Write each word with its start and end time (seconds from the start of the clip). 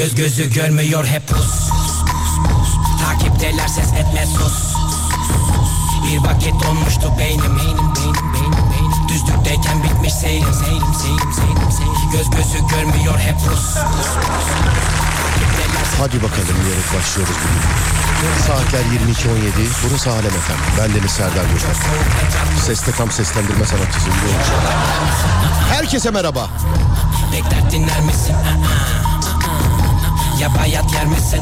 Göz 0.00 0.14
gözü 0.14 0.52
görmüyor 0.54 1.06
hep 1.06 1.28
pus 1.28 1.70
Takipteler 3.04 3.68
ses 3.68 3.92
etme 3.92 4.26
sus 4.26 4.74
Bir 6.06 6.18
vakit 6.18 6.62
donmuştu 6.62 7.18
beynim 7.18 7.58
Beynim 7.58 7.94
beynim 7.94 8.32
beynim 8.34 8.70
beynim 8.70 9.08
Düzlükteyken 9.08 9.82
bitmiş 9.82 10.14
seyrim 10.14 10.54
Seyrim 10.54 10.94
seyrim 11.02 11.32
seyrim 11.32 11.72
seyrim 11.78 12.10
Göz 12.12 12.30
gözü 12.30 12.66
görmüyor 12.68 13.18
hep 13.18 13.36
pus 13.40 13.76
Hadi 15.98 16.22
bakalım 16.22 16.56
diyerek 16.64 16.94
başlıyoruz 16.98 17.36
bugün. 17.44 18.42
Saatler 18.46 18.80
22.17. 18.80 19.68
Burası 19.88 20.10
Alem 20.10 20.26
Efem. 20.26 20.56
Ben 20.78 20.94
Deniz 20.94 21.10
Serdar 21.10 21.44
Göçer. 21.44 21.76
Seste 22.66 22.92
tam 22.92 23.10
seslendirme 23.10 23.66
sanatçısı. 23.66 24.10
Herkese 25.72 26.10
merhaba. 26.10 26.50
Bekler 27.32 27.70
dinler 27.70 28.00
misin? 28.00 28.34
Ya 30.40 30.54
bayat 30.54 30.92
yer 30.92 31.06
misin? 31.06 31.40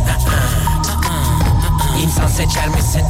İnsan 2.03 2.27
seçer 2.27 2.69
misin? 2.69 3.05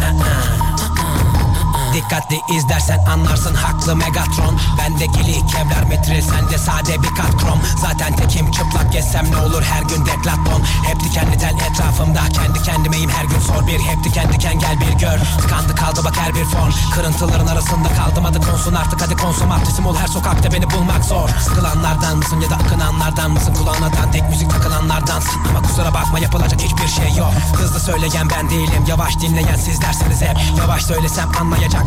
Dikkatli 1.98 2.40
izlersen 2.50 2.98
anlarsın 2.98 3.54
haklı 3.54 3.96
Megatron. 3.96 4.60
Bendeki 4.78 5.46
kevlar 5.46 5.82
metril 5.88 6.22
sende 6.22 6.58
sade 6.58 7.02
bir 7.02 7.08
kat 7.08 7.36
krom. 7.36 7.60
Zaten 7.80 8.16
tekim 8.16 8.50
çıplak 8.50 8.92
gezsem 8.92 9.30
ne 9.30 9.36
olur 9.36 9.62
her 9.62 9.82
gün 9.82 10.06
deklaton 10.06 10.62
Hep 10.86 11.00
dikenli 11.00 11.38
tel 11.38 11.54
etrafımda 11.70 12.20
kendi 12.32 12.62
kendimeyim 12.62 13.10
her 13.10 13.24
gün 13.24 13.40
sor 13.40 13.66
bir. 13.66 13.80
Hep 13.80 14.04
diken 14.04 14.32
diken 14.32 14.58
gel 14.58 14.80
bir 14.80 14.92
gör. 14.98 15.18
Tıkandı 15.40 15.74
kaldı 15.74 16.00
bak 16.04 16.16
her 16.16 16.34
bir 16.34 16.44
form. 16.44 16.72
Kırıntıların 16.94 17.46
arasında 17.46 17.88
kaldım 17.88 18.26
adı 18.26 18.40
konsun 18.40 18.74
artık 18.74 19.02
hadi 19.02 19.16
konsomatrisim 19.16 19.86
ol 19.86 19.96
her 19.96 20.06
sokakta 20.06 20.52
beni 20.52 20.70
bulmak 20.70 21.04
zor. 21.04 21.28
Sıkılanlardan 21.28 22.16
mısın 22.16 22.40
ya 22.40 22.50
da 22.50 22.54
akınanlardan 22.54 23.30
mısın? 23.30 23.54
Kulağına 23.54 23.90
tek 24.12 24.28
müzik 24.28 24.50
takılanlardansın 24.50 25.40
Ama 25.48 25.62
kusura 25.62 25.94
bakma 25.94 26.18
yapılacak 26.18 26.62
hiçbir 26.62 26.88
şey 26.88 27.16
yok. 27.16 27.32
Hızlı 27.56 27.80
söyleyen 27.80 28.28
ben 28.30 28.50
değilim 28.50 28.84
yavaş 28.88 29.20
dinleyen 29.20 29.56
sizlersiniz 29.56 30.22
hep. 30.22 30.36
Yavaş 30.58 30.82
söylesem 30.82 31.32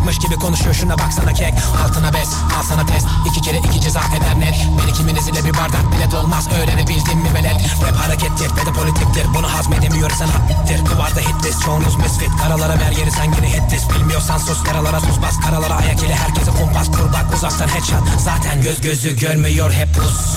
anlayacakmış 0.02 0.19
gibi 0.19 0.35
konuşuyor. 0.35 0.73
Şuna 0.73 0.97
baksana 0.97 1.33
kek. 1.33 1.53
Altına 1.83 2.13
bes 2.13 2.30
al 2.57 2.63
sana 2.69 2.85
test. 2.85 3.07
İki 3.25 3.41
kere 3.41 3.57
iki 3.57 3.81
ceza 3.81 3.99
eder 3.99 4.39
net. 4.39 4.55
Beni 4.80 4.94
kiminiz 4.94 5.27
ile 5.27 5.45
bir 5.45 5.53
bardak 5.53 5.91
bile 5.91 6.11
dolmaz. 6.11 6.47
Öğrenebildin 6.47 7.17
mi 7.17 7.33
velet? 7.33 7.55
Rap 7.83 7.95
harekettir 7.95 8.52
ve 8.57 8.66
de 8.66 8.73
politiktir. 8.73 9.25
Bunu 9.35 9.53
hazmedemiyorsan 9.53 10.27
hattir. 10.27 10.85
Duvarda 10.85 11.19
hitlist 11.19 11.61
çoğunuz 11.66 11.95
misfit. 11.95 12.29
Karalara 12.41 12.79
ver 12.79 12.91
yeri 12.91 13.11
sen 13.11 13.23
yine 13.23 13.49
hitlis 13.53 13.89
Bilmiyorsan 13.89 14.38
sus 14.38 14.63
karalara 14.63 14.99
sus 14.99 15.22
bas. 15.22 15.39
Karalara 15.45 15.75
ayak 15.75 16.03
ile 16.03 16.16
herkese 16.16 16.52
kumpas. 16.52 16.88
Kur 16.88 17.13
bak 17.13 17.25
uzaktan 17.35 17.67
headshot. 17.67 18.03
Zaten 18.19 18.61
göz 18.61 18.81
gözü 18.81 19.19
görmüyor 19.19 19.72
hep 19.72 19.95
pus. 19.95 20.35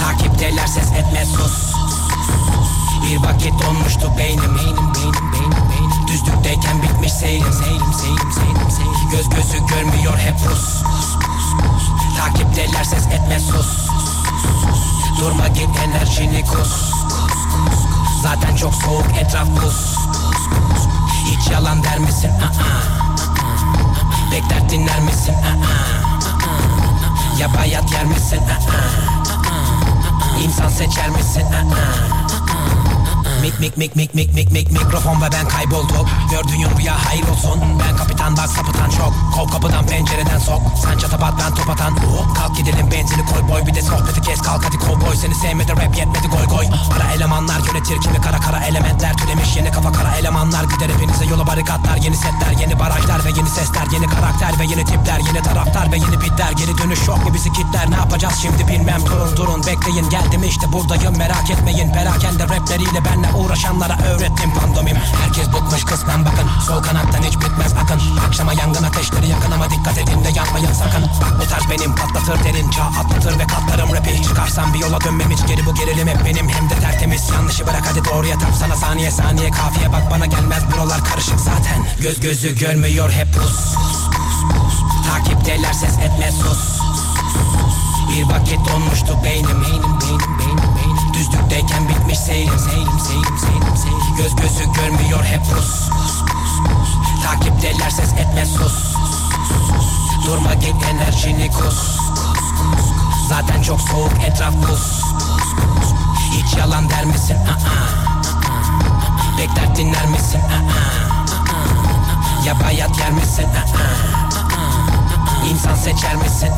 Takipteler 0.00 0.66
ses 0.66 0.92
etme 0.92 1.24
sus. 1.36 1.74
Bir 3.04 3.16
vakit 3.16 3.52
donmuştu 3.62 4.12
beynim. 4.18 4.56
Beynim 4.56 4.94
beynim 4.94 5.32
beynim 5.32 5.32
beynim 5.32 5.73
Düzlükteyken 6.14 6.82
bitmiş 6.82 7.12
seyrim 7.12 7.52
seyrim 7.52 7.92
seyrim 7.92 8.32
seyrim 8.32 8.70
seyrim. 8.70 9.10
Göz 9.10 9.28
gözü 9.28 9.66
görmüyor 9.66 10.18
hep 10.18 10.38
pus 10.38 10.82
Takipteler 12.18 12.84
ses 12.84 13.06
etme 13.06 13.40
sus 13.40 13.88
Durma 15.20 15.48
git 15.48 15.68
enerjini 15.84 16.44
kus 16.44 16.92
Zaten 18.22 18.56
çok 18.56 18.74
soğuk 18.74 19.06
etraf 19.20 19.48
buz 19.48 19.96
Hiç 21.24 21.50
yalan 21.50 21.82
der 21.84 21.98
misin? 21.98 22.30
Bekler 24.32 24.68
dinler 24.70 25.00
misin? 25.00 25.34
Ya 27.38 27.54
bayat 27.54 27.92
yer 27.92 28.04
misin? 28.04 28.40
İnsan 30.44 30.68
seçer 30.68 31.08
misin? 31.08 31.44
Mik 33.44 33.60
mik 33.60 33.76
mik 33.76 33.94
mik 33.94 34.14
mik 34.14 34.32
mik 34.34 34.50
mik 34.52 34.72
mikrofon 34.72 35.22
ve 35.22 35.28
ben 35.32 35.48
kaybolduk 35.48 36.08
Gördüğün 36.30 36.78
rüya 36.78 36.94
hayır 37.06 37.28
olsun. 37.28 37.60
Ben 37.80 37.96
kapitan 37.96 38.36
bak 38.36 38.48
sapıtan 38.48 38.90
çok. 38.90 39.12
Kol 39.34 39.48
kapıdan 39.48 39.86
pencereden 39.86 40.38
sok. 40.38 40.60
Sen 40.82 40.98
çatapat 40.98 41.34
ben 41.40 41.54
top 41.54 41.70
atan. 41.70 41.94
Kalk 42.36 42.56
gidelim 42.56 42.90
benzini 42.90 43.24
koy 43.26 43.48
boy 43.48 43.66
Bir 43.66 43.74
de 43.74 43.82
sohbeti 43.82 44.20
kes. 44.20 44.40
Kalk 44.42 44.64
hadi 44.64 44.78
kovboy 44.78 45.16
Seni 45.16 45.34
sevmedi 45.34 45.72
rap 45.72 45.96
yetmedi 45.96 46.28
goy 46.28 46.46
goy. 46.56 46.66
Para 46.90 47.12
elemanlar 47.12 47.60
yönetir 47.66 48.00
kimi 48.00 48.20
kara 48.20 48.40
kara 48.40 48.64
elementler. 48.64 49.16
Türemiş 49.16 49.56
yeni 49.56 49.70
kafa 49.70 49.92
kara 49.92 50.16
elemanlar. 50.16 50.64
Gider 50.64 50.88
hepinize 50.88 51.24
yola 51.24 51.46
barikatlar 51.46 51.96
Yeni 51.96 52.16
setler 52.16 52.52
yeni 52.60 52.78
barajlar 52.78 53.24
ve 53.24 53.30
yeni 53.36 53.48
sesler 53.48 53.86
Yeni 53.92 54.06
karakter 54.06 54.58
ve 54.60 54.64
yeni 54.64 54.84
tipler 54.84 55.18
Yeni 55.18 55.42
taraftar 55.42 55.92
ve 55.92 55.96
yeni 55.96 56.20
bitler. 56.20 56.52
Geri 56.52 56.78
dönüş 56.78 57.08
yok 57.08 57.24
mu 57.24 57.34
bizi 57.34 57.52
kitler 57.52 57.90
Ne 57.90 57.96
yapacağız 57.96 58.34
şimdi 58.42 58.68
bilmem. 58.68 59.00
Durun 59.06 59.36
durun 59.36 59.60
bekleyin 59.66 60.10
geldim 60.10 60.44
işte 60.44 60.72
buradayım 60.72 61.18
Merak 61.18 61.50
etmeyin. 61.50 61.92
Perakende 61.92 62.44
rapleriyle 62.44 63.04
benle 63.04 63.33
uğraşanlara 63.34 63.98
öğrettim 63.98 64.50
pandomim. 64.54 64.96
Herkes 64.96 65.48
bıkmış 65.48 65.84
kısmen 65.84 66.24
bakın. 66.24 66.48
Sol 66.66 66.82
kanattan 66.82 67.22
hiç 67.22 67.36
bitmez 67.36 67.72
akın 67.72 68.00
Akşama 68.26 68.52
yangın 68.52 68.82
ateşleri 68.82 69.28
yakın 69.28 69.50
ama 69.50 69.70
dikkat 69.70 69.98
edin 69.98 70.24
de 70.24 70.28
yanmayın 70.36 70.72
sakın. 70.72 71.02
Bak 71.02 71.40
bu 71.40 71.48
tarz 71.48 71.70
benim 71.70 71.94
patlatır 71.94 72.44
derin. 72.44 72.70
Çağ 72.70 72.84
atlatır 72.84 73.38
ve 73.38 73.46
katlarım 73.46 73.94
rapi. 73.94 74.22
Çıkarsam 74.22 74.74
bir 74.74 74.78
yola 74.78 75.00
dönmem 75.00 75.30
hiç 75.30 75.46
geri 75.46 75.66
bu 75.66 75.74
gerilim 75.74 76.08
hep 76.08 76.24
benim. 76.24 76.48
Hem 76.48 76.70
de 76.70 76.74
tertemiz 76.74 77.30
Yanlışı 77.30 77.66
bırak 77.66 77.82
hadi 77.90 78.04
doğruya 78.04 78.38
tap 78.38 78.54
sana 78.60 78.76
saniye 78.76 79.10
saniye 79.10 79.50
kafiye 79.50 79.92
bak 79.92 80.10
bana 80.10 80.26
gelmez. 80.26 80.62
Buralar 80.72 81.04
karışık 81.04 81.40
zaten. 81.40 81.86
Göz 82.00 82.20
gözü 82.20 82.58
görmüyor 82.58 83.10
hep 83.10 83.34
pus. 83.34 83.74
Takipteler 85.08 85.72
ses 85.72 85.98
etme 85.98 86.32
sus. 86.32 86.80
Bir 88.10 88.22
vakit 88.22 88.58
donmuştu 88.68 89.18
beynim 89.24 89.62
beynim 89.62 90.00
beynim 90.00 90.38
beynim 90.38 90.73
Düzlükteyken 91.14 91.88
bitmiş 91.88 92.18
seyrim 92.18 92.58
seyrim 92.58 93.00
seyrim 93.00 93.38
seyrim 93.38 93.76
seyrim. 93.76 94.16
Göz 94.16 94.36
gözü 94.36 94.72
görmüyor 94.72 95.24
hep 95.24 95.44
pus 95.44 95.88
Takipteler 97.24 97.90
ses 97.90 98.12
etme 98.12 98.46
sus 98.46 98.94
Durma 100.26 100.54
git 100.54 100.74
enerjini 100.90 101.50
kus 101.50 101.98
Zaten 103.28 103.62
çok 103.62 103.80
soğuk 103.80 104.12
etraf 104.26 104.54
buz 104.54 105.02
Hiç 106.32 106.56
yalan 106.56 106.90
der 106.90 107.04
misin? 107.04 107.36
Bekler 109.38 109.76
dinler 109.76 110.06
misin? 110.06 110.40
Ya 112.46 112.60
bayat 112.60 112.98
yer 112.98 113.10
misin? 113.10 113.46
İnsan 115.50 115.74
seçer 115.74 116.16
misin? 116.16 116.50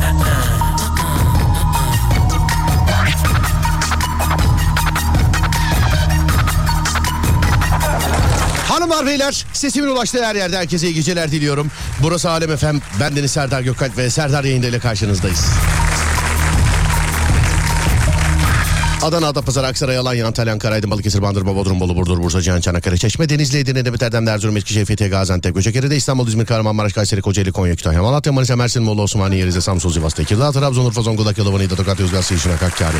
Hanımlar 8.67 9.05
beyler 9.05 9.45
sesimin 9.53 9.87
ulaştığı 9.87 10.25
her 10.25 10.35
yerde 10.35 10.57
herkese 10.57 10.87
iyi 10.87 10.93
geceler 10.93 11.31
diliyorum. 11.31 11.71
Burası 12.03 12.29
Alem 12.29 12.51
Efem. 12.51 12.81
Ben 12.99 13.15
Deniz 13.15 13.31
Serdar 13.31 13.61
Gökalp 13.61 13.97
ve 13.97 14.09
Serdar 14.09 14.43
yayında 14.43 14.67
ile 14.67 14.79
karşınızdayız. 14.79 15.45
Adana, 19.03 19.27
Adapazarı, 19.27 19.67
Aksaray, 19.67 19.97
Alanya, 19.97 20.27
Antalya, 20.27 20.53
Ankara, 20.53 20.73
Aydın, 20.73 20.91
Balıkesir, 20.91 21.21
Bandırma, 21.21 21.55
Bodrum, 21.55 21.79
Bolu, 21.79 21.95
Burdur, 21.95 22.23
Bursa, 22.23 22.41
Cihan, 22.41 22.61
Çanakkale, 22.61 22.97
Çeşme, 22.97 23.29
Denizli, 23.29 23.59
Edirne, 23.59 23.85
Demet 23.85 24.03
Erdem, 24.03 24.27
Erzurum, 24.27 24.57
Eskişehir, 24.57 24.85
Fethiye, 24.85 25.09
Gaziantep, 25.09 25.55
Göcekeri'de, 25.55 25.95
İstanbul, 25.95 26.27
İzmir, 26.27 26.45
Kahramanmaraş, 26.45 26.93
Kayseri, 26.93 27.21
Kocaeli, 27.21 27.51
Konya, 27.51 27.75
Kütahya, 27.75 28.01
Malatya, 28.01 28.33
Manisa, 28.33 28.55
Mersin, 28.55 28.83
Molla, 28.83 29.01
Osmaniye, 29.01 29.45
Rize, 29.45 29.61
Samsun, 29.61 29.91
Sivas, 29.91 30.13
Tekirdağ, 30.13 30.51
Trabzon, 30.51 30.85
Urfa, 30.85 31.01
Zonguldak, 31.01 31.37
Yalova, 31.37 31.57
Niğde, 31.57 31.75
Tokat, 31.75 31.99
Yozgat, 31.99 32.25
Sivişin, 32.25 32.49
Hakkari. 32.49 32.97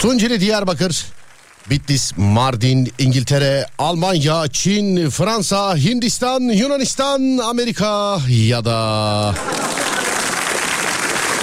Tunceli, 0.00 0.40
Diyarbakır, 0.40 1.06
Bitlis, 1.70 2.12
Mardin, 2.16 2.92
İngiltere, 2.98 3.66
Almanya, 3.78 4.48
Çin, 4.52 5.10
Fransa, 5.10 5.76
Hindistan, 5.76 6.40
Yunanistan, 6.40 7.38
Amerika 7.38 8.18
ya 8.28 8.64
da 8.64 9.34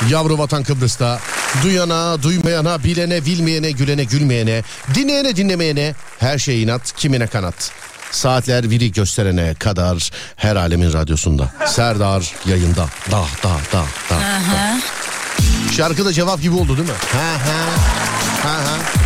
yavru 0.09 0.37
vatan 0.37 0.63
Kıbrıs'ta 0.63 1.19
duyana, 1.63 2.23
duymayana, 2.23 2.83
bilene, 2.83 3.25
bilmeyene, 3.25 3.71
gülene, 3.71 4.03
gülmeyene, 4.03 4.63
dinleyene, 4.95 5.35
dinlemeyene 5.35 5.95
her 6.19 6.37
şey 6.37 6.63
inat, 6.63 6.93
kimine 6.97 7.27
kanat. 7.27 7.71
Saatler 8.11 8.69
biri 8.69 8.91
gösterene 8.91 9.53
kadar 9.53 10.11
her 10.35 10.55
alemin 10.55 10.93
radyosunda. 10.93 11.51
Serdar 11.65 12.33
yayında. 12.45 12.87
Da 13.11 13.23
da 13.43 13.49
da 13.73 13.83
da. 14.09 14.15
da. 14.15 14.79
Şarkı 15.77 16.05
da 16.05 16.13
cevap 16.13 16.41
gibi 16.41 16.55
oldu 16.55 16.77
değil 16.77 16.89
mi? 16.89 16.95
Ha 17.11 17.31
ha. 17.33 17.65
Ha 18.43 18.53
ha. 18.53 19.02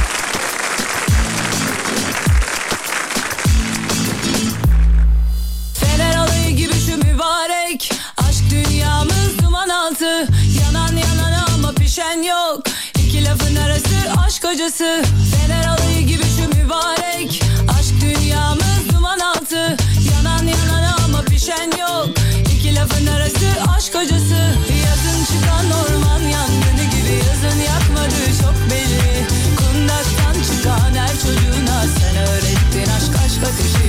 düşen 11.98 12.24
yok. 12.24 12.64
İki 13.00 13.26
lafın 13.26 13.56
arası 13.56 13.96
aşk 14.26 14.44
hocası 14.44 15.04
Fener 15.32 15.68
alayı 15.68 16.08
gibi 16.08 16.24
şu 16.24 16.60
mübarek. 16.60 17.44
Aşk 17.80 17.94
dünyamız 18.02 18.90
duman 18.94 19.20
altı. 19.20 19.78
Yanan 20.12 20.48
yanana 20.48 20.96
ama 21.06 21.22
pişen 21.22 21.72
yok. 21.80 22.10
İki 22.54 22.76
lafın 22.76 23.08
arası 23.08 23.48
aşk 23.78 23.96
hocası 23.96 24.40
Yazın 24.86 25.20
çıkan 25.30 25.66
orman 25.82 26.22
yangını 26.22 26.84
gibi 26.94 27.14
Yazın 27.28 27.60
yakmadı 27.60 28.22
çok 28.42 28.72
belli 28.72 29.28
Kundaktan 29.58 30.38
çıkan 30.48 30.96
her 30.96 31.14
çocuğuna 31.24 31.78
Sen 32.00 32.16
öğrettin 32.16 32.92
aşk 32.98 33.14
aşk 33.26 33.44
ateşi. 33.44 33.88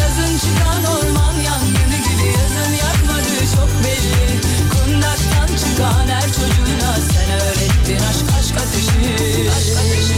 Yazın 0.00 0.32
çıkan 0.38 0.84
orman 0.94 1.34
yangını 1.34 1.98
gibi 2.06 2.26
Yazın 2.38 2.72
yakmadı 2.84 3.32
çok 3.56 3.70
belli 3.84 4.40
Kundaktan 4.72 5.48
çıkan 5.56 6.08
her 6.08 6.26
çocuğuna 6.28 6.59
ateşi. 8.56 8.90
Aşk 9.56 9.76
ateşi. 9.78 10.09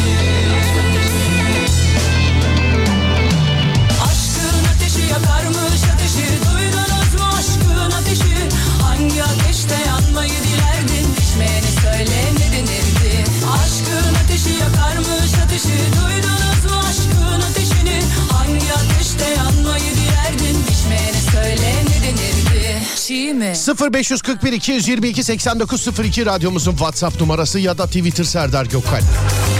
Mi? 23.12 23.52
0541 23.92 24.52
222 24.52 25.24
8902 25.24 26.26
radyomuzun 26.26 26.70
WhatsApp 26.72 27.20
numarası 27.20 27.58
ya 27.58 27.78
da 27.78 27.86
Twitter 27.86 28.24
Serdar 28.24 28.66
Gökal. 28.66 29.02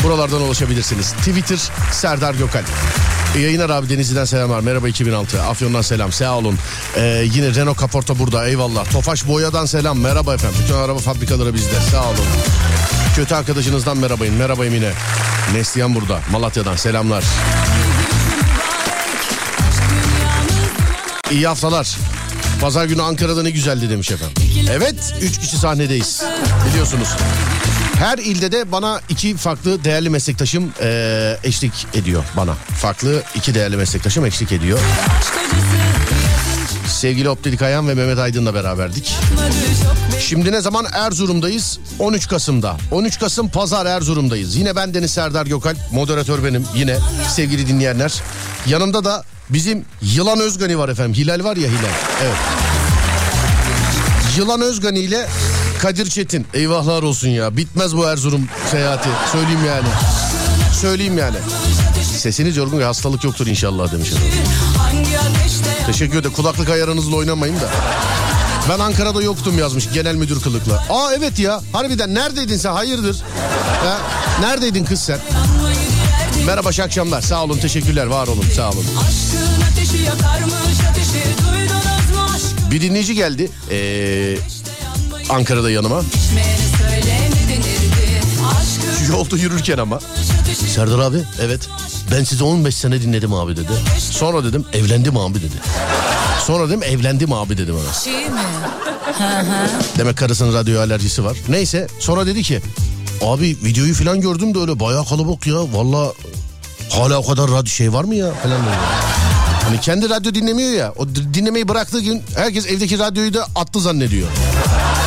Buralardan 0.04 0.42
ulaşabilirsiniz. 0.42 1.12
Twitter 1.12 1.58
Serdar 1.92 2.34
Gökal. 2.34 2.62
İyi 3.36 3.44
yayınlar 3.44 3.70
abi 3.70 3.88
Denizli'den 3.88 4.24
selamlar. 4.24 4.60
Merhaba 4.60 4.88
2006. 4.88 5.42
Afyon'dan 5.42 5.82
selam. 5.82 6.12
Sağ 6.12 6.38
olun. 6.38 6.58
Ee, 6.96 7.24
yine 7.34 7.54
Renault 7.54 7.76
Kaporta 7.76 8.18
burada. 8.18 8.48
Eyvallah. 8.48 8.90
Tofaş 8.90 9.28
Boya'dan 9.28 9.66
selam. 9.66 10.00
Merhaba 10.00 10.34
efendim. 10.34 10.58
Bütün 10.62 10.74
araba 10.74 10.98
fabrikaları 10.98 11.54
bizde. 11.54 11.80
Sağ 11.90 12.04
olun. 12.08 12.26
Kötü 13.16 13.34
arkadaşınızdan 13.34 13.96
merhabayın. 13.96 14.34
Merhaba 14.34 14.66
Emine. 14.66 14.90
Neslihan 15.54 15.94
burada. 15.94 16.20
Malatya'dan 16.32 16.76
selamlar. 16.76 17.24
İyi 21.30 21.46
haftalar. 21.46 21.96
Pazar 22.62 22.84
günü 22.84 23.02
Ankara'da 23.02 23.42
ne 23.42 23.50
güzeldi 23.50 23.90
demiş 23.90 24.10
efendim. 24.10 24.42
Evet, 24.70 25.14
üç 25.20 25.38
kişi 25.40 25.56
sahnedeyiz. 25.56 26.22
Biliyorsunuz. 26.70 27.08
Her 27.98 28.18
ilde 28.18 28.52
de 28.52 28.72
bana 28.72 29.00
iki 29.08 29.36
farklı 29.36 29.84
değerli 29.84 30.10
meslektaşım 30.10 30.72
eee, 30.82 31.38
eşlik 31.44 31.72
ediyor 31.94 32.24
bana. 32.36 32.54
Farklı 32.54 33.22
iki 33.34 33.54
değerli 33.54 33.76
meslektaşım 33.76 34.26
eşlik 34.26 34.52
ediyor. 34.52 34.78
Sevgili 36.88 37.28
Optik 37.28 37.62
Ayhan 37.62 37.88
ve 37.88 37.94
Mehmet 37.94 38.18
Aydın'la 38.18 38.54
beraberdik. 38.54 39.14
Şimdi 40.20 40.52
ne 40.52 40.60
zaman 40.60 40.86
Erzurum'dayız? 40.92 41.78
13 41.98 42.28
Kasım'da. 42.28 42.76
13 42.90 43.18
Kasım 43.18 43.48
Pazar 43.48 43.86
Erzurum'dayız. 43.86 44.56
Yine 44.56 44.76
ben 44.76 44.94
Deniz 44.94 45.10
Serdar 45.10 45.46
Gökalp, 45.46 45.78
moderatör 45.92 46.44
benim 46.44 46.66
yine 46.74 46.98
sevgili 47.28 47.68
dinleyenler. 47.68 48.12
Yanımda 48.66 49.04
da 49.04 49.24
bizim 49.52 49.84
Yılan 50.02 50.40
Özgani 50.40 50.78
var 50.78 50.88
efendim. 50.88 51.14
Hilal 51.14 51.44
var 51.44 51.56
ya 51.56 51.68
Hilal. 51.68 51.92
Evet. 52.22 52.36
Yılan 54.36 54.60
Özgani 54.60 54.98
ile 54.98 55.28
Kadir 55.82 56.10
Çetin. 56.10 56.46
Eyvahlar 56.54 57.02
olsun 57.02 57.28
ya. 57.28 57.56
Bitmez 57.56 57.96
bu 57.96 58.04
Erzurum 58.04 58.48
seyahati. 58.70 59.08
Söyleyeyim 59.32 59.64
yani. 59.66 59.88
Söyleyeyim 60.80 61.18
yani. 61.18 61.36
Sesiniz 62.18 62.56
yorgun 62.56 62.78
ve 62.78 62.84
hastalık 62.84 63.24
yoktur 63.24 63.46
inşallah 63.46 63.92
demiş. 63.92 64.10
Teşekkür 65.86 66.18
ederim. 66.18 66.32
Kulaklık 66.32 66.70
ayarınızla 66.70 67.16
oynamayın 67.16 67.56
da. 67.60 67.68
Ben 68.68 68.78
Ankara'da 68.78 69.22
yoktum 69.22 69.58
yazmış 69.58 69.88
genel 69.94 70.14
müdür 70.14 70.40
kılıkla. 70.40 70.84
Aa 70.90 71.12
evet 71.18 71.38
ya. 71.38 71.60
Harbiden 71.72 72.14
neredeydin 72.14 72.56
sen? 72.56 72.72
Hayırdır? 72.72 73.22
Ha? 73.84 73.98
Neredeydin 74.40 74.84
kız 74.84 75.00
sen? 75.02 75.18
Merhaba 76.46 76.70
iyi 76.70 76.82
akşamlar. 76.82 77.20
Sağ 77.22 77.44
olun 77.44 77.58
teşekkürler 77.58 78.06
var 78.06 78.26
olun 78.26 78.44
sağ 78.56 78.70
olun. 78.70 78.84
Aşkın 79.08 79.62
ateşi 79.72 80.02
yakarmış 80.02 80.80
ateşi 80.90 81.24
duydunuz 81.38 82.16
mu 82.16 82.22
aşkın 82.34 82.70
Bir 82.70 82.80
dinleyici 82.80 83.14
geldi 83.14 83.50
ee, 83.70 84.36
Ankara'da 85.28 85.70
yanıma. 85.70 86.02
Yolda 89.10 89.36
yürürken 89.36 89.78
ama. 89.78 89.98
Serdar 90.74 90.98
abi 90.98 91.18
evet 91.40 91.68
ben 92.10 92.24
sizi 92.24 92.44
15 92.44 92.74
sene 92.74 93.02
dinledim 93.02 93.34
abi 93.34 93.56
dedi. 93.56 93.72
Sonra 93.98 94.44
dedim 94.44 94.64
evlendim 94.72 95.16
abi 95.16 95.38
dedi. 95.38 95.56
Sonra 96.46 96.68
dedim 96.68 96.82
evlendim 96.82 97.32
abi 97.32 97.58
dedim 97.58 97.74
ona. 97.76 97.92
şey 97.92 98.28
mi? 98.28 98.40
Demek 99.98 100.16
karısının 100.16 100.54
radyo 100.54 100.80
alerjisi 100.80 101.24
var. 101.24 101.36
Neyse 101.48 101.86
sonra 101.98 102.26
dedi 102.26 102.42
ki 102.42 102.60
abi 103.22 103.56
videoyu 103.64 103.94
falan 103.94 104.20
gördüm 104.20 104.54
de 104.54 104.58
öyle 104.58 104.80
bayağı 104.80 105.04
kalabalık 105.06 105.46
ya. 105.46 105.54
Valla 105.72 106.12
hala 106.90 107.18
o 107.18 107.26
kadar 107.26 107.50
radyo 107.50 107.66
şey 107.66 107.92
var 107.92 108.04
mı 108.04 108.14
ya 108.14 108.32
falan 108.34 108.62
dedi. 108.62 108.74
Hani 109.64 109.80
kendi 109.80 110.10
radyo 110.10 110.34
dinlemiyor 110.34 110.72
ya. 110.72 110.92
O 110.96 111.08
dinlemeyi 111.08 111.68
bıraktığı 111.68 112.00
gün 112.00 112.22
herkes 112.36 112.66
evdeki 112.66 112.98
radyoyu 112.98 113.34
da 113.34 113.46
attı 113.54 113.80
zannediyor. 113.80 114.28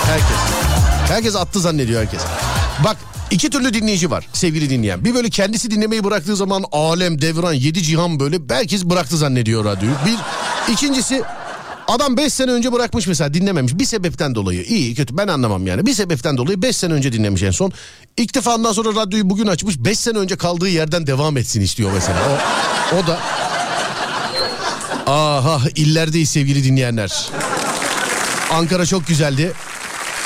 Herkes. 0.05 0.37
Herkes 1.07 1.35
attı 1.35 1.59
zannediyor 1.59 2.01
herkes. 2.01 2.21
Bak 2.83 2.97
iki 3.31 3.49
türlü 3.49 3.73
dinleyici 3.73 4.11
var 4.11 4.27
sevgili 4.33 4.69
dinleyen. 4.69 5.05
Bir 5.05 5.15
böyle 5.15 5.29
kendisi 5.29 5.71
dinlemeyi 5.71 6.03
bıraktığı 6.03 6.35
zaman 6.35 6.63
alem, 6.71 7.21
devran, 7.21 7.53
yedi 7.53 7.83
cihan 7.83 8.19
böyle 8.19 8.37
herkes 8.49 8.85
bıraktı 8.85 9.17
zannediyor 9.17 9.65
radyoyu. 9.65 9.95
Bir 10.05 10.17
ikincisi 10.73 11.23
Adam 11.87 12.17
5 12.17 12.33
sene 12.33 12.51
önce 12.51 12.71
bırakmış 12.71 13.07
mesela 13.07 13.33
dinlememiş. 13.33 13.73
Bir 13.73 13.85
sebepten 13.85 14.35
dolayı. 14.35 14.63
İyi 14.63 14.95
kötü 14.95 15.17
ben 15.17 15.27
anlamam 15.27 15.67
yani. 15.67 15.85
Bir 15.85 15.93
sebepten 15.93 16.37
dolayı 16.37 16.61
5 16.61 16.77
sene 16.77 16.93
önce 16.93 17.13
dinlemiş 17.13 17.43
en 17.43 17.51
son. 17.51 17.71
Ondan 18.47 18.73
sonra 18.73 19.01
radyoyu 19.01 19.29
bugün 19.29 19.47
açmış 19.47 19.79
5 19.79 19.99
sene 19.99 20.17
önce 20.17 20.35
kaldığı 20.35 20.69
yerden 20.69 21.07
devam 21.07 21.37
etsin 21.37 21.61
istiyor 21.61 21.91
mesela. 21.93 22.19
O, 22.93 22.95
o 22.95 23.07
da 23.07 23.19
aha 25.11 25.61
illerdeyiz 25.75 26.29
sevgili 26.29 26.63
dinleyenler. 26.63 27.29
Ankara 28.51 28.85
çok 28.85 29.07
güzeldi. 29.07 29.53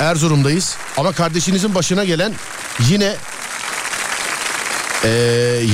Erzurum'dayız. 0.00 0.76
Ama 0.96 1.12
kardeşinizin 1.12 1.74
başına 1.74 2.04
gelen 2.04 2.32
yine 2.88 3.16
ee, 5.04 5.08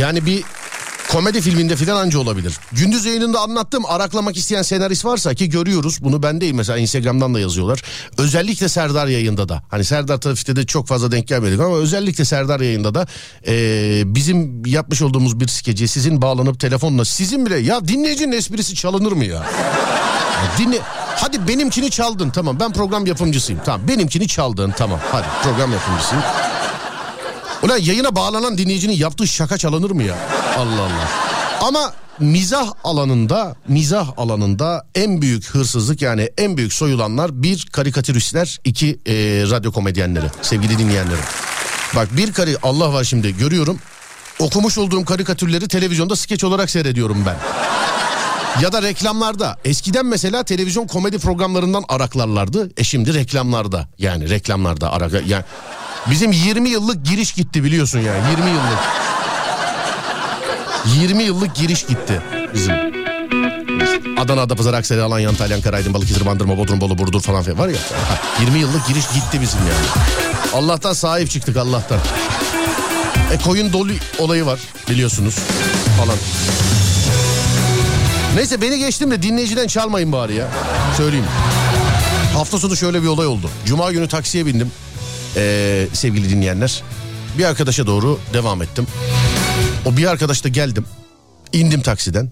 yani 0.01 0.27
bir 0.27 0.45
komedi 1.09 1.41
filminde 1.41 1.77
filan 1.77 1.97
anca 1.97 2.19
olabilir. 2.19 2.59
Gündüz 2.73 3.05
yayınında 3.05 3.41
anlattım 3.41 3.87
araklamak 3.87 4.37
isteyen 4.37 4.63
senarist 4.63 5.05
varsa 5.05 5.35
ki 5.35 5.49
görüyoruz 5.49 5.99
bunu 6.01 6.23
ben 6.23 6.41
değil 6.41 6.55
mesela 6.55 6.79
Instagram'dan 6.79 7.35
da 7.35 7.41
yazıyorlar. 7.41 7.83
Özellikle 8.19 8.69
Serdar 8.69 9.07
yayında 9.07 9.49
da 9.49 9.63
hani 9.71 9.85
Serdar 9.85 10.21
trafikte 10.21 10.57
de 10.57 10.67
çok 10.67 10.89
fazla 10.89 11.13
denk 11.13 11.29
gelmedik 11.29 11.61
ama 11.61 11.77
özellikle 11.77 12.25
Serdar 12.25 12.61
yayında 12.61 12.95
da 12.95 13.07
ee, 13.49 14.03
bizim 14.07 14.67
yapmış 14.67 15.03
olduğumuz 15.03 15.41
bir 15.41 15.49
skeci 15.49 15.89
sizin 15.89 16.23
bağlanıp 16.23 16.61
telefonla 16.61 17.05
sizin 17.05 17.47
bile 17.47 17.59
ya 17.59 17.89
dinleyicinin 17.89 18.33
esprisi 18.33 18.75
çalınır 18.75 19.13
mı 19.13 19.25
ya? 19.25 19.35
Ya 19.35 20.59
Dinle. 20.59 20.79
Hadi 21.17 21.49
benimkini 21.49 21.91
çaldın 21.91 22.31
tamam 22.31 22.61
ben 22.61 22.73
program 22.73 23.07
yapımcısıyım 23.07 23.61
tamam 23.65 23.89
benimkini 23.89 24.29
çaldın 24.29 24.75
tamam 24.77 25.01
hadi 25.13 25.27
program 25.43 25.73
yapımcısıyım. 25.73 26.25
Ulan 27.63 27.79
yayına 27.79 28.17
bağlanan 28.17 28.59
dinleyicinin 28.59 28.93
yaptığı 28.93 29.27
şaka 29.27 29.59
çalınır 29.59 29.91
mı 29.91 30.03
ya? 30.03 30.17
Allah 30.57 30.83
Allah. 30.83 31.11
Ama 31.61 31.93
mizah 32.19 32.73
alanında 32.85 33.57
mizah 33.69 34.09
alanında 34.17 34.87
en 34.95 35.23
büyük 35.23 35.47
hırsızlık 35.47 36.03
yani 36.03 36.31
en 36.39 36.57
büyük 36.57 36.73
soyulanlar 36.73 37.43
bir 37.43 37.67
karikatüristler 37.73 38.59
iki 38.65 38.99
e, 39.07 39.15
radyo 39.51 39.73
komedyenleri 39.73 40.27
sevgili 40.43 40.79
dinleyenlerim. 40.79 41.25
Bak 41.97 42.17
bir 42.17 42.33
kari 42.33 42.57
Allah 42.63 42.93
var 42.93 43.05
şimdi 43.05 43.37
görüyorum 43.37 43.79
okumuş 44.39 44.79
olduğum 44.79 45.05
karikatürleri 45.05 45.69
televizyonda 45.69 46.17
skeç 46.17 46.45
olarak 46.45 46.71
seyrediyorum 46.71 47.25
ben. 47.27 47.37
Ya 48.63 48.73
da 48.73 48.83
reklamlarda. 48.83 49.57
Eskiden 49.65 50.07
mesela 50.07 50.45
televizyon 50.45 50.87
komedi 50.87 51.19
programlarından 51.19 51.85
araklarlardı. 51.89 52.71
E 52.77 52.85
şimdi 52.85 53.15
reklamlarda. 53.15 53.89
Yani 53.99 54.31
reklamlarda 54.31 54.93
arak 54.93 55.13
yani 55.27 55.45
bizim 56.11 56.33
20 56.33 56.69
yıllık 56.69 57.07
giriş 57.07 57.33
gitti 57.33 57.65
biliyorsun 57.65 57.99
yani 57.99 58.31
20 58.31 58.51
yıllık. 58.51 58.79
20 61.01 61.23
yıllık 61.23 61.55
giriş 61.55 61.87
gitti 61.87 62.23
bizim. 62.55 62.75
Adana, 64.19 64.41
Adapazarı, 64.41 64.77
Aksaray'ı, 64.77 65.05
Alanya, 65.05 65.29
Antalya, 65.29 65.57
Ankara, 65.57 65.77
Aydın, 65.77 65.95
Balıkesir, 65.95 66.27
Bandırma, 66.27 66.59
Bodrum, 66.59 66.81
Bolu, 66.81 66.99
Burdur 66.99 67.21
falan 67.21 67.43
filan 67.43 67.59
var 67.59 67.69
ya. 67.69 67.77
Ha, 68.09 68.19
20 68.41 68.59
yıllık 68.59 68.87
giriş 68.87 69.07
gitti 69.09 69.41
bizim 69.41 69.61
yani. 69.61 70.07
Allah'tan 70.55 70.93
sahip 70.93 71.31
çıktık 71.31 71.57
Allah'tan. 71.57 71.99
E 73.33 73.39
koyun 73.39 73.73
dolu 73.73 73.93
olayı 74.19 74.47
var 74.47 74.61
biliyorsunuz 74.91 75.35
falan. 75.99 76.17
Neyse 78.37 78.63
beni 78.63 78.79
geçtim 78.79 79.11
de 79.11 79.23
dinleyiciden 79.23 79.67
çalmayın 79.67 80.13
bari 80.13 80.35
ya. 80.35 80.49
Söyleyeyim. 80.97 81.27
Hafta 82.35 82.59
sonu 82.59 82.77
şöyle 82.77 83.03
bir 83.03 83.07
olay 83.09 83.27
oldu. 83.27 83.51
Cuma 83.67 83.93
günü 83.93 84.09
taksiye 84.09 84.47
bindim. 84.47 84.73
Ee, 85.37 85.89
sevgili 85.93 86.31
dinleyenler. 86.31 86.83
Bir 87.39 87.45
arkadaşa 87.45 87.87
doğru 87.87 88.21
devam 88.33 88.63
ettim. 88.63 88.87
O 89.87 89.97
bir 89.97 90.07
arkadaşla 90.07 90.49
geldim. 90.49 90.85
İndim 91.53 91.83
taksiden. 91.83 92.31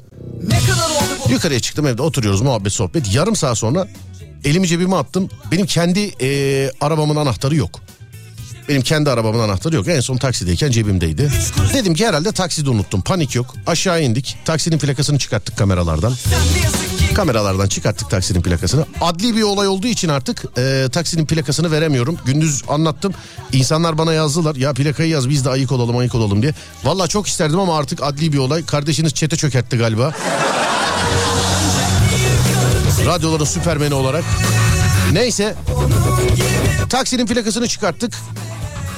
Yukarıya 1.28 1.60
çıktım 1.60 1.86
evde 1.86 2.02
oturuyoruz 2.02 2.40
muhabbet 2.40 2.72
sohbet. 2.72 3.14
Yarım 3.14 3.36
saat 3.36 3.58
sonra 3.58 3.88
elimi 4.44 4.68
cebime 4.68 4.96
attım. 4.96 5.28
Benim 5.52 5.66
kendi 5.66 6.10
ee, 6.20 6.70
arabamın 6.80 7.16
anahtarı 7.16 7.56
yok. 7.56 7.80
Benim 8.68 8.82
kendi 8.82 9.10
arabamın 9.10 9.38
anahtarı 9.38 9.76
yok. 9.76 9.88
En 9.88 10.00
son 10.00 10.16
taksideyken 10.16 10.70
cebimdeydi. 10.70 11.30
Dedim 11.74 11.94
ki 11.94 12.06
herhalde 12.06 12.32
takside 12.32 12.70
unuttum. 12.70 13.02
Panik 13.02 13.34
yok. 13.34 13.54
Aşağı 13.66 14.02
indik. 14.02 14.36
Taksinin 14.44 14.78
plakasını 14.78 15.18
çıkarttık 15.18 15.58
kameralardan. 15.58 16.14
Kameralardan 17.14 17.68
çıkarttık 17.68 18.10
taksinin 18.10 18.42
plakasını. 18.42 18.86
Adli 19.00 19.36
bir 19.36 19.42
olay 19.42 19.68
olduğu 19.68 19.86
için 19.86 20.08
artık 20.08 20.44
e, 20.58 20.88
taksinin 20.92 21.26
plakasını 21.26 21.70
veremiyorum. 21.70 22.18
Gündüz 22.26 22.62
anlattım. 22.68 23.14
İnsanlar 23.52 23.98
bana 23.98 24.12
yazdılar. 24.12 24.56
Ya 24.56 24.72
plakayı 24.72 25.10
yaz 25.10 25.28
biz 25.28 25.44
de 25.44 25.50
ayık 25.50 25.72
olalım 25.72 25.96
ayık 25.96 26.14
olalım 26.14 26.42
diye. 26.42 26.54
Valla 26.84 27.08
çok 27.08 27.26
isterdim 27.26 27.58
ama 27.60 27.78
artık 27.78 28.02
adli 28.02 28.32
bir 28.32 28.38
olay. 28.38 28.66
Kardeşiniz 28.66 29.14
çete 29.14 29.36
çökertti 29.36 29.76
galiba. 29.78 30.12
Radyoların 33.06 33.44
süpermeni 33.44 33.94
olarak. 33.94 34.24
Neyse. 35.12 35.54
Taksinin 36.90 37.26
plakasını 37.26 37.68
çıkarttık. 37.68 38.14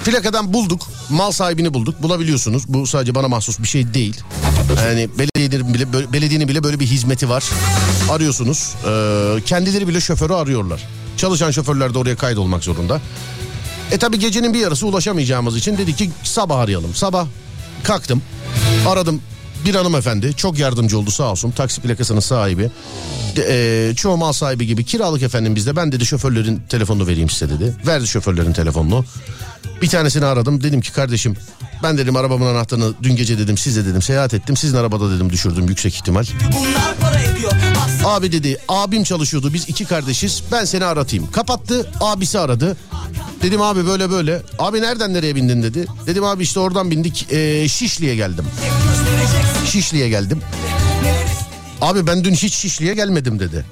Plakadan 0.07 0.53
bulduk. 0.53 0.83
Mal 1.11 1.31
sahibini 1.31 1.75
bulduk. 1.75 2.03
Bulabiliyorsunuz. 2.03 2.63
Bu 2.69 2.87
sadece 2.87 3.15
bana 3.15 3.29
mahsus 3.29 3.59
bir 3.59 3.69
şey 3.69 3.95
değil. 3.95 4.21
Yani 4.85 5.09
belediyenin 5.19 5.75
bile 5.75 6.13
belediyenin 6.13 6.49
bile 6.49 6.63
böyle 6.63 6.81
bir 6.81 6.87
hizmeti 6.87 7.29
var. 7.29 7.45
Arıyorsunuz. 8.11 8.75
Ee, 8.87 9.43
kendileri 9.47 9.89
bile 9.89 10.01
şoförü 10.01 10.33
arıyorlar. 10.33 10.83
Çalışan 11.17 11.51
şoförler 11.51 11.95
de 11.95 11.99
oraya 11.99 12.17
kaydolmak 12.17 12.65
zorunda. 12.65 13.01
E 13.91 13.99
tabi 13.99 14.19
gecenin 14.19 14.55
bir 14.55 14.59
yarısı 14.59 14.87
ulaşamayacağımız 14.87 15.57
için 15.57 15.79
dedik 15.79 15.99
ki 15.99 16.11
sabah 16.23 16.59
arayalım. 16.59 16.95
Sabah 16.95 17.27
kalktım 17.83 18.23
aradım 18.89 19.21
bir 19.67 19.75
hanımefendi 19.75 20.35
çok 20.37 20.59
yardımcı 20.59 20.99
oldu 20.99 21.11
sağ 21.11 21.31
olsun 21.31 21.51
taksi 21.51 21.81
plakasının 21.81 22.21
sahibi. 22.21 22.71
E, 23.39 23.93
çoğu 23.97 24.17
mal 24.17 24.33
sahibi 24.33 24.67
gibi 24.67 24.85
kiralık 24.85 25.23
efendim 25.23 25.57
bizde 25.57 25.77
ben 25.77 25.93
dedi 25.93 26.07
şoförlerin 26.07 26.63
telefonunu 26.69 27.07
vereyim 27.07 27.31
size 27.31 27.49
dedi. 27.49 27.75
Verdi 27.87 28.07
şoförlerin 28.09 28.53
telefonunu. 28.53 29.05
Bir 29.83 29.89
tanesini 29.89 30.25
aradım 30.25 30.63
dedim 30.63 30.81
ki 30.81 30.93
kardeşim 30.93 31.37
ben 31.83 31.99
dedim 31.99 32.17
arabamın 32.17 32.47
anahtarını 32.47 32.93
dün 33.03 33.17
gece 33.17 33.39
dedim 33.39 33.59
size 33.59 33.87
dedim 33.87 34.03
seyahat 34.03 34.35
ettim 34.35 34.57
sizin 34.57 34.77
arabada 34.77 35.11
dedim 35.17 35.31
düşürdüm 35.31 35.69
yüksek 35.69 35.95
ihtimal. 35.95 36.25
Abi 38.05 38.33
dedi 38.33 38.59
abim 38.69 39.05
çalışıyordu 39.05 39.53
biz 39.55 39.69
iki 39.69 39.85
kardeşiz 39.85 40.43
ben 40.53 40.65
seni 40.65 40.85
aratayım. 40.85 41.31
Kapattı 41.31 41.91
abisi 42.01 42.39
aradı. 42.39 42.77
Dedim 43.43 43.63
abi 43.63 43.87
böyle 43.87 44.11
böyle. 44.11 44.43
Abi 44.59 44.83
nereden 44.83 45.15
nereye 45.15 45.37
bindin 45.37 45.63
dedi. 45.63 45.87
Dedim 46.07 46.25
abi 46.25 46.43
işte 46.43 46.61
oradan 46.61 46.91
bindik 46.91 47.33
ee, 47.33 47.69
Şişli'ye 47.69 48.17
geldim. 48.17 48.45
Şişli'ye 49.67 50.09
geldim. 50.09 50.41
Abi 51.81 52.07
ben 52.07 52.25
dün 52.25 52.35
hiç 52.35 52.55
Şişli'ye 52.55 52.95
gelmedim 52.95 53.39
dedi. 53.39 53.65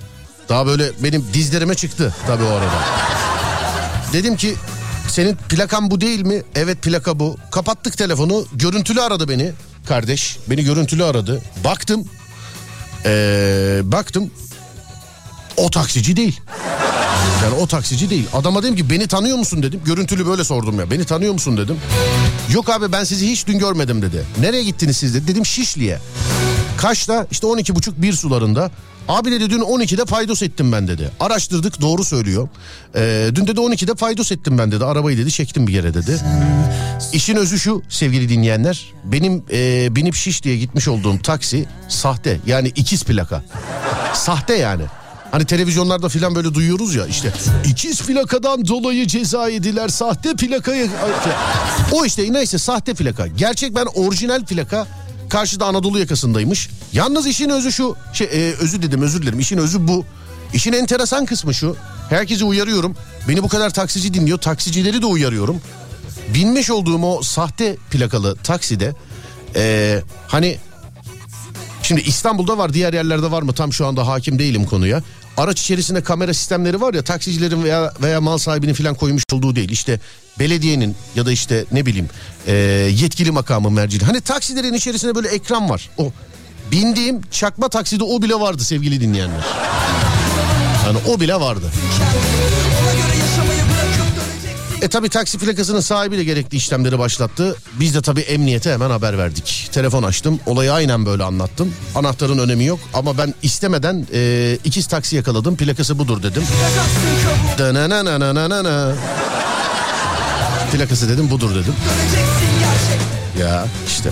Daha 0.48 0.66
böyle 0.66 0.90
benim 1.02 1.24
dizlerime 1.34 1.74
çıktı 1.74 2.14
tabii 2.26 2.42
o 2.44 2.46
arada. 2.46 2.84
Dedim 4.12 4.36
ki 4.36 4.54
senin 5.08 5.36
plakan 5.36 5.90
bu 5.90 6.00
değil 6.00 6.22
mi? 6.22 6.42
Evet 6.54 6.82
plaka 6.82 7.18
bu. 7.18 7.36
Kapattık 7.50 7.98
telefonu. 7.98 8.46
Görüntülü 8.52 9.00
aradı 9.02 9.28
beni 9.28 9.52
kardeş. 9.88 10.38
Beni 10.50 10.64
görüntülü 10.64 11.04
aradı. 11.04 11.42
Baktım. 11.64 12.04
Ee, 13.04 13.80
baktım. 13.84 14.30
O 15.56 15.70
taksici 15.70 16.16
değil. 16.16 16.40
Yani 17.44 17.54
o 17.54 17.66
taksici 17.66 18.10
değil. 18.10 18.26
Adama 18.32 18.62
dedim 18.62 18.76
ki 18.76 18.90
beni 18.90 19.06
tanıyor 19.06 19.36
musun 19.36 19.62
dedim. 19.62 19.80
Görüntülü 19.84 20.26
böyle 20.26 20.44
sordum 20.44 20.80
ya. 20.80 20.90
Beni 20.90 21.04
tanıyor 21.04 21.32
musun 21.32 21.56
dedim. 21.56 21.76
Yok 22.52 22.68
abi 22.68 22.92
ben 22.92 23.04
sizi 23.04 23.30
hiç 23.30 23.46
dün 23.46 23.58
görmedim 23.58 24.02
dedi. 24.02 24.24
Nereye 24.40 24.64
gittiniz 24.64 24.96
siz 24.96 25.14
dedi. 25.14 25.26
Dedim 25.28 25.46
Şişli'ye. 25.46 25.98
Kaçta? 26.76 27.26
İşte 27.30 27.46
12 27.46 27.74
buçuk 27.74 28.02
bir 28.02 28.12
sularında. 28.12 28.70
Abi 29.08 29.30
dedi 29.30 29.50
dün 29.50 29.60
12'de 29.60 30.04
paydos 30.04 30.42
ettim 30.42 30.72
ben 30.72 30.88
dedi. 30.88 31.10
Araştırdık 31.20 31.80
doğru 31.80 32.04
söylüyor. 32.04 32.48
Ee, 32.96 33.30
dün 33.34 33.46
dedi 33.46 33.60
12'de 33.60 33.94
paydos 33.94 34.32
ettim 34.32 34.58
ben 34.58 34.72
dedi. 34.72 34.84
Arabayı 34.84 35.18
dedi 35.18 35.32
çektim 35.32 35.66
bir 35.66 35.72
yere 35.72 35.94
dedi. 35.94 36.20
İşin 37.12 37.36
özü 37.36 37.58
şu 37.58 37.82
sevgili 37.88 38.28
dinleyenler. 38.28 38.92
Benim 39.04 39.42
e, 39.52 39.88
binip 39.96 40.14
şiş 40.14 40.42
diye 40.44 40.56
gitmiş 40.56 40.88
olduğum 40.88 41.18
taksi 41.18 41.66
sahte. 41.88 42.40
Yani 42.46 42.68
ikiz 42.68 43.04
plaka. 43.04 43.42
Sahte 44.14 44.54
yani. 44.54 44.82
Hani 45.34 45.44
televizyonlarda 45.44 46.08
filan 46.08 46.34
böyle 46.34 46.54
duyuyoruz 46.54 46.94
ya 46.94 47.06
işte 47.06 47.32
ikiz 47.64 48.02
plakadan 48.02 48.68
dolayı 48.68 49.06
ceza 49.06 49.48
yediler 49.48 49.88
sahte 49.88 50.36
plakayı 50.36 50.90
o 51.92 52.04
işte 52.04 52.32
neyse 52.32 52.58
sahte 52.58 52.94
plaka. 52.94 53.26
Gerçek 53.26 53.74
ben 53.74 53.86
orijinal 53.94 54.44
plaka 54.44 54.86
karşıda 55.28 55.66
Anadolu 55.66 55.98
yakasındaymış. 55.98 56.68
Yalnız 56.92 57.26
işin 57.26 57.48
özü 57.48 57.72
şu 57.72 57.96
şey 58.12 58.26
e, 58.26 58.54
özü 58.54 58.82
dedim 58.82 59.02
özür 59.02 59.22
dilerim. 59.22 59.40
İşin 59.40 59.58
özü 59.58 59.88
bu. 59.88 60.04
İşin 60.52 60.72
enteresan 60.72 61.26
kısmı 61.26 61.54
şu 61.54 61.76
herkese 62.08 62.44
uyarıyorum. 62.44 62.96
Beni 63.28 63.42
bu 63.42 63.48
kadar 63.48 63.70
taksici 63.70 64.14
dinliyor 64.14 64.38
taksicileri 64.38 65.02
de 65.02 65.06
uyarıyorum. 65.06 65.60
Binmiş 66.34 66.70
olduğum 66.70 67.02
o 67.02 67.22
sahte 67.22 67.76
plakalı 67.90 68.36
takside 68.36 68.94
e, 69.56 70.02
hani 70.28 70.58
Şimdi 71.84 72.00
İstanbul'da 72.00 72.58
var 72.58 72.72
diğer 72.72 72.92
yerlerde 72.92 73.30
var 73.30 73.42
mı? 73.42 73.52
Tam 73.52 73.72
şu 73.72 73.86
anda 73.86 74.06
hakim 74.06 74.38
değilim 74.38 74.64
konuya. 74.64 75.02
Araç 75.36 75.60
içerisinde 75.60 76.02
kamera 76.02 76.34
sistemleri 76.34 76.80
var 76.80 76.94
ya 76.94 77.02
taksicilerin 77.02 77.64
veya 77.64 77.92
veya 78.02 78.20
mal 78.20 78.38
sahibinin 78.38 78.74
falan 78.74 78.94
koymuş 78.94 79.22
olduğu 79.32 79.56
değil. 79.56 79.68
İşte 79.70 80.00
belediyenin 80.38 80.96
ya 81.16 81.26
da 81.26 81.32
işte 81.32 81.64
ne 81.72 81.86
bileyim 81.86 82.08
e, 82.46 82.52
yetkili 83.00 83.30
makamın 83.30 83.72
mercili. 83.72 84.04
Hani 84.04 84.20
taksilerin 84.20 84.74
içerisinde 84.74 85.14
böyle 85.14 85.28
ekran 85.28 85.70
var. 85.70 85.90
O 85.98 86.12
bindiğim 86.72 87.20
çakma 87.30 87.68
takside 87.68 88.04
o 88.04 88.22
bile 88.22 88.34
vardı 88.34 88.64
sevgili 88.64 89.00
dinleyenler. 89.00 89.44
Yani 90.86 90.98
o 91.08 91.20
bile 91.20 91.34
vardı. 91.34 91.72
E 94.84 94.88
tabi 94.88 95.08
taksi 95.08 95.38
plakasının 95.38 95.80
sahibi 95.80 96.18
de 96.18 96.24
gerekli 96.24 96.56
işlemleri 96.56 96.98
başlattı. 96.98 97.56
Biz 97.80 97.94
de 97.94 98.02
tabi 98.02 98.20
emniyete 98.20 98.72
hemen 98.72 98.90
haber 98.90 99.18
verdik. 99.18 99.68
Telefon 99.72 100.02
açtım. 100.02 100.40
Olayı 100.46 100.72
aynen 100.72 101.06
böyle 101.06 101.24
anlattım. 101.24 101.74
Anahtarın 101.94 102.38
önemi 102.38 102.64
yok 102.64 102.80
ama 102.94 103.18
ben 103.18 103.34
istemeden 103.42 104.06
e, 104.12 104.58
ikiz 104.64 104.86
taksi 104.86 105.16
yakaladım. 105.16 105.56
Plakası 105.56 105.98
budur 105.98 106.22
dedim. 106.22 106.42
Plakası 110.72 111.08
dedim 111.08 111.30
budur 111.30 111.50
dedim. 111.50 111.74
Ya 113.40 113.66
işte 113.86 114.10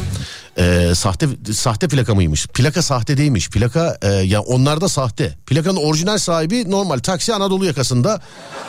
e, 0.58 0.92
sahte 0.94 1.28
sahte 1.52 1.88
plaka 1.88 2.14
mıymış? 2.14 2.46
Plaka 2.46 2.82
sahte 2.82 3.16
değilmiş. 3.16 3.50
Plaka 3.50 3.98
e, 4.02 4.08
ya 4.12 4.40
onlar 4.40 4.80
da 4.80 4.88
sahte. 4.88 5.38
Plakanın 5.46 5.76
orijinal 5.76 6.18
sahibi 6.18 6.70
normal 6.70 6.98
taksi 6.98 7.34
Anadolu 7.34 7.66
yakasında. 7.66 8.20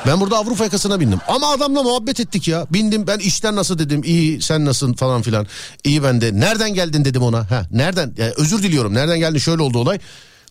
Ben 0.08 0.20
burada 0.20 0.38
Avrupa 0.38 0.64
yakasına 0.64 1.00
bindim. 1.00 1.20
Ama 1.28 1.52
adamla 1.52 1.84
muhabbet 1.84 2.20
ettik 2.20 2.48
ya. 2.48 2.68
Bindim 2.70 3.08
ben 3.08 3.20
işten 3.20 3.56
nasıl 3.56 3.80
dedim. 3.80 4.02
İyi 4.04 4.42
sen 4.42 4.66
nasılsın 4.66 4.94
falan 4.94 5.22
filan. 5.22 5.48
İyi 5.84 6.04
ben 6.04 6.22
de. 6.22 6.40
Nereden 6.40 6.74
geldin 6.74 7.06
dedim 7.06 7.22
ona. 7.22 7.52
Ha 7.52 7.66
nereden? 7.72 8.14
Ya, 8.18 8.34
özür 8.38 8.64
diliyorum. 8.64 8.94
Nereden 8.94 9.20
geldin? 9.20 9.40
Şöyle 9.40 9.62
oldu 9.62 9.80
olay. 9.80 10.00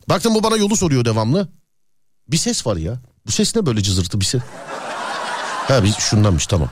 Baktım 0.08 0.34
bu 0.34 0.42
bana 0.42 0.56
yolu 0.56 0.76
soruyor 0.76 1.04
devamlı. 1.04 1.48
Bir 2.28 2.36
ses 2.36 2.66
var 2.66 2.76
ya. 2.76 3.00
Bu 3.26 3.32
ses 3.32 3.56
ne 3.56 3.66
böyle 3.66 3.82
cızırtı 3.82 4.20
bir 4.20 4.24
ses? 4.24 4.42
Ha 5.68 5.84
biz 5.84 5.96
şundanmış 5.96 6.46
tamam. 6.46 6.68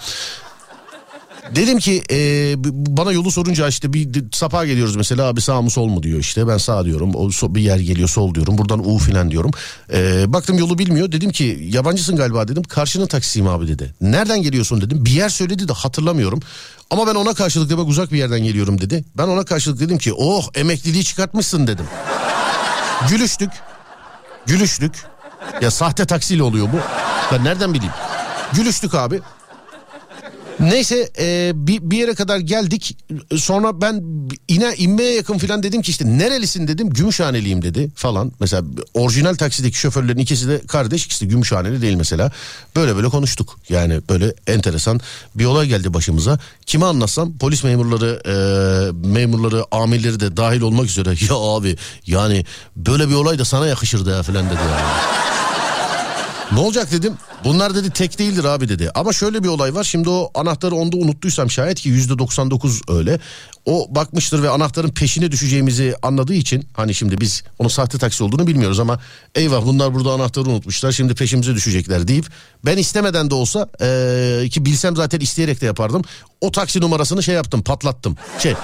Dedim 1.54 1.78
ki 1.78 2.02
e, 2.11 2.54
bana 2.73 3.12
yolu 3.12 3.30
sorunca 3.30 3.69
işte 3.69 3.92
bir 3.92 4.25
sapa 4.33 4.66
geliyoruz 4.66 4.97
mesela 4.97 5.26
abi 5.26 5.40
sağ 5.40 5.62
mı 5.62 5.71
sol 5.71 5.87
mu 5.87 6.02
diyor 6.02 6.19
işte 6.19 6.49
ben 6.49 6.59
sağ 6.59 6.85
diyorum 6.85 7.14
o 7.14 7.28
so- 7.28 7.54
bir 7.54 7.61
yer 7.61 7.78
geliyor 7.78 8.09
sol 8.09 8.35
diyorum 8.35 8.59
buradan 8.59 8.88
U 8.90 8.99
filan 8.99 9.30
diyorum. 9.30 9.50
E, 9.92 10.33
baktım 10.33 10.59
yolu 10.59 10.78
bilmiyor 10.78 11.12
dedim 11.12 11.30
ki 11.30 11.69
yabancısın 11.71 12.16
galiba 12.16 12.49
dedim 12.49 12.62
karşının 12.62 13.07
taksisiyim 13.07 13.49
abi 13.49 13.69
dedi. 13.69 13.95
Nereden 14.00 14.42
geliyorsun 14.42 14.80
dedim 14.80 15.04
bir 15.04 15.11
yer 15.11 15.28
söyledi 15.28 15.69
de 15.69 15.73
hatırlamıyorum. 15.73 16.40
Ama 16.90 17.07
ben 17.07 17.14
ona 17.14 17.35
karşılık 17.35 17.71
demek 17.71 17.88
uzak 17.88 18.12
bir 18.12 18.19
yerden 18.19 18.40
geliyorum 18.45 18.80
dedi. 18.80 19.04
Ben 19.19 19.28
ona 19.28 19.45
karşılık 19.45 19.80
dedim 19.80 19.99
ki 19.99 20.12
oh 20.12 20.49
emekliliği 20.54 21.04
çıkartmışsın 21.04 21.66
dedim. 21.66 21.85
Gülüştük. 23.11 23.50
Gülüştük. 24.47 24.92
Ya 25.61 25.71
sahte 25.71 26.04
taksiyle 26.07 26.42
oluyor 26.42 26.69
bu. 26.73 26.76
Ben 27.33 27.45
nereden 27.45 27.75
bileyim? 27.75 27.92
Gülüştük 28.52 28.95
abi. 28.95 29.21
Neyse 30.60 31.10
e, 31.18 31.52
bir, 31.54 31.90
bir 31.90 31.96
yere 31.98 32.14
kadar 32.14 32.38
geldik. 32.38 32.96
Sonra 33.36 33.80
ben 33.80 34.02
ine 34.48 34.74
inmeye 34.76 35.14
yakın 35.14 35.38
falan 35.38 35.62
dedim 35.62 35.82
ki 35.82 35.90
işte 35.90 36.18
nerelisin 36.18 36.68
dedim. 36.68 36.90
Gümüşhaneliyim 36.90 37.62
dedi 37.62 37.90
falan. 37.94 38.32
Mesela 38.40 38.62
orijinal 38.94 39.34
taksideki 39.34 39.78
şoförlerin 39.78 40.18
ikisi 40.18 40.48
de 40.48 40.60
kardeş 40.60 41.06
ikisi 41.06 41.24
de 41.24 41.28
Gümüşhaneli 41.30 41.82
değil 41.82 41.94
mesela. 41.94 42.32
Böyle 42.76 42.96
böyle 42.96 43.08
konuştuk. 43.08 43.58
Yani 43.68 44.00
böyle 44.10 44.34
enteresan 44.46 45.00
bir 45.34 45.44
olay 45.44 45.66
geldi 45.66 45.94
başımıza. 45.94 46.38
Kime 46.66 46.86
anlatsam 46.86 47.38
polis 47.38 47.64
memurları 47.64 48.22
e, 48.26 48.34
memurları 49.08 49.64
amirleri 49.70 50.20
de 50.20 50.36
dahil 50.36 50.60
olmak 50.60 50.86
üzere 50.86 51.10
ya 51.30 51.36
abi 51.36 51.76
yani 52.06 52.44
böyle 52.76 53.08
bir 53.08 53.14
olay 53.14 53.38
da 53.38 53.44
sana 53.44 53.66
yakışırdı 53.66 54.10
ya 54.10 54.22
falan 54.22 54.46
dedi 54.46 54.60
yani. 54.70 54.90
Ne 56.52 56.58
olacak 56.60 56.92
dedim. 56.92 57.14
Bunlar 57.44 57.75
dedi 57.75 57.90
tek 57.90 58.18
değildir 58.18 58.44
abi 58.44 58.68
dedi. 58.68 58.90
Ama 58.94 59.12
şöyle 59.12 59.42
bir 59.42 59.49
olay 59.49 59.75
var. 59.75 59.85
Şimdi 59.85 60.11
o 60.11 60.30
anahtarı 60.35 60.75
onda 60.75 60.97
unuttuysam 60.97 61.50
şayet 61.50 61.80
ki 61.80 61.88
yüzde 61.88 62.18
99 62.18 62.80
öyle. 62.88 63.18
O 63.66 63.87
bakmıştır 63.94 64.42
ve 64.42 64.50
anahtarın 64.50 64.90
peşine 64.90 65.32
düşeceğimizi 65.32 65.94
anladığı 66.02 66.35
için 66.35 66.68
hani 66.75 66.94
şimdi 66.94 67.20
biz 67.20 67.42
onun 67.59 67.68
sahte 67.68 67.99
taksi 67.99 68.25
olduğunu 68.25 68.47
bilmiyoruz 68.47 68.80
ama 68.80 69.00
eyvah 69.35 69.66
bunlar 69.66 69.94
burada 69.94 70.12
anahtarı 70.12 70.44
unutmuşlar 70.49 70.92
şimdi 70.92 71.14
peşimize 71.14 71.54
düşecekler 71.54 72.09
deyip 72.09 72.26
ben 72.64 72.76
istemeden 72.76 73.30
de 73.30 73.35
olsa 73.35 73.68
eee, 73.80 74.49
ki 74.49 74.64
bilsem 74.64 74.97
zaten 74.97 75.20
isteyerek 75.20 75.61
de 75.61 75.66
yapardım. 75.66 76.02
O 76.40 76.50
taksi 76.50 76.80
numarasını 76.80 77.23
şey 77.23 77.35
yaptım 77.35 77.62
patlattım. 77.62 78.16
Şey 78.38 78.54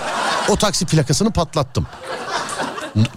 o 0.49 0.57
taksi 0.57 0.87
plakasını 0.87 1.33
patlattım. 1.33 1.87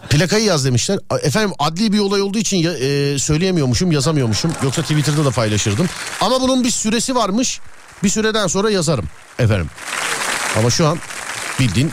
Plakayı 0.09 0.45
yaz 0.45 0.65
demişler. 0.65 0.99
Efendim 1.23 1.51
adli 1.59 1.93
bir 1.93 1.99
olay 1.99 2.21
olduğu 2.21 2.37
için 2.37 2.57
ya- 2.57 2.73
e, 2.77 3.19
söyleyemiyormuşum, 3.19 3.91
yazamıyormuşum. 3.91 4.51
Yoksa 4.63 4.81
Twitter'da 4.81 5.25
da 5.25 5.31
paylaşırdım. 5.31 5.89
Ama 6.21 6.41
bunun 6.41 6.63
bir 6.63 6.69
süresi 6.71 7.15
varmış. 7.15 7.59
Bir 8.03 8.09
süreden 8.09 8.47
sonra 8.47 8.69
yazarım 8.69 9.05
efendim. 9.39 9.69
Ama 10.59 10.69
şu 10.69 10.87
an 10.87 10.97
bildiğin 11.59 11.91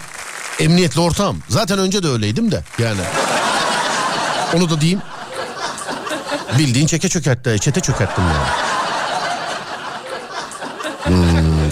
emniyetli 0.60 1.00
ortağım. 1.00 1.42
Zaten 1.48 1.78
önce 1.78 2.02
de 2.02 2.08
öyleydim 2.08 2.52
de 2.52 2.64
yani. 2.78 3.00
Onu 4.54 4.70
da 4.70 4.80
diyeyim. 4.80 5.02
Bildiğin 6.58 6.86
çeke 6.86 7.08
çökertti, 7.08 7.56
çete 7.60 7.80
çökerttim 7.80 8.24
yani. 8.24 8.75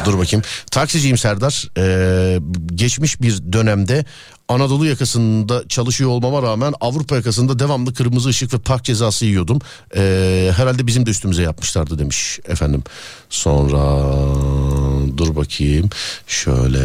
Dur 0.05 0.19
bakayım. 0.19 0.45
Taksiciyim 0.71 1.19
Serdar. 1.19 1.69
Ee, 1.79 2.39
geçmiş 2.75 3.23
bir 3.23 3.53
dönemde 3.53 4.05
Anadolu 4.49 4.87
yakasında 4.87 5.69
çalışıyor 5.69 6.11
olmama 6.11 6.43
rağmen 6.43 6.75
Avrupa 6.81 7.17
yakasında 7.17 7.59
devamlı 7.59 7.95
kırmızı 7.95 8.29
ışık 8.29 8.55
ve 8.55 8.59
park 8.59 8.85
cezası 8.85 9.25
yiyordum. 9.25 9.59
Ee, 9.97 10.53
herhalde 10.57 10.87
bizim 10.87 11.07
de 11.07 11.11
üstümüze 11.11 11.43
yapmışlardı 11.43 11.99
demiş 11.99 12.41
efendim. 12.49 12.85
Sonra 13.31 14.13
dur 15.17 15.37
bakayım 15.37 15.91
şöyle 16.27 16.85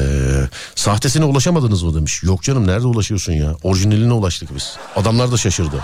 sahtesine 0.75 1.25
ulaşamadınız 1.25 1.83
mı 1.83 1.95
demiş. 1.95 2.23
Yok 2.23 2.43
canım 2.43 2.67
nerede 2.67 2.87
ulaşıyorsun 2.87 3.33
ya 3.33 3.55
orijinaline 3.63 4.13
ulaştık 4.13 4.55
biz. 4.55 4.77
Adamlar 4.95 5.31
da 5.31 5.37
şaşırdı. 5.37 5.83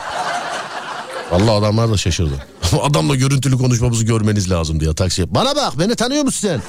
Vallahi 1.32 1.52
adamlar 1.52 1.92
da 1.92 1.98
şaşırdı. 1.98 2.46
Adamla 2.82 3.16
görüntülü 3.16 3.58
konuşmamızı 3.58 4.06
görmeniz 4.06 4.52
lazım 4.52 4.80
diye 4.80 4.94
taksiye. 4.94 5.36
Bana 5.36 5.56
bak 5.56 5.80
beni 5.80 5.96
tanıyor 5.96 6.24
musun 6.24 6.48
sen? 6.48 6.62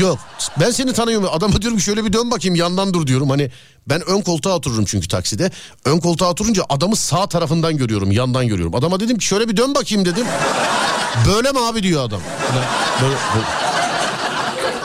Yok 0.00 0.18
ben 0.60 0.70
seni 0.70 0.92
tanıyorum. 0.92 1.28
Adama 1.32 1.62
diyorum 1.62 1.80
şöyle 1.80 2.04
bir 2.04 2.12
dön 2.12 2.30
bakayım 2.30 2.54
yandan 2.54 2.94
dur 2.94 3.06
diyorum. 3.06 3.30
Hani 3.30 3.50
ben 3.88 4.02
ön 4.08 4.20
koltuğa 4.20 4.56
otururum 4.56 4.84
çünkü 4.84 5.08
takside. 5.08 5.50
Ön 5.84 5.98
koltuğa 5.98 6.30
oturunca 6.30 6.64
adamı 6.68 6.96
sağ 6.96 7.26
tarafından 7.26 7.76
görüyorum 7.76 8.12
yandan 8.12 8.48
görüyorum. 8.48 8.74
Adama 8.74 9.00
dedim 9.00 9.18
ki 9.18 9.26
şöyle 9.26 9.48
bir 9.48 9.56
dön 9.56 9.74
bakayım 9.74 10.04
dedim. 10.04 10.26
Böyle 11.26 11.52
mi 11.52 11.58
abi 11.58 11.82
diyor 11.82 12.04
adam. 12.04 12.20
Böyle, 13.02 13.14
böyle. 13.34 13.46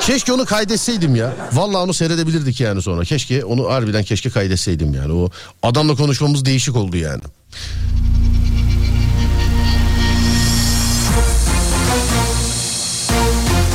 Keşke 0.02 0.34
onu 0.34 0.46
kaydetseydim 0.46 1.16
ya. 1.16 1.34
Vallahi 1.54 1.84
onu 1.84 1.94
seyredebilirdik 1.94 2.60
yani 2.60 2.82
sonra. 2.82 3.04
Keşke 3.04 3.46
onu 3.46 3.70
harbiden 3.70 4.04
keşke 4.04 4.30
kaydetseydim 4.30 4.94
yani. 4.94 5.14
O 5.14 5.30
adamla 5.64 5.96
konuşmamız 5.96 6.46
değişik 6.46 6.76
oldu 6.76 6.98
yani. 6.98 7.22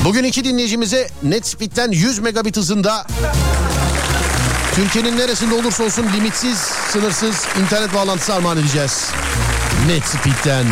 Bugün 0.04 0.25
iki 0.25 0.45
dinleyicimize 0.45 1.09
Netspeed'den 1.23 1.90
100 1.90 2.19
megabit 2.19 2.57
hızında 2.57 3.07
Türkiye'nin 4.75 5.19
neresinde 5.19 5.54
olursa 5.54 5.85
olsun 5.85 6.07
limitsiz, 6.16 6.59
sınırsız 6.92 7.47
internet 7.64 7.95
bağlantısı 7.95 8.35
armağan 8.35 8.59
edeceğiz. 8.59 9.11
Netspeed'den. 9.87 10.66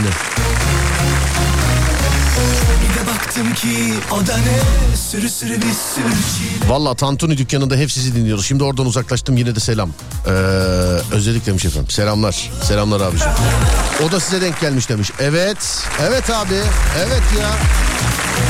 Valla 6.68 6.94
Tantuni 6.94 7.38
dükkanında 7.38 7.76
hep 7.76 7.92
sizi 7.92 8.14
dinliyoruz. 8.14 8.46
Şimdi 8.46 8.64
oradan 8.64 8.86
uzaklaştım 8.86 9.36
yine 9.36 9.54
de 9.54 9.60
selam. 9.60 9.90
Ee, 10.26 10.30
özledik 11.12 11.46
demiş 11.46 11.64
efendim. 11.64 11.90
Selamlar. 11.90 12.50
Selamlar 12.62 13.00
abiciğim. 13.00 13.32
O 14.08 14.12
da 14.12 14.20
size 14.20 14.40
denk 14.40 14.60
gelmiş 14.60 14.88
demiş. 14.88 15.10
Evet. 15.20 15.84
Evet 16.00 16.30
abi. 16.30 16.54
Evet 16.98 17.22
ya. 17.40 17.48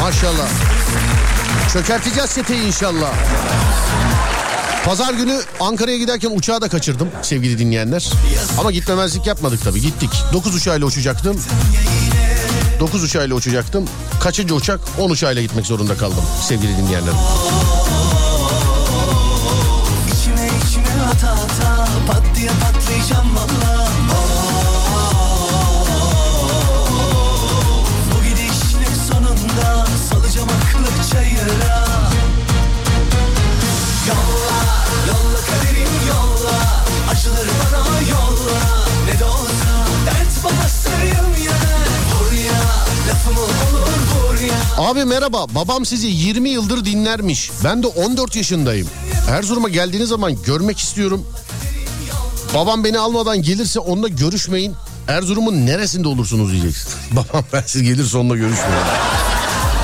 Maşallah. 0.01 0.48
Çökerteceğiz 1.72 2.31
seteyi 2.31 2.66
inşallah. 2.66 3.14
Pazar 4.85 5.14
günü 5.14 5.40
Ankara'ya 5.61 5.98
giderken 5.98 6.31
uçağı 6.35 6.61
da 6.61 6.68
kaçırdım 6.68 7.09
sevgili 7.22 7.59
dinleyenler. 7.59 8.12
Ama 8.61 8.72
gitmemezlik 8.72 9.27
yapmadık 9.27 9.64
tabii 9.64 9.81
gittik. 9.81 10.11
9 10.33 10.55
uçağıyla 10.55 10.87
uçacaktım. 10.87 11.40
9 12.81 13.05
uçağıyla 13.05 13.37
uçacaktım. 13.37 13.85
Kaçıncı 14.20 14.55
uçak? 14.55 14.81
10 14.98 15.11
uçağıyla 15.11 15.42
gitmek 15.42 15.66
zorunda 15.66 15.96
kaldım 15.96 16.24
sevgili 16.48 16.77
dinleyenlerim. 16.77 17.18
İçime 20.07 20.51
içime 20.68 21.03
ata 21.11 21.31
ata 21.31 21.88
Pat 22.07 22.22
patlayacağım 22.61 23.37
valla 23.37 23.68
Abi 44.79 45.05
merhaba 45.05 45.47
babam 45.55 45.87
sizi 45.87 46.07
20 46.07 46.49
yıldır 46.49 46.85
dinlermiş. 46.85 47.51
Ben 47.64 47.83
de 47.83 47.87
14 47.87 48.37
yaşındayım. 48.37 48.88
Erzurum'a 49.31 49.69
geldiğiniz 49.69 50.09
zaman 50.09 50.43
görmek 50.43 50.79
istiyorum. 50.79 51.27
Babam 52.55 52.85
beni 52.85 52.99
almadan 52.99 53.43
gelirse 53.43 53.81
onunla 53.81 54.09
görüşmeyin. 54.09 54.75
Erzurum'un 55.09 55.67
neresinde 55.67 56.09
olursunuz 56.09 56.53
diyeceksin. 56.53 56.93
babam 57.12 57.45
ben 57.53 57.62
siz 57.67 57.83
gelirse 57.83 58.19
onunla 58.19 58.37
görüşmeyin. 58.37 58.85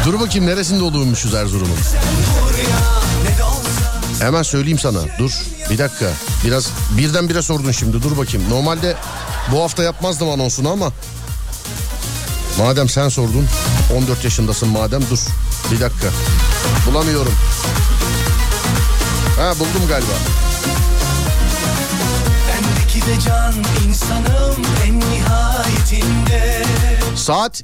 Dur 0.07 0.21
bakayım 0.21 0.47
neresinde 0.47 0.85
olurmuşuz 0.85 1.35
Erzurum'un. 1.35 1.79
Hemen 4.21 4.43
söyleyeyim 4.43 4.79
sana. 4.79 4.99
Dur 5.19 5.33
bir 5.71 5.79
dakika. 5.79 6.11
Biraz 6.45 6.71
birdenbire 6.99 7.43
sordun 7.43 7.71
şimdi. 7.71 8.03
Dur 8.03 8.19
bakayım. 8.19 8.51
Normalde 8.51 8.97
bu 9.53 9.61
hafta 9.63 9.83
yapmazdım 9.83 10.29
anonsunu 10.31 10.71
ama 10.71 10.93
Madem 12.59 12.89
sen 12.89 13.09
sordun 13.09 13.47
14 13.97 14.25
yaşındasın 14.25 14.69
madem 14.69 15.03
dur 15.11 15.19
bir 15.73 15.81
dakika 15.81 16.07
bulamıyorum. 16.87 17.33
Ha 19.39 19.55
buldum 19.55 19.89
galiba. 19.89 20.13
Bendeki 22.49 23.07
de 23.07 23.21
can 23.27 23.55
insanım 23.89 24.63
en 24.87 25.01
nihayetinde 25.01 26.63
Saat 27.17 27.63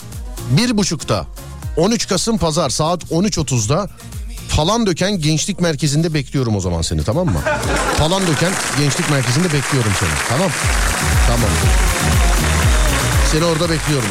bir 0.50 0.76
buçukta 0.76 1.26
13 1.76 2.08
Kasım 2.08 2.38
Pazar 2.38 2.70
saat 2.70 3.04
13.30'da 3.04 3.88
Falan 4.48 4.86
Döken 4.86 5.18
Gençlik 5.20 5.60
Merkezi'nde 5.60 6.14
bekliyorum 6.14 6.56
o 6.56 6.60
zaman 6.60 6.82
seni 6.82 7.04
tamam 7.04 7.26
mı? 7.26 7.40
Falan 7.98 8.26
Döken 8.26 8.52
Gençlik 8.78 9.10
Merkezi'nde 9.10 9.52
bekliyorum 9.52 9.92
seni 10.00 10.10
tamam 10.28 10.50
Tamam. 11.26 11.50
Seni 13.32 13.44
orada 13.44 13.70
bekliyorum. 13.70 14.08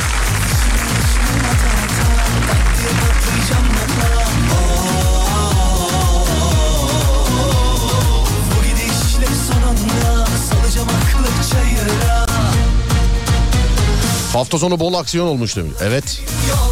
Hafta 14.33 14.59
sonu 14.59 14.79
bol 14.79 14.93
aksiyon 14.93 15.27
olmuş 15.27 15.55
demiş. 15.55 15.73
Evet. 15.81 16.21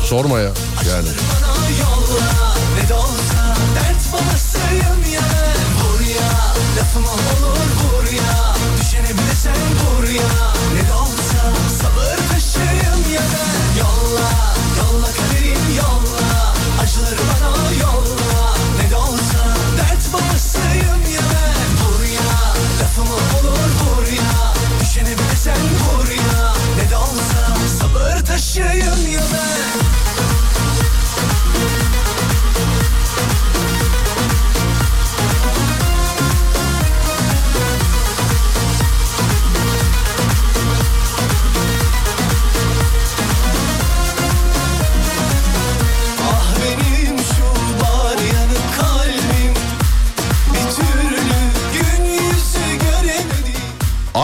Sorma 0.03 0.39
ya. 0.39 0.51
Yani. 0.89 1.09
Bana 1.43 1.71
yolla 1.79 2.31
ne 2.75 2.89
de 2.89 2.93
olsa 2.93 3.55
dert 3.75 4.13
babasıyım 4.13 5.13
ya 5.13 5.27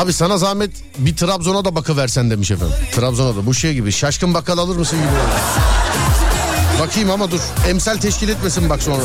Abi 0.03 0.13
sana 0.13 0.37
zahmet 0.37 0.71
bir 0.97 1.15
Trabzon'a 1.15 1.65
da 1.65 1.75
bakıversen 1.75 2.29
demiş 2.31 2.51
efendim. 2.51 2.75
Trabzon'a 2.95 3.35
da 3.35 3.45
bu 3.45 3.53
şey 3.53 3.73
gibi 3.73 3.91
şaşkın 3.91 4.33
bakkal 4.33 4.57
alır 4.57 4.75
mısın 4.75 4.99
gibi. 4.99 5.09
Bakayım 6.79 7.11
ama 7.11 7.31
dur. 7.31 7.39
Emsal 7.67 7.97
teşkil 7.97 8.29
etmesin 8.29 8.69
bak 8.69 8.83
sonra. 8.83 9.03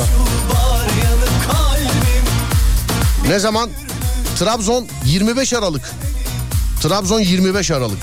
Ne 3.29 3.39
zaman? 3.39 3.71
Trabzon 4.39 4.87
25 5.05 5.53
Aralık. 5.53 5.91
Trabzon 6.83 7.21
25 7.21 7.71
Aralık. 7.71 8.03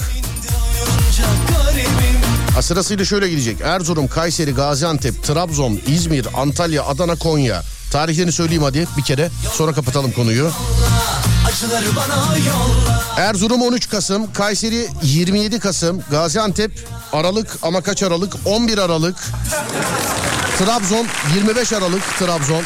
Ha, 2.56 2.62
sırasıyla 2.62 3.06
şöyle 3.06 3.30
gidecek. 3.30 3.62
Erzurum, 3.62 4.08
Kayseri, 4.08 4.52
Gaziantep, 4.52 5.24
Trabzon, 5.24 5.80
İzmir, 5.88 6.28
Antalya, 6.34 6.86
Adana, 6.86 7.16
Konya. 7.16 7.64
Tarihlerini 7.92 8.32
söyleyeyim 8.32 8.64
hadi 8.64 8.88
bir 8.98 9.04
kere. 9.04 9.30
Sonra 9.54 9.74
kapatalım 9.74 10.12
konuyu. 10.12 10.52
Erzurum 13.18 13.62
13 13.62 13.90
Kasım, 13.90 14.34
Kayseri 14.34 14.88
27 15.04 15.60
Kasım, 15.60 16.04
Gaziantep 16.12 16.88
Aralık 17.14 17.58
ama 17.62 17.82
kaç 17.82 18.04
Aralık? 18.04 18.34
11 18.46 18.78
Aralık. 18.78 19.16
Trabzon 20.60 21.08
25 21.36 21.74
Aralık 21.74 22.04
Trabzon. 22.20 22.64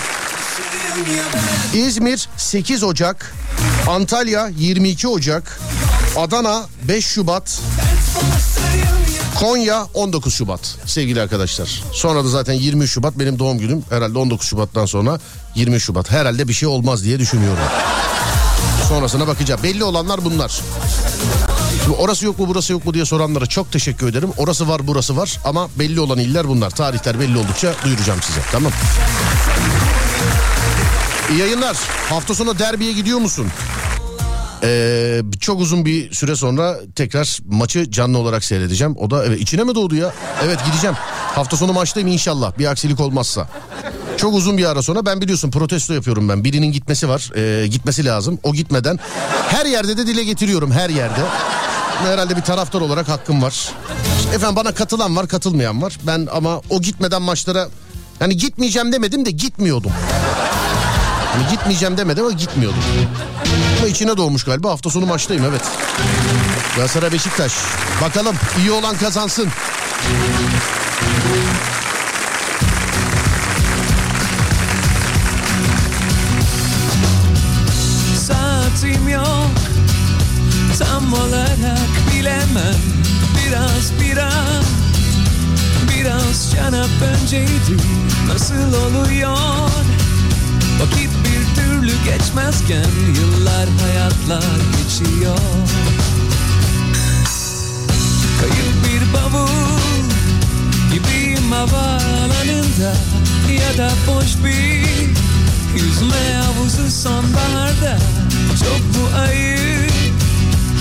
İzmir 1.73 2.29
8 2.37 2.83
Ocak. 2.83 3.33
Antalya 3.89 4.49
22 4.57 5.07
Ocak. 5.07 5.59
Adana 6.17 6.65
5 6.87 7.05
Şubat. 7.05 7.59
Konya 9.39 9.83
19 9.93 10.33
Şubat 10.33 10.75
sevgili 10.85 11.21
arkadaşlar. 11.21 11.83
Sonra 11.93 12.23
da 12.23 12.29
zaten 12.29 12.53
20 12.53 12.87
Şubat 12.87 13.19
benim 13.19 13.39
doğum 13.39 13.57
günüm. 13.57 13.83
Herhalde 13.89 14.17
19 14.17 14.47
Şubat'tan 14.47 14.85
sonra 14.85 15.19
20 15.55 15.79
Şubat. 15.79 16.11
Herhalde 16.11 16.47
bir 16.47 16.53
şey 16.53 16.69
olmaz 16.69 17.03
diye 17.03 17.19
düşünüyorum. 17.19 17.63
Sonrasına 18.89 19.27
bakacağım. 19.27 19.63
Belli 19.63 19.83
olanlar 19.83 20.25
bunlar. 20.25 20.61
Şimdi 21.83 21.97
orası 21.97 22.25
yok 22.25 22.39
mu 22.39 22.45
burası 22.47 22.73
yok 22.73 22.85
mu 22.85 22.93
diye 22.93 23.05
soranlara 23.05 23.45
çok 23.45 23.71
teşekkür 23.71 24.07
ederim. 24.09 24.29
Orası 24.37 24.67
var 24.67 24.81
burası 24.87 25.17
var 25.17 25.37
ama 25.45 25.67
belli 25.79 25.99
olan 25.99 26.19
iller 26.19 26.47
bunlar. 26.47 26.69
Tarihler 26.69 27.19
belli 27.19 27.37
oldukça 27.37 27.73
duyuracağım 27.85 28.21
size. 28.21 28.39
Tamam. 28.51 28.71
İyi 31.31 31.39
yayınlar. 31.39 31.77
Hafta 32.09 32.35
sonu 32.35 32.59
derbiye 32.59 32.93
gidiyor 32.93 33.19
musun? 33.19 33.47
Ee, 34.63 35.21
çok 35.39 35.61
uzun 35.61 35.85
bir 35.85 36.13
süre 36.13 36.35
sonra 36.35 36.79
tekrar 36.95 37.37
maçı 37.45 37.91
canlı 37.91 38.17
olarak 38.17 38.43
seyredeceğim. 38.43 38.95
O 38.97 39.11
da 39.11 39.25
evet 39.25 39.41
içine 39.41 39.63
mi 39.63 39.75
doğdu 39.75 39.95
ya? 39.95 40.13
Evet 40.45 40.59
gideceğim. 40.65 40.95
Hafta 41.35 41.57
sonu 41.57 41.73
maçtayım 41.73 42.09
inşallah 42.09 42.57
bir 42.57 42.65
aksilik 42.65 42.99
olmazsa. 42.99 43.47
Çok 44.19 44.33
uzun 44.33 44.57
bir 44.57 44.65
ara 44.65 44.81
sonra 44.81 45.05
ben 45.05 45.21
biliyorsun 45.21 45.51
protesto 45.51 45.93
yapıyorum 45.93 46.29
ben. 46.29 46.43
Birinin 46.43 46.71
gitmesi 46.71 47.09
var. 47.09 47.31
Ee, 47.35 47.67
gitmesi 47.67 48.05
lazım. 48.05 48.39
O 48.43 48.53
gitmeden 48.53 48.99
her 49.49 49.65
yerde 49.65 49.97
de 49.97 50.07
dile 50.07 50.23
getiriyorum 50.23 50.71
her 50.71 50.89
yerde. 50.89 51.21
Herhalde 52.03 52.35
bir 52.35 52.41
taraftar 52.41 52.81
olarak 52.81 53.09
hakkım 53.09 53.41
var. 53.41 53.69
Efendim 54.33 54.55
bana 54.55 54.71
katılan 54.71 55.15
var 55.15 55.27
katılmayan 55.27 55.81
var. 55.81 55.97
Ben 56.07 56.27
ama 56.33 56.61
o 56.69 56.81
gitmeden 56.81 57.21
maçlara 57.21 57.67
hani 58.19 58.37
gitmeyeceğim 58.37 58.91
demedim 58.91 59.25
de 59.25 59.31
gitmiyordum. 59.31 59.91
Hani 61.33 61.47
gitmeyeceğim 61.51 61.97
demedim 61.97 62.25
ama 62.25 62.33
gitmiyordum. 62.33 62.79
Ama 63.79 63.87
içine 63.87 64.17
doğmuş 64.17 64.43
galiba 64.43 64.69
hafta 64.69 64.89
sonu 64.89 65.05
maçtayım 65.05 65.45
evet. 65.49 65.61
Galatasaray 66.75 67.11
Beşiktaş. 67.11 67.53
Bakalım 68.01 68.35
iyi 68.59 68.71
olan 68.71 68.97
kazansın. 68.97 69.47
Tam 81.09 81.19
olarak 81.19 81.89
bilemem. 82.11 82.75
Biraz 83.35 83.91
biraz 84.01 84.65
biraz 85.89 86.51
canap 86.55 86.89
önceydi 87.01 87.83
Nasıl 88.27 88.73
oluyor? 88.73 89.37
Vakit 90.81 91.09
bir 91.25 91.61
türlü 91.61 91.91
geçmezken 92.05 92.89
Yıllar 93.21 93.69
hayatlar 93.81 94.59
geçiyor. 94.77 95.39
Kayıp 98.39 98.75
bir 98.85 99.13
bavul 99.13 99.79
Gibiyim 100.93 101.51
havaalanında 101.51 102.93
Ya 103.51 103.77
da 103.77 103.91
boş 104.07 104.45
bir 104.45 104.89
Yüzme 105.75 106.33
havuzu 106.43 106.91
sonbaharda. 106.91 107.97
Çok 108.59 108.81
bu 108.93 109.17
ayıp 109.17 109.88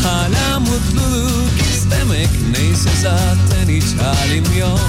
Hala 0.09 0.61
mutluluk 0.61 1.53
istemek 1.71 2.29
Neyse 2.53 2.91
zaten 3.03 3.69
hiç 3.69 3.85
halim 3.85 4.59
yok. 4.59 4.81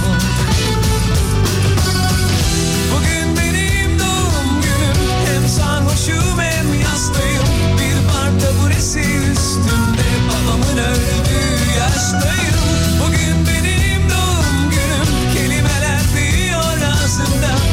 Bugün 2.92 3.36
benim 3.36 3.98
doğum 3.98 4.60
günüm. 4.62 4.96
Hem 5.26 5.48
sarhoşum 5.48 6.40
hem 6.40 6.80
yastayım. 6.80 7.44
Bir 7.78 8.08
bar 8.08 8.40
taburesi 8.40 9.00
üstünde 9.00 10.08
Babamın 10.28 10.78
öldüğü 10.78 11.78
yaştayım. 11.78 12.60
Bugün 13.00 13.46
benim 13.46 14.10
doğum 14.10 14.70
günüm. 14.70 15.34
Kelimeler 15.34 16.00
diyor 16.16 16.92
ağzımda 16.92 17.69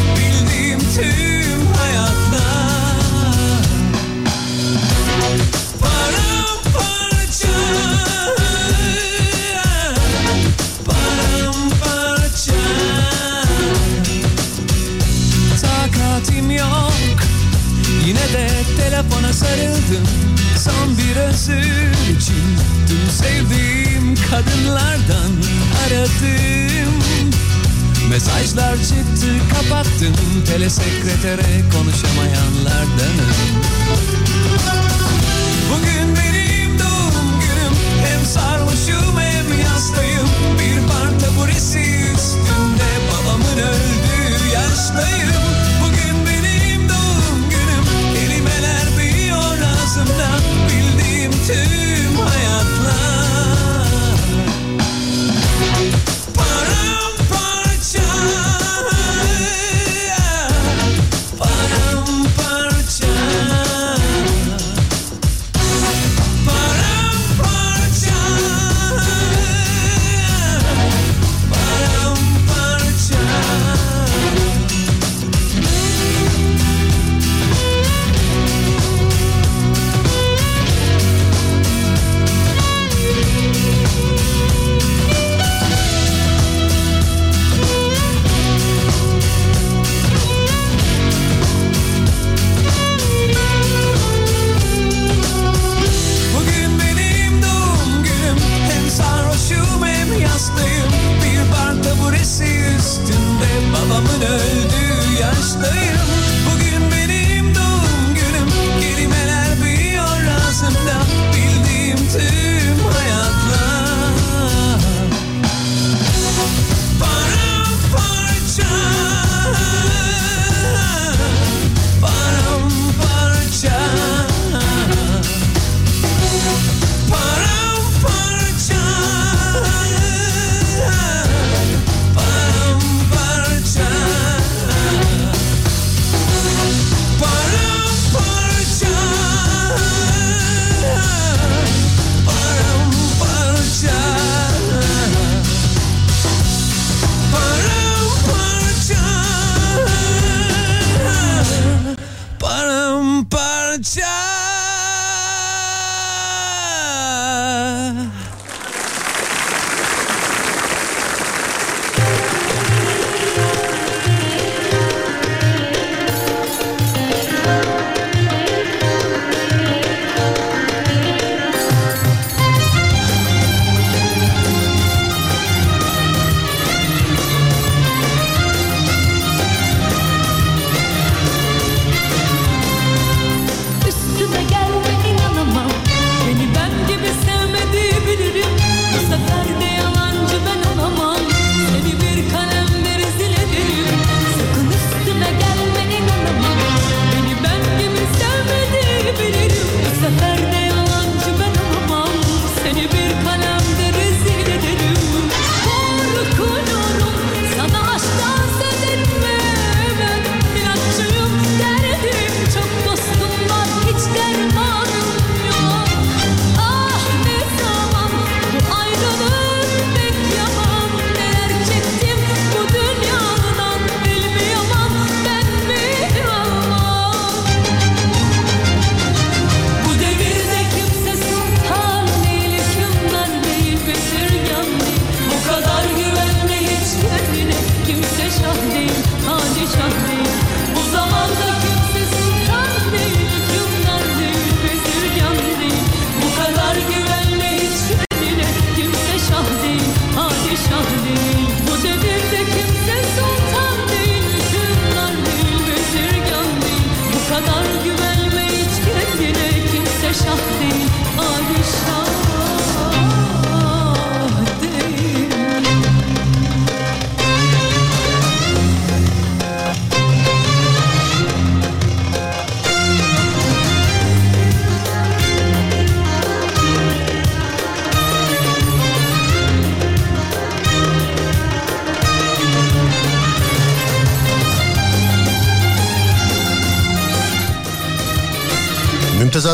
sarıldım 19.38 20.08
Son 20.60 20.98
bir 20.98 21.16
özür 21.16 22.18
için. 22.18 22.46
Tüm 22.88 23.10
sevdiğim 23.12 24.16
kadınlardan 24.32 25.32
aradım. 25.88 26.94
Mesajlar 28.10 28.76
çıktı 28.76 29.28
kapattım. 29.54 30.16
Telesekretere 30.48 31.62
konuşamayanlardanım 31.74 33.58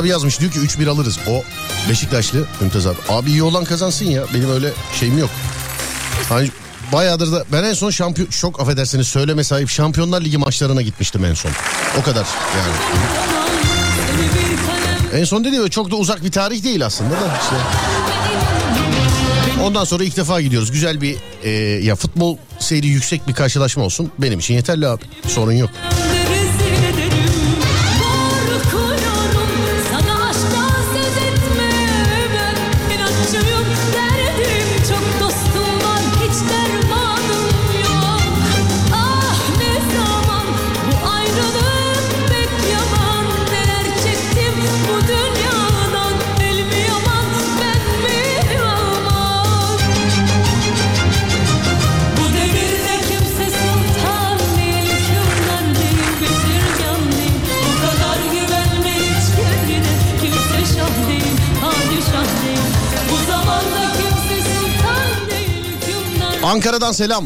abi 0.04 0.10
yazmış 0.10 0.40
diyor 0.40 0.52
ki 0.52 0.60
3-1 0.60 0.90
alırız. 0.90 1.20
O 1.30 1.44
Beşiktaşlı 1.90 2.46
Mümtaz 2.62 2.88
abi. 2.88 2.98
Abi 3.10 3.30
iyi 3.30 3.44
olan 3.44 3.64
kazansın 3.64 4.06
ya. 4.06 4.24
Benim 4.34 4.52
öyle 4.52 4.72
şeyim 5.00 5.18
yok. 5.18 5.30
Hani 6.30 6.50
bayağıdır 6.94 7.32
da 7.32 7.46
ben 7.52 7.64
en 7.64 7.74
son 7.74 7.90
şampiyon 7.90 8.28
çok 8.30 8.60
affedersiniz 8.60 9.08
söyleme 9.08 9.44
sahip 9.44 9.70
Şampiyonlar 9.70 10.22
Ligi 10.22 10.38
maçlarına 10.38 10.82
gitmiştim 10.82 11.26
en 11.26 11.34
son. 11.34 11.52
O 12.02 12.04
kadar 12.04 12.28
yani. 12.58 12.76
En 15.20 15.24
son 15.24 15.44
dediğim 15.44 15.70
çok 15.70 15.92
da 15.92 15.96
uzak 15.96 16.24
bir 16.24 16.32
tarih 16.32 16.64
değil 16.64 16.86
aslında 16.86 17.12
da 17.12 17.40
işte. 17.42 17.56
Ondan 19.64 19.84
sonra 19.84 20.04
ilk 20.04 20.18
defa 20.18 20.42
gidiyoruz. 20.42 20.72
Güzel 20.72 21.02
bir 21.02 21.18
e, 21.44 21.50
ya 21.84 21.96
futbol 21.96 22.38
seyri 22.60 22.88
yüksek 22.88 23.28
bir 23.28 23.34
karşılaşma 23.34 23.84
olsun. 23.84 24.12
Benim 24.20 24.40
için 24.40 24.54
yeterli 24.54 24.88
abi. 24.88 25.04
Sorun 25.28 25.52
yok. 25.52 25.70
Ankara'dan 66.64 66.92
selam. 66.92 67.26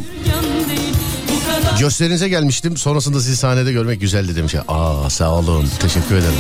Gösterinize 1.79 2.29
gelmiştim. 2.29 2.77
Sonrasında 2.77 3.19
sizi 3.19 3.35
sahnede 3.35 3.71
görmek 3.71 4.01
güzeldi 4.01 4.35
demiş. 4.35 4.55
Aa 4.67 5.09
sağ 5.09 5.31
olun. 5.31 5.69
Teşekkür 5.79 6.15
ederim. 6.15 6.33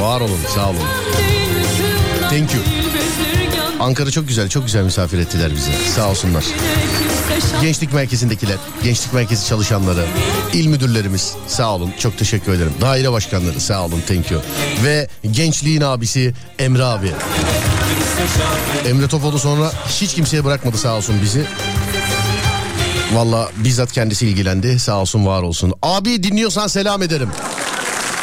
Var 0.00 0.20
olun. 0.20 0.38
Sağ 0.54 0.70
olun. 0.70 0.78
Thank 2.20 2.54
you. 2.54 2.62
Ankara 3.80 4.10
çok 4.10 4.28
güzel. 4.28 4.48
Çok 4.48 4.64
güzel 4.64 4.82
misafir 4.82 5.18
ettiler 5.18 5.52
bizi. 5.56 5.70
Sağ 5.96 6.10
olsunlar. 6.10 6.44
Gençlik 7.62 7.92
merkezindekiler, 7.92 8.56
gençlik 8.84 9.12
merkezi 9.12 9.46
çalışanları, 9.46 10.04
il 10.52 10.66
müdürlerimiz 10.66 11.34
sağ 11.46 11.74
olun 11.74 11.90
çok 11.98 12.18
teşekkür 12.18 12.52
ederim. 12.52 12.72
Daire 12.80 13.12
başkanları 13.12 13.60
sağ 13.60 13.84
olun 13.84 14.02
thank 14.08 14.30
you. 14.30 14.40
Ve 14.84 15.08
gençliğin 15.32 15.80
abisi 15.80 16.34
Emre 16.58 16.84
abi. 16.84 17.10
Emre 18.88 19.08
Topoğlu 19.08 19.38
sonra 19.38 19.72
hiç 19.88 20.14
kimseye 20.14 20.44
bırakmadı 20.44 20.78
sağ 20.78 20.94
olsun 20.94 21.16
bizi. 21.22 21.46
Valla 23.12 23.50
bizzat 23.56 23.92
kendisi 23.92 24.26
ilgilendi 24.26 24.78
sağ 24.78 24.96
olsun 24.96 25.26
var 25.26 25.42
olsun. 25.42 25.72
Abi 25.82 26.22
dinliyorsan 26.22 26.66
selam 26.66 27.02
ederim. 27.02 27.28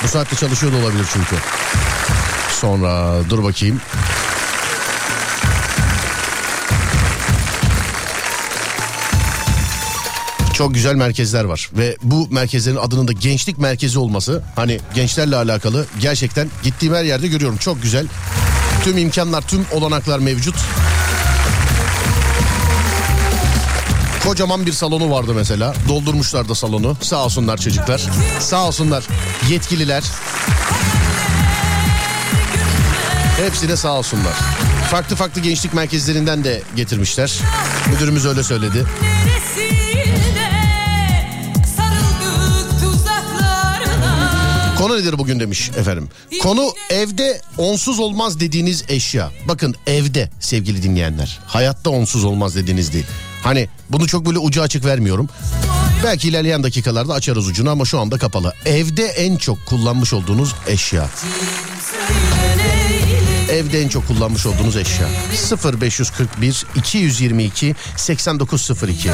Bu 0.03 0.07
saatte 0.07 0.35
çalışıyor 0.35 0.73
da 0.73 0.77
olabilir 0.77 1.05
çünkü. 1.13 1.35
Sonra 2.61 3.13
dur 3.29 3.43
bakayım. 3.43 3.81
Çok 10.53 10.73
güzel 10.73 10.95
merkezler 10.95 11.43
var 11.43 11.69
ve 11.73 11.95
bu 12.03 12.27
merkezlerin 12.31 12.75
adının 12.77 13.07
da 13.07 13.11
gençlik 13.11 13.57
merkezi 13.57 13.99
olması 13.99 14.43
hani 14.55 14.79
gençlerle 14.95 15.35
alakalı 15.35 15.85
gerçekten 16.01 16.47
gittiğim 16.63 16.95
her 16.95 17.03
yerde 17.03 17.27
görüyorum 17.27 17.57
çok 17.57 17.81
güzel. 17.81 18.07
Tüm 18.83 18.97
imkanlar, 18.97 19.41
tüm 19.41 19.65
olanaklar 19.71 20.19
mevcut. 20.19 20.55
Kocaman 24.23 24.65
bir 24.65 24.71
salonu 24.71 25.11
vardı 25.11 25.33
mesela. 25.35 25.73
Doldurmuşlar 25.87 26.49
da 26.49 26.55
salonu. 26.55 26.97
Sağ 27.01 27.25
olsunlar 27.25 27.57
çocuklar. 27.57 28.01
Sağ 28.39 28.67
olsunlar 28.67 29.03
yetkililer. 29.49 30.03
Hepsine 33.37 33.75
sağ 33.75 33.93
olsunlar. 33.93 34.33
Farklı 34.91 35.15
farklı 35.15 35.41
gençlik 35.41 35.73
merkezlerinden 35.73 36.43
de 36.43 36.61
getirmişler. 36.75 37.39
Müdürümüz 37.93 38.25
öyle 38.25 38.43
söyledi. 38.43 38.85
neresine 39.01 39.70
Konu 44.81 44.97
nedir 44.97 45.17
bugün 45.17 45.39
demiş 45.39 45.71
efendim. 45.77 46.09
Konu 46.41 46.73
evde 46.89 47.41
onsuz 47.57 47.99
olmaz 47.99 48.39
dediğiniz 48.39 48.83
eşya. 48.89 49.31
Bakın 49.47 49.75
evde 49.87 50.29
sevgili 50.39 50.83
dinleyenler. 50.83 51.39
Hayatta 51.45 51.89
onsuz 51.89 52.23
olmaz 52.23 52.55
dediğiniz 52.55 52.93
değil. 52.93 53.05
Hani 53.43 53.69
bunu 53.89 54.07
çok 54.07 54.25
böyle 54.25 54.39
ucu 54.39 54.61
açık 54.61 54.85
vermiyorum. 54.85 55.29
Belki 56.03 56.27
ilerleyen 56.27 56.63
dakikalarda 56.63 57.13
açarız 57.13 57.47
ucunu 57.47 57.69
ama 57.69 57.85
şu 57.85 57.99
anda 57.99 58.17
kapalı. 58.17 58.53
Evde 58.65 59.05
en 59.05 59.37
çok 59.37 59.65
kullanmış 59.65 60.13
olduğunuz 60.13 60.55
eşya. 60.67 61.09
Evde 63.51 63.81
en 63.81 63.87
çok 63.87 64.07
kullanmış 64.07 64.45
olduğunuz 64.45 64.77
eşya. 64.77 65.07
0541 65.81 66.65
222 66.75 67.75
8902 67.95 69.09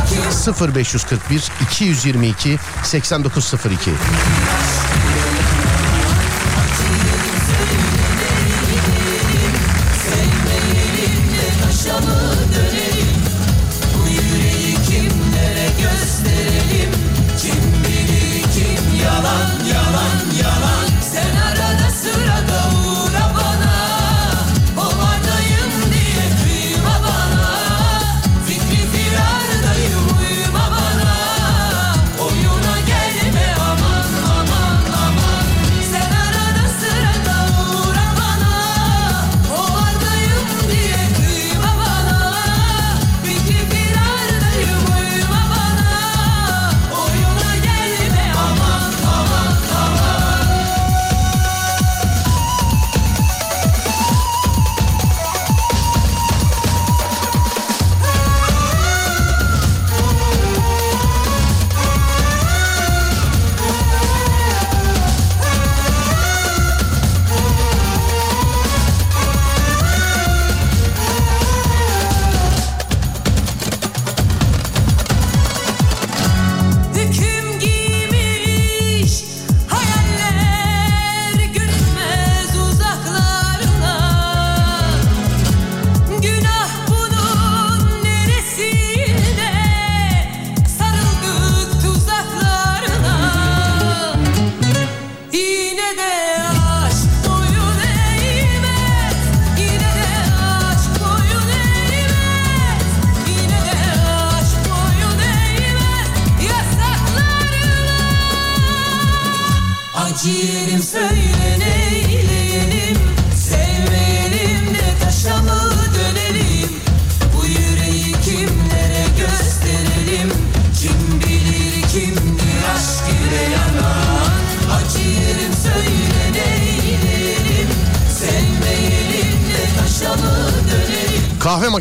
0541 0.76 1.52
222 1.62 2.58
8902 2.84 3.92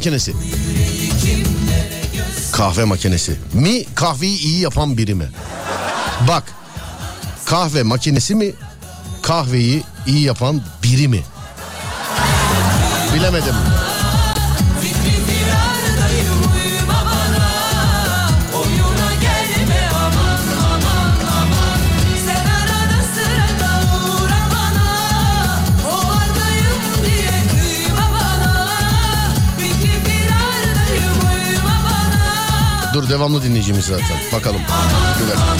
makinesi. 0.07 0.35
Kahve 2.53 2.85
makinesi. 2.85 3.37
Mi 3.55 3.85
kahveyi 3.95 4.38
iyi 4.38 4.61
yapan 4.61 4.97
biri 4.97 5.14
mi? 5.14 5.25
Bak. 6.29 6.45
Kahve 7.45 7.83
makinesi 7.83 8.35
mi? 8.35 8.55
Kahveyi 9.23 9.83
iyi 10.07 10.23
yapan 10.27 10.62
biri 10.83 11.09
mi? 11.09 11.25
Bilemedim. 13.14 13.55
Dur 33.07 33.11
devamlı 33.11 33.42
dinleyicimiz 33.42 33.85
zaten. 33.85 34.16
Bakalım. 34.33 34.61
Kıyma 35.19 35.57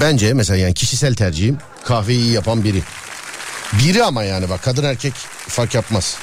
Bence 0.00 0.34
mesela 0.34 0.56
yani 0.56 0.74
kişisel 0.74 1.14
tercihim 1.14 1.58
kahveyi 1.84 2.20
iyi 2.20 2.32
yapan 2.32 2.64
biri. 2.64 2.82
Biri 3.72 4.04
ama 4.04 4.24
yani 4.24 4.50
bak 4.50 4.62
kadın 4.62 4.84
erkek 4.84 5.14
fark 5.48 5.74
yapmaz. 5.74 6.16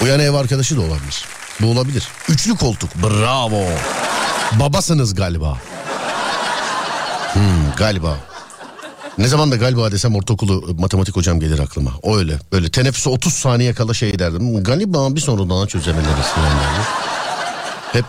Bu 0.00 0.06
yana 0.06 0.22
ev 0.22 0.34
arkadaşı 0.34 0.76
da 0.76 0.80
olabilir. 0.80 1.24
Bu 1.60 1.66
olabilir. 1.66 2.08
Üçlü 2.28 2.56
koltuk 2.56 2.90
bravo. 2.94 3.64
Babasınız 4.52 5.14
galiba. 5.14 5.58
Hmm, 7.32 7.72
galiba. 7.76 8.33
Ne 9.18 9.28
zaman 9.28 9.50
da 9.50 9.56
galiba 9.56 9.92
desem 9.92 10.16
ortaokulu 10.16 10.74
matematik 10.78 11.16
hocam 11.16 11.40
gelir 11.40 11.58
aklıma. 11.58 11.90
O 12.02 12.16
öyle. 12.16 12.38
Böyle 12.52 12.70
teneffüse 12.70 13.10
30 13.10 13.34
saniye 13.34 13.74
kala 13.74 13.94
şey 13.94 14.18
derdim. 14.18 14.64
Galiba 14.64 15.14
bir 15.14 15.20
sonra 15.20 15.50
daha 15.50 15.66
çözebiliriz 15.66 16.26
falan. 16.34 16.50
Hep 17.92 18.04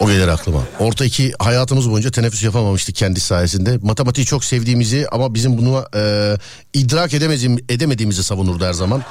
o 0.00 0.06
gelir 0.06 0.28
aklıma. 0.28 0.62
Orta 0.78 1.04
iki 1.04 1.32
hayatımız 1.38 1.90
boyunca 1.90 2.10
teneffüs 2.10 2.42
yapamamıştık 2.42 2.94
kendi 2.96 3.20
sayesinde. 3.20 3.78
Matematiği 3.82 4.26
çok 4.26 4.44
sevdiğimizi 4.44 5.06
ama 5.12 5.34
bizim 5.34 5.58
bunu 5.58 5.84
e, 5.96 6.36
idrak 6.74 7.14
edemediğim, 7.14 7.58
edemediğimizi 7.68 8.24
savunurdu 8.24 8.64
her 8.64 8.72
zaman. 8.72 9.02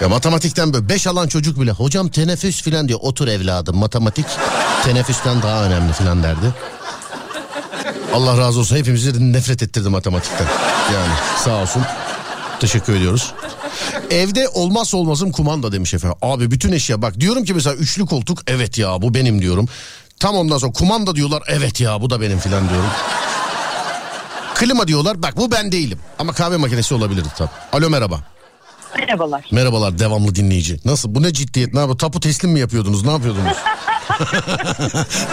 Ya 0.00 0.08
matematikten 0.08 0.72
böyle 0.72 0.88
beş 0.88 1.06
alan 1.06 1.28
çocuk 1.28 1.60
bile 1.60 1.70
hocam 1.70 2.08
teneffüs 2.08 2.62
filan 2.62 2.88
diyor. 2.88 2.98
Otur 3.02 3.28
evladım 3.28 3.76
matematik 3.76 4.26
teneffüsten 4.84 5.42
daha 5.42 5.64
önemli 5.64 5.92
filan 5.92 6.22
derdi. 6.22 6.54
Allah 8.14 8.38
razı 8.38 8.60
olsun 8.60 8.76
hepimizi 8.76 9.32
nefret 9.32 9.62
ettirdi 9.62 9.88
matematikten. 9.88 10.46
Yani 10.94 11.12
sağ 11.44 11.62
olsun. 11.62 11.82
Teşekkür 12.60 12.96
ediyoruz. 12.96 13.32
Evde 14.10 14.48
olmazsa 14.48 14.96
olmazım 14.96 15.32
kumanda 15.32 15.72
demiş 15.72 15.94
efendim. 15.94 16.18
Abi 16.22 16.50
bütün 16.50 16.72
eşya 16.72 17.02
bak 17.02 17.20
diyorum 17.20 17.44
ki 17.44 17.54
mesela 17.54 17.76
üçlü 17.76 18.06
koltuk 18.06 18.38
evet 18.46 18.78
ya 18.78 19.02
bu 19.02 19.14
benim 19.14 19.42
diyorum. 19.42 19.68
Tam 20.20 20.36
ondan 20.36 20.58
sonra 20.58 20.72
kumanda 20.72 21.16
diyorlar 21.16 21.42
evet 21.48 21.80
ya 21.80 22.00
bu 22.00 22.10
da 22.10 22.20
benim 22.20 22.38
filan 22.38 22.68
diyorum. 22.68 22.90
Klima 24.54 24.88
diyorlar 24.88 25.22
bak 25.22 25.36
bu 25.36 25.50
ben 25.50 25.72
değilim. 25.72 25.98
Ama 26.18 26.32
kahve 26.32 26.56
makinesi 26.56 26.94
olabilirdi 26.94 27.28
tabii. 27.36 27.50
Alo 27.72 27.90
merhaba. 27.90 28.20
Merhabalar. 28.98 29.46
Merhabalar 29.50 29.98
devamlı 29.98 30.34
dinleyici. 30.34 30.80
Nasıl 30.84 31.14
bu 31.14 31.22
ne 31.22 31.32
ciddiyet 31.32 31.74
ne 31.74 31.80
yapıyor? 31.80 31.98
Tapu 31.98 32.20
teslim 32.20 32.50
mi 32.50 32.60
yapıyordunuz 32.60 33.04
ne 33.04 33.10
yapıyordunuz? 33.10 33.56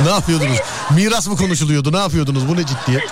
ne 0.04 0.10
yapıyordunuz? 0.10 0.58
Miras 0.96 1.28
mı 1.28 1.38
konuşuluyordu 1.38 1.94
ne 1.94 1.98
yapıyordunuz 1.98 2.48
bu 2.48 2.56
ne 2.58 2.66
ciddiyet? 2.66 3.04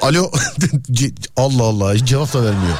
Alo 0.00 0.30
Allah 1.36 1.62
Allah 1.62 1.94
hiç 1.94 2.04
cevap 2.04 2.32
da 2.34 2.44
vermiyor. 2.44 2.78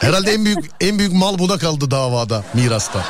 Herhalde 0.00 0.32
en 0.32 0.44
büyük 0.44 0.58
en 0.80 0.98
büyük 0.98 1.12
mal 1.12 1.38
buna 1.38 1.58
kaldı 1.58 1.90
davada 1.90 2.44
mirasta. 2.54 3.04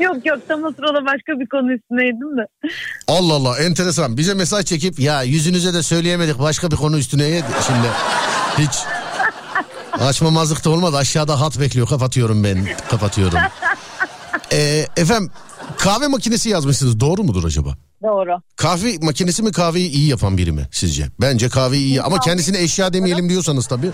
Yok 0.00 0.26
yok 0.26 0.38
tam 0.48 0.64
o 0.64 0.72
sırada 0.76 1.06
başka 1.06 1.40
bir 1.40 1.46
konu 1.46 1.72
üstüneydim 1.72 2.36
de. 2.38 2.46
Allah 3.08 3.34
Allah 3.34 3.58
enteresan. 3.58 4.16
Bize 4.16 4.34
mesaj 4.34 4.64
çekip 4.64 5.00
ya 5.00 5.22
yüzünüze 5.22 5.74
de 5.74 5.82
söyleyemedik 5.82 6.38
başka 6.38 6.70
bir 6.70 6.76
konu 6.76 6.98
üstüne 6.98 7.42
şimdi 7.66 7.88
hiç 8.58 8.74
açmamazlık 10.00 10.64
da 10.64 10.70
olmadı. 10.70 10.96
Aşağıda 10.96 11.40
hat 11.40 11.60
bekliyor 11.60 11.88
kapatıyorum 11.88 12.44
ben 12.44 12.68
kapatıyorum. 12.90 13.38
Ee, 14.52 14.86
efendim 14.96 15.30
kahve 15.78 16.06
makinesi 16.08 16.48
yazmışsınız 16.48 17.00
doğru 17.00 17.22
mudur 17.22 17.44
acaba? 17.44 17.74
Doğru. 18.02 18.40
Kahve 18.56 18.98
makinesi 19.02 19.42
mi 19.42 19.52
kahveyi 19.52 19.90
iyi 19.90 20.08
yapan 20.08 20.38
biri 20.38 20.52
mi 20.52 20.68
sizce? 20.72 21.06
Bence 21.20 21.48
kahveyi 21.48 21.86
iyi 21.86 22.02
ama 22.02 22.20
kendisine 22.20 22.62
eşya 22.62 22.92
demeyelim 22.92 23.28
diyorsanız 23.28 23.66
tabii. 23.66 23.90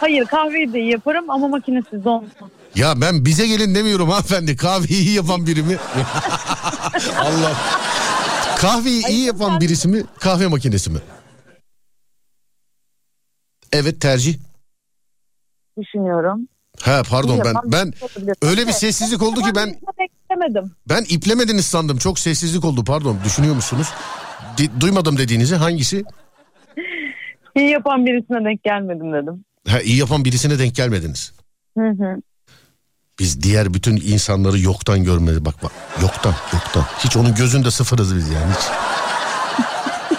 Hayır 0.00 0.24
kahveyi 0.24 0.72
de 0.72 0.80
iyi 0.80 0.92
yaparım 0.92 1.30
ama 1.30 1.48
makinesiz 1.48 2.06
olmaz. 2.06 2.30
Ya 2.74 3.00
ben 3.00 3.24
bize 3.24 3.46
gelin 3.46 3.74
demiyorum 3.74 4.08
hanımefendi. 4.10 4.56
Kahveyi 4.56 5.00
iyi 5.02 5.12
yapan 5.14 5.46
biri 5.46 5.62
mi? 5.62 5.76
Allah. 7.20 7.52
Kahveyi 8.58 9.06
iyi 9.08 9.24
yapan 9.26 9.60
birisi 9.60 9.88
mi? 9.88 10.04
Kahve 10.20 10.46
makinesi 10.46 10.90
mi? 10.90 10.98
Evet 13.72 14.00
tercih. 14.00 14.38
Düşünüyorum. 15.80 16.48
Ha 16.80 17.02
pardon 17.10 17.40
ben 17.44 17.54
ben 17.64 17.92
öyle 18.42 18.66
bir 18.66 18.72
sessizlik 18.72 19.22
oldu 19.22 19.40
ki 19.42 19.50
ben 19.56 19.76
beklemedim. 19.98 20.72
ben 20.88 21.04
iplemediniz 21.08 21.66
sandım. 21.66 21.98
Çok 21.98 22.18
sessizlik 22.18 22.64
oldu 22.64 22.84
pardon. 22.84 23.18
Düşünüyor 23.24 23.54
musunuz? 23.54 23.86
Di- 24.58 24.80
duymadım 24.80 25.18
dediğinizi 25.18 25.54
hangisi? 25.56 26.04
İyi 27.56 27.70
yapan 27.70 28.06
birisine 28.06 28.44
denk 28.44 28.62
gelmedim 28.64 29.12
dedim. 29.12 29.44
Ha 29.68 29.80
iyi 29.80 29.96
yapan 29.96 30.24
birisine 30.24 30.58
denk 30.58 30.74
gelmediniz. 30.74 31.32
Hı 31.78 31.88
hı. 31.88 32.16
Biz 33.18 33.42
diğer 33.42 33.74
bütün 33.74 33.96
insanları 33.96 34.58
yoktan 34.58 35.04
görmedi. 35.04 35.44
Bak 35.44 35.54
bak 35.62 35.72
yoktan 36.02 36.34
yoktan. 36.52 36.84
Hiç 36.98 37.16
onun 37.16 37.34
gözünde 37.34 37.70
sıfırız 37.70 38.16
biz 38.16 38.28
yani 38.28 38.52
hiç. 38.52 38.64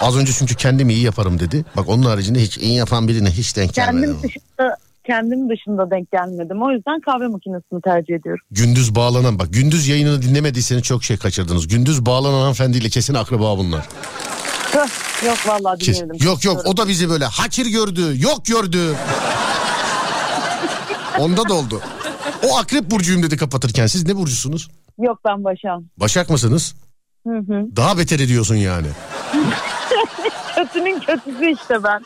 Az 0.00 0.16
önce 0.16 0.32
çünkü 0.32 0.54
kendim 0.54 0.90
iyi 0.90 1.02
yaparım 1.02 1.40
dedi. 1.40 1.64
Bak 1.76 1.88
onun 1.88 2.02
haricinde 2.02 2.40
hiç 2.40 2.58
iyi 2.58 2.74
yapan 2.74 3.08
birine 3.08 3.30
hiç 3.30 3.56
denk 3.56 3.74
gelmedi. 3.74 4.06
Kendim 4.06 4.22
dışında 4.22 4.76
kendim 5.06 5.50
dışında 5.50 5.90
denk 5.90 6.12
gelmedim. 6.12 6.62
O 6.62 6.70
yüzden 6.70 7.00
kahve 7.00 7.28
makinesini 7.28 7.80
tercih 7.84 8.14
ediyorum. 8.14 8.44
Gündüz 8.50 8.94
bağlanan 8.94 9.38
bak 9.38 9.46
gündüz 9.52 9.88
yayını 9.88 10.22
dinlemediyseniz 10.22 10.82
çok 10.82 11.04
şey 11.04 11.16
kaçırdınız. 11.16 11.68
Gündüz 11.68 12.06
bağlanan 12.06 12.38
hanımefendiyle 12.40 12.88
kesin 12.88 13.14
akraba 13.14 13.58
bunlar. 13.58 13.88
Yok 15.26 15.38
vallahi 15.48 15.78
Kes- 15.78 16.00
dinledim. 16.00 16.26
Yok 16.26 16.44
yok 16.44 16.62
o 16.66 16.76
da 16.76 16.88
bizi 16.88 17.10
böyle 17.10 17.24
hakir 17.24 17.66
gördü 17.66 18.22
yok 18.22 18.46
gördü. 18.46 18.94
Onda 21.18 21.48
da 21.48 21.54
oldu. 21.54 21.80
O 22.48 22.58
akrep 22.58 22.90
burcuyum 22.90 23.22
dedi 23.22 23.36
kapatırken 23.36 23.86
siz 23.86 24.06
ne 24.06 24.16
burcusunuz? 24.16 24.68
Yok 24.98 25.18
ben 25.24 25.44
başam. 25.44 25.84
Başak 25.96 26.30
mısınız? 26.30 26.74
Hı 27.26 27.38
hı. 27.38 27.76
Daha 27.76 27.98
beter 27.98 28.20
ediyorsun 28.20 28.54
yani. 28.54 28.86
Kötünün 30.54 31.00
kötüsü 31.00 31.52
işte 31.52 31.84
ben. 31.84 32.04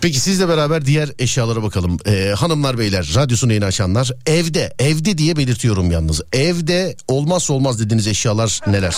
Peki 0.00 0.20
sizle 0.20 0.48
beraber 0.48 0.86
diğer 0.86 1.08
eşyalara 1.18 1.62
bakalım. 1.62 1.96
Ee, 2.06 2.34
hanımlar 2.36 2.78
beyler 2.78 3.12
radyosunu 3.14 3.52
yeni 3.52 3.64
açanlar 3.64 4.10
evde 4.26 4.74
evde 4.78 5.18
diye 5.18 5.36
belirtiyorum 5.36 5.90
yalnız. 5.90 6.22
Evde 6.32 6.96
olmazsa 7.08 7.52
olmaz 7.52 7.80
dediğiniz 7.80 8.06
eşyalar 8.06 8.60
neler? 8.66 8.96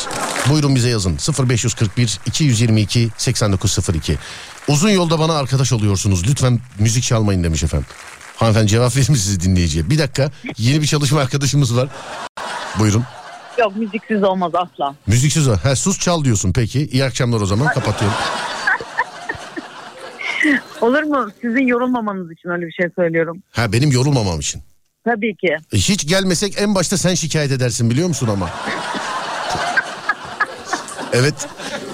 Buyurun 0.50 0.74
bize 0.74 0.88
yazın 0.88 1.18
0541 1.48 2.18
222 2.26 3.08
8902. 3.16 4.18
Uzun 4.68 4.88
yolda 4.90 5.18
bana 5.18 5.32
arkadaş 5.38 5.72
oluyorsunuz 5.72 6.28
lütfen 6.28 6.60
müzik 6.78 7.04
çalmayın 7.04 7.44
demiş 7.44 7.62
efendim. 7.62 7.86
Hanımefendi 8.36 8.68
cevap 8.68 8.96
verir 8.96 9.10
misiniz 9.10 9.40
dinleyiciye? 9.40 9.90
Bir 9.90 9.98
dakika 9.98 10.30
yeni 10.58 10.82
bir 10.82 10.86
çalışma 10.86 11.20
arkadaşımız 11.20 11.76
var. 11.76 11.88
Buyurun. 12.78 13.04
Yok 13.58 13.76
müziksiz 13.76 14.22
olmaz 14.22 14.52
asla. 14.54 14.94
Müziksiz 15.06 15.48
var. 15.48 15.60
Ha, 15.62 15.76
sus 15.76 15.98
çal 15.98 16.24
diyorsun 16.24 16.52
peki. 16.52 16.88
İyi 16.92 17.04
akşamlar 17.04 17.40
o 17.40 17.46
zaman 17.46 17.66
kapatıyorum. 17.74 18.16
Olur 20.80 21.02
mu? 21.02 21.30
Sizin 21.40 21.66
yorulmamanız 21.66 22.32
için 22.32 22.48
öyle 22.48 22.66
bir 22.66 22.72
şey 22.72 22.86
söylüyorum. 22.96 23.42
Ha 23.52 23.72
benim 23.72 23.90
yorulmamam 23.90 24.40
için. 24.40 24.62
Tabii 25.04 25.36
ki. 25.36 25.56
E, 25.72 25.76
Hiç 25.76 26.08
gelmesek 26.08 26.60
en 26.62 26.74
başta 26.74 26.96
sen 26.98 27.14
şikayet 27.14 27.52
edersin 27.52 27.90
biliyor 27.90 28.08
musun 28.08 28.28
ama. 28.32 28.50
evet. 31.12 31.34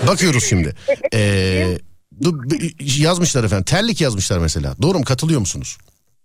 Bakıyoruz 0.08 0.44
şimdi. 0.44 0.74
Ee, 1.14 1.78
yazmışlar 2.78 3.44
efendim. 3.44 3.64
Terlik 3.64 4.00
yazmışlar 4.00 4.38
mesela. 4.38 4.74
Doğru 4.82 4.98
mu? 4.98 5.04
Katılıyor 5.04 5.40
musunuz? 5.40 5.78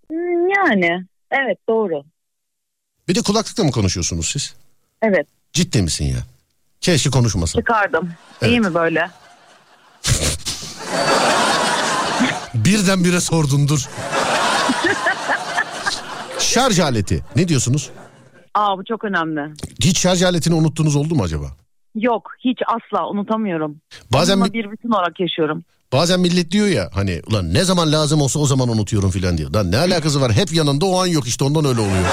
Hmm, 0.10 0.50
Yani 0.50 1.06
evet 1.32 1.58
doğru. 1.70 2.04
Bir 3.08 3.16
de 3.16 3.22
kulaklıkla 3.22 3.64
mı 3.64 3.72
konuşuyorsunuz 3.72 4.28
siz? 4.32 4.56
Evet 5.02 5.28
Ciddi 5.54 5.82
misin 5.82 6.06
ya? 6.06 6.18
Keşke 6.82 7.10
konuşmasan. 7.10 7.60
çıkardım. 7.60 8.10
Evet. 8.42 8.52
İyi 8.52 8.60
mi 8.60 8.74
böyle? 8.74 9.10
Birdenbire 12.68 13.20
sordun 13.20 13.68
dur. 13.68 13.80
Şarj 16.40 16.80
aleti. 16.80 17.24
Ne 17.36 17.48
diyorsunuz? 17.48 17.90
Aa 18.56 18.78
bu 18.78 18.84
çok 18.86 19.04
önemli. 19.04 19.54
Hiç 19.84 20.00
şarj 20.00 20.24
aletini 20.24 20.56
unuttunuz 20.56 20.96
oldu 20.96 21.16
mu 21.16 21.24
acaba? 21.24 21.46
Yok 21.96 22.32
hiç 22.40 22.60
asla 22.68 23.10
unutamıyorum. 23.10 23.76
Bazen 24.14 24.34
Onunla 24.34 24.46
mi- 24.46 24.54
bir 24.54 24.72
bütün 24.72 24.90
olarak 24.90 25.20
yaşıyorum. 25.20 25.64
Bazen 25.94 26.20
millet 26.20 26.52
diyor 26.52 26.68
ya 26.68 26.90
hani 26.94 27.22
ulan 27.32 27.54
ne 27.54 27.64
zaman 27.64 27.92
lazım 27.92 28.22
olsa 28.22 28.40
o 28.40 28.46
zaman 28.46 28.70
unutuyorum 28.70 29.10
filan 29.10 29.38
diyor. 29.38 29.54
Lan 29.54 29.72
ne 29.72 29.78
alakası 29.78 30.22
var 30.22 30.32
hep 30.32 30.54
yanında 30.54 30.86
o 30.86 31.02
an 31.02 31.08
yok 31.08 31.28
işte 31.28 31.44
ondan 31.46 31.66
öyle 31.66 31.80
oluyor. 31.80 32.06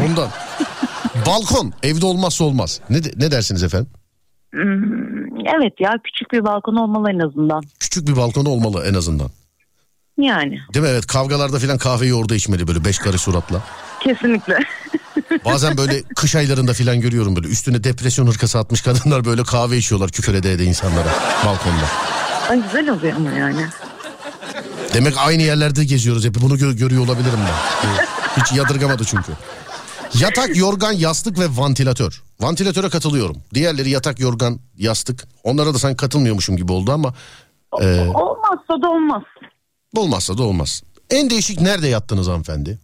Ondan. 0.08 0.28
Balkon 1.26 1.72
evde 1.82 2.06
olmazsa 2.06 2.44
olmaz. 2.44 2.80
Ne, 2.90 2.96
ne 3.16 3.30
dersiniz 3.30 3.62
efendim? 3.62 3.90
Hmm, 4.52 5.46
evet 5.56 5.72
ya 5.80 5.90
küçük 6.04 6.32
bir 6.32 6.44
balkon 6.44 6.76
olmalı 6.76 7.10
en 7.10 7.18
azından. 7.18 7.62
Küçük 7.80 8.08
bir 8.08 8.16
balkonu 8.16 8.48
olmalı 8.48 8.84
en 8.90 8.94
azından. 8.94 9.30
Yani 10.20 10.58
Değil 10.74 10.84
mi? 10.84 10.90
Evet 10.90 11.06
kavgalarda 11.06 11.58
filan 11.58 11.78
kahveyi 11.78 12.14
orada 12.14 12.34
içmeli 12.34 12.68
böyle 12.68 12.84
beş 12.84 12.98
karı 12.98 13.18
suratla. 13.18 13.62
kesinlikle. 14.00 14.58
Bazen 15.44 15.76
böyle 15.76 16.02
kış 16.02 16.36
aylarında 16.36 16.72
filan 16.72 17.00
görüyorum 17.00 17.36
böyle 17.36 17.48
üstüne 17.48 17.84
depresyon 17.84 18.26
hırkası 18.26 18.58
atmış 18.58 18.80
kadınlar 18.82 19.24
böyle 19.24 19.42
kahve 19.44 19.76
içiyorlar 19.76 20.10
küfür 20.10 20.34
ede 20.34 20.52
ede 20.52 20.64
insanlara 20.64 21.08
balkonda. 21.46 21.84
Ay 22.50 22.62
güzel 22.62 22.90
oluyor 22.90 23.16
ama 23.16 23.30
yani. 23.30 23.66
Demek 24.94 25.14
aynı 25.18 25.42
yerlerde 25.42 25.84
geziyoruz 25.84 26.24
hep 26.24 26.34
bunu 26.34 26.54
gö- 26.54 26.76
görüyor 26.76 27.04
olabilirim 27.04 27.38
ben. 27.46 28.04
Hiç 28.42 28.52
yadırgamadı 28.52 29.04
çünkü. 29.04 29.32
Yatak, 30.20 30.56
yorgan, 30.56 30.92
yastık 30.92 31.38
ve 31.38 31.44
vantilatör. 31.56 32.22
Vantilatöre 32.40 32.88
katılıyorum. 32.88 33.36
Diğerleri 33.54 33.90
yatak, 33.90 34.20
yorgan, 34.20 34.60
yastık. 34.78 35.24
Onlara 35.44 35.74
da 35.74 35.78
sanki 35.78 35.96
katılmıyormuşum 35.96 36.56
gibi 36.56 36.72
oldu 36.72 36.92
ama 36.92 37.14
e, 37.80 38.00
Olmazsa 38.08 38.82
da 38.82 38.90
olmaz. 38.90 39.22
Olmazsa 39.96 40.38
da 40.38 40.42
olmaz. 40.42 40.82
En 41.10 41.30
değişik 41.30 41.60
nerede 41.60 41.88
yattınız 41.88 42.28
hanımefendi? 42.28 42.78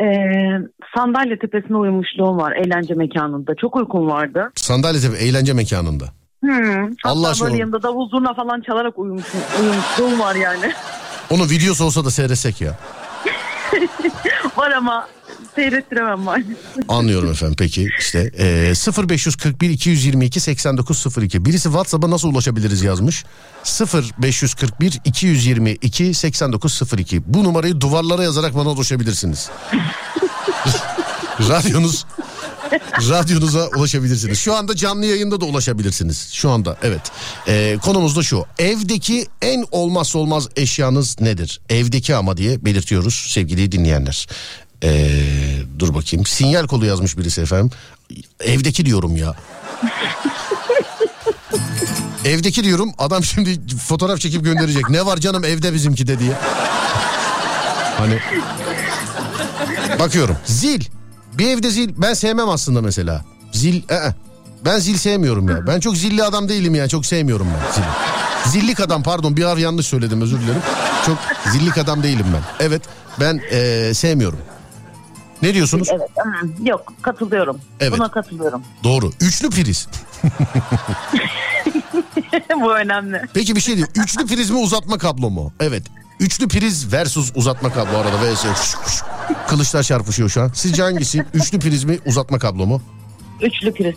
Ee, 0.00 0.04
sandalye 0.96 1.38
tepesine 1.38 1.76
uyumuşluğum 1.76 2.36
var 2.36 2.52
eğlence 2.52 2.94
mekanında. 2.94 3.54
Çok 3.54 3.76
uykum 3.76 4.06
vardı. 4.06 4.50
Sandalye 4.54 5.00
tepe 5.00 5.16
eğlence 5.16 5.52
mekanında. 5.52 6.04
Hmm. 6.40 6.90
Allah 7.04 7.28
aşkına. 7.28 7.48
böyle 7.48 7.60
yanında 7.60 7.82
davul 7.82 8.08
zurna 8.08 8.34
falan 8.34 8.60
çalarak 8.60 8.98
uyumuşum, 8.98 9.40
uyumuşluğum 9.60 10.20
var 10.20 10.34
yani. 10.34 10.72
Onun 11.30 11.44
videosu 11.44 11.84
olsa 11.84 12.04
da 12.04 12.10
seyretsek 12.10 12.60
ya. 12.60 12.78
var 14.56 14.70
ama 14.70 15.08
seyrettiremem 15.54 16.18
maalesef. 16.18 16.56
Anlıyorum 16.88 17.30
efendim 17.30 17.56
peki 17.58 17.88
işte 17.98 18.30
e, 18.38 18.72
0541 19.08 19.70
222 19.70 20.40
8902 20.40 21.44
birisi 21.44 21.62
WhatsApp'a 21.62 22.10
nasıl 22.10 22.28
ulaşabiliriz 22.28 22.82
yazmış. 22.82 23.24
0541 24.22 25.00
222 25.04 26.14
8902 26.14 27.22
bu 27.34 27.44
numarayı 27.44 27.80
duvarlara 27.80 28.22
yazarak 28.22 28.54
bana 28.54 28.70
ulaşabilirsiniz. 28.70 29.50
Radyonuz 31.48 32.04
radyonuza 33.10 33.68
ulaşabilirsiniz. 33.76 34.38
Şu 34.38 34.54
anda 34.54 34.76
canlı 34.76 35.06
yayında 35.06 35.40
da 35.40 35.44
ulaşabilirsiniz. 35.44 36.28
Şu 36.32 36.50
anda 36.50 36.76
evet. 36.82 37.00
E, 37.48 37.78
konumuz 37.82 38.16
da 38.16 38.22
şu. 38.22 38.44
Evdeki 38.58 39.26
en 39.42 39.64
olmazsa 39.70 40.18
olmaz 40.18 40.48
eşyanız 40.56 41.20
nedir? 41.20 41.60
Evdeki 41.68 42.14
ama 42.14 42.36
diye 42.36 42.64
belirtiyoruz 42.64 43.14
sevgili 43.14 43.72
dinleyenler 43.72 44.26
ee, 44.82 45.22
dur 45.78 45.94
bakayım. 45.94 46.26
Sinyal 46.26 46.66
kolu 46.66 46.86
yazmış 46.86 47.18
birisi 47.18 47.40
efendim. 47.40 47.70
Evdeki 48.40 48.86
diyorum 48.86 49.16
ya. 49.16 49.34
Evdeki 52.24 52.64
diyorum. 52.64 52.92
Adam 52.98 53.24
şimdi 53.24 53.76
fotoğraf 53.76 54.20
çekip 54.20 54.44
gönderecek. 54.44 54.90
Ne 54.90 55.06
var 55.06 55.16
canım 55.16 55.44
evde 55.44 55.74
bizimki 55.74 56.06
de 56.06 56.18
diye. 56.18 56.32
Hani 57.98 58.18
bakıyorum. 59.98 60.36
Zil. 60.44 60.84
Bir 61.34 61.48
evde 61.48 61.70
zil 61.70 61.94
ben 61.96 62.14
sevmem 62.14 62.48
aslında 62.48 62.82
mesela. 62.82 63.24
Zil 63.52 63.82
ee, 63.90 64.14
ben 64.64 64.78
zil 64.78 64.96
sevmiyorum 64.96 65.48
ya. 65.48 65.66
Ben 65.66 65.80
çok 65.80 65.96
zilli 65.96 66.24
adam 66.24 66.48
değilim 66.48 66.74
ya. 66.74 66.88
Çok 66.88 67.06
sevmiyorum 67.06 67.46
ben 67.46 67.72
zili. 67.72 67.84
Zillik 68.46 68.80
adam 68.80 69.02
pardon 69.02 69.36
bir 69.36 69.44
ar 69.44 69.56
yanlış 69.56 69.86
söyledim 69.86 70.20
özür 70.20 70.40
dilerim. 70.40 70.62
Çok 71.06 71.18
zillik 71.52 71.78
adam 71.78 72.02
değilim 72.02 72.26
ben. 72.34 72.66
Evet 72.66 72.82
ben 73.20 73.40
ee, 73.50 73.94
sevmiyorum. 73.94 74.38
Ne 75.42 75.54
diyorsunuz? 75.54 75.88
Evet. 75.92 76.08
Yok 76.68 76.92
katılıyorum. 77.02 77.60
Evet. 77.80 77.92
Buna 77.92 78.10
katılıyorum. 78.10 78.62
Doğru. 78.84 79.10
Üçlü 79.20 79.50
priz. 79.50 79.88
Bu 82.60 82.74
önemli. 82.74 83.22
Peki 83.34 83.56
bir 83.56 83.60
şey 83.60 83.76
diyeyim. 83.76 83.92
Üçlü 84.04 84.26
priz 84.26 84.50
mi 84.50 84.58
uzatma 84.58 84.98
kablo 84.98 85.30
mu? 85.30 85.52
Evet. 85.60 85.82
Üçlü 86.20 86.48
priz 86.48 86.92
versus 86.92 87.32
uzatma 87.34 87.72
kablo 87.72 87.98
arada. 87.98 88.16
VS. 88.16 88.74
Kılıçlar 89.48 89.82
çarpışıyor 89.82 90.28
şu 90.28 90.42
an. 90.42 90.50
Sizce 90.54 90.82
hangisi? 90.82 91.24
Üçlü 91.34 91.58
priz 91.58 91.84
mi 91.84 91.98
uzatma 92.06 92.38
kablo 92.38 92.66
mu? 92.66 92.82
Üçlü 93.40 93.74
priz. 93.74 93.94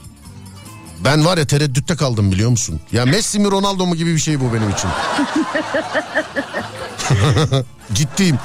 Ben 1.03 1.25
var 1.25 1.37
ya 1.37 1.47
tereddütte 1.47 1.95
kaldım 1.95 2.31
biliyor 2.31 2.49
musun? 2.49 2.81
Ya 2.91 3.05
Messi 3.05 3.39
mi 3.39 3.51
Ronaldo 3.51 3.85
mu 3.85 3.95
gibi 3.95 4.13
bir 4.13 4.19
şey 4.19 4.39
bu 4.39 4.53
benim 4.53 4.69
için. 4.69 4.89
Ciddiyim. 7.93 8.37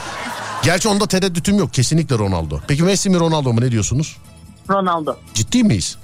Gerçi 0.63 0.89
onda 0.89 1.07
tereddütüm 1.07 1.59
yok. 1.59 1.75
Kesinlikle 1.75 2.19
Ronaldo. 2.19 2.61
Peki 2.69 2.83
Messi 2.83 3.11
mi 3.11 3.19
Ronaldo 3.19 3.53
mu 3.53 3.61
ne 3.61 3.71
diyorsunuz? 3.71 4.17
Ronaldo. 4.71 5.17
Ciddi 5.35 5.65
miyiz? 5.65 5.97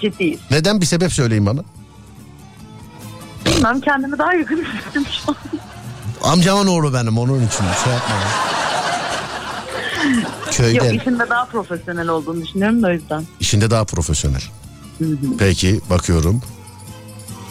Ciddiyiz. 0.00 0.40
Neden 0.50 0.80
bir 0.80 0.86
sebep 0.86 1.12
söyleyin 1.12 1.46
bana. 1.46 1.60
Bilmem 3.46 3.80
kendimi 3.80 4.18
daha 4.18 4.34
yakın 4.34 4.56
hissettim 4.64 5.04
şu 5.24 5.30
an. 5.32 5.36
Amcamın 6.32 6.66
oğlu 6.66 6.94
benim 6.94 7.18
onun 7.18 7.38
için 7.46 7.64
şey 7.84 7.92
yapma. 7.92 8.14
ya. 8.14 8.28
Köyden. 10.50 10.92
Yok 10.92 11.00
işinde 11.02 11.30
daha 11.30 11.44
profesyonel 11.44 12.08
olduğunu 12.08 12.42
düşünüyorum 12.46 12.82
da 12.82 12.86
o 12.86 12.90
yüzden. 12.90 13.24
İşinde 13.40 13.70
daha 13.70 13.84
profesyonel. 13.84 14.42
Peki 15.38 15.80
bakıyorum. 15.90 16.42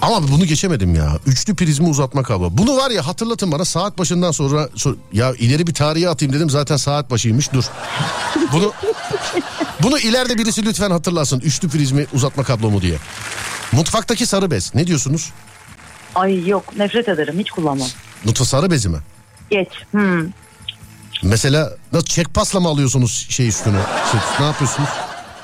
Ama 0.01 0.27
bunu 0.27 0.45
geçemedim 0.45 0.95
ya. 0.95 1.17
Üçlü 1.25 1.55
prizmi 1.55 1.87
uzatma 1.87 2.23
kablo. 2.23 2.49
Bunu 2.51 2.77
var 2.77 2.91
ya 2.91 3.07
hatırlatın 3.07 3.51
bana 3.51 3.65
saat 3.65 3.97
başından 3.97 4.31
sonra 4.31 4.63
so- 4.75 4.95
ya 5.13 5.33
ileri 5.33 5.67
bir 5.67 5.73
tarihe 5.73 6.09
atayım 6.09 6.33
dedim 6.33 6.49
zaten 6.49 6.77
saat 6.77 7.11
başıymış 7.11 7.53
dur. 7.53 7.63
Bunu 8.53 8.73
bunu 9.83 9.99
ileride 9.99 10.37
birisi 10.37 10.65
lütfen 10.65 10.91
hatırlasın. 10.91 11.39
Üçlü 11.39 11.69
prizmi 11.69 12.05
uzatma 12.13 12.43
kablo 12.43 12.69
mu 12.69 12.81
diye. 12.81 12.97
Mutfaktaki 13.71 14.25
sarı 14.25 14.51
bez 14.51 14.75
ne 14.75 14.87
diyorsunuz? 14.87 15.29
Ay 16.15 16.47
yok 16.47 16.77
nefret 16.77 17.09
ederim 17.09 17.39
hiç 17.39 17.51
kullanmam. 17.51 17.87
Mutfa 18.25 18.45
sarı 18.45 18.71
bezi 18.71 18.89
mi? 18.89 18.97
Geç. 19.49 19.67
Hmm. 19.91 20.27
Mesela 21.23 21.71
nasıl 21.93 22.05
çek 22.05 22.33
pasla 22.33 22.59
mı 22.59 22.67
alıyorsunuz 22.67 23.25
şey 23.29 23.47
üstüne? 23.47 23.79
Şey, 24.11 24.19
ne 24.39 24.45
yapıyorsunuz? 24.45 24.89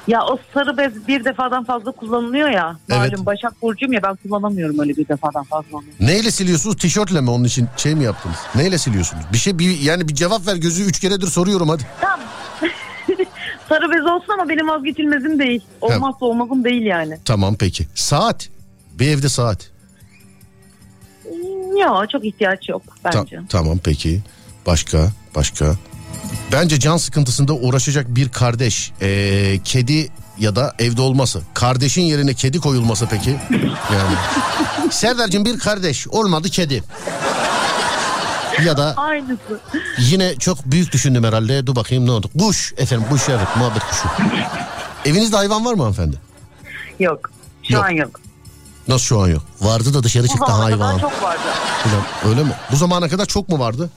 Ya 0.07 0.21
o 0.25 0.39
sarı 0.53 0.77
bez 0.77 1.07
bir 1.07 1.25
defadan 1.25 1.63
fazla 1.63 1.91
kullanılıyor 1.91 2.49
ya. 2.49 2.77
Evet. 2.89 3.11
Malum 3.11 3.25
Başak 3.25 3.61
Burcu'yum 3.61 3.93
ya 3.93 4.03
ben 4.03 4.15
kullanamıyorum 4.15 4.79
öyle 4.79 4.97
bir 4.97 5.07
defadan 5.07 5.43
fazla. 5.43 5.77
Neyle 5.99 6.31
siliyorsunuz? 6.31 6.77
Tişörtle 6.77 7.21
mi 7.21 7.29
onun 7.29 7.43
için 7.43 7.67
şey 7.77 7.95
mi 7.95 8.03
yaptınız? 8.03 8.37
Neyle 8.55 8.77
siliyorsunuz? 8.77 9.23
Bir 9.33 9.37
şey 9.37 9.59
bir 9.59 9.79
yani 9.79 10.07
bir 10.07 10.15
cevap 10.15 10.47
ver 10.47 10.55
gözü 10.55 10.83
üç 10.83 10.99
keredir 10.99 11.27
soruyorum 11.27 11.69
hadi. 11.69 11.83
Tamam. 12.01 12.19
sarı 13.69 13.91
bez 13.91 14.05
olsun 14.05 14.33
ama 14.33 14.49
benim 14.49 14.67
vazgeçilmezim 14.67 15.39
değil. 15.39 15.61
Olmazsa 15.81 16.25
olmazım 16.25 16.63
değil 16.63 16.85
yani. 16.85 17.17
Tamam 17.25 17.55
peki. 17.59 17.87
Saat. 17.95 18.49
Bir 18.93 19.07
evde 19.07 19.29
saat. 19.29 19.71
Yok 21.79 22.09
çok 22.09 22.25
ihtiyaç 22.25 22.69
yok 22.69 22.81
Ta- 23.03 23.19
bence. 23.21 23.39
tamam 23.49 23.77
peki. 23.83 24.21
Başka 24.65 25.07
başka. 25.35 25.75
Bence 26.51 26.79
can 26.79 26.97
sıkıntısında 26.97 27.53
uğraşacak 27.53 28.05
bir 28.15 28.29
kardeş. 28.29 28.91
Ee, 29.01 29.59
kedi 29.63 30.09
ya 30.39 30.55
da 30.55 30.75
evde 30.79 31.01
olması. 31.01 31.41
Kardeşin 31.53 32.01
yerine 32.01 32.33
kedi 32.33 32.59
koyulması 32.59 33.07
peki. 33.09 33.29
Yani. 33.93 34.15
Serdar'cığım 34.91 35.45
bir 35.45 35.59
kardeş 35.59 36.07
olmadı 36.07 36.49
kedi. 36.49 36.83
Ya 38.65 38.77
da 38.77 38.93
Aynısı. 38.97 39.59
yine 39.99 40.35
çok 40.35 40.65
büyük 40.65 40.91
düşündüm 40.91 41.23
herhalde. 41.23 41.67
Dur 41.67 41.75
bakayım 41.75 42.05
ne 42.05 42.11
oldu? 42.11 42.29
Kuş 42.39 42.73
efendim 42.77 43.07
kuş 43.09 43.29
evet 43.29 43.47
muhabbet 43.57 43.83
kuşu. 43.83 44.07
Evinizde 45.05 45.35
hayvan 45.35 45.65
var 45.65 45.73
mı 45.73 45.81
hanımefendi? 45.81 46.17
Yok. 46.99 47.31
Şu 47.63 47.73
Yok. 47.73 47.85
an 47.85 47.89
yok. 47.89 48.19
Nasıl 48.87 49.05
şu 49.05 49.21
an 49.21 49.27
yok? 49.27 49.43
Vardı 49.61 49.93
da 49.93 50.03
dışarı 50.03 50.23
Bu 50.23 50.27
çıktı 50.27 50.45
zamana 50.47 50.63
hayvan. 50.65 50.97
kadar 50.97 51.01
çok 51.11 51.23
vardı. 51.23 51.39
Ulan 51.85 52.31
Öyle 52.31 52.43
mi? 52.43 52.51
Bu 52.71 52.75
zamana 52.75 53.09
kadar 53.09 53.25
çok 53.25 53.49
mu 53.49 53.59
vardı? 53.59 53.89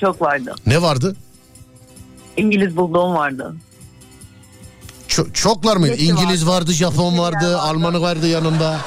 Çok 0.00 0.22
vardı. 0.22 0.54
Ne 0.66 0.82
vardı? 0.82 1.16
İngiliz 2.36 2.76
bulduğum 2.76 3.14
vardı. 3.14 3.54
Ço- 5.08 5.32
çoklar 5.32 5.76
mı? 5.76 5.88
İngiliz 5.88 6.46
vardı, 6.46 6.72
Japon 6.72 7.18
vardı, 7.18 7.36
vardı. 7.36 7.58
Almanı 7.58 8.00
vardı 8.00 8.28
yanında. 8.28 8.78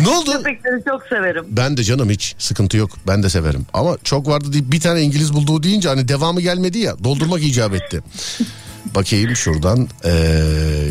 ne 0.00 0.08
oldu? 0.08 0.32
Köpekleri 0.32 0.84
çok 0.88 1.02
severim. 1.08 1.44
Ben 1.48 1.76
de 1.76 1.84
canım 1.84 2.10
hiç 2.10 2.34
sıkıntı 2.38 2.76
yok. 2.76 2.90
Ben 3.06 3.22
de 3.22 3.30
severim. 3.30 3.66
Ama 3.74 3.96
çok 4.04 4.28
vardı 4.28 4.52
deyip 4.52 4.72
bir 4.72 4.80
tane 4.80 5.02
İngiliz 5.02 5.34
bulduğu 5.34 5.62
deyince 5.62 5.88
hani 5.88 6.08
devamı 6.08 6.40
gelmedi 6.40 6.78
ya. 6.78 7.04
Doldurmak 7.04 7.42
icap 7.42 7.74
etti. 7.74 8.02
Bakayım 8.94 9.36
şuradan. 9.36 9.88
Ee, 10.04 10.42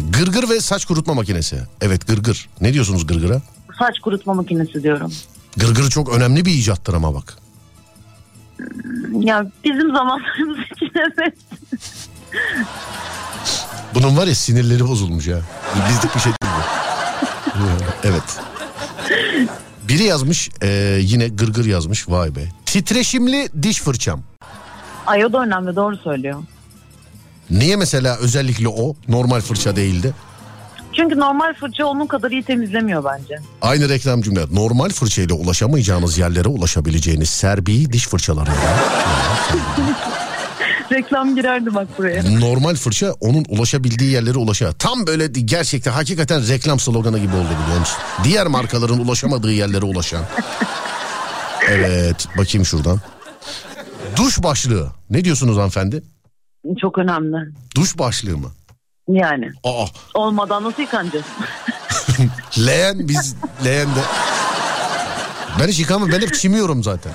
gırgır 0.10 0.50
ve 0.50 0.60
saç 0.60 0.86
kurutma 0.86 1.14
makinesi. 1.14 1.58
Evet 1.82 2.08
gırgır. 2.08 2.50
Ne 2.62 2.74
diyorsunuz 2.74 3.08
gırgıra? 3.08 3.42
Saç 3.80 4.00
kurutma 4.00 4.34
makinesi 4.34 4.84
diyorum. 4.84 5.14
Gırgır 5.58 5.90
çok 5.90 6.10
önemli 6.10 6.46
bir 6.46 6.52
icattır 6.52 6.94
ama 6.94 7.14
bak. 7.14 7.38
Ya 9.20 9.46
bizim 9.64 9.92
zamanlarımız 9.96 10.58
için 10.76 10.92
evet. 10.96 11.34
Bunun 13.94 14.18
var 14.18 14.28
ya 14.28 14.36
sinirleri 14.36 14.88
bozulmuş 14.88 15.28
ya. 15.28 15.40
Bizlik 15.90 16.16
bir 16.16 16.20
şey 16.20 16.32
değil 16.42 16.54
bu. 17.56 17.62
evet. 18.04 18.40
Biri 19.88 20.04
yazmış 20.04 20.50
e, 20.62 21.00
yine 21.02 21.28
gırgır 21.28 21.66
yazmış 21.66 22.10
vay 22.10 22.36
be. 22.36 22.50
Titreşimli 22.66 23.50
diş 23.64 23.82
fırçam. 23.82 24.22
Ay 25.06 25.26
o 25.26 25.34
da 25.34 25.42
önemli 25.42 25.76
doğru 25.76 25.98
söylüyor. 25.98 26.44
Niye 27.50 27.76
mesela 27.76 28.18
özellikle 28.18 28.68
o 28.68 28.96
normal 29.08 29.42
fırça 29.42 29.76
değildi? 29.76 30.14
Çünkü 30.96 31.20
normal 31.20 31.54
fırça 31.54 31.86
onun 31.86 32.08
kadar 32.08 32.32
iyi 32.32 32.44
temizlemiyor 32.44 33.04
bence. 33.04 33.36
Aynı 33.62 33.90
reklam 33.90 34.22
cümle. 34.22 34.46
Normal 34.52 34.90
fırçayla 34.90 35.36
ulaşamayacağınız 35.36 36.18
yerlere 36.18 36.48
ulaşabileceğiniz 36.48 37.30
Serbi 37.30 37.94
diş 37.94 38.08
fırçalarında. 38.08 38.56
Reklam 40.92 41.36
girerdi 41.36 41.76
bak 41.76 41.88
buraya. 41.98 42.40
Normal 42.40 42.76
fırça 42.76 43.12
onun 43.20 43.46
ulaşabildiği 43.50 44.12
yerlere 44.12 44.38
ulaşa. 44.38 44.74
Tam 44.74 45.08
böyle 45.08 45.28
gerçekten 45.28 45.92
hakikaten 45.92 46.48
reklam 46.48 46.80
sloganı 46.80 47.20
gibi 47.20 47.36
oldu 47.36 47.50
biliyor 47.64 47.80
musun? 47.80 47.98
Diğer 48.24 48.48
markaların 48.48 49.00
ulaşamadığı 49.00 49.52
yerlere 49.52 49.86
ulaşan. 49.86 50.22
Evet 51.70 52.28
bakayım 52.38 52.66
şuradan. 52.66 53.00
Duş 54.16 54.44
başlığı. 54.44 54.88
Ne 55.10 55.24
diyorsunuz 55.26 55.58
hanımefendi? 55.58 56.04
Çok 56.82 56.98
önemli. 56.98 57.38
Duş 57.76 57.98
başlığı 57.98 58.38
mı? 58.38 58.52
Yani 59.08 59.52
Aa 59.64 59.86
olmadan 60.14 60.64
nasıl 60.64 60.82
yıkanacağız? 60.82 61.26
leğen 62.66 63.08
biz 63.08 63.36
leğende. 63.66 64.00
Ben 65.60 65.68
hiç 65.68 65.80
yıkamam 65.80 66.12
ben 66.12 66.22
hep 66.22 66.34
çimiyorum 66.34 66.84
zaten. 66.84 67.12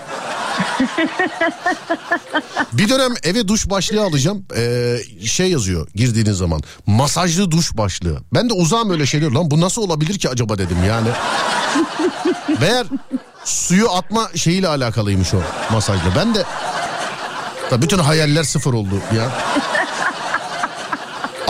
Bir 2.72 2.88
dönem 2.88 3.12
eve 3.22 3.48
duş 3.48 3.70
başlığı 3.70 4.02
alacağım. 4.02 4.46
Ee, 4.56 4.96
şey 5.26 5.50
yazıyor 5.50 5.88
girdiğiniz 5.94 6.36
zaman. 6.36 6.60
Masajlı 6.86 7.50
duş 7.50 7.76
başlığı. 7.76 8.18
Ben 8.34 8.50
de 8.50 8.52
uzağım 8.52 8.90
öyle 8.90 9.06
şeyler. 9.06 9.30
Lan 9.30 9.50
bu 9.50 9.60
nasıl 9.60 9.82
olabilir 9.82 10.18
ki 10.18 10.28
acaba 10.28 10.58
dedim 10.58 10.76
yani. 10.88 11.08
Meğer 12.60 12.86
suyu 13.44 13.90
atma 13.90 14.28
şeyiyle 14.34 14.68
alakalıymış 14.68 15.34
o 15.34 15.38
masajlı. 15.72 16.12
Ben 16.16 16.34
de 16.34 16.44
Tabii 17.70 17.82
bütün 17.82 17.98
hayaller 17.98 18.42
sıfır 18.42 18.74
oldu 18.74 18.94
ya. 19.16 19.30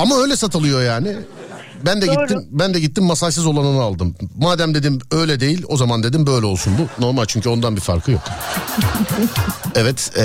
Ama 0.00 0.16
öyle 0.16 0.36
satılıyor 0.36 0.82
yani. 0.82 1.16
Ben 1.86 2.02
de 2.02 2.06
Doğru. 2.06 2.20
gittim 2.20 2.46
ben 2.50 2.74
de 2.74 2.80
gittim 2.80 3.04
masajsız 3.04 3.46
olanını 3.46 3.82
aldım. 3.82 4.14
Madem 4.38 4.74
dedim 4.74 4.98
öyle 5.10 5.40
değil 5.40 5.62
o 5.68 5.76
zaman 5.76 6.02
dedim 6.02 6.26
böyle 6.26 6.46
olsun 6.46 6.72
bu. 6.78 7.04
Normal 7.04 7.24
çünkü 7.24 7.48
ondan 7.48 7.76
bir 7.76 7.80
farkı 7.80 8.10
yok. 8.10 8.22
evet 9.74 10.10
ee, 10.18 10.22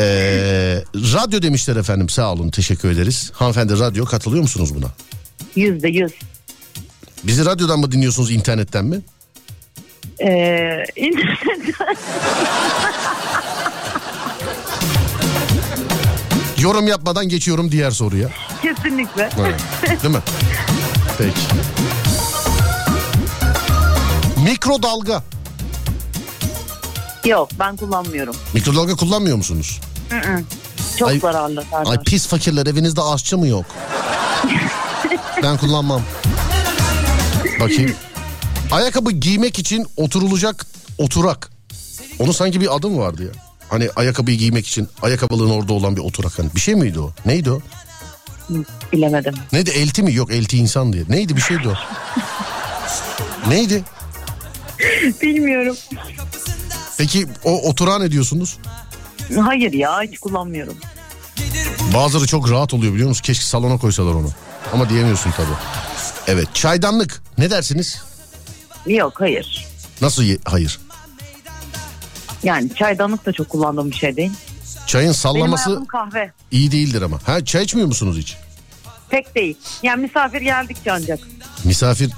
radyo 0.93 1.41
demişler 1.41 1.76
efendim 1.76 2.09
sağ 2.09 2.32
olun 2.34 2.49
teşekkür 2.49 2.91
ederiz. 2.91 3.32
Hanımefendi 3.34 3.80
radyo 3.80 4.05
katılıyor 4.05 4.41
musunuz 4.41 4.76
buna? 4.76 4.88
Yüzde 5.55 5.88
yüz. 5.89 6.11
Bizi 7.23 7.45
radyodan 7.45 7.80
mı 7.80 7.91
dinliyorsunuz 7.91 8.32
internetten 8.32 8.86
mi? 8.86 9.01
Ee, 10.19 10.26
internetten- 10.95 11.95
Yorum 16.66 16.88
yapmadan 16.88 17.30
geçiyorum 17.30 17.72
diğer 17.72 17.91
soruya. 17.91 18.30
Kesinlikle. 18.61 19.30
Evet, 19.39 19.61
Değil 20.03 20.13
mi? 20.16 20.22
Peki. 21.18 21.39
Mikrodalga. 24.43 25.24
Yok 27.26 27.49
ben 27.59 27.76
kullanmıyorum. 27.76 28.36
Mikrodalga 28.53 28.95
kullanmıyor 28.95 29.38
musunuz? 29.38 29.82
Çok 30.99 31.07
Ay- 31.07 31.20
zararlı. 31.20 31.63
Serdar. 31.72 31.91
Ay 31.91 31.99
pis 32.03 32.28
fakirler 32.28 32.66
evinizde 32.68 33.01
aşçı 33.01 33.38
mı 33.38 33.47
yok? 33.47 33.66
ben 35.43 35.57
kullanmam. 35.57 36.01
Bakayım. 37.59 37.95
Ayakkabı 38.72 39.11
giymek 39.11 39.59
için 39.59 39.88
oturulacak 39.97 40.66
oturak. 40.97 41.49
Onun 42.20 42.32
sanki 42.32 42.61
bir 42.61 42.76
adı 42.76 42.89
mı 42.89 42.99
vardı 42.99 43.24
ya? 43.24 43.44
Hani 43.70 43.89
ayakkabıyı 43.95 44.38
giymek 44.38 44.68
için 44.68 44.88
ayakkabılığın 45.01 45.49
orada 45.49 45.74
olan 45.74 45.95
bir 45.95 46.01
oturak. 46.01 46.39
Hani 46.39 46.49
bir 46.55 46.59
şey 46.59 46.76
miydi 46.76 46.99
o? 46.99 47.11
Neydi 47.26 47.51
o? 47.51 47.61
Bilemedim. 48.93 49.34
Neydi 49.51 49.70
elti 49.70 50.03
mi? 50.03 50.13
Yok 50.13 50.32
elti 50.32 50.57
insan 50.57 50.93
diye. 50.93 51.03
Neydi 51.09 51.36
bir 51.36 51.41
şeydi 51.41 51.68
o? 51.68 51.74
Neydi? 53.49 53.84
Bilmiyorum. 55.22 55.78
Peki 56.97 57.28
o 57.43 57.70
oturağa 57.70 57.99
ne 57.99 58.11
diyorsunuz? 58.11 58.57
Hayır 59.41 59.74
ya 59.74 60.01
hiç 60.01 60.20
kullanmıyorum. 60.20 60.78
Bazıları 61.93 62.28
çok 62.28 62.49
rahat 62.51 62.74
oluyor 62.74 62.93
biliyor 62.93 63.09
musun? 63.09 63.24
Keşke 63.24 63.45
salona 63.45 63.78
koysalar 63.78 64.13
onu. 64.13 64.30
Ama 64.74 64.89
diyemiyorsun 64.89 65.32
tabii. 65.32 65.47
Evet 66.28 66.47
çaydanlık 66.53 67.22
ne 67.38 67.49
dersiniz? 67.51 68.01
Yok 68.88 69.13
hayır. 69.22 69.68
Nasıl 70.01 70.24
ye- 70.24 70.38
hayır? 70.45 70.80
Yani 72.45 72.75
çaydanlık 72.75 73.25
da 73.25 73.31
çok 73.33 73.49
kullandığım 73.49 73.91
bir 73.91 73.95
şey 73.95 74.15
değil. 74.17 74.31
Çayın 74.87 75.05
Benim 75.05 75.13
sallaması 75.13 75.63
hayatım 75.63 75.85
kahve. 75.85 76.31
iyi 76.51 76.71
değildir 76.71 77.01
ama. 77.01 77.19
Ha 77.25 77.45
çay 77.45 77.63
içmiyor 77.63 77.87
musunuz 77.87 78.17
hiç? 78.17 78.37
Pek 79.09 79.35
değil. 79.35 79.57
Yani 79.83 80.01
misafir 80.01 80.41
geldikçe 80.41 80.91
ancak. 80.91 81.19
Misafir 81.63 82.11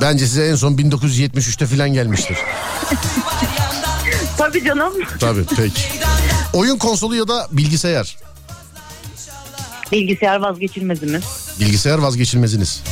bence 0.00 0.26
size 0.26 0.46
en 0.46 0.54
son 0.54 0.72
1973'te 0.76 1.66
falan 1.66 1.92
gelmiştir. 1.92 2.38
Tabii 4.38 4.64
canım. 4.64 4.92
Tabii 5.20 5.44
peki. 5.56 5.82
Oyun 6.52 6.78
konsolu 6.78 7.16
ya 7.16 7.28
da 7.28 7.48
bilgisayar. 7.52 8.16
Bilgisayar 9.92 10.36
vazgeçilmezimiz. 10.40 11.22
Bilgisayar 11.60 11.98
vazgeçilmeziniz. 11.98 12.82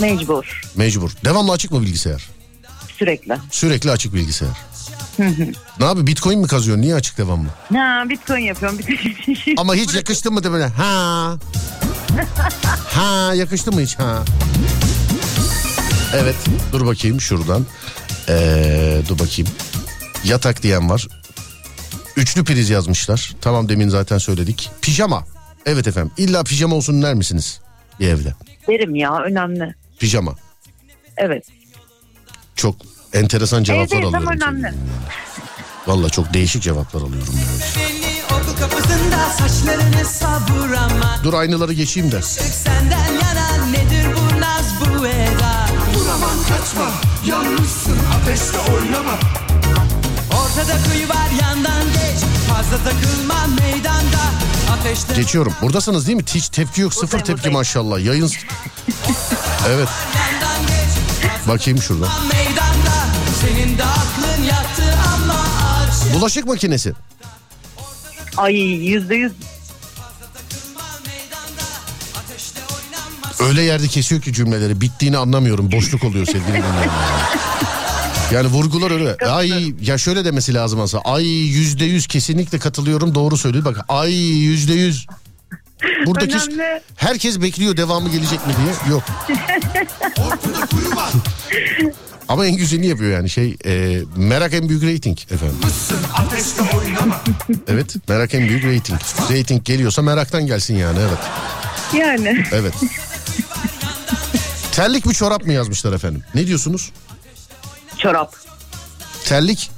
Mecbur. 0.00 0.60
Mecbur. 0.76 1.10
Devamlı 1.24 1.52
açık 1.52 1.70
mı 1.70 1.82
bilgisayar? 1.82 2.28
Sürekli. 2.98 3.36
Sürekli 3.50 3.90
açık 3.90 4.14
bilgisayar. 4.14 4.56
Ne 5.78 5.86
abi 5.86 6.06
bitcoin 6.06 6.38
mi 6.40 6.46
kazıyorsun? 6.46 6.82
Niye 6.82 6.94
açık 6.94 7.18
devamlı? 7.18 7.48
Ha, 7.74 8.04
bitcoin 8.08 8.40
yapıyorum. 8.40 8.78
Şey. 9.44 9.54
Ama 9.56 9.74
hiç 9.74 9.94
yakıştı 9.94 10.32
mı 10.32 10.44
böyle 10.44 10.66
ha. 10.66 11.36
Ha 12.94 13.34
yakıştı 13.34 13.72
mı 13.72 13.80
hiç 13.80 13.98
ha. 13.98 14.24
Evet 16.14 16.36
dur 16.72 16.86
bakayım 16.86 17.20
şuradan. 17.20 17.66
Ee, 18.28 19.02
dur 19.08 19.18
bakayım. 19.18 19.50
Yatak 20.24 20.62
diyen 20.62 20.90
var. 20.90 21.08
Üçlü 22.16 22.44
priz 22.44 22.70
yazmışlar. 22.70 23.34
Tamam 23.40 23.68
demin 23.68 23.88
zaten 23.88 24.18
söyledik. 24.18 24.70
Pijama. 24.82 25.24
Evet 25.66 25.86
efendim. 25.86 26.12
İlla 26.16 26.44
pijama 26.44 26.76
olsun 26.76 27.02
der 27.02 27.14
misiniz? 27.14 27.60
Bir 28.00 28.08
evde. 28.08 28.34
Derim 28.68 28.94
ya 28.94 29.18
önemli. 29.22 29.74
Pijama. 29.98 30.34
Evet. 31.16 31.44
Çok 32.56 32.76
enteresan 33.12 33.62
cevaplar 33.62 33.84
Evdeysem 33.96 34.08
alıyorum. 34.08 34.42
önemli. 34.42 34.60
söyleyeyim 34.60 34.76
yani. 34.76 35.12
Valla 35.86 36.10
çok 36.10 36.34
değişik 36.34 36.62
cevaplar 36.62 37.00
alıyorum. 37.00 37.34
Yani. 37.36 37.72
Dur 41.24 41.34
aynaları 41.34 41.72
geçeyim 41.72 42.12
de. 42.12 42.20
Kaçma 46.48 46.90
Yalnızsın 47.26 47.98
ateşle 48.22 48.58
oynama 48.74 49.18
Ortada 50.30 50.72
kuyu 50.88 51.08
var 51.08 51.30
yandan 51.42 51.82
geç 51.84 52.20
Fazla 52.48 52.76
takılma 52.90 53.46
meydanda 53.60 54.18
Ateşte 54.72 55.14
Geçiyorum. 55.14 55.52
Buradasınız 55.62 56.06
değil 56.06 56.16
mi? 56.16 56.24
Hiç 56.34 56.48
tepki 56.48 56.80
yok. 56.80 56.94
Sıfır 56.94 57.06
Buradayım, 57.06 57.24
tepki 57.26 57.38
buradayım. 57.38 57.58
maşallah. 57.58 58.00
Yayın... 58.04 58.30
evet. 59.68 59.88
Bakayım 61.48 61.82
şurada. 61.82 62.08
Meydanda 62.32 62.71
Bulaşık 66.22 66.46
makinesi. 66.46 66.92
Ay 68.36 68.54
yüzde 68.54 69.14
yüz. 69.14 69.32
Öyle 73.40 73.62
yerde 73.62 73.88
kesiyor 73.88 74.22
ki 74.22 74.32
cümleleri. 74.32 74.80
Bittiğini 74.80 75.18
anlamıyorum. 75.18 75.72
Boşluk 75.72 76.04
oluyor 76.04 76.26
sevgili 76.26 76.46
dinleyenler. 76.46 76.88
Yani 78.32 78.46
vurgular 78.46 78.90
öyle. 78.90 79.16
Ay 79.16 79.74
ya 79.80 79.98
şöyle 79.98 80.24
demesi 80.24 80.54
lazım 80.54 80.80
aslında. 80.80 81.04
Ay 81.04 81.26
yüzde 81.26 81.84
yüz 81.84 82.06
kesinlikle 82.06 82.58
katılıyorum. 82.58 83.14
Doğru 83.14 83.36
söylüyor. 83.36 83.64
Bak 83.64 83.84
ay 83.88 84.12
yüzde 84.14 84.72
yüz. 84.74 85.06
Buradaki 86.06 86.36
Önemli. 86.36 86.82
herkes 86.96 87.40
bekliyor 87.40 87.76
devamı 87.76 88.10
gelecek 88.10 88.46
mi 88.46 88.52
diye. 88.56 88.92
Yok. 88.94 89.02
Ama 92.32 92.46
en 92.46 92.56
güzelini 92.56 92.86
yapıyor 92.86 93.12
yani 93.12 93.30
şey 93.30 93.56
e, 93.66 94.02
merak 94.16 94.54
en 94.54 94.68
büyük 94.68 94.82
rating 94.82 95.18
efendim. 95.30 95.56
Evet 97.68 97.96
merak 98.08 98.34
en 98.34 98.48
büyük 98.48 98.64
rating. 98.64 99.00
Rating 99.30 99.64
geliyorsa 99.64 100.02
meraktan 100.02 100.46
gelsin 100.46 100.76
yani 100.76 100.98
evet. 100.98 101.18
Yani. 102.00 102.44
Evet. 102.52 102.74
Terlik 104.72 105.06
mi 105.06 105.14
çorap 105.14 105.46
mı 105.46 105.52
yazmışlar 105.52 105.92
efendim? 105.92 106.22
Ne 106.34 106.46
diyorsunuz? 106.46 106.92
Çorap. 107.98 108.36
Terlik, 109.24 109.70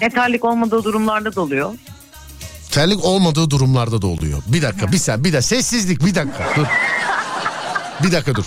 Yeterlik 0.00 0.44
olmadığı 0.44 0.84
durumlarda 0.84 1.34
da 1.34 1.40
oluyor. 1.40 1.74
Terlik 2.70 3.04
olmadığı 3.04 3.50
durumlarda 3.50 4.02
da 4.02 4.06
oluyor. 4.06 4.42
Bir 4.46 4.62
dakika 4.62 4.92
bir 4.92 4.98
sen 4.98 5.24
bir 5.24 5.32
de 5.32 5.42
sessizlik 5.42 6.04
bir 6.04 6.14
dakika 6.14 6.48
dur. 6.56 6.66
Bir 8.02 8.12
dakika 8.12 8.34
dur. 8.34 8.44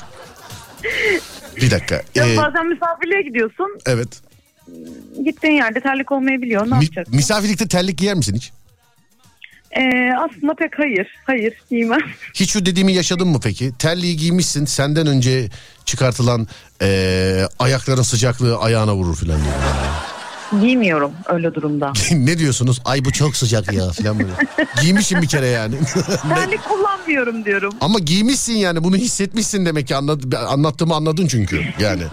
Bir 1.62 1.72
dakika. 1.72 2.02
Ya 2.16 2.28
Ee, 2.28 2.38
bazen 2.38 2.68
misafirliğe 2.68 3.22
gidiyorsun. 3.22 3.68
evet. 3.86 4.22
Gittiğin 5.26 5.54
yerde 5.54 5.80
terlik 5.80 6.12
olmayabiliyor. 6.12 6.62
Ne 6.66 6.70
Mi- 6.70 6.74
yapacaksın? 6.84 7.16
misafirlikte 7.16 7.68
terlik 7.68 7.98
giyer 7.98 8.16
misin 8.16 8.36
hiç? 8.36 8.52
Ee, 9.72 10.12
aslında 10.20 10.54
pek 10.56 10.80
hayır. 10.80 11.08
Hayır 11.26 11.54
giymem. 11.70 12.00
Hiç 12.34 12.52
şu 12.52 12.66
dediğimi 12.66 12.94
yaşadın 12.94 13.28
mı 13.28 13.40
peki? 13.44 13.72
Terliği 13.80 14.18
giymişsin 14.18 14.66
senden 14.66 15.08
önce 15.08 15.50
çıkartılan 15.86 16.48
ee, 16.82 17.44
ayakların 17.60 18.02
sıcaklığı 18.02 18.58
ayağına 18.58 18.96
vurur 18.96 19.16
filan. 19.16 19.40
Giymiyorum 20.62 21.12
öyle 21.30 21.54
durumda. 21.54 21.94
ne 22.12 22.38
diyorsunuz? 22.38 22.82
Ay 22.86 23.06
bu 23.06 23.12
çok 23.12 23.36
sıcak 23.36 23.74
ya 23.74 23.90
filan 23.92 24.20
böyle. 24.20 24.32
Giymişim 24.82 25.22
bir 25.22 25.28
kere 25.28 25.48
yani. 25.48 25.76
terlik 26.36 26.72
kullanmıyorum 27.08 27.46
diyorum. 27.46 27.74
Ama 27.82 28.00
giymişsin 28.00 28.54
yani 28.54 28.84
bunu 28.84 28.96
hissetmişsin 28.96 29.66
demek 29.66 29.88
ki 29.88 29.96
anlad 29.96 30.32
anlattığımı 30.32 30.96
anladın 30.96 31.28
çünkü 31.28 31.62
yani. 31.80 32.04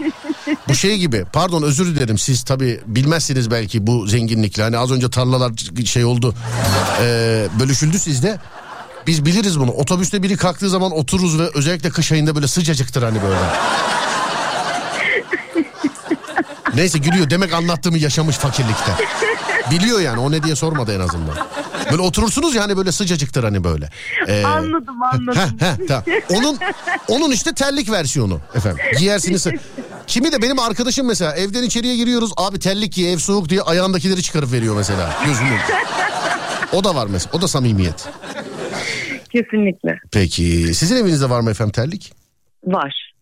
Bu 0.67 0.75
şey 0.75 0.97
gibi 0.97 1.25
pardon 1.33 1.61
özür 1.61 1.95
dilerim 1.95 2.17
siz 2.17 2.43
tabi 2.43 2.79
bilmezsiniz 2.85 3.51
belki 3.51 3.87
bu 3.87 4.07
zenginlikle 4.07 4.63
hani 4.63 4.77
az 4.77 4.91
önce 4.91 5.09
tarlalar 5.09 5.51
şey 5.85 6.05
oldu 6.05 6.35
ee, 7.01 7.47
bölüşüldü 7.59 7.99
sizde. 7.99 8.39
Biz 9.07 9.25
biliriz 9.25 9.59
bunu 9.59 9.71
otobüste 9.71 10.23
biri 10.23 10.37
kalktığı 10.37 10.69
zaman 10.69 10.91
otururuz 10.91 11.39
ve 11.39 11.49
özellikle 11.53 11.89
kış 11.89 12.11
ayında 12.11 12.35
böyle 12.35 12.47
sıcacıktır 12.47 13.03
hani 13.03 13.21
böyle. 13.23 13.39
Neyse 16.75 16.99
gülüyor 16.99 17.29
demek 17.29 17.53
anlattığımı 17.53 17.97
yaşamış 17.97 18.35
fakirlikte. 18.35 18.91
Biliyor 19.71 19.99
yani 19.99 20.19
o 20.19 20.31
ne 20.31 20.43
diye 20.43 20.55
sormadı 20.55 20.95
en 20.95 20.99
azından. 20.99 21.35
Böyle 21.95 22.07
oturursunuz 22.07 22.55
ya 22.55 22.63
hani 22.63 22.77
böyle 22.77 22.91
sıcacıktır 22.91 23.43
hani 23.43 23.63
böyle. 23.63 23.89
Ee, 24.27 24.43
Anladım 24.43 25.03
anladım. 25.03 25.35
Heh, 25.35 25.67
heh, 25.67 25.87
tamam. 25.87 26.03
Onun 26.29 26.59
onun 27.07 27.31
işte 27.31 27.53
terlik 27.53 27.91
versiyonu 27.91 28.41
efendim. 28.55 28.85
Giyersiniz. 28.99 29.47
Kimi 30.07 30.31
de 30.31 30.41
benim 30.41 30.59
arkadaşım 30.59 31.07
mesela 31.07 31.35
evden 31.35 31.63
içeriye 31.63 31.95
giriyoruz 31.95 32.31
abi 32.37 32.59
terlik 32.59 32.93
giy 32.93 33.13
ev 33.13 33.17
soğuk 33.17 33.49
diye 33.49 33.61
ayağındakileri 33.61 34.23
çıkarıp 34.23 34.51
veriyor 34.51 34.75
mesela 34.75 35.13
gözünün. 35.25 35.59
O 36.73 36.83
da 36.83 36.95
var 36.95 37.07
mesela 37.07 37.31
o 37.33 37.41
da 37.41 37.47
samimiyet. 37.47 38.07
Kesinlikle. 39.31 39.99
Peki 40.11 40.71
sizin 40.75 40.95
evinizde 40.95 41.29
var 41.29 41.39
mı 41.39 41.51
efendim 41.51 41.71
terlik? 41.71 42.13
Var. 42.63 43.13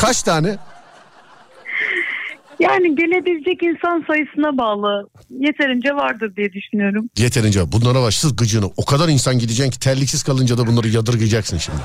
Kaç 0.00 0.22
tane? 0.22 0.58
Yani 2.62 2.96
gelebilecek 2.96 3.62
insan 3.62 4.04
sayısına 4.06 4.58
bağlı. 4.58 5.08
Yeterince 5.30 5.94
vardır 5.94 6.36
diye 6.36 6.52
düşünüyorum. 6.52 7.10
Yeterince 7.18 7.72
bunlara 7.72 8.02
var 8.02 8.10
sız 8.10 8.36
gıcığını. 8.36 8.66
O 8.76 8.84
kadar 8.84 9.08
insan 9.08 9.38
gideceksin 9.38 9.70
ki 9.70 9.80
terliksiz 9.80 10.22
kalınca 10.22 10.58
da 10.58 10.66
bunları 10.66 10.88
yadırgayacaksın 10.88 11.58
şimdi. 11.58 11.78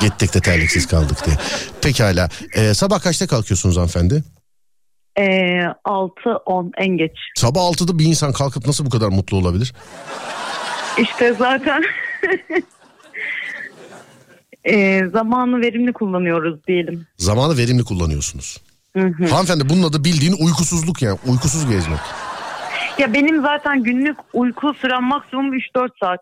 Gittik 0.00 0.34
de 0.34 0.40
terliksiz 0.40 0.86
kaldık 0.86 1.26
diye. 1.26 1.36
Pekala. 1.82 2.28
Ee, 2.54 2.74
sabah 2.74 3.00
kaçta 3.00 3.26
kalkıyorsunuz 3.26 3.76
hanımefendi? 3.76 4.24
Ee, 5.18 5.60
6-10 5.84 6.70
en 6.76 6.96
geç. 6.96 7.12
Sabah 7.36 7.60
6'da 7.60 7.98
bir 7.98 8.04
insan 8.04 8.32
kalkıp 8.32 8.66
nasıl 8.66 8.86
bu 8.86 8.90
kadar 8.90 9.08
mutlu 9.08 9.36
olabilir? 9.36 9.72
İşte 10.98 11.34
zaten 11.38 11.82
ee, 14.64 15.02
zamanı 15.12 15.60
verimli 15.60 15.92
kullanıyoruz 15.92 16.66
diyelim. 16.66 17.06
Zamanı 17.18 17.58
verimli 17.58 17.84
kullanıyorsunuz. 17.84 18.58
Hanımefendi 18.96 19.68
bunun 19.68 19.82
adı 19.82 20.04
bildiğin 20.04 20.32
uykusuzluk 20.44 21.02
yani. 21.02 21.18
Uykusuz 21.26 21.70
gezmek. 21.70 22.00
Ya 22.98 23.14
benim 23.14 23.42
zaten 23.42 23.82
günlük 23.82 24.16
uyku 24.32 24.74
sürem 24.74 25.02
maksimum 25.04 25.54
3-4 25.54 25.88
saat. 26.02 26.20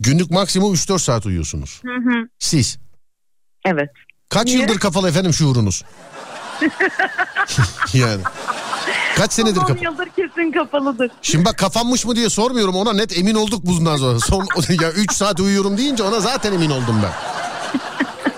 Günlük 0.00 0.30
maksimum 0.30 0.74
3-4 0.74 0.98
saat 0.98 1.26
uyuyorsunuz. 1.26 1.82
Siz. 2.38 2.78
Evet. 3.64 3.90
Kaç 4.28 4.46
Niye? 4.46 4.58
yıldır 4.58 4.78
kapalı 4.78 5.08
efendim 5.08 5.32
şuurunuz? 5.32 5.84
yani. 7.94 8.22
Kaç 9.16 9.32
senedir 9.32 9.56
10 9.60 9.66
kapalı? 9.66 9.84
yıldır 9.84 10.08
kesin 10.08 10.52
kapalıdır. 10.52 11.10
Şimdi 11.22 11.44
bak 11.44 11.58
kapanmış 11.58 12.04
mı 12.04 12.16
diye 12.16 12.28
sormuyorum 12.30 12.74
ona 12.76 12.92
net 12.92 13.18
emin 13.18 13.34
olduk 13.34 13.66
bundan 13.66 13.96
sonra. 13.96 14.18
Son 14.20 14.46
ya 14.82 14.92
3 14.92 15.12
saat 15.12 15.40
uyuyorum 15.40 15.78
deyince 15.78 16.02
ona 16.02 16.20
zaten 16.20 16.52
emin 16.52 16.70
oldum 16.70 17.00
ben. 17.02 17.12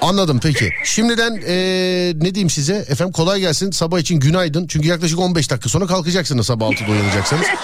Anladım 0.00 0.40
peki. 0.42 0.72
Şimdiden 0.84 1.34
eee, 1.34 2.12
ne 2.16 2.34
diyeyim 2.34 2.50
size? 2.50 2.74
Efendim 2.74 3.12
kolay 3.12 3.40
gelsin. 3.40 3.70
Sabah 3.70 3.98
için 3.98 4.20
günaydın. 4.20 4.66
Çünkü 4.66 4.88
yaklaşık 4.88 5.18
15 5.18 5.50
dakika 5.50 5.68
sonra 5.68 5.86
kalkacaksınız 5.86 6.46
sabah 6.46 6.66
6'da 6.70 6.92
uyanacaksanız. 6.92 7.46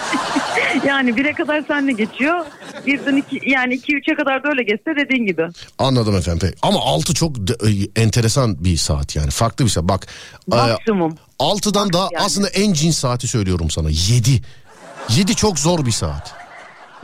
Yani 0.86 1.10
1'e 1.10 1.32
kadar 1.32 1.64
seninle 1.68 1.92
geçiyor. 1.92 2.44
Birden 2.86 3.16
iki, 3.16 3.50
yani 3.50 3.74
2-3'e 3.74 4.14
kadar 4.14 4.44
da 4.44 4.48
öyle 4.48 4.62
geçse 4.62 4.96
dediğin 4.96 5.26
gibi. 5.26 5.46
Anladım 5.78 6.16
efendim. 6.16 6.38
Peki. 6.42 6.54
Ama 6.62 6.78
6 6.80 7.14
çok 7.14 7.36
de- 7.36 7.52
e, 7.96 8.02
enteresan 8.02 8.64
bir 8.64 8.76
saat 8.76 9.16
yani. 9.16 9.30
Farklı 9.30 9.64
bir 9.64 9.70
saat. 9.70 9.84
Bak 9.84 10.06
e, 10.52 10.56
Maksimum. 10.56 11.16
6'dan 11.38 11.92
da 11.92 11.98
yani. 12.12 12.24
aslında 12.24 12.48
en 12.48 12.72
cins 12.72 12.98
saati 12.98 13.28
söylüyorum 13.28 13.70
sana. 13.70 13.88
7. 13.90 14.42
7 15.16 15.34
çok 15.36 15.58
zor 15.58 15.86
bir 15.86 15.90
saat. 15.90 16.34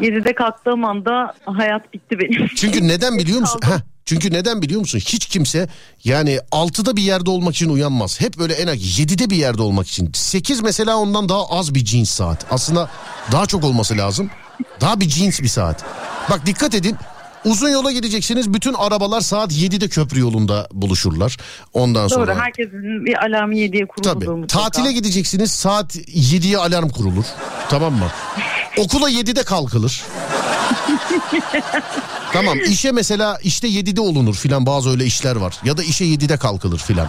7'de 0.01 0.35
kalktığım 0.35 0.85
anda 0.85 1.35
hayat 1.45 1.93
bitti 1.95 2.19
benim. 2.19 2.49
Çünkü 2.57 2.89
neden 2.89 3.19
biliyor 3.19 3.41
musun? 3.41 3.61
Heh, 3.65 3.81
çünkü 4.09 4.33
neden 4.33 4.63
biliyor 4.63 4.81
musun? 4.81 4.99
Hiç 4.99 5.27
kimse 5.27 5.69
yani 6.05 6.41
6'da 6.53 6.97
bir 6.97 7.03
yerde 7.03 7.31
olmak 7.31 7.55
için 7.55 7.69
uyanmaz. 7.69 8.21
Hep 8.21 8.39
böyle 8.39 8.55
en 8.55 8.67
az 8.67 8.77
7'de 8.77 9.31
bir 9.31 9.37
yerde 9.37 9.63
olmak 9.63 9.89
için. 9.89 10.11
8 10.15 10.61
mesela 10.61 10.97
ondan 10.97 11.29
daha 11.29 11.51
az 11.51 11.75
bir 11.75 11.85
cins 11.85 12.11
saat. 12.11 12.47
Aslında 12.51 12.91
daha 13.33 13.47
çok 13.47 13.65
olması 13.65 13.99
lazım. 13.99 14.31
Daha 14.81 15.01
bir 15.01 15.09
cins 15.09 15.41
bir 15.41 15.49
saat. 15.49 15.85
Bak 16.31 16.47
dikkat 16.47 16.75
edin. 16.75 16.97
Uzun 17.45 17.69
yola 17.69 17.93
gideceksiniz. 17.93 18.55
Bütün 18.55 18.75
arabalar 18.75 19.21
saat 19.21 19.53
7'de 19.53 19.89
köprü 19.89 20.21
yolunda 20.21 20.69
buluşurlar. 20.73 21.37
Ondan 21.73 22.11
Doğru 22.11 22.15
sonra 22.15 22.35
herkesin 22.35 23.05
bir 23.05 23.27
alarmı 23.27 23.55
7'ye 23.55 23.87
kurulduğu 23.87 24.25
Tabii. 24.25 24.47
Tatile 24.47 24.93
gideceksiniz 24.93 25.51
saat 25.51 25.97
7'ye 25.97 26.59
alarm 26.59 26.89
kurulur. 26.89 27.25
Tamam 27.69 27.93
mı? 27.93 28.09
Okula 28.79 29.11
7'de 29.11 29.43
kalkılır. 29.43 30.05
tamam 32.33 32.59
işe 32.59 32.93
mesela 32.93 33.39
işte 33.43 33.69
7'de 33.69 34.01
olunur 34.01 34.35
filan 34.35 34.67
bazı 34.67 34.91
öyle 34.91 35.05
işler 35.05 35.37
var. 35.37 35.55
Ya 35.65 35.77
da 35.77 35.83
işe 35.83 36.05
7'de 36.05 36.37
kalkılır 36.37 36.79
filan. 36.79 37.09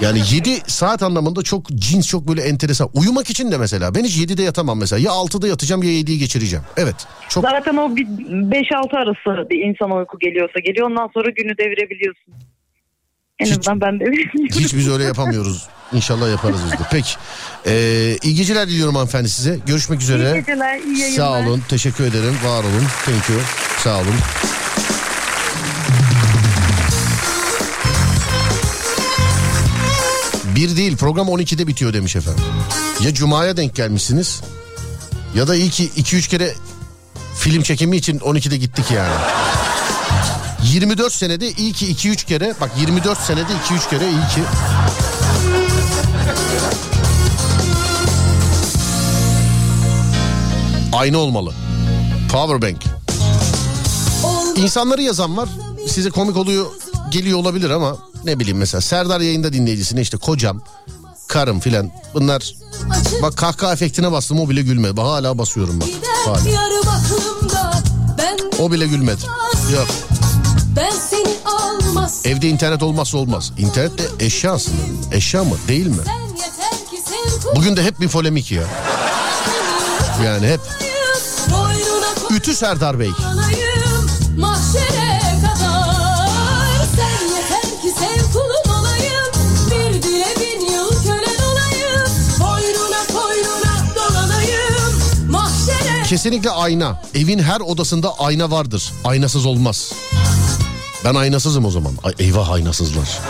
Yani 0.00 0.18
7 0.32 0.50
saat 0.66 1.02
anlamında 1.02 1.42
çok 1.42 1.68
cins 1.68 2.08
çok 2.08 2.28
böyle 2.28 2.42
enteresan. 2.42 2.88
Uyumak 2.94 3.30
için 3.30 3.52
de 3.52 3.58
mesela 3.58 3.94
ben 3.94 4.04
hiç 4.04 4.16
7'de 4.16 4.42
yatamam 4.42 4.78
mesela. 4.78 5.00
Ya 5.00 5.10
6'da 5.10 5.48
yatacağım 5.48 5.82
ya 5.82 5.90
7'yi 5.90 6.18
geçireceğim. 6.18 6.64
Evet. 6.76 6.94
Çok 7.28 7.44
Zaten 7.44 7.76
o 7.76 7.96
bir 7.96 8.06
5-6 8.06 8.96
arası 8.96 9.50
bir 9.50 9.64
insan 9.64 9.90
uyku 9.90 10.18
geliyorsa 10.18 10.60
geliyor. 10.60 10.90
Ondan 10.90 11.10
sonra 11.14 11.30
günü 11.30 11.58
devirebiliyorsun. 11.58 12.34
En 13.42 13.46
Hiç- 13.46 13.52
azından 13.58 13.80
ben 13.80 14.00
devirebiliyorum. 14.00 14.60
hiç 14.64 14.74
biz 14.74 14.88
öyle 14.88 15.04
yapamıyoruz. 15.04 15.66
İnşallah 15.92 16.30
yaparız 16.30 16.60
biz 16.64 16.72
de. 16.72 16.82
Peki. 16.90 17.10
Ee, 17.66 18.18
iyi 18.22 18.34
geceler 18.34 18.68
diliyorum 18.68 18.94
hanımefendi 18.94 19.28
size. 19.28 19.58
Görüşmek 19.66 20.02
üzere. 20.02 20.32
İyi 20.32 20.40
geceler, 20.40 20.78
iyi 20.78 20.98
yayınlar. 20.98 21.16
Sağ 21.16 21.30
olun. 21.48 21.62
Teşekkür 21.68 22.04
ederim. 22.04 22.34
Var 22.44 22.64
olun. 22.64 22.84
Thank 23.04 23.28
you. 23.28 23.38
Sağ 23.84 23.96
olun. 23.96 24.14
Bir 30.56 30.76
değil 30.76 30.96
program 30.96 31.28
12'de 31.28 31.66
bitiyor 31.66 31.92
demiş 31.92 32.16
efendim. 32.16 32.44
Ya 33.04 33.14
Cuma'ya 33.14 33.56
denk 33.56 33.74
gelmişsiniz 33.74 34.40
ya 35.34 35.48
da 35.48 35.54
iyi 35.54 35.70
ki 35.70 35.90
2-3 35.96 36.28
kere 36.28 36.54
film 37.38 37.62
çekimi 37.62 37.96
için 37.96 38.18
12'de 38.18 38.56
gittik 38.56 38.84
yani. 38.90 39.14
24 40.64 41.12
senede 41.12 41.52
iyi 41.52 41.72
ki 41.72 41.94
2-3 41.94 42.26
kere 42.26 42.54
bak 42.60 42.70
24 42.80 43.18
senede 43.18 43.52
2-3 43.52 43.90
kere 43.90 44.04
iyi 44.10 44.28
ki. 44.34 44.42
Aynı 50.92 51.18
olmalı. 51.18 51.52
Powerbank. 52.32 52.84
İnsanları 54.56 55.02
yazan 55.02 55.36
var. 55.36 55.48
Size 55.88 56.10
komik 56.10 56.36
oluyor 56.36 56.66
geliyor 57.10 57.38
olabilir 57.38 57.70
ama 57.70 57.96
ne 58.24 58.38
bileyim 58.38 58.58
mesela 58.58 58.80
Serdar 58.80 59.20
yayında 59.20 59.52
dinleyicisine 59.52 60.00
işte 60.00 60.16
kocam, 60.16 60.60
karım 61.28 61.60
filan 61.60 61.90
bunlar 62.14 62.54
bak 63.22 63.36
kahkaha 63.36 63.72
efektine 63.72 64.12
bastım 64.12 64.40
o 64.40 64.48
bile 64.48 64.62
gülmedi. 64.62 64.96
Bak 64.96 65.06
hala 65.06 65.38
basıyorum 65.38 65.80
bak. 65.80 65.88
Hala. 66.24 66.38
O 68.58 68.72
bile 68.72 68.86
gülmedi. 68.86 69.22
Yok. 69.74 69.86
Almaz 72.02 72.26
Evde 72.26 72.48
internet 72.48 72.82
olmazsa 72.82 73.18
olmaz. 73.18 73.52
İnternet 73.58 73.98
de 73.98 74.24
eşya 74.24 74.52
aslında. 74.52 74.76
Eşya 75.12 75.44
mı? 75.44 75.56
Değil 75.68 75.86
mi? 75.86 76.02
Bugün 77.56 77.76
de 77.76 77.82
hep 77.82 78.00
bir 78.00 78.08
polemik 78.08 78.52
ya. 78.52 78.62
Yani 80.24 80.46
hep. 80.46 80.60
Ütü 82.30 82.54
Serdar 82.54 82.98
Bey. 82.98 83.10
Mahşere 84.38 85.20
kadar 85.42 86.78
Sen 86.96 87.36
yeter 87.36 87.82
ki 87.82 87.90
sev 87.98 88.32
Kesinlikle 96.12 96.50
ayna. 96.50 97.02
Evin 97.14 97.38
her 97.38 97.60
odasında 97.60 98.18
ayna 98.18 98.50
vardır. 98.50 98.92
Aynasız 99.04 99.46
olmaz. 99.46 99.92
Ben 101.04 101.14
aynasızım 101.14 101.64
o 101.64 101.70
zaman. 101.70 101.92
Ay, 102.04 102.12
eyvah 102.18 102.50
aynasızlar. 102.50 103.20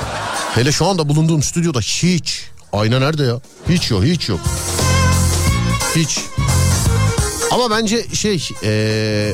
Hele 0.54 0.72
şu 0.72 0.86
anda 0.86 1.08
bulunduğum 1.08 1.42
stüdyoda 1.42 1.80
hiç. 1.80 2.42
Ayna 2.72 2.98
nerede 2.98 3.22
ya? 3.22 3.40
Hiç 3.68 3.90
yok, 3.90 4.04
hiç 4.04 4.28
yok. 4.28 4.40
Hiç. 5.96 6.18
Ama 7.52 7.70
bence 7.70 8.06
şey 8.14 8.48
ee, 8.64 9.32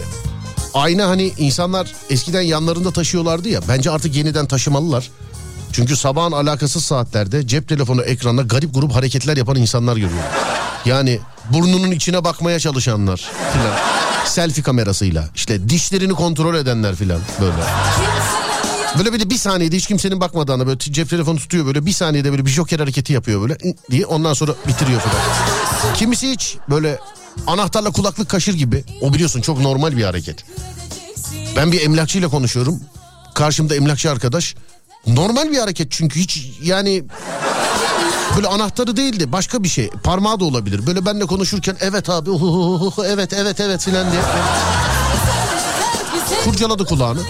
ayna 0.75 1.09
hani 1.09 1.33
insanlar 1.39 1.93
eskiden 2.11 2.41
yanlarında 2.41 2.91
taşıyorlardı 2.91 3.49
ya. 3.49 3.61
Bence 3.69 3.91
artık 3.91 4.17
yeniden 4.17 4.47
taşımalılar. 4.47 5.11
Çünkü 5.73 5.97
sabahın 5.97 6.33
alakasız 6.33 6.85
saatlerde 6.85 7.47
cep 7.47 7.69
telefonu 7.69 8.03
ekranına 8.03 8.43
garip 8.43 8.75
grup 8.75 8.95
hareketler 8.95 9.37
yapan 9.37 9.57
insanlar 9.57 9.97
görüyorum. 9.97 10.29
Yani 10.85 11.21
burnunun 11.53 11.91
içine 11.91 12.25
bakmaya 12.25 12.59
çalışanlar 12.59 13.31
filan. 13.53 13.77
Selfie 14.27 14.63
kamerasıyla. 14.63 15.29
işte 15.35 15.69
dişlerini 15.69 16.13
kontrol 16.13 16.55
edenler 16.55 16.95
filan 16.95 17.21
böyle. 17.41 17.53
Böyle 18.99 19.13
bir 19.13 19.21
de 19.21 19.31
bir 19.31 19.39
saniyede 19.39 19.77
hiç 19.77 19.87
kimsenin 19.87 20.21
bakmadığını 20.21 20.67
böyle 20.67 20.79
cep 20.79 21.11
telefonu 21.11 21.39
tutuyor 21.39 21.67
böyle 21.67 21.87
bir 21.87 21.93
saniyede 21.93 22.31
böyle 22.31 22.47
bir 22.47 22.51
joker 22.51 22.79
hareketi 22.79 23.13
yapıyor 23.13 23.43
böyle 23.43 23.59
diye 23.91 24.07
ondan 24.07 24.35
sonra 24.35 24.53
bitiriyor 24.69 25.01
falan. 25.01 25.95
Kimisi 25.95 26.31
hiç 26.31 26.57
böyle 26.71 26.99
anahtarla 27.47 27.91
kulaklık 27.91 28.29
kaşır 28.29 28.55
gibi. 28.55 28.85
O 29.01 29.15
biliyorsun 29.15 29.41
çok 29.41 29.61
normal 29.61 29.97
bir 29.97 30.05
hareket. 30.05 30.45
Ben 31.57 31.73
bir 31.73 31.81
emlakçıyla 31.81 32.29
konuşuyorum. 32.29 32.81
Karşımda 33.35 33.75
emlakçı 33.75 34.11
arkadaş. 34.11 34.55
Normal 35.07 35.51
bir 35.51 35.59
hareket 35.59 35.91
çünkü 35.91 36.21
hiç 36.21 36.51
yani 36.63 37.05
böyle 38.37 38.47
anahtarı 38.47 38.97
değildi 38.97 39.33
başka 39.33 39.63
bir 39.63 39.69
şey. 39.69 39.91
Parmağı 40.03 40.41
da 40.41 40.45
olabilir. 40.45 40.87
Böyle 40.87 41.07
benle 41.07 41.27
konuşurken 41.27 41.77
evet 41.81 42.11
abi 42.11 42.31
hu 42.31 42.39
hu 42.41 42.81
hu 42.81 42.91
hu, 42.91 43.05
evet 43.05 43.33
evet 43.33 43.61
evet 43.61 43.81
filan 43.83 44.13
diye. 44.13 44.21
Kurcaladı 46.45 46.85
kulağını. 46.85 47.21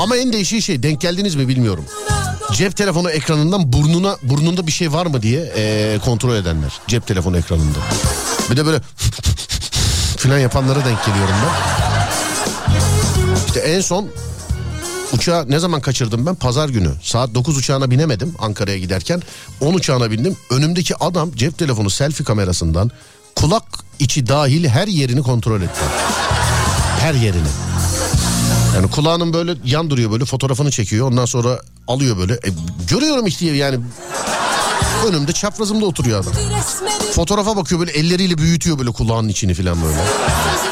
Ama 0.00 0.16
en 0.16 0.32
değişiği 0.32 0.62
şey 0.62 0.82
denk 0.82 1.00
geldiniz 1.00 1.34
mi 1.34 1.48
bilmiyorum. 1.48 1.84
Cep 2.52 2.76
telefonu 2.76 3.10
ekranından 3.10 3.72
burnuna 3.72 4.16
burnunda 4.22 4.66
bir 4.66 4.72
şey 4.72 4.92
var 4.92 5.06
mı 5.06 5.22
diye 5.22 5.52
eee, 5.56 5.98
kontrol 6.04 6.34
edenler. 6.34 6.72
Cep 6.88 7.06
telefonu 7.06 7.38
ekranında. 7.38 7.78
Bir 8.50 8.56
de 8.56 8.66
böyle 8.66 8.80
filan 10.18 10.38
yapanlara 10.38 10.84
denk 10.84 11.06
geliyorum 11.06 11.34
ben. 11.46 11.50
İşte 13.46 13.60
en 13.60 13.80
son 13.80 14.08
uçağı 15.14 15.50
ne 15.50 15.58
zaman 15.58 15.80
kaçırdım 15.80 16.26
ben? 16.26 16.34
Pazar 16.34 16.68
günü. 16.68 16.90
Saat 17.02 17.34
9 17.34 17.56
uçağına 17.56 17.90
binemedim 17.90 18.34
Ankara'ya 18.38 18.78
giderken. 18.78 19.22
10 19.60 19.74
uçağına 19.74 20.10
bindim. 20.10 20.36
Önümdeki 20.50 20.96
adam 20.96 21.32
cep 21.36 21.58
telefonu 21.58 21.90
selfie 21.90 22.24
kamerasından 22.24 22.90
kulak 23.36 23.64
içi 23.98 24.26
dahil 24.26 24.64
her 24.64 24.88
yerini 24.88 25.22
kontrol 25.22 25.62
etti. 25.62 25.80
Her 27.00 27.14
yerini. 27.14 27.48
Yani 28.74 28.90
kulağının 28.90 29.32
böyle 29.32 29.54
yan 29.64 29.90
duruyor 29.90 30.10
böyle 30.10 30.24
fotoğrafını 30.24 30.70
çekiyor. 30.70 31.08
Ondan 31.10 31.24
sonra 31.24 31.60
alıyor 31.88 32.18
böyle. 32.18 32.32
E, 32.32 32.50
görüyorum 32.88 33.26
işte 33.26 33.46
yani 33.46 33.78
önümde 35.04 35.32
çaprazımda 35.32 35.86
oturuyor 35.86 36.22
adam. 36.22 36.32
Fotoğrafa 37.12 37.56
bakıyor 37.56 37.80
böyle 37.80 37.92
elleriyle 37.92 38.38
büyütüyor 38.38 38.78
böyle 38.78 38.90
kulağın 38.90 39.28
içini 39.28 39.54
falan 39.54 39.82
böyle. 39.82 39.98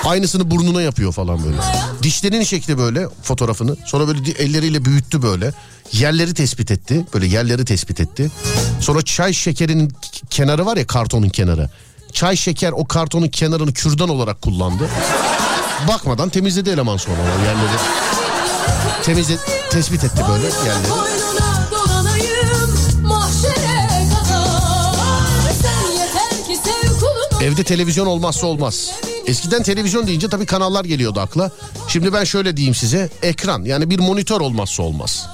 Aynısını 0.04 0.50
burnuna 0.50 0.82
yapıyor 0.82 1.12
falan 1.12 1.44
böyle. 1.44 1.56
Dişlerini 2.02 2.46
çekti 2.46 2.78
böyle 2.78 3.08
fotoğrafını. 3.22 3.76
Sonra 3.86 4.08
böyle 4.08 4.30
elleriyle 4.30 4.84
büyüttü 4.84 5.22
böyle. 5.22 5.52
Yerleri 5.92 6.34
tespit 6.34 6.70
etti. 6.70 7.06
Böyle 7.14 7.26
yerleri 7.26 7.64
tespit 7.64 8.00
etti. 8.00 8.30
Sonra 8.80 9.02
çay 9.02 9.32
şekerinin 9.32 9.92
kenarı 10.30 10.66
var 10.66 10.76
ya 10.76 10.86
kartonun 10.86 11.28
kenarı. 11.28 11.70
Çay 12.12 12.36
şeker 12.36 12.72
o 12.72 12.84
kartonun 12.84 13.28
kenarını 13.28 13.72
kürdan 13.72 14.08
olarak 14.08 14.42
kullandı. 14.42 14.88
Bakmadan 15.88 16.28
temizledi 16.28 16.70
eleman 16.70 16.96
sonra 16.96 17.16
o 17.16 17.44
yerleri. 17.44 17.78
Temizle, 19.02 19.36
tespit 19.70 20.04
etti 20.04 20.22
böyle 20.28 20.44
yerleri. 20.44 21.21
Evde 27.42 27.62
televizyon 27.62 28.06
olmazsa 28.06 28.46
olmaz. 28.46 28.90
Eskiden 29.26 29.62
televizyon 29.62 30.06
deyince 30.06 30.28
tabii 30.28 30.46
kanallar 30.46 30.84
geliyordu 30.84 31.20
akla. 31.20 31.50
Şimdi 31.88 32.12
ben 32.12 32.24
şöyle 32.24 32.56
diyeyim 32.56 32.74
size. 32.74 33.10
Ekran 33.22 33.64
yani 33.64 33.90
bir 33.90 33.98
monitör 33.98 34.40
olmazsa 34.40 34.82
olmaz. 34.82 35.26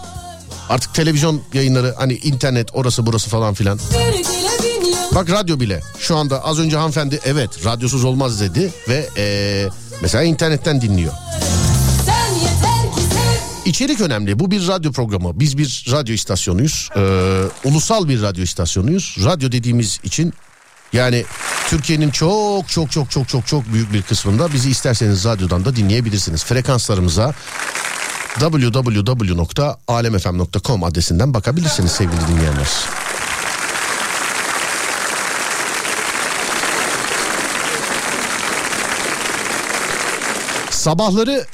Artık 0.68 0.94
televizyon 0.94 1.42
yayınları 1.54 1.94
hani 1.98 2.14
internet 2.14 2.68
orası 2.74 3.06
burası 3.06 3.30
falan 3.30 3.54
filan. 3.54 3.78
Bak 5.14 5.30
radyo 5.30 5.60
bile. 5.60 5.80
Şu 5.98 6.16
anda 6.16 6.44
az 6.44 6.58
önce 6.58 6.76
hanımefendi 6.76 7.20
evet 7.24 7.64
radyosuz 7.64 8.04
olmaz 8.04 8.40
dedi 8.40 8.72
ve 8.88 9.08
eee, 9.16 9.68
mesela 10.02 10.24
internetten 10.24 10.80
dinliyor. 10.80 11.12
İçerik 13.64 14.00
önemli. 14.00 14.38
Bu 14.38 14.50
bir 14.50 14.68
radyo 14.68 14.92
programı. 14.92 15.40
Biz 15.40 15.58
bir 15.58 15.86
radyo 15.90 16.14
istasyonuyuz. 16.14 16.88
Ee, 16.96 17.00
ulusal 17.64 18.08
bir 18.08 18.22
radyo 18.22 18.44
istasyonuyuz. 18.44 19.16
Radyo 19.24 19.52
dediğimiz 19.52 20.00
için 20.04 20.32
yani 20.92 21.24
Türkiye'nin 21.68 22.10
çok 22.10 22.68
çok 22.68 22.90
çok 22.90 23.10
çok 23.10 23.28
çok 23.28 23.46
çok 23.46 23.72
büyük 23.72 23.92
bir 23.92 24.02
kısmında 24.02 24.52
bizi 24.52 24.70
isterseniz 24.70 25.24
radyodan 25.24 25.64
da 25.64 25.76
dinleyebilirsiniz. 25.76 26.44
Frekanslarımıza 26.44 27.34
www.alemfm.com 28.38 30.84
adresinden 30.84 31.34
bakabilirsiniz 31.34 31.92
sevgili 31.92 32.28
dinleyenler. 32.28 32.68
Sabahları 40.70 41.46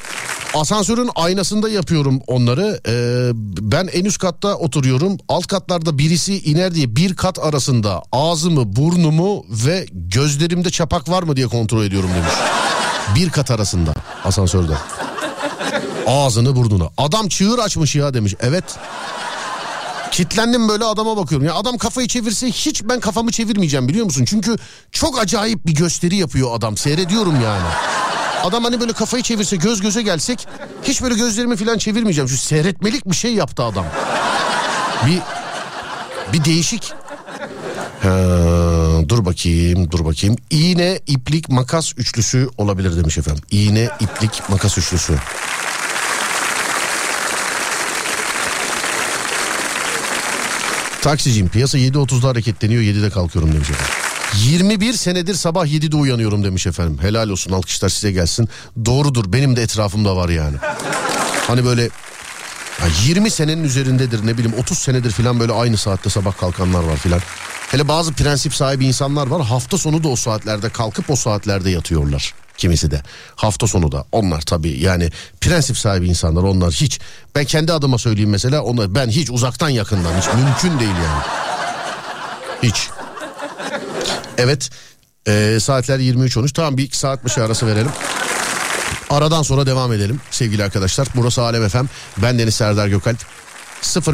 asansörün 0.54 1.10
aynasında 1.14 1.68
yapıyorum 1.68 2.20
onları. 2.26 2.80
Ee, 2.88 3.30
ben 3.60 3.88
en 3.92 4.04
üst 4.04 4.18
katta 4.18 4.54
oturuyorum. 4.54 5.16
Alt 5.28 5.46
katlarda 5.46 5.98
birisi 5.98 6.38
iner 6.38 6.74
diye 6.74 6.96
bir 6.96 7.16
kat 7.16 7.38
arasında 7.38 8.02
ağzımı, 8.12 8.76
burnumu 8.76 9.44
ve 9.50 9.86
gözlerimde 9.92 10.70
çapak 10.70 11.08
var 11.08 11.22
mı 11.22 11.36
diye 11.36 11.46
kontrol 11.46 11.84
ediyorum 11.84 12.10
demiş. 12.16 12.34
Bir 13.14 13.30
kat 13.30 13.50
arasında 13.50 13.94
asansörde. 14.24 14.74
Ağzını 16.06 16.56
burnunu. 16.56 16.90
Adam 16.98 17.28
çığır 17.28 17.58
açmış 17.58 17.96
ya 17.96 18.14
demiş. 18.14 18.34
Evet. 18.40 18.64
Kitlendim 20.10 20.68
böyle 20.68 20.84
adama 20.84 21.16
bakıyorum. 21.16 21.46
Ya 21.46 21.54
adam 21.54 21.78
kafayı 21.78 22.08
çevirse 22.08 22.46
hiç 22.46 22.82
ben 22.84 23.00
kafamı 23.00 23.30
çevirmeyeceğim 23.30 23.88
biliyor 23.88 24.04
musun? 24.04 24.24
Çünkü 24.24 24.56
çok 24.92 25.18
acayip 25.18 25.66
bir 25.66 25.74
gösteri 25.74 26.16
yapıyor 26.16 26.50
adam. 26.56 26.76
Seyrediyorum 26.76 27.40
yani. 27.44 27.68
Adam 28.44 28.64
hani 28.64 28.80
böyle 28.80 28.92
kafayı 28.92 29.22
çevirse 29.22 29.56
göz 29.56 29.80
göze 29.80 30.02
gelsek 30.02 30.48
hiç 30.82 31.02
böyle 31.02 31.14
gözlerimi 31.14 31.56
falan 31.56 31.78
çevirmeyeceğim. 31.78 32.28
Şu 32.28 32.36
seyretmelik 32.36 33.06
bir 33.06 33.16
şey 33.16 33.34
yaptı 33.34 33.62
adam. 33.62 33.86
Bir 35.06 35.20
bir 36.32 36.44
değişik. 36.44 36.92
Ha, 38.02 38.10
dur 39.08 39.24
bakayım 39.24 39.90
dur 39.90 40.04
bakayım. 40.04 40.36
İğne, 40.50 41.00
iplik, 41.06 41.48
makas 41.48 41.92
üçlüsü 41.96 42.48
olabilir 42.58 42.96
demiş 42.96 43.18
efendim. 43.18 43.44
İğne, 43.50 43.88
iplik, 44.00 44.42
makas 44.48 44.78
üçlüsü. 44.78 45.18
Taksiciyim 51.02 51.48
piyasa 51.48 51.78
7.30'da 51.78 52.28
hareketleniyor 52.28 52.82
7'de 52.82 53.10
kalkıyorum 53.10 53.52
demiş 53.52 53.70
efendim. 53.70 54.03
21 54.42 54.92
senedir 54.92 55.34
sabah 55.34 55.66
7'de 55.66 55.96
uyanıyorum 55.96 56.44
demiş 56.44 56.66
efendim. 56.66 56.98
Helal 57.00 57.28
olsun 57.28 57.52
alkışlar 57.52 57.88
size 57.88 58.12
gelsin. 58.12 58.48
Doğrudur 58.84 59.32
benim 59.32 59.56
de 59.56 59.62
etrafımda 59.62 60.16
var 60.16 60.28
yani. 60.28 60.56
Hani 61.46 61.64
böyle 61.64 61.82
ya 62.80 62.86
20 63.06 63.30
senenin 63.30 63.64
üzerindedir 63.64 64.26
ne 64.26 64.38
bileyim 64.38 64.54
30 64.58 64.78
senedir 64.78 65.10
falan 65.10 65.40
böyle 65.40 65.52
aynı 65.52 65.76
saatte 65.76 66.10
sabah 66.10 66.36
kalkanlar 66.36 66.84
var 66.84 66.96
filan. 66.96 67.20
Hele 67.70 67.88
bazı 67.88 68.12
prensip 68.12 68.54
sahibi 68.54 68.86
insanlar 68.86 69.26
var 69.26 69.42
hafta 69.42 69.78
sonu 69.78 70.04
da 70.04 70.08
o 70.08 70.16
saatlerde 70.16 70.68
kalkıp 70.68 71.10
o 71.10 71.16
saatlerde 71.16 71.70
yatıyorlar. 71.70 72.34
Kimisi 72.56 72.90
de 72.90 73.02
hafta 73.36 73.66
sonu 73.66 73.92
da 73.92 74.04
onlar 74.12 74.40
tabii 74.40 74.80
yani 74.80 75.10
prensip 75.40 75.78
sahibi 75.78 76.08
insanlar 76.08 76.42
onlar 76.42 76.72
hiç 76.72 77.00
ben 77.34 77.44
kendi 77.44 77.72
adıma 77.72 77.98
söyleyeyim 77.98 78.30
mesela 78.30 78.62
onlar 78.62 78.94
ben 78.94 79.08
hiç 79.08 79.30
uzaktan 79.30 79.68
yakından 79.68 80.20
hiç 80.20 80.26
mümkün 80.26 80.80
değil 80.80 80.96
yani. 80.96 81.22
Hiç. 82.62 82.88
Evet 84.38 84.70
ee, 85.28 85.58
saatler 85.60 85.98
23.13 85.98 86.52
tamam 86.52 86.76
bir 86.76 86.82
iki 86.82 86.98
saat 86.98 87.24
başı 87.24 87.44
arası 87.44 87.66
verelim. 87.66 87.90
Aradan 89.10 89.42
sonra 89.42 89.66
devam 89.66 89.92
edelim 89.92 90.20
sevgili 90.30 90.64
arkadaşlar. 90.64 91.08
Burası 91.14 91.42
Alem 91.42 91.68
FM. 91.68 91.84
Ben 92.22 92.38
Deniz 92.38 92.54
Serdar 92.54 92.88
Gökalp. 92.88 93.18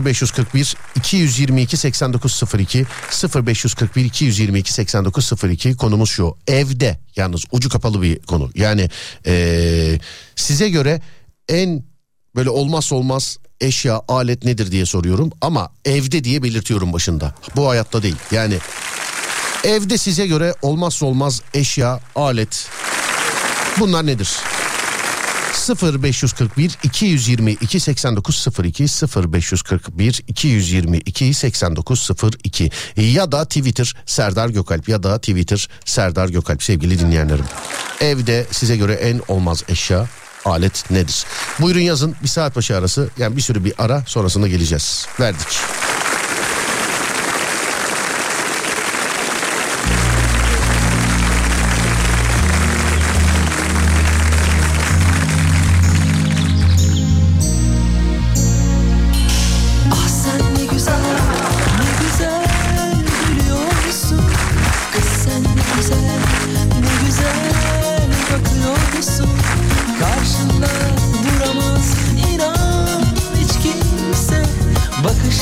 0541 0.04 0.76
222 0.96 1.76
8902 1.76 2.86
0541 3.34 4.04
222 4.04 4.72
8902 4.72 5.76
konumuz 5.76 6.10
şu 6.10 6.36
evde 6.46 6.98
yalnız 7.16 7.44
ucu 7.52 7.68
kapalı 7.68 8.02
bir 8.02 8.18
konu 8.18 8.50
yani 8.54 8.90
ee, 9.26 9.98
size 10.36 10.68
göre 10.68 11.00
en 11.48 11.84
böyle 12.36 12.50
olmazsa 12.50 12.96
olmaz 12.96 13.38
eşya 13.60 14.02
alet 14.08 14.44
nedir 14.44 14.72
diye 14.72 14.86
soruyorum 14.86 15.30
ama 15.40 15.72
evde 15.84 16.24
diye 16.24 16.42
belirtiyorum 16.42 16.92
başında 16.92 17.34
bu 17.56 17.68
hayatta 17.68 18.02
değil 18.02 18.16
yani 18.30 18.58
Evde 19.64 19.98
size 19.98 20.26
göre 20.26 20.54
olmazsa 20.62 21.06
olmaz 21.06 21.42
eşya, 21.54 22.00
alet 22.14 22.68
bunlar 23.80 24.06
nedir? 24.06 24.30
0541 25.82 26.78
222 26.82 27.80
8902 27.80 28.82
0541 29.32 30.22
222 30.28 31.34
8902 31.34 32.70
ya 32.96 33.32
da 33.32 33.44
Twitter 33.44 33.94
Serdar 34.06 34.48
Gökalp 34.48 34.88
ya 34.88 35.02
da 35.02 35.18
Twitter 35.18 35.68
Serdar 35.84 36.28
Gökalp 36.28 36.62
sevgili 36.62 36.98
dinleyenlerim. 36.98 37.44
Evde 38.00 38.46
size 38.50 38.76
göre 38.76 38.92
en 38.92 39.20
olmaz 39.28 39.64
eşya 39.68 40.08
alet 40.44 40.90
nedir? 40.90 41.24
Buyurun 41.61 41.80
yazın 41.80 42.16
bir 42.22 42.28
saat 42.28 42.56
başı 42.56 42.76
arası 42.76 43.11
yani 43.18 43.36
bir 43.36 43.42
sürü 43.42 43.64
bir 43.64 43.72
ara 43.78 44.04
sonrasında 44.06 44.48
geleceğiz. 44.48 45.06
Verdik. 45.20 45.48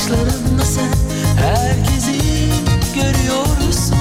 Bakışlarınla 0.09 0.65
sen 0.65 0.89
herkesi 1.37 2.19
görüyorsun. 2.95 3.95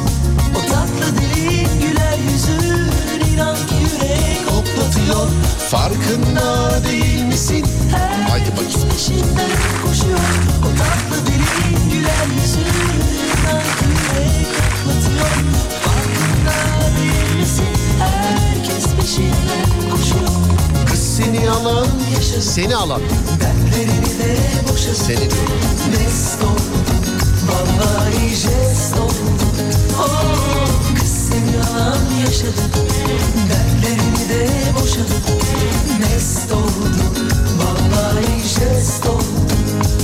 O 0.57 0.73
tatlı 0.73 1.21
dilin 1.21 1.81
güler 1.81 2.19
yüzün 2.33 3.33
inan 3.33 3.57
ki 3.57 3.75
yürek 3.75 4.47
hoplatıyor. 4.47 5.29
Farkında 5.71 6.71
değil 6.85 7.25
misin? 7.25 7.67
Haydi 8.29 8.51
bakayım. 8.53 8.89
Peşinden 8.91 9.51
koşuyor 9.87 10.19
O 10.63 10.69
tatlı 10.79 11.27
dilin 11.27 11.91
güler 11.91 12.27
yüzün 12.43 12.61
İnan 12.61 13.63
yürek 13.89 14.47
hoplatıyor 14.65 15.29
Farkında 15.85 16.57
değil 16.97 17.41
misin? 17.41 17.67
Herkes 17.99 18.85
peşinden 19.01 19.91
koşuyor 19.91 20.31
Kız 20.91 21.17
seni 21.17 21.51
alan, 21.51 21.87
seni 22.41 22.77
alan. 22.77 23.01
Dertlerini 23.41 23.98
Oh, 30.01 30.77
seni 31.05 31.57
yalan 31.57 31.99
yaşadım 32.27 32.71
Dertlerini 33.49 34.29
de 34.29 34.49
boşadım 34.75 35.23
Mest 36.01 36.53
oldum 36.53 37.29
Vallahi 37.59 38.41
jest 38.43 39.07
oldum 39.07 39.29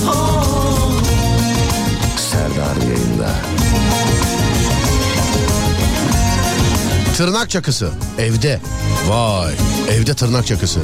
Oh, 0.07 0.91
Serdar 2.31 2.75
yayında. 2.87 3.29
Tırnak 7.17 7.49
çakısı. 7.49 7.89
Evde. 8.17 8.59
Vay 9.07 9.53
evde 9.91 10.13
tırnak 10.13 10.47
çakısı. 10.47 10.79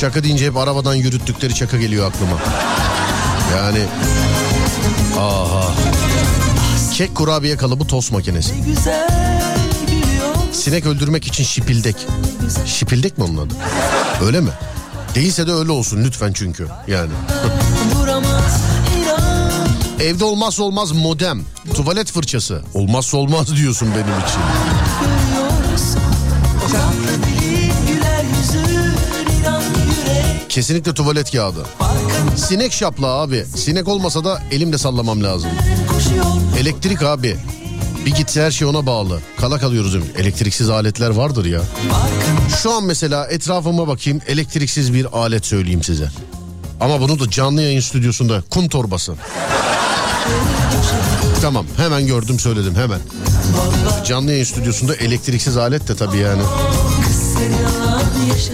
Çakı 0.00 0.24
deyince 0.24 0.46
hep 0.46 0.56
arabadan 0.56 0.94
yürüttükleri 0.94 1.54
çakı 1.54 1.78
geliyor 1.78 2.08
aklıma. 2.08 2.38
Yani 3.56 3.80
aha. 5.18 5.72
Kek 6.94 7.14
kurabiye 7.14 7.56
kalıbı 7.56 7.86
tost 7.86 8.12
makinesi. 8.12 8.54
Sinek 10.52 10.86
öldürmek 10.86 11.26
için 11.26 11.44
şipildek. 11.44 11.96
Şipildek 12.66 13.18
mi 13.18 13.24
onun 13.24 13.36
adı? 13.36 13.54
Öyle 14.24 14.40
mi? 14.40 14.50
Değilse 15.14 15.46
de 15.46 15.52
öyle 15.52 15.70
olsun 15.72 16.04
lütfen 16.04 16.32
çünkü 16.32 16.68
yani. 16.86 17.10
Evde 20.00 20.24
olmazsa 20.24 20.62
olmaz 20.62 20.92
modem, 20.92 21.42
tuvalet 21.74 22.12
fırçası. 22.12 22.62
Olmazsa 22.74 23.16
olmaz 23.16 23.56
diyorsun 23.56 23.88
benim 23.94 24.18
için. 24.26 24.40
Kesinlikle 30.54 30.94
tuvalet 30.94 31.32
kağıdı. 31.32 31.66
Sinek 32.36 32.72
şapla 32.72 33.06
abi. 33.06 33.44
Sinek 33.56 33.88
olmasa 33.88 34.24
da 34.24 34.42
elimle 34.50 34.78
sallamam 34.78 35.22
lazım. 35.22 35.50
Elektrik 36.58 37.02
abi. 37.02 37.36
Bir 38.06 38.14
gitse 38.14 38.42
her 38.42 38.50
şey 38.50 38.68
ona 38.68 38.86
bağlı. 38.86 39.20
Kala 39.40 39.58
kalıyoruz. 39.58 39.96
Elektriksiz 40.18 40.70
aletler 40.70 41.10
vardır 41.10 41.44
ya. 41.44 41.60
Şu 42.62 42.72
an 42.72 42.84
mesela 42.84 43.26
etrafıma 43.26 43.88
bakayım 43.88 44.20
elektriksiz 44.26 44.94
bir 44.94 45.18
alet 45.18 45.46
söyleyeyim 45.46 45.82
size. 45.82 46.08
Ama 46.80 47.00
bunu 47.00 47.20
da 47.20 47.30
canlı 47.30 47.62
yayın 47.62 47.80
stüdyosunda 47.80 48.42
kum 48.50 48.68
torbası. 48.68 49.14
Tamam 51.42 51.66
hemen 51.76 52.06
gördüm 52.06 52.38
söyledim 52.38 52.74
hemen. 52.74 53.00
Canlı 54.06 54.30
yayın 54.30 54.44
stüdyosunda 54.44 54.94
elektriksiz 54.94 55.56
alet 55.56 55.88
de 55.88 55.96
tabii 55.96 56.18
yani. 56.18 56.42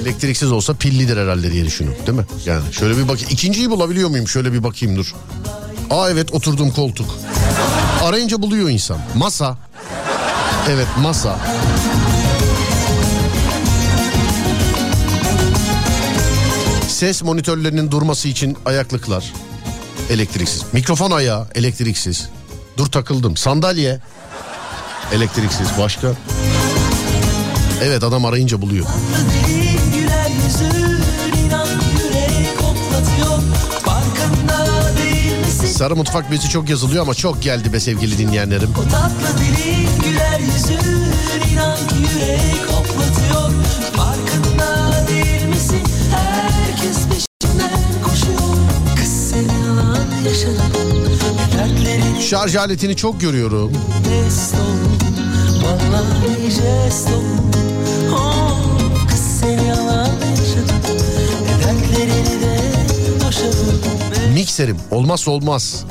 Elektriksiz 0.03 0.53
olsa 0.53 0.75
pillidir 0.75 1.17
herhalde 1.17 1.53
diye 1.53 1.65
düşünüyorum 1.65 2.07
değil 2.07 2.19
mi? 2.19 2.25
Yani 2.47 2.73
şöyle 2.73 2.97
bir 2.97 3.09
bakayım. 3.09 3.29
İkinciyi 3.31 3.71
bulabiliyor 3.71 4.09
muyum? 4.11 4.29
Şöyle 4.29 4.53
bir 4.53 4.63
bakayım 4.63 4.97
dur. 4.97 5.15
Aa 5.91 6.11
evet 6.11 6.33
oturduğum 6.35 6.71
koltuk. 6.71 7.15
Arayınca 8.03 8.43
buluyor 8.43 8.69
insan. 8.71 8.99
Masa. 9.15 9.59
Evet 10.71 10.87
masa. 11.03 11.39
Ses 16.89 17.23
monitörlerinin 17.23 17.91
durması 17.91 18.29
için 18.29 18.57
ayaklıklar. 18.67 19.33
Elektriksiz. 20.11 20.63
Mikrofon 20.73 21.11
ayağı 21.11 21.47
elektriksiz. 21.55 22.29
Dur 22.77 22.87
takıldım. 22.87 23.37
Sandalye. 23.37 23.99
Elektriksiz. 25.13 25.69
Başka? 25.79 26.09
Evet 27.83 28.03
adam 28.05 28.24
arayınca 28.24 28.62
buluyor. 28.62 28.87
Sarı 35.66 35.97
mutfak 35.97 36.31
bezi 36.31 36.49
çok 36.49 36.68
yazılıyor 36.70 37.03
ama 37.03 37.14
çok 37.14 37.43
geldi 37.43 37.72
be 37.72 37.81
sevgili 37.81 38.18
dinleyenlerim. 38.18 38.68
O 38.70 38.83
tatlı 38.91 39.39
dilin 39.41 39.89
güler 40.11 40.41
yüzün 40.41 41.01
İnan 41.53 41.76
ki 41.76 41.95
yürek 42.01 42.66
hoplatıyor 42.68 43.51
Farkında 43.97 44.93
değil 45.09 45.45
misin? 45.47 45.81
Herkes 46.14 46.97
peşinden 46.97 47.81
koşuyor 48.05 48.57
Kız 48.97 49.31
seni 49.31 49.66
yalan 49.66 50.24
yaşadım 50.28 52.20
Şarj 52.20 52.57
aletini 52.57 52.97
çok 52.97 53.20
görüyorum. 53.20 53.72
test 54.05 54.55
oldum 54.55 55.14
Vallahi 55.64 56.51
jest 56.51 57.09
Mikserim 64.41 64.76
olmazsa 64.91 65.30
olmaz. 65.30 65.84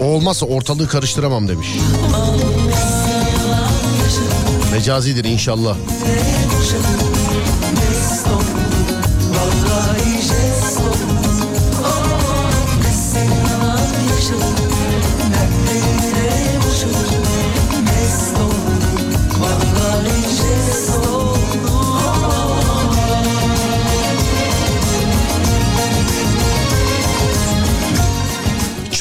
O 0.00 0.04
olmazsa 0.04 0.46
ortalığı 0.46 0.88
karıştıramam 0.88 1.48
demiş. 1.48 1.68
Mecazidir 4.72 5.24
inşallah. 5.24 5.76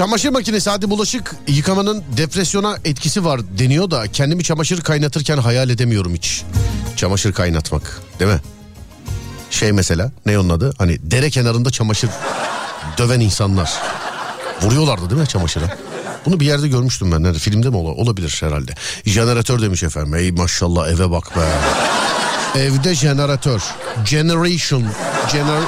Çamaşır 0.02 0.30
makinesi 0.30 0.70
hadi 0.70 0.90
bulaşık 0.90 1.36
yıkamanın 1.48 2.04
depresyona 2.18 2.78
etkisi 2.86 3.26
var 3.26 3.42
deniyor 3.60 3.92
da 3.92 4.08
kendimi 4.08 4.44
çamaşır 4.44 4.82
kaynatırken 4.82 5.38
hayal 5.38 5.70
edemiyorum 5.70 6.16
hiç. 6.16 6.44
Çamaşır 6.96 7.34
kaynatmak 7.34 8.02
değil 8.20 8.32
mi? 8.32 8.40
Şey 9.50 9.72
mesela 9.72 10.12
ne 10.26 10.40
onun 10.40 10.50
adı? 10.50 10.74
Hani 10.78 11.12
dere 11.12 11.30
kenarında 11.30 11.72
çamaşır 11.72 12.10
döven 12.98 13.20
insanlar. 13.20 13.72
Vuruyorlardı 14.62 15.10
değil 15.10 15.22
mi 15.22 15.28
çamaşıra? 15.28 15.78
Bunu 16.26 16.40
bir 16.40 16.46
yerde 16.46 16.68
görmüştüm 16.68 17.12
ben. 17.12 17.24
Nerede? 17.24 17.40
Filmde 17.40 17.70
mi 17.70 17.78
ola- 17.78 18.02
olabilir 18.02 18.38
herhalde. 18.40 18.72
Jeneratör 19.06 19.62
demiş 19.62 19.84
efendim. 19.84 20.16
Ey 20.16 20.32
maşallah 20.32 20.90
eve 20.90 21.12
bak 21.12 21.36
be. 21.36 21.46
Evde 22.60 22.96
jeneratör. 22.96 23.64
Generation. 24.10 24.84
Gener 25.34 25.62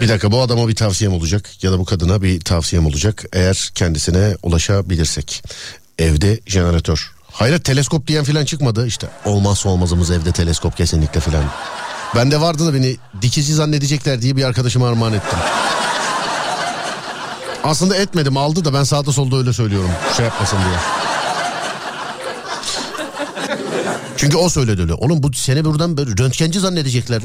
Bir 0.00 0.08
dakika 0.08 0.32
bu 0.32 0.42
adama 0.42 0.68
bir 0.68 0.74
tavsiyem 0.74 1.12
olacak 1.12 1.50
ya 1.62 1.72
da 1.72 1.78
bu 1.78 1.84
kadına 1.84 2.22
bir 2.22 2.40
tavsiyem 2.40 2.86
olacak 2.86 3.24
eğer 3.32 3.70
kendisine 3.74 4.36
ulaşabilirsek. 4.42 5.42
Evde 5.98 6.40
jeneratör. 6.46 7.12
Hayır 7.32 7.58
teleskop 7.58 8.06
diyen 8.06 8.24
filan 8.24 8.44
çıkmadı 8.44 8.86
işte 8.86 9.08
olmazsa 9.24 9.68
olmazımız 9.68 10.10
evde 10.10 10.32
teleskop 10.32 10.76
kesinlikle 10.76 11.20
filan. 11.20 11.44
Bende 12.14 12.40
vardı 12.40 12.66
da 12.66 12.74
beni 12.74 12.96
dikici 13.22 13.54
zannedecekler 13.54 14.22
diye 14.22 14.36
bir 14.36 14.44
arkadaşıma 14.44 14.88
armağan 14.88 15.12
ettim. 15.12 15.38
Aslında 17.64 17.96
etmedim 17.96 18.36
aldı 18.36 18.64
da 18.64 18.74
ben 18.74 18.84
sağda 18.84 19.12
solda 19.12 19.36
öyle 19.36 19.52
söylüyorum 19.52 19.90
şey 20.16 20.24
yapmasın 20.24 20.58
diye. 20.58 20.78
Çünkü 24.16 24.36
o 24.36 24.48
söyledi 24.48 24.82
öyle. 24.82 24.94
Oğlum 24.94 25.22
bu 25.22 25.32
seni 25.32 25.64
buradan 25.64 25.96
böyle 25.96 26.10
röntgenci 26.10 26.60
zannedecekler. 26.60 27.22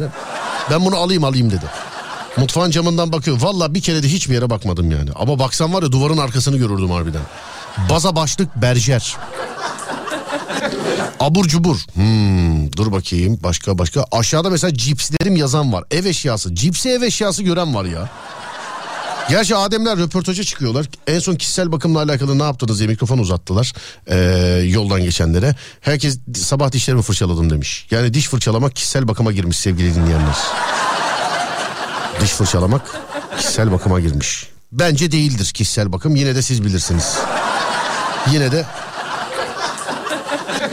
Ben 0.72 0.86
bunu 0.86 0.96
alayım 0.96 1.24
alayım 1.24 1.52
dedi. 1.52 1.66
Mutfağın 2.38 2.72
camından 2.72 3.12
bakıyor. 3.12 3.42
Valla 3.42 3.74
bir 3.74 3.82
kere 3.82 4.04
de 4.04 4.08
hiçbir 4.08 4.34
yere 4.34 4.50
bakmadım 4.50 4.92
yani. 4.92 5.10
Ama 5.16 5.40
baksam 5.40 5.74
var 5.74 5.84
ya 5.84 5.92
duvarın 5.92 6.18
arkasını 6.18 6.58
görürdüm 6.58 6.92
harbiden. 6.92 7.22
Baza 7.90 8.16
başlık 8.16 8.56
berjer. 8.56 9.18
Abur 11.20 11.48
cubur. 11.48 11.78
Hmm, 11.94 12.72
dur 12.74 12.92
bakayım 12.92 13.40
başka 13.44 13.78
başka. 13.78 14.06
Aşağıda 14.12 14.50
mesela 14.50 14.74
cipslerim 14.74 15.36
yazan 15.36 15.74
var. 15.74 15.84
Ev 15.92 16.06
eşyası. 16.06 16.56
Cipsi 16.56 16.90
ev 16.90 17.02
eşyası 17.02 17.44
gören 17.44 17.76
var 17.76 17.86
ya. 17.86 18.10
Gerçi 19.30 19.56
Ademler 19.56 19.98
röportaja 19.98 20.44
çıkıyorlar. 20.44 20.86
En 21.08 21.20
son 21.20 21.36
kişisel 21.36 21.72
bakımla 21.72 22.00
alakalı 22.00 22.40
ne 22.40 22.44
yaptınız 22.44 22.80
diye 22.80 22.90
mikrofon 22.90 23.18
uzattılar 23.18 23.74
ee, 24.08 24.18
yoldan 24.66 25.02
geçenlere. 25.02 25.56
Herkes 25.82 26.20
sabah 26.36 26.72
dişlerimi 26.72 27.02
fırçaladım 27.02 27.50
demiş. 27.50 27.88
Yani 27.92 28.14
diş 28.14 28.28
fırçalamak 28.28 28.76
kişisel 28.76 29.08
bakıma 29.08 29.32
girmiş 29.32 29.58
sevgili 29.58 29.96
dinleyenler. 29.96 30.36
Diş 32.22 32.30
fırçalamak 32.32 32.82
kişisel 33.38 33.72
bakıma 33.72 34.00
girmiş. 34.00 34.50
Bence 34.72 35.12
değildir 35.12 35.52
kişisel 35.54 35.92
bakım. 35.92 36.16
Yine 36.16 36.36
de 36.36 36.42
siz 36.42 36.64
bilirsiniz. 36.64 37.18
Yine 38.32 38.52
de 38.52 38.66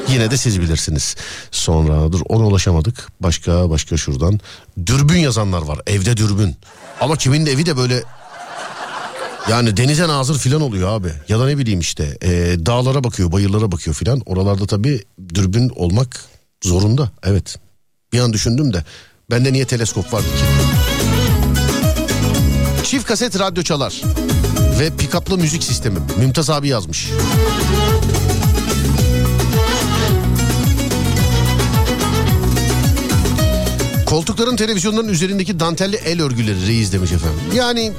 Yine 0.09 0.31
de 0.31 0.37
siz 0.37 0.61
bilirsiniz. 0.61 1.17
Sonra 1.51 2.13
dur 2.13 2.21
ona 2.29 2.47
ulaşamadık. 2.47 3.09
Başka 3.21 3.71
başka 3.71 3.97
şuradan. 3.97 4.41
Dürbün 4.87 5.19
yazanlar 5.19 5.63
var. 5.63 5.81
Evde 5.87 6.17
dürbün. 6.17 6.57
Ama 7.01 7.17
kimin 7.17 7.47
de 7.47 7.53
evi 7.53 7.67
de 7.67 7.77
böyle 7.77 8.03
yani 9.51 9.77
denize 9.77 10.09
nazır 10.09 10.39
filan 10.39 10.61
oluyor 10.61 10.89
abi. 10.89 11.13
Ya 11.29 11.39
da 11.41 11.47
ne 11.47 11.59
bileyim 11.59 11.81
işte 11.81 12.19
e, 12.23 12.31
dağlara 12.67 13.05
bakıyor, 13.05 13.33
bayırlara 13.33 13.73
bakıyor 13.73 13.97
filan. 13.97 14.23
Oralarda 14.27 14.67
tabii 14.67 15.05
dürbün 15.35 15.69
olmak 15.69 16.25
zorunda. 16.65 17.11
Evet. 17.23 17.57
Bir 18.13 18.21
an 18.21 18.33
düşündüm 18.33 18.73
de 18.73 18.85
bende 19.31 19.53
niye 19.53 19.65
teleskop 19.65 20.13
vardı 20.13 20.27
ki? 20.27 20.98
Çift 22.89 23.07
kaset 23.07 23.39
radyo 23.39 23.63
çalar 23.63 24.03
ve 24.81 24.91
pikaplı 24.97 25.39
müzik 25.39 25.65
sistemi. 25.65 25.99
Mümtaz 26.19 26.51
abi 26.51 26.69
yazmış. 26.69 27.09
Koltukların 34.07 34.57
televizyonların 34.57 35.09
üzerindeki 35.09 35.61
dantelli 35.61 35.97
el 35.97 36.23
örgüleri 36.23 36.67
reis 36.67 36.93
demiş 36.93 37.13
efendim. 37.13 37.41
Yani 37.55 37.93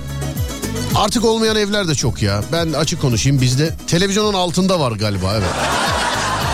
artık 0.96 1.26
olmayan 1.26 1.56
evler 1.56 1.88
de 1.88 1.96
çok 1.96 2.22
ya. 2.22 2.44
Ben 2.52 2.74
açık 2.74 3.02
konuşayım 3.02 3.42
bizde 3.42 3.76
televizyonun 3.88 4.34
altında 4.34 4.80
var 4.80 4.92
galiba 4.92 5.34
evet. 5.34 5.50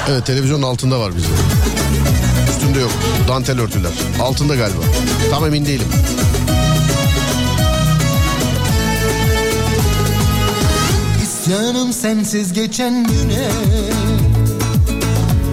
Evet 0.09 0.25
televizyonun 0.25 0.63
altında 0.63 0.99
var 0.99 1.15
bizde. 1.15 1.33
Üstünde 2.49 2.79
yok 2.79 2.91
dantel 3.27 3.59
örtüler. 3.61 3.91
Altında 4.21 4.55
galiba. 4.55 4.81
Tam 5.31 5.45
emin 5.45 5.65
değilim. 5.65 5.87
İsyanım 11.45 11.93
sensiz 11.93 12.53
geçen 12.53 13.03
güne. 13.03 13.49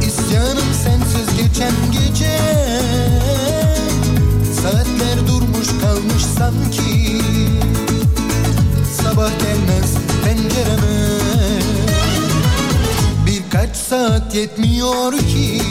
İsyanım 0.06 0.74
sensiz 0.84 1.36
geçen 1.36 1.72
gece. 1.92 2.38
Saatler 4.62 5.28
durmuş 5.28 5.68
kalmış 5.80 6.22
sanki. 6.38 7.22
Sabah 9.02 9.30
gelmez 9.38 9.94
pencereme. 10.24 11.18
Birkaç 13.26 13.76
saat 13.76 14.34
yetmiyor 14.34 15.12
ki. 15.12 15.62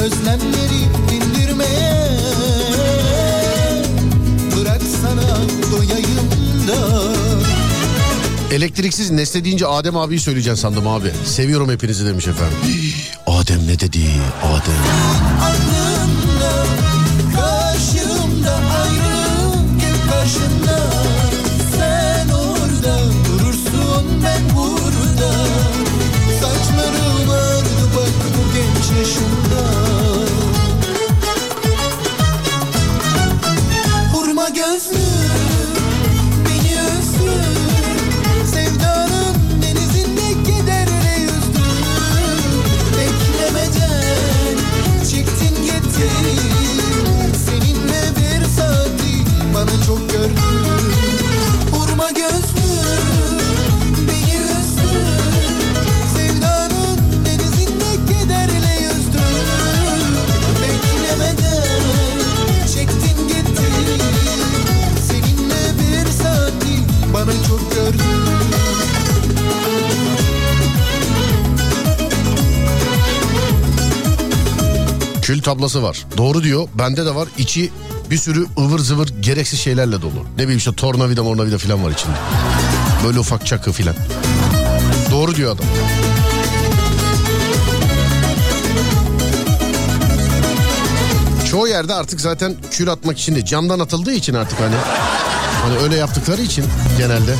Özlemleri 0.00 0.88
dindirmeye 1.10 2.10
Bırak 4.56 4.82
sana 5.02 5.36
doyayım 5.72 6.28
da 6.68 7.23
Elektriksiz 8.52 9.10
Nesne 9.10 9.44
deyince 9.44 9.66
Adem 9.66 9.96
abiyi 9.96 10.20
söyleyeceksin 10.20 10.62
sandım 10.62 10.88
abi. 10.88 11.12
Seviyorum 11.24 11.70
hepinizi 11.70 12.06
demiş 12.06 12.26
efendim. 12.28 12.58
Adem 13.26 13.66
ne 13.66 13.80
dedi? 13.80 13.98
Adem. 14.42 15.93
Kül 75.24 75.42
tablası 75.42 75.82
var. 75.82 76.06
Doğru 76.16 76.42
diyor. 76.42 76.68
Bende 76.78 77.06
de 77.06 77.14
var. 77.14 77.28
İçi 77.38 77.70
bir 78.10 78.16
sürü 78.16 78.46
ıvır 78.58 78.78
zıvır 78.78 79.08
gereksiz 79.20 79.60
şeylerle 79.60 80.02
dolu. 80.02 80.26
Ne 80.36 80.42
bileyim 80.42 80.58
işte 80.58 80.72
tornavida 80.72 81.22
mornavida 81.22 81.58
falan 81.58 81.84
var 81.84 81.90
içinde. 81.90 82.16
Böyle 83.06 83.18
ufak 83.18 83.46
çakı 83.46 83.72
filan. 83.72 83.94
Doğru 85.10 85.34
diyor 85.34 85.54
adam. 85.54 85.66
Çoğu 91.50 91.68
yerde 91.68 91.94
artık 91.94 92.20
zaten 92.20 92.54
kül 92.70 92.88
atmak 92.92 93.18
için 93.18 93.34
de 93.34 93.44
camdan 93.44 93.80
atıldığı 93.80 94.12
için 94.12 94.34
artık 94.34 94.60
hani. 94.60 94.74
Hani 95.62 95.78
öyle 95.78 95.96
yaptıkları 95.96 96.42
için 96.42 96.64
genelde. 96.98 97.34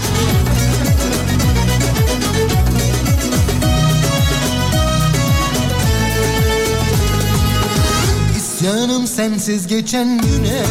İsyanım 8.64 9.06
sensiz 9.06 9.66
geçen 9.66 10.18
güne 10.18 10.62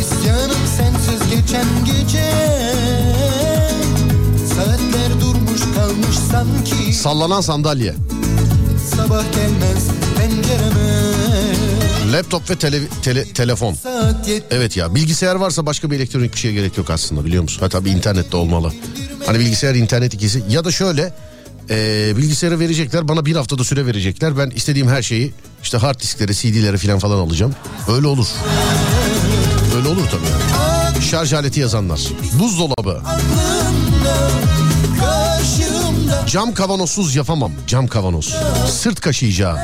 İsyanım 0.00 0.56
sensiz 0.76 1.30
geçen 1.30 1.64
gece 1.84 2.30
Saatler 4.54 5.20
durmuş 5.20 5.60
kalmış 5.76 6.16
sanki 6.30 6.92
Sallanan 6.92 7.40
sandalye. 7.40 7.94
Sabah 8.96 9.24
gelmez 9.32 9.86
pencereme 10.18 11.12
Laptop 12.12 12.50
ve 12.50 12.54
tele- 12.54 12.88
tele- 13.02 13.32
telefon. 13.32 13.76
Evet 14.50 14.76
ya 14.76 14.94
bilgisayar 14.94 15.34
varsa 15.34 15.66
başka 15.66 15.90
bir 15.90 15.96
elektronik 15.96 16.32
bir 16.34 16.38
şeye 16.38 16.52
gerek 16.54 16.78
yok 16.78 16.90
aslında 16.90 17.24
biliyor 17.24 17.42
musun? 17.42 17.60
Ha 17.60 17.68
tabii 17.68 17.90
internette 17.90 18.36
olmalı. 18.36 18.72
Hani 19.26 19.38
bilgisayar 19.38 19.74
internet 19.74 20.14
ikisi 20.14 20.42
ya 20.48 20.64
da 20.64 20.70
şöyle 20.70 21.14
e, 21.70 22.12
bilgisayarı 22.16 22.60
verecekler 22.60 23.08
bana 23.08 23.26
bir 23.26 23.36
haftada 23.36 23.64
süre 23.64 23.86
verecekler. 23.86 24.38
Ben 24.38 24.50
istediğim 24.50 24.88
her 24.88 25.02
şeyi 25.02 25.32
işte 25.62 25.78
hard 25.78 26.00
diskleri 26.00 26.34
CD'leri 26.34 26.78
falan 26.78 26.98
falan 26.98 27.16
alacağım. 27.18 27.54
Öyle 27.88 28.06
olur. 28.06 28.26
Öyle 29.76 29.88
olur 29.88 30.06
tabii. 30.10 31.02
Şarj 31.04 31.32
aleti 31.32 31.60
yazanlar. 31.60 32.00
Buzdolabı. 32.38 33.02
Cam 36.26 36.54
kavanozsuz 36.54 37.14
yapamam. 37.16 37.52
Cam 37.66 37.86
kavanoz. 37.86 38.34
Sırt 38.70 39.00
kaşıyacağı. 39.00 39.58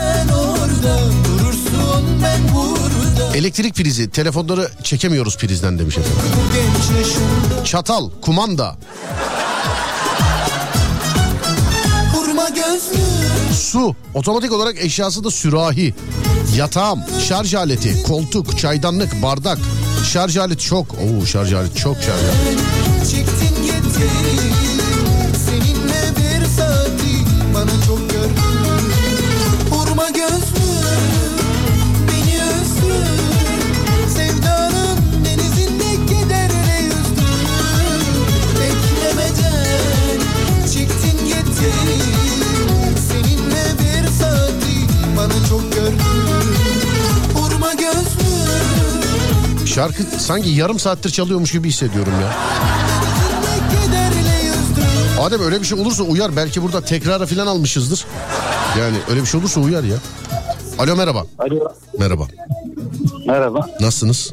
Elektrik 3.34 3.74
prizi 3.74 4.10
telefonları 4.10 4.70
çekemiyoruz 4.82 5.36
prizden 5.36 5.78
demiş 5.78 5.98
efendim. 5.98 6.20
Çatal, 7.64 8.10
kumanda, 8.22 8.76
Hurma 12.14 12.48
gözlü 12.48 12.98
su, 13.56 13.96
otomatik 14.14 14.52
olarak 14.52 14.84
eşyası 14.84 15.24
da 15.24 15.30
sürahi, 15.30 15.94
yatağım, 16.56 17.00
şarj 17.28 17.54
aleti, 17.54 18.02
koltuk, 18.02 18.58
çaydanlık, 18.58 19.22
bardak, 19.22 19.58
şarj 20.12 20.36
aleti 20.36 20.64
çok. 20.64 20.86
Oo 20.94 21.26
şarj 21.26 21.52
aleti 21.52 21.80
çok 21.80 21.96
şarj 21.96 22.24
aleti. 22.24 23.10
Çektin 23.10 23.62
gittin. 23.62 24.10
Seninle 25.46 26.16
bir 26.16 26.46
saati 26.46 27.16
Bana 27.54 27.86
çok 27.86 28.10
gördün. 28.10 28.36
Hurma 29.70 30.08
gözlü 30.08 30.55
Şarkı 49.76 50.02
sanki 50.02 50.48
yarım 50.48 50.78
saattir 50.78 51.10
çalıyormuş 51.10 51.52
gibi 51.52 51.68
hissediyorum 51.68 52.12
ya. 52.22 52.32
Adem 55.20 55.40
öyle 55.40 55.60
bir 55.60 55.66
şey 55.66 55.80
olursa 55.80 56.02
uyar. 56.02 56.36
Belki 56.36 56.62
burada 56.62 56.80
tekrara 56.80 57.26
falan 57.26 57.46
almışızdır. 57.46 58.06
Yani 58.78 58.96
öyle 59.10 59.20
bir 59.20 59.26
şey 59.26 59.40
olursa 59.40 59.60
uyar 59.60 59.84
ya. 59.84 59.96
Alo 60.78 60.96
merhaba. 60.96 61.26
Alo. 61.38 61.68
Merhaba. 61.98 62.26
Merhaba. 63.26 63.68
Nasılsınız? 63.80 64.30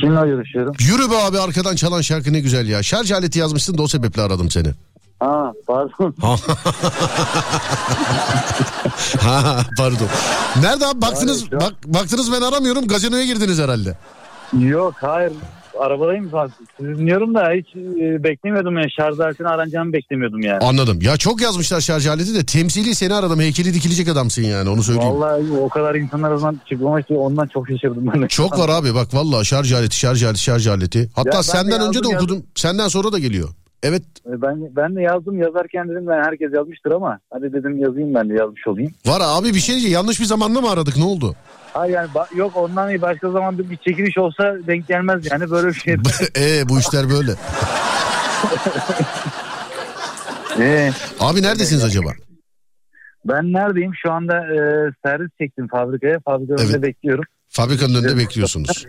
Kimle 0.00 0.26
görüşüyorum? 0.26 0.74
Yürü 0.80 1.10
be 1.10 1.16
abi 1.16 1.38
arkadan 1.38 1.76
çalan 1.76 2.00
şarkı 2.00 2.32
ne 2.32 2.40
güzel 2.40 2.68
ya. 2.68 2.82
Şarj 2.82 3.12
aleti 3.12 3.38
yazmışsın 3.38 3.78
da 3.78 3.82
o 3.82 3.88
sebeple 3.88 4.22
aradım 4.22 4.50
seni. 4.50 4.68
Ha 5.20 5.52
pardon. 5.66 6.14
ha 9.20 9.62
pardon. 9.78 10.08
Nerede 10.60 10.86
abi 10.86 11.00
baktınız 11.02 11.44
Hayır, 11.50 11.64
bak 11.64 11.74
baktınız 11.86 12.32
ben 12.32 12.40
aramıyorum 12.40 12.88
gazinoya 12.88 13.24
girdiniz 13.24 13.58
herhalde. 13.58 13.96
Yok 14.58 14.94
hayır. 15.00 15.32
Arabadayım 15.80 16.30
zaten. 16.30 16.66
Sizi 16.76 16.98
dinliyorum 16.98 17.34
da 17.34 17.50
hiç 17.50 17.76
e, 17.76 18.24
beklemiyordum 18.24 18.76
yani. 18.76 18.90
Şarj 18.90 19.20
aletini 19.20 19.48
aranacağımı 19.48 19.92
beklemiyordum 19.92 20.40
yani. 20.40 20.58
Anladım. 20.64 20.98
Ya 21.02 21.16
çok 21.16 21.40
yazmışlar 21.40 21.80
şarj 21.80 22.06
aleti 22.06 22.34
de 22.34 22.46
temsili 22.46 22.94
seni 22.94 23.14
aradım. 23.14 23.40
Heykeli 23.40 23.74
dikilecek 23.74 24.08
adamsın 24.08 24.42
yani 24.42 24.68
onu 24.68 24.82
söyleyeyim. 24.82 25.14
Vallahi 25.14 25.42
o 25.62 25.68
kadar 25.68 25.94
insanlar 25.94 26.30
arasından 26.30 26.60
çıkmama 26.68 27.00
işte 27.00 27.14
ondan 27.14 27.46
çok 27.46 27.68
şaşırdım 27.68 28.06
ben. 28.06 28.26
Çok 28.26 28.58
var 28.58 28.68
abi 28.68 28.94
bak 28.94 29.14
vallahi 29.14 29.46
şarj 29.46 29.72
aleti 29.72 29.96
şarj 29.98 30.22
aleti 30.22 30.40
şarj 30.40 30.66
aleti. 30.66 31.10
Hatta 31.14 31.30
Ya 31.36 31.38
de 31.38 31.42
senden 31.42 31.80
önce 31.80 32.04
de 32.04 32.08
yazdım, 32.08 32.16
okudum. 32.16 32.46
Senden 32.54 32.88
sonra 32.88 33.12
da 33.12 33.18
geliyor. 33.18 33.48
Evet 33.88 34.02
E, 34.26 34.42
Ben 34.42 34.76
ben 34.76 34.96
de 34.96 35.02
yazdım 35.02 35.38
yazarken 35.38 35.88
dedim 35.88 36.06
ben 36.06 36.22
herkes 36.24 36.52
yazmıştır 36.54 36.90
ama 36.90 37.18
hadi 37.32 37.52
dedim 37.52 37.78
yazayım 37.78 38.14
ben 38.14 38.28
de 38.30 38.34
yazmış 38.34 38.66
olayım. 38.66 38.90
var 39.06 39.20
abi 39.24 39.48
bir 39.54 39.60
şey 39.60 39.72
diyeceğim. 39.74 39.94
Yanlış 39.94 40.20
bir 40.20 40.24
zamanda 40.24 40.60
mı 40.60 40.70
aradık 40.70 40.96
ne 40.96 41.04
oldu? 41.04 41.34
Hayır 41.72 41.94
yani 41.94 42.08
ba- 42.14 42.36
yok 42.36 42.56
ondan 42.56 42.90
iyi 42.90 43.02
başka 43.02 43.30
zaman 43.30 43.58
bir, 43.58 43.76
çekiliş 43.76 44.18
olsa 44.18 44.54
denk 44.66 44.88
gelmez 44.88 45.30
yani 45.30 45.50
böyle 45.50 45.68
bir 45.68 45.72
şey. 45.74 45.94
Ee 46.36 46.68
bu 46.68 46.78
işler 46.78 47.10
böyle. 47.10 47.32
Ee, 50.60 50.90
Abi 51.20 51.42
neredesiniz 51.42 51.84
acaba? 51.84 52.10
ben 53.24 53.52
neredeyim 53.52 53.92
şu 54.02 54.12
anda 54.12 54.36
e, 54.36 54.58
servis 55.06 55.30
çektim 55.38 55.68
fabrikaya. 55.68 56.18
Fabrika 56.24 56.54
önünde 56.54 56.70
Evet. 56.72 56.82
bekliyorum. 56.82 57.24
Fabrikanın 57.48 57.94
önünde 57.94 58.16
bekliyorsunuz. 58.16 58.86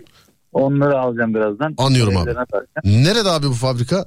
Onları 0.53 0.99
alacağım 0.99 1.33
birazdan. 1.33 1.73
Anlıyorum 1.77 2.17
abi. 2.17 2.33
Nerede 2.83 3.29
abi 3.29 3.47
bu 3.47 3.53
fabrika? 3.53 4.05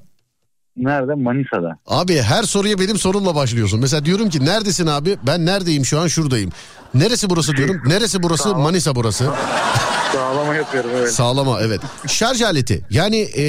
Nerede? 0.76 1.14
Manisa'da. 1.14 1.78
Abi 1.86 2.22
her 2.22 2.42
soruya 2.42 2.78
benim 2.78 2.96
sorumla 2.98 3.34
başlıyorsun. 3.34 3.80
Mesela 3.80 4.04
diyorum 4.04 4.28
ki 4.28 4.44
neredesin 4.44 4.86
abi? 4.86 5.16
Ben 5.26 5.46
neredeyim 5.46 5.84
şu 5.84 6.00
an 6.00 6.06
şuradayım. 6.06 6.50
Neresi 6.94 7.30
burası 7.30 7.56
diyorum. 7.56 7.82
Neresi 7.86 8.22
burası? 8.22 8.54
Manisa 8.54 8.94
burası. 8.94 9.30
Sağlama 10.12 10.54
yapıyorum 10.54 10.90
evet. 10.98 11.12
Sağlama 11.12 11.60
evet. 11.60 11.80
Şarj 12.06 12.42
aleti. 12.42 12.84
Yani 12.90 13.16
e, 13.36 13.44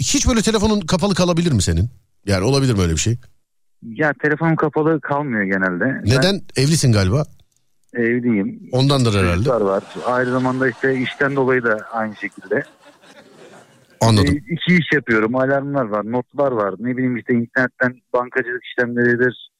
hiç 0.00 0.28
böyle 0.28 0.42
telefonun 0.42 0.80
kapalı 0.80 1.14
kalabilir 1.14 1.52
mi 1.52 1.62
senin? 1.62 1.90
Yani 2.26 2.44
olabilir 2.44 2.74
mi 2.74 2.80
öyle 2.82 2.92
bir 2.92 2.96
şey? 2.98 3.18
Ya 3.82 4.12
telefonum 4.22 4.56
kapalı 4.56 5.00
kalmıyor 5.00 5.42
genelde. 5.42 6.00
Neden? 6.04 6.40
Evlisin 6.56 6.92
galiba. 6.92 7.24
Ben 7.94 8.00
evliyim. 8.02 8.60
Ondandır 8.72 9.14
herhalde. 9.20 9.34
Çocuklar 9.36 9.60
var. 9.60 9.82
Aynı 10.06 10.30
zamanda 10.30 10.68
işte 10.68 10.98
işten 10.98 11.36
dolayı 11.36 11.62
da 11.62 11.78
aynı 11.92 12.16
şekilde. 12.16 12.64
Anladım. 14.08 14.34
E, 14.34 14.52
iki 14.54 14.74
iş 14.76 14.86
yapıyorum. 14.94 15.36
Alarmlar 15.36 15.84
var, 15.84 16.12
notlar 16.12 16.52
var. 16.52 16.74
Ne 16.78 16.96
bileyim 16.96 17.16
işte 17.16 17.34
internetten 17.34 18.00
bankacılık 18.12 18.62
işlemleridir. 18.64 19.50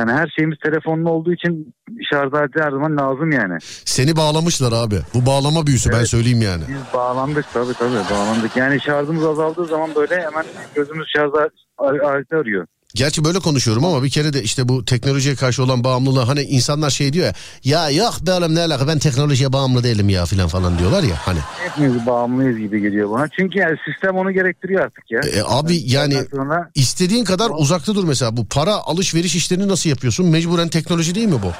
Yani 0.00 0.12
her 0.12 0.28
şeyimiz 0.36 0.58
telefonlu 0.64 1.10
olduğu 1.10 1.32
için 1.32 1.74
şarj 2.12 2.34
aleti 2.34 2.62
her 2.62 2.70
zaman 2.70 2.96
lazım 2.96 3.30
yani. 3.32 3.58
Seni 3.84 4.16
bağlamışlar 4.16 4.72
abi. 4.72 4.94
Bu 5.14 5.26
bağlama 5.26 5.66
büyüsü 5.66 5.90
ben 5.92 5.96
Evet. 5.96 6.08
söyleyeyim 6.08 6.42
yani. 6.42 6.62
Biz 6.68 6.94
bağlandık 6.94 7.44
tabii 7.52 7.72
tabii 7.78 8.10
bağlandık. 8.14 8.56
Yani 8.56 8.80
şarjımız 8.80 9.26
azaldığı 9.26 9.64
zaman 9.66 9.90
böyle 9.94 10.14
hemen 10.22 10.44
gözümüz 10.74 11.08
şarj 11.16 11.30
al- 11.78 11.98
aleti 12.08 12.36
arıyor. 12.36 12.66
Gerçi 12.94 13.24
böyle 13.24 13.38
konuşuyorum 13.38 13.84
ama 13.84 14.02
bir 14.02 14.10
kere 14.10 14.32
de 14.32 14.42
işte 14.42 14.68
bu 14.68 14.84
teknolojiye 14.84 15.34
karşı 15.34 15.62
olan 15.62 15.84
bağımlılığı 15.84 16.20
hani 16.20 16.42
insanlar 16.42 16.90
şey 16.90 17.12
diyor 17.12 17.34
ya 17.64 17.90
ya 17.90 17.90
yok 17.90 18.14
be 18.26 18.32
oğlum 18.32 18.54
ne 18.54 18.60
alaka 18.60 18.88
ben 18.88 18.98
teknolojiye 18.98 19.52
bağımlı 19.52 19.84
değilim 19.84 20.08
ya 20.08 20.26
filan 20.26 20.48
falan 20.48 20.78
diyorlar 20.78 21.02
ya 21.02 21.16
hani. 21.26 21.38
Hepimiz 21.58 22.06
bağımlıyız 22.06 22.58
gibi 22.58 22.80
geliyor 22.80 23.10
bana. 23.10 23.28
Çünkü 23.28 23.58
yani 23.58 23.76
sistem 23.84 24.16
onu 24.16 24.32
gerektiriyor 24.32 24.84
artık 24.84 25.10
ya. 25.10 25.20
E, 25.20 25.42
abi 25.46 25.82
yani 25.86 26.16
sonra 26.30 26.70
istediğin 26.74 27.24
kadar 27.24 27.50
uzakta 27.56 27.94
dur 27.94 28.04
mesela 28.04 28.36
bu 28.36 28.46
para 28.46 28.74
alışveriş 28.74 29.34
işlerini 29.34 29.68
nasıl 29.68 29.90
yapıyorsun 29.90 30.26
mecburen 30.26 30.68
teknoloji 30.68 31.14
değil 31.14 31.28
mi 31.28 31.42
bu? 31.42 31.52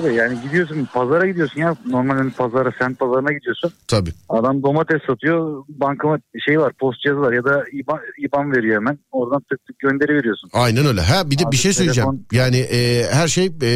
Tabii 0.00 0.14
yani 0.14 0.38
gidiyorsun 0.42 0.88
pazara 0.94 1.26
gidiyorsun 1.26 1.60
ya. 1.60 1.76
Normal 1.86 2.16
hani 2.16 2.30
pazara 2.30 2.72
sen 2.78 2.94
pazarına 2.94 3.32
gidiyorsun. 3.32 3.72
Tabii. 3.88 4.10
Adam 4.28 4.62
domates 4.62 5.02
satıyor. 5.06 5.64
Bankama 5.68 6.18
şey 6.46 6.60
var 6.60 6.72
post 6.80 7.00
cihazı 7.02 7.20
var 7.20 7.32
ya 7.32 7.44
da 7.44 7.64
IBAN, 7.72 7.98
IBAN 8.18 8.52
veriyor 8.52 8.74
hemen. 8.76 8.98
Oradan 9.12 9.40
tık 9.40 9.66
tık 9.66 9.78
gönderi 9.78 10.14
veriyorsun. 10.14 10.50
Aynen 10.52 10.86
öyle. 10.86 11.00
Ha 11.00 11.30
bir 11.30 11.38
de 11.38 11.44
Abi 11.44 11.52
bir 11.52 11.56
şey 11.56 11.72
söyleyeceğim. 11.72 12.10
telefon- 12.10 12.36
Yani 12.36 12.56
e, 12.56 13.06
her 13.12 13.28
şey 13.28 13.46
e, 13.62 13.70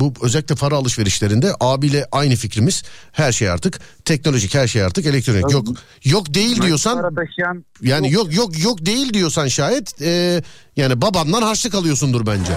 bu 0.00 0.12
özellikle 0.22 0.54
para 0.54 0.74
alışverişlerinde 0.76 1.50
abiyle 1.60 2.06
aynı 2.12 2.34
fikrimiz. 2.34 2.82
Her 3.12 3.32
şey 3.32 3.50
artık 3.50 3.80
teknolojik, 4.04 4.54
her 4.54 4.66
şey 4.66 4.82
artık 4.82 5.06
elektronik. 5.06 5.42
Tabii. 5.42 5.52
Yok 5.52 5.64
yok 6.04 6.34
değil 6.34 6.62
diyorsan 6.62 7.14
taşıyan 7.14 7.64
yani 7.82 8.12
yok 8.12 8.36
yok 8.36 8.64
yok 8.64 8.86
değil 8.86 9.14
diyorsan 9.14 9.46
şayet 9.48 10.02
e, 10.02 10.42
yani 10.76 11.02
babandan 11.02 11.42
harçlık 11.42 11.74
alıyorsundur 11.74 12.26
bence. 12.26 12.52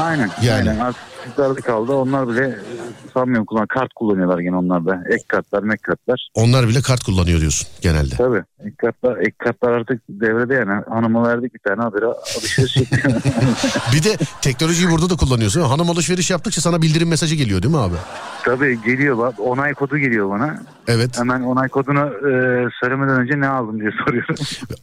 Aynen. 0.00 0.30
Yani. 0.42 0.70
Aynen. 0.70 0.80
Artık 0.80 1.00
çocuklarda 1.26 1.60
kaldı. 1.60 1.92
Onlar 1.92 2.28
bile 2.28 2.46
e, 2.46 2.56
sanmıyorum 3.14 3.46
kullan 3.46 3.66
kart 3.66 3.94
kullanıyorlar 3.94 4.38
gene 4.38 4.56
onlar 4.56 4.86
da. 4.86 5.02
Ek 5.10 5.24
kartlar, 5.28 5.62
mek 5.62 5.82
kartlar. 5.82 6.28
Onlar 6.34 6.68
bile 6.68 6.80
kart 6.82 7.04
kullanıyor 7.04 7.40
diyorsun 7.40 7.68
genelde. 7.80 8.14
Tabii. 8.16 8.42
Ek 8.64 8.76
kartlar, 8.76 9.16
ek 9.16 9.34
kartlar 9.38 9.72
artık 9.72 10.02
devrede 10.08 10.54
yani. 10.54 10.82
Hanıma 10.88 11.28
verdik 11.28 11.54
bir 11.54 11.58
tane 11.58 11.82
haberi 11.82 12.04
alışveriş. 12.04 12.76
Bir 13.94 14.02
de 14.04 14.16
teknolojiyi 14.42 14.90
burada 14.90 15.10
da 15.10 15.16
kullanıyorsun. 15.16 15.60
Hanım 15.60 15.90
alışveriş 15.90 16.30
yaptıkça 16.30 16.60
sana 16.60 16.82
bildirim 16.82 17.08
mesajı 17.08 17.34
geliyor 17.34 17.62
değil 17.62 17.74
mi 17.74 17.80
abi? 17.80 17.94
Tabii 18.44 18.82
geliyor 18.82 19.18
bak 19.18 19.34
onay 19.40 19.74
kodu 19.74 19.98
geliyor 19.98 20.30
bana. 20.30 20.62
Evet. 20.88 21.18
Hemen 21.18 21.42
onay 21.42 21.68
kodunu 21.68 22.00
e, 22.00 22.30
söylemeden 22.80 23.20
önce 23.20 23.40
ne 23.40 23.48
aldım 23.48 23.80
diye 23.80 23.90
soruyorum. 24.04 24.34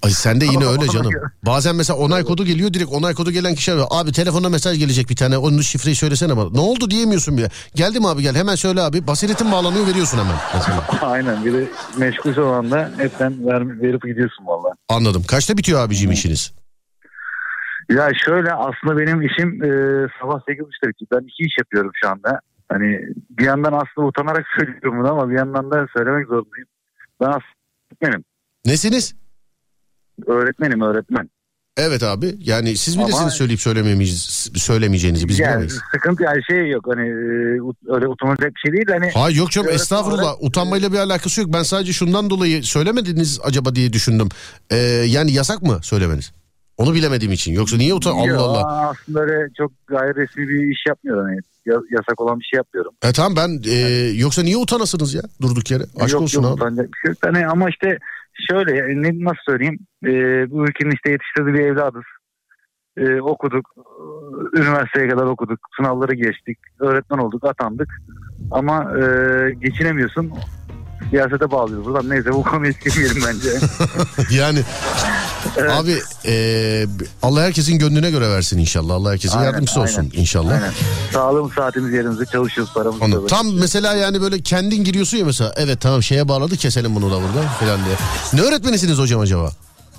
Ay 0.04 0.12
sen 0.12 0.42
de 0.42 0.46
yine 0.46 0.66
öyle 0.66 0.88
canım. 0.88 1.12
Bazen 1.46 1.76
mesela 1.76 2.00
onay 2.00 2.24
kodu 2.24 2.46
geliyor 2.46 2.74
direkt 2.74 2.92
onay 2.92 3.14
kodu 3.14 3.32
gelen 3.32 3.56
kişi 3.56 3.72
arıyor. 3.72 3.88
Abi 3.90 4.12
telefona 4.12 4.50
mesaj 4.50 4.80
gelecek 4.80 5.10
bir 5.10 5.16
tane 5.16 5.38
onun 5.38 5.62
şifreyi 5.62 5.96
söylesene 5.96 6.33
bana. 6.38 6.50
Ne 6.50 6.60
oldu 6.60 6.90
diyemiyorsun 6.92 7.38
bile. 7.38 7.50
Geldim 7.76 8.06
abi 8.06 8.22
gel 8.22 8.36
hemen 8.36 8.56
söyle 8.56 8.82
abi. 8.82 9.08
Basiretin 9.08 9.52
bağlanıyor 9.52 9.88
veriyorsun 9.88 10.18
hemen 10.18 10.36
mesela. 10.54 10.88
Aynen 11.12 11.46
bir 11.46 11.54
de 11.54 11.68
meşgul 11.98 12.38
olan 12.38 12.64
anda 12.64 12.92
hepten 12.98 13.48
ver, 13.48 13.82
verip 13.82 14.04
gidiyorsun 14.04 14.48
valla. 14.48 14.76
Anladım. 14.90 15.24
Kaçta 15.28 15.58
bitiyor 15.58 15.80
abiciğim 15.80 16.12
işiniz? 16.12 16.54
Ya 17.90 18.10
şöyle 18.26 18.54
aslında 18.54 18.98
benim 18.98 19.22
işim 19.22 19.64
e, 19.64 19.68
sabah 20.22 20.40
8.30'da 20.40 20.90
bitiyor. 20.90 21.08
Ben 21.12 21.28
iki 21.28 21.44
iş 21.44 21.56
yapıyorum 21.60 21.92
şu 21.94 22.10
anda. 22.10 22.40
Hani 22.70 23.00
bir 23.30 23.44
yandan 23.46 23.74
aslında 23.74 24.08
utanarak 24.08 24.46
söylüyorum 24.58 25.00
bunu 25.00 25.12
ama 25.12 25.30
bir 25.30 25.38
yandan 25.38 25.72
da 25.72 25.88
söylemek 25.98 26.28
zorundayım. 26.28 26.68
Ben 27.22 27.26
aslında 27.28 27.44
öğretmenim. 27.92 28.24
Nesiniz? 28.66 29.16
Öğretmenim 30.28 30.82
öğretmen. 30.82 31.30
Evet 31.78 32.04
abi. 32.04 32.36
Yani 32.40 32.78
siz 32.78 32.98
Ama- 32.98 33.08
bilirsiniz 33.08 33.34
söyleyip 33.34 33.62
söylemeyeceğiniz, 33.62 34.50
söylemeyeceğinizi 34.58 35.28
biz 35.28 35.40
yani 35.40 35.50
bilemeyiz. 35.50 35.80
sıkıntı 35.94 36.24
yani 36.24 36.42
şey 36.50 36.70
yok 36.70 36.86
hani 36.88 37.02
e, 37.08 37.94
öyle 37.96 38.08
utanılacak 38.08 38.52
bir 38.56 38.60
şey 38.60 38.72
değil 38.74 38.86
hani. 39.00 39.12
Hayır 39.14 39.38
yok 39.38 39.52
canım 39.52 39.68
Öğretmen 39.68 39.82
estağfurullah 39.82 40.24
olarak- 40.24 40.44
utanmayla 40.44 40.92
bir 40.94 40.98
alakası 40.98 41.42
yok. 41.42 41.54
Ben 41.54 41.64
sadece 41.64 41.94
şundan 41.94 42.30
dolayı 42.30 42.64
söylemediniz 42.64 43.40
acaba 43.44 43.76
diye 43.76 43.94
düşündüm. 43.94 44.30
Ee, 44.72 44.76
yani 45.08 45.32
yasak 45.32 45.62
mı 45.62 45.80
söylemeniz? 45.82 46.32
Onu 46.78 46.94
bilemediğim 46.94 47.34
için. 47.34 47.54
Yoksa 47.54 47.78
niye 47.78 47.94
utan? 47.94 48.12
Allah 48.12 48.40
Allah. 48.42 48.90
Aslında 48.90 49.20
öyle 49.22 49.50
çok 49.58 49.72
gayri 49.88 50.16
resmi 50.16 50.48
bir 50.50 50.72
iş 50.72 50.80
yapmıyorum. 50.88 51.28
Yani 51.30 51.40
ya- 51.66 51.98
yasak 52.00 52.22
olan 52.22 52.40
bir 52.40 52.46
şey 52.46 52.58
yapmıyorum. 52.58 52.92
E 53.04 53.12
tamam 53.14 53.36
ben 53.36 53.62
e, 53.72 53.78
yoksa 54.16 54.44
niye 54.44 54.58
utanasınız 54.58 55.14
ya 55.14 55.22
durduk 55.42 55.72
yere? 55.72 55.84
Aşk 56.00 56.14
yok, 56.14 56.22
olsun 56.22 56.44
yok, 56.44 56.52
abi. 56.52 56.62
utanacak 56.64 56.94
bir 56.94 56.98
şey 57.04 57.10
yok. 57.10 57.18
Hani 57.22 57.48
ama 57.48 57.70
işte 57.70 57.98
şöyle 58.50 58.78
yani 58.78 59.24
nasıl 59.24 59.44
söyleyeyim 59.46 59.80
Ee, 60.06 60.52
bu 60.52 60.68
ülkenin 60.68 60.92
işte 60.92 61.12
yetiştirdiği 61.12 61.54
bir 61.54 61.60
evladız. 61.60 62.04
Ee, 62.98 63.22
okuduk. 63.22 63.70
Ee, 63.78 64.60
Üniversiteye 64.60 65.08
kadar 65.08 65.26
okuduk. 65.26 65.60
Sınavları 65.78 66.14
geçtik. 66.14 66.58
Öğretmen 66.80 67.18
olduk. 67.18 67.44
Atandık. 67.46 67.90
Ama 68.52 68.94
e, 69.00 69.04
geçinemiyorsun. 69.54 70.34
Siyasete 71.14 71.52
bağlıyoruz. 71.52 71.86
Buradan 71.86 72.10
neyse 72.10 72.34
bu 72.34 72.44
konuya 72.44 72.72
hiç 72.72 72.84
girmeyelim 72.84 73.24
bence. 73.28 73.50
Yani 74.38 74.60
abi 75.72 76.00
e, 76.26 76.86
Allah 77.22 77.42
herkesin 77.42 77.80
gönlüne 77.80 78.12
göre 78.12 78.30
versin 78.30 78.58
inşallah. 78.58 78.94
Allah 78.94 79.12
herkesin 79.12 79.38
Aynen, 79.38 79.46
yardımcısı 79.52 79.82
olsun 79.82 80.00
aynen. 80.00 80.22
inşallah. 80.22 80.54
Aynen. 80.54 80.72
Sağlığımız 81.14 81.54
saatimiz 81.54 81.94
yerimizde 81.94 82.26
çalışıyoruz 82.26 82.74
paramız. 82.74 83.02
Anladım. 83.02 83.28
Tam 83.28 83.54
mesela 83.54 83.94
yani 83.94 84.22
böyle 84.22 84.42
kendin 84.42 84.84
giriyorsun 84.84 85.18
ya 85.18 85.26
mesela. 85.26 85.54
Evet 85.58 85.82
tamam 85.82 86.04
şeye 86.04 86.28
bağladı 86.28 86.58
keselim 86.58 86.96
bunu 86.96 87.12
da 87.12 87.16
burada 87.16 87.48
falan 87.60 87.80
diye. 87.86 87.96
Ne 88.34 88.42
öğretmenisiniz 88.42 88.98
hocam 88.98 89.22
acaba? 89.22 89.52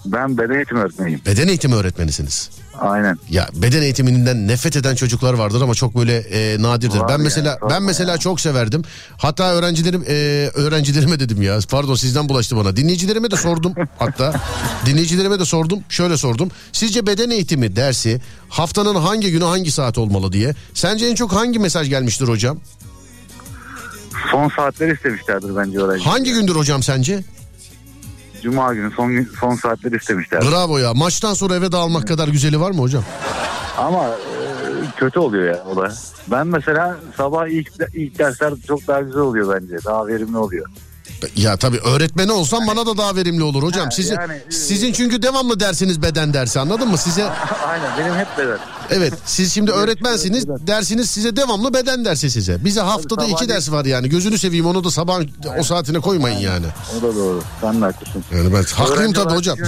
Ben 0.05 0.39
beden 0.39 0.55
eğitimi 0.55 0.81
öğretmeniyim. 0.81 1.21
Beden 1.27 1.49
eğitimi 1.49 1.75
öğretmenisiniz. 1.75 2.51
Aynen. 2.81 3.19
Ya 3.31 3.49
beden 3.55 3.83
eğitiminden 3.83 4.49
nefret 4.49 4.77
eden 4.77 4.95
çocuklar 4.95 5.35
vardır 5.35 5.61
ama 5.63 5.75
çok 5.75 5.97
böyle 5.97 6.17
e, 6.17 6.63
nadirdir. 6.63 6.99
Var 6.99 7.09
ben 7.09 7.13
ya, 7.13 7.19
mesela 7.19 7.59
ben 7.71 7.83
mesela 7.83 8.13
ya. 8.13 8.19
çok 8.19 8.41
severdim. 8.41 8.83
Hatta 9.17 9.55
öğrencilerim 9.55 10.05
e, 10.09 10.15
öğrencilerime 10.55 11.21
dedim 11.21 11.43
ya. 11.43 11.59
Pardon 11.71 11.95
sizden 11.95 12.29
bulaştı 12.29 12.57
bana. 12.57 12.77
Dinleyicilerime 12.77 13.31
de 13.31 13.37
sordum 13.37 13.75
hatta. 13.99 14.41
dinleyicilerime 14.87 15.41
de 15.41 15.45
sordum. 15.45 15.79
Şöyle 15.89 16.17
sordum. 16.17 16.49
Sizce 16.73 17.07
beden 17.07 17.31
eğitimi 17.31 17.77
dersi 17.77 18.21
haftanın 18.49 18.95
hangi 18.95 19.31
günü 19.31 19.45
hangi 19.45 19.71
saat 19.71 19.99
olmalı 19.99 20.33
diye. 20.33 20.55
Sence 20.75 21.07
en 21.07 21.15
çok 21.15 21.33
hangi 21.33 21.59
mesaj 21.59 21.89
gelmiştir 21.89 22.29
hocam? 22.29 22.59
Son 24.31 24.49
saatleri 24.49 24.93
istemişlerdir 24.95 25.57
bence 25.57 25.79
öğrenci. 25.79 26.05
Hangi 26.05 26.33
gündür 26.33 26.55
hocam 26.57 26.83
sence? 26.83 27.25
Cuma 28.45 28.75
günü 28.75 28.91
son 28.97 29.13
gün- 29.13 29.31
son 29.41 29.55
saatleri 29.55 29.97
istemişlerdir. 29.97 30.51
Bravo 30.51 30.79
ya. 30.79 30.95
Maçtan 30.95 31.35
sonra 31.35 31.55
eve 31.55 31.73
dağılmak 31.73 32.09
kadar 32.09 32.29
güzeli 32.29 32.61
var 32.61 32.71
mı 32.71 32.81
hocam? 32.81 33.05
Ama 33.79 34.05
e, 34.09 34.17
kötü 34.97 35.19
oluyor 35.19 35.45
ya 35.55 35.65
o 35.73 35.77
da. 35.77 35.93
Ben 36.31 36.47
mesela 36.47 36.97
sabah 37.17 37.47
ilk 37.47 37.73
ilk 37.95 38.19
dersler 38.19 38.55
çok 38.69 38.87
daha 38.89 39.01
güzel 39.01 39.21
oluyor 39.21 39.61
bence. 39.61 39.77
Daha 39.85 40.07
verimli 40.07 40.37
oluyor. 40.37 40.67
Ya 41.37 41.57
tabii 41.57 41.79
öğretmeni 41.79 42.33
olsam 42.33 42.67
bana 42.69 42.87
da 42.87 42.97
daha 42.97 43.17
verimli 43.17 43.43
olur 43.43 43.63
hocam. 43.63 43.93
Sizin 43.93 44.15
yani, 44.17 44.33
e- 44.49 44.51
sizin 44.51 44.93
çünkü 44.93 45.23
devamlı 45.23 45.61
dersiniz 45.61 46.03
beden 46.03 46.35
dersi 46.35 46.61
anladın 46.61 46.89
mı? 46.89 46.99
Size 46.99 47.25
Aynen 47.69 47.91
benim 47.99 48.15
hep 48.15 48.29
beden. 48.39 48.59
Evet 48.91 49.15
siz 49.25 49.53
şimdi 49.53 49.71
öğretmensiniz 49.71 50.49
dersiniz 50.49 51.11
size 51.11 51.37
devamlı 51.37 51.75
beden 51.75 52.05
dersi 52.05 52.31
size. 52.31 52.65
Bize 52.65 52.81
haftada 52.81 53.25
iki 53.25 53.49
ders 53.49 53.71
var 53.71 53.85
yani. 53.85 54.09
Gözünü 54.09 54.39
seveyim 54.39 54.67
onu 54.67 54.85
da 54.85 54.91
sabah 54.91 55.21
o 55.59 55.63
saatine 55.63 56.01
koymayın 56.01 56.39
yani. 56.39 56.67
O 56.99 57.03
da 57.03 57.15
doğru. 57.17 57.43
Sen 57.61 57.81
de 57.81 57.85
haklısın. 57.85 58.25
Yani 58.35 58.53
ben 58.55 58.63
haklıyım 58.63 59.13
tabii 59.13 59.35
hocam. 59.35 59.59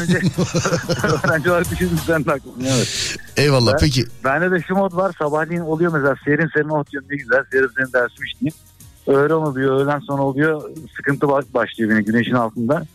Öğrenci 1.24 1.50
olarak 1.50 1.70
düşününce 1.70 2.02
sen 2.06 2.24
de 2.24 2.30
haklısın 2.30 2.64
evet. 2.66 3.16
Eyvallah 3.36 3.72
Ben- 3.72 3.78
peki. 3.80 4.04
Bende 4.24 4.50
de 4.50 4.62
şu 4.68 4.74
mod 4.74 4.96
var. 4.96 5.14
Sabahleyin 5.18 5.60
oluyor 5.60 5.92
mesela 5.92 6.14
serin 6.24 6.48
serin 6.54 6.68
oh 6.68 6.84
diyorum 6.90 7.08
ne 7.10 7.16
güzel. 7.16 7.44
Serin 7.52 7.68
serin 7.76 7.92
dersim 7.92 8.24
işleyeyim. 8.24 8.54
Öğlen 9.06 9.34
oluyor, 9.34 9.80
öğlen 9.80 10.00
sonra 10.00 10.22
oluyor. 10.22 10.62
Sıkıntı 10.96 11.28
baş- 11.28 11.54
başlıyor 11.54 11.90
yine 11.90 12.02
güneşin 12.02 12.32
altında. 12.34 12.86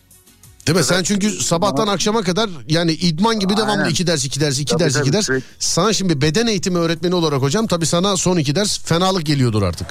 Değil 0.66 0.78
mi? 0.78 0.84
Sen 0.84 1.02
çünkü 1.02 1.30
sabahtan 1.30 1.86
akşama 1.88 2.22
kadar 2.22 2.50
yani 2.68 2.92
idman 2.92 3.40
gibi 3.40 3.56
devamlı 3.56 3.72
Aynen. 3.72 3.90
iki 3.90 4.06
ders 4.06 4.24
iki 4.24 4.40
ders 4.40 4.58
iki 4.58 4.72
Tabii, 4.72 4.84
ders 4.84 4.96
iki 4.96 5.12
ders. 5.12 5.26
sürekli. 5.26 5.44
Sana 5.58 5.92
şimdi 5.92 6.20
beden 6.20 6.46
eğitimi 6.46 6.78
öğretmeni 6.78 7.14
olarak 7.14 7.42
hocam 7.42 7.66
tabii 7.66 7.86
sana 7.86 8.16
son 8.16 8.36
iki 8.36 8.54
ders 8.54 8.78
fenalık 8.84 9.26
geliyordur 9.26 9.62
artık. 9.62 9.86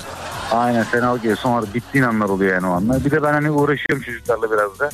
Aynen 0.51 0.83
fena 0.83 1.15
geliyor. 1.17 1.37
Sonra 1.37 1.65
bittiğin 1.73 2.05
anlar 2.05 2.29
oluyor 2.29 2.53
yani 2.53 2.67
o 2.67 2.71
anlar. 2.71 3.05
Bir 3.05 3.11
de 3.11 3.23
ben 3.23 3.33
hani 3.33 3.51
uğraşıyorum 3.51 4.05
çocuklarla 4.05 4.51
biraz 4.51 4.79
da. 4.79 4.89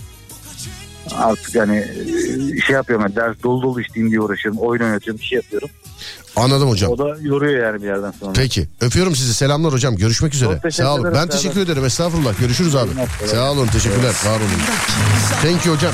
Artık 1.16 1.56
hani 1.56 1.88
şey 2.68 2.76
yapıyorum 2.76 3.06
yani 3.06 3.16
ders 3.16 3.44
dolu 3.44 3.62
dolu 3.62 3.82
işleyeyim 3.82 4.12
diye 4.12 4.22
uğraşıyorum. 4.22 4.62
Oyun 4.62 4.82
oynatıyorum 4.82 5.20
bir 5.22 5.26
şey 5.26 5.36
yapıyorum. 5.36 5.70
Anladım 6.36 6.70
hocam. 6.70 6.92
O 6.92 6.98
da 6.98 7.18
yoruyor 7.22 7.64
yani 7.64 7.82
bir 7.82 7.88
yerden 7.88 8.12
sonra. 8.20 8.34
Peki. 8.34 8.68
Öpüyorum 8.82 9.16
sizi. 9.16 9.34
Selamlar 9.34 9.74
hocam. 9.74 9.96
Görüşmek 9.96 10.34
üzere. 10.34 10.60
Çok 10.64 10.74
Sağ 10.74 10.96
olun. 10.96 11.12
Ben 11.14 11.28
teşekkür 11.28 11.62
ederim. 11.62 11.86
Estağfurullah. 11.86 12.40
Görüşürüz 12.40 12.76
abi. 12.76 12.90
Evet. 13.00 13.30
Sağ 13.30 13.52
olun. 13.52 13.68
Teşekkürler. 13.68 14.14
Var 14.26 14.40
olun. 14.40 14.62
Thank 15.42 15.66
you 15.66 15.76
hocam. 15.76 15.94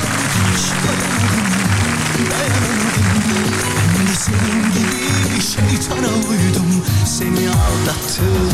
Ben 3.98 4.08
de 4.08 4.16
senin 4.16 4.64
gibi 4.74 5.42
şeytana 5.42 6.08
uydum 6.08 6.84
Seni 7.06 7.50
aldattım 7.50 8.50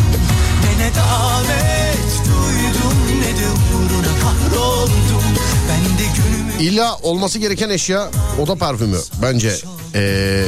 Ne 0.63 0.83
ne 0.85 0.91
davet 0.95 2.11
duydum 2.25 2.97
Ne 3.21 3.37
de 3.41 3.47
uğruna 3.49 4.13
kahroldum 4.21 5.23
Ben 5.69 5.83
de 5.97 6.05
günümü 6.15 6.48
İlla 6.59 6.97
olması 6.97 7.39
gereken 7.39 7.69
eşya 7.69 8.09
oda 8.39 8.55
parfümü 8.55 8.97
bence. 9.21 9.55
Ee, 9.95 10.45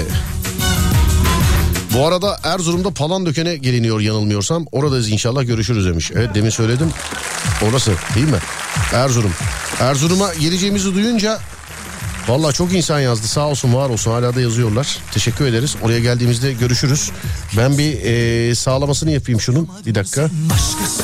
bu 1.94 2.08
arada 2.08 2.40
Erzurum'da 2.44 2.92
Palandöken'e 2.92 3.58
geliniyor 3.58 4.00
yanılmıyorsam. 4.00 4.66
Oradayız 4.72 5.10
inşallah 5.10 5.48
görüşürüz 5.48 5.86
demiş. 5.86 6.12
Evet 6.16 6.36
demin 6.36 6.50
söyledim. 6.50 6.92
Orası 7.70 7.92
değil 8.16 8.28
mi? 8.28 8.40
Erzurum. 8.94 9.32
Erzurum'a 9.80 10.34
geleceğimizi 10.34 10.96
duyunca 10.96 11.40
Valla 12.28 12.52
çok 12.52 12.74
insan 12.74 13.00
yazdı 13.00 13.28
sağ 13.28 13.48
olsun 13.48 13.74
var 13.74 13.90
olsun 13.90 14.12
hala 14.12 14.36
da 14.36 14.42
yazıyorlar. 14.42 14.98
Teşekkür 15.12 15.46
ederiz. 15.46 15.76
Oraya 15.82 16.00
geldiğimizde 16.00 16.54
görüşürüz. 16.54 17.12
Ben 17.58 17.78
bir 17.78 18.00
ee, 18.04 18.56
sağlamasını 18.56 19.12
yapayım 19.12 19.42
şunun. 19.42 19.70
Bir 19.86 19.96
dakika. 19.96 20.30
başkası 20.50 21.04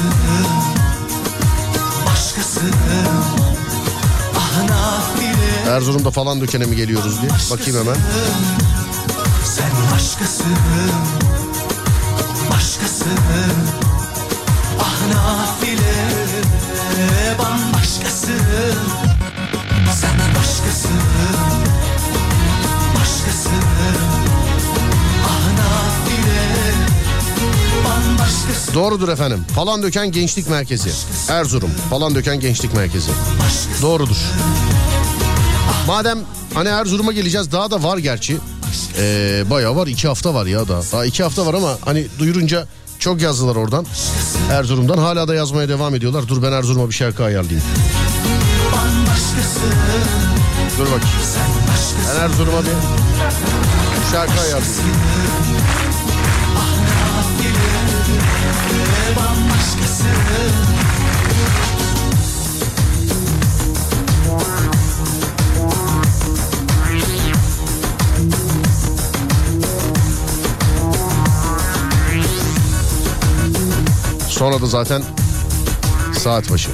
Başkası 2.06 2.62
Erzurum'da 5.78 6.12
falan 6.12 6.42
dökene 6.42 6.66
mi 6.66 6.76
geliyoruz 6.76 7.22
diye. 7.22 7.32
Bakayım 7.52 7.80
hemen. 7.80 7.96
Sen 9.46 9.72
başkası 9.94 10.44
Başkası 12.52 13.06
Ah 14.80 15.02
nafile 15.14 16.08
Bambaşkası 17.40 18.32
Sen 20.02 20.20
başkası 20.40 20.88
Başkası 22.96 23.50
Ah 25.26 25.46
nafile 25.58 26.48
Doğrudur 28.74 29.10
efendim. 29.10 29.46
Palandöken 29.56 30.12
Gençlik 30.12 30.50
Merkezi. 30.50 30.90
Erzurum. 31.30 31.72
Palandöken 31.90 32.40
Gençlik 32.40 32.74
Merkezi. 32.74 33.12
Doğrudur. 33.82 34.18
Madem 35.88 36.20
hani 36.54 36.70
Erzurum'a 36.70 37.12
geleceğiz 37.12 37.52
daha 37.52 37.72
da 37.72 37.84
var 37.84 37.98
gerçi. 37.98 38.38
Ee, 38.98 39.44
bayağı 39.50 39.76
var 39.76 39.88
iki 39.88 40.08
hafta 40.08 40.34
var 40.34 40.46
ya 40.46 40.68
da. 40.68 40.82
Daha 40.92 41.06
iki 41.06 41.24
hafta 41.24 41.46
var 41.46 41.54
ama 41.54 41.78
hani 41.86 42.08
duyurunca 42.20 42.68
çok 43.00 43.22
yazdılar 43.22 43.56
oradan. 43.56 43.86
Erzurum'dan 44.52 44.98
hala 44.98 45.28
da 45.28 45.36
yazmaya 45.36 45.70
devam 45.70 45.96
ediyorlar. 45.96 46.28
Dur 46.28 46.44
ben 46.44 46.52
Erzurum'a 46.52 46.90
bir 46.90 46.94
şarkı 46.94 47.24
ayarlayayım. 47.24 47.64
Dur 50.78 50.86
bakayım. 50.86 51.04
Ben 52.16 52.22
Erzurum'a 52.22 52.62
bir 52.62 52.72
şarkı 54.12 54.34
ayarlayayım. 54.42 55.37
Sonra 74.38 74.62
da 74.62 74.66
zaten 74.66 75.04
saat 76.20 76.52
başı. 76.52 76.70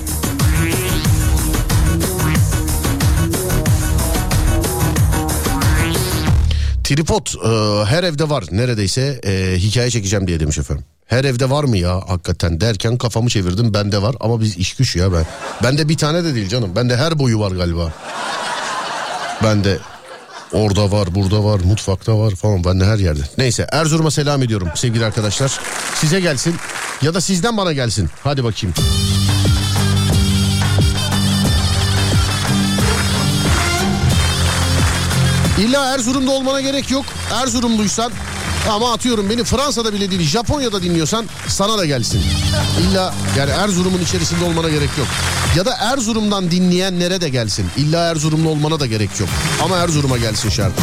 Tripod 6.83 7.25
e, 7.25 7.85
her 7.85 8.03
evde 8.03 8.29
var 8.29 8.43
neredeyse 8.51 9.21
e, 9.25 9.57
hikaye 9.57 9.89
çekeceğim 9.89 10.27
diye 10.27 10.39
demiş 10.39 10.57
efendim. 10.57 10.85
Her 11.05 11.23
evde 11.23 11.49
var 11.49 11.63
mı 11.63 11.77
ya 11.77 12.01
hakikaten 12.07 12.61
derken 12.61 12.97
kafamı 12.97 13.29
çevirdim 13.29 13.73
bende 13.73 14.01
var 14.01 14.15
ama 14.19 14.41
biz 14.41 14.57
iş 14.57 14.75
güç 14.75 14.95
ya 14.95 15.13
ben. 15.13 15.25
Bende 15.63 15.89
bir 15.89 15.97
tane 15.97 16.23
de 16.23 16.35
değil 16.35 16.49
canım 16.49 16.75
bende 16.75 16.97
her 16.97 17.19
boyu 17.19 17.39
var 17.39 17.51
galiba. 17.51 17.93
Bende 19.43 19.77
orada 20.53 20.91
var 20.91 21.15
burada 21.15 21.43
var 21.43 21.59
mutfakta 21.59 22.19
var 22.19 22.35
falan 22.35 22.63
bende 22.63 22.85
her 22.85 22.97
yerde. 22.97 23.21
Neyse 23.37 23.67
Erzurum'a 23.71 24.11
selam 24.11 24.43
ediyorum 24.43 24.67
sevgili 24.75 25.05
arkadaşlar. 25.05 25.59
Size 25.95 26.19
gelsin 26.19 26.55
ya 27.01 27.13
da 27.13 27.21
sizden 27.21 27.57
bana 27.57 27.73
gelsin 27.73 28.09
hadi 28.23 28.43
bakayım. 28.43 28.75
İlla 35.59 35.93
Erzurum'da 35.95 36.31
olmana 36.31 36.61
gerek 36.61 36.91
yok. 36.91 37.05
Erzurumluysan 37.33 38.11
ama 38.69 38.93
atıyorum 38.93 39.29
beni 39.29 39.43
Fransa'da 39.43 39.93
bile 39.93 40.11
değil 40.11 40.21
Japonya'da 40.21 40.83
dinliyorsan 40.83 41.25
sana 41.47 41.77
da 41.77 41.85
gelsin. 41.85 42.21
İlla 42.81 43.13
yani 43.37 43.51
Erzurum'un 43.51 43.99
içerisinde 44.01 44.45
olmana 44.45 44.69
gerek 44.69 44.89
yok. 44.97 45.07
Ya 45.55 45.65
da 45.65 45.73
Erzurum'dan 45.73 46.51
dinleyenlere 46.51 47.21
de 47.21 47.29
gelsin. 47.29 47.65
İlla 47.77 48.07
Erzurumlu 48.07 48.49
olmana 48.49 48.79
da 48.79 48.85
gerek 48.85 49.19
yok. 49.19 49.29
Ama 49.63 49.77
Erzurum'a 49.77 50.17
gelsin 50.17 50.49
şarkı. 50.49 50.81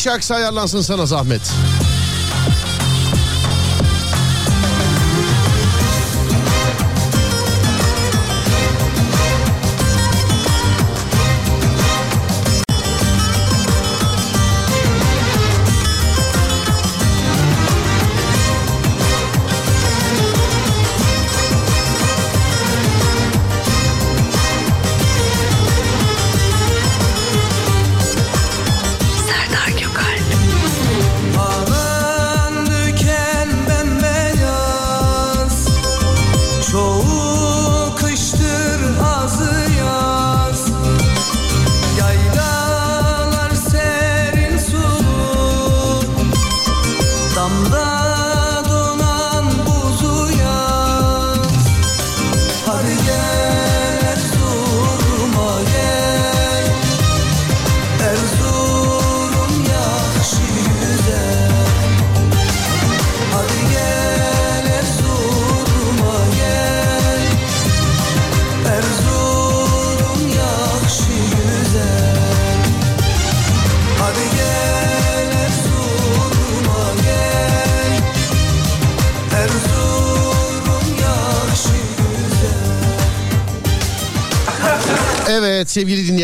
Şarkısı 0.00 0.34
ayarlansın 0.34 0.80
sana 0.80 1.06
zahmet. 1.06 1.52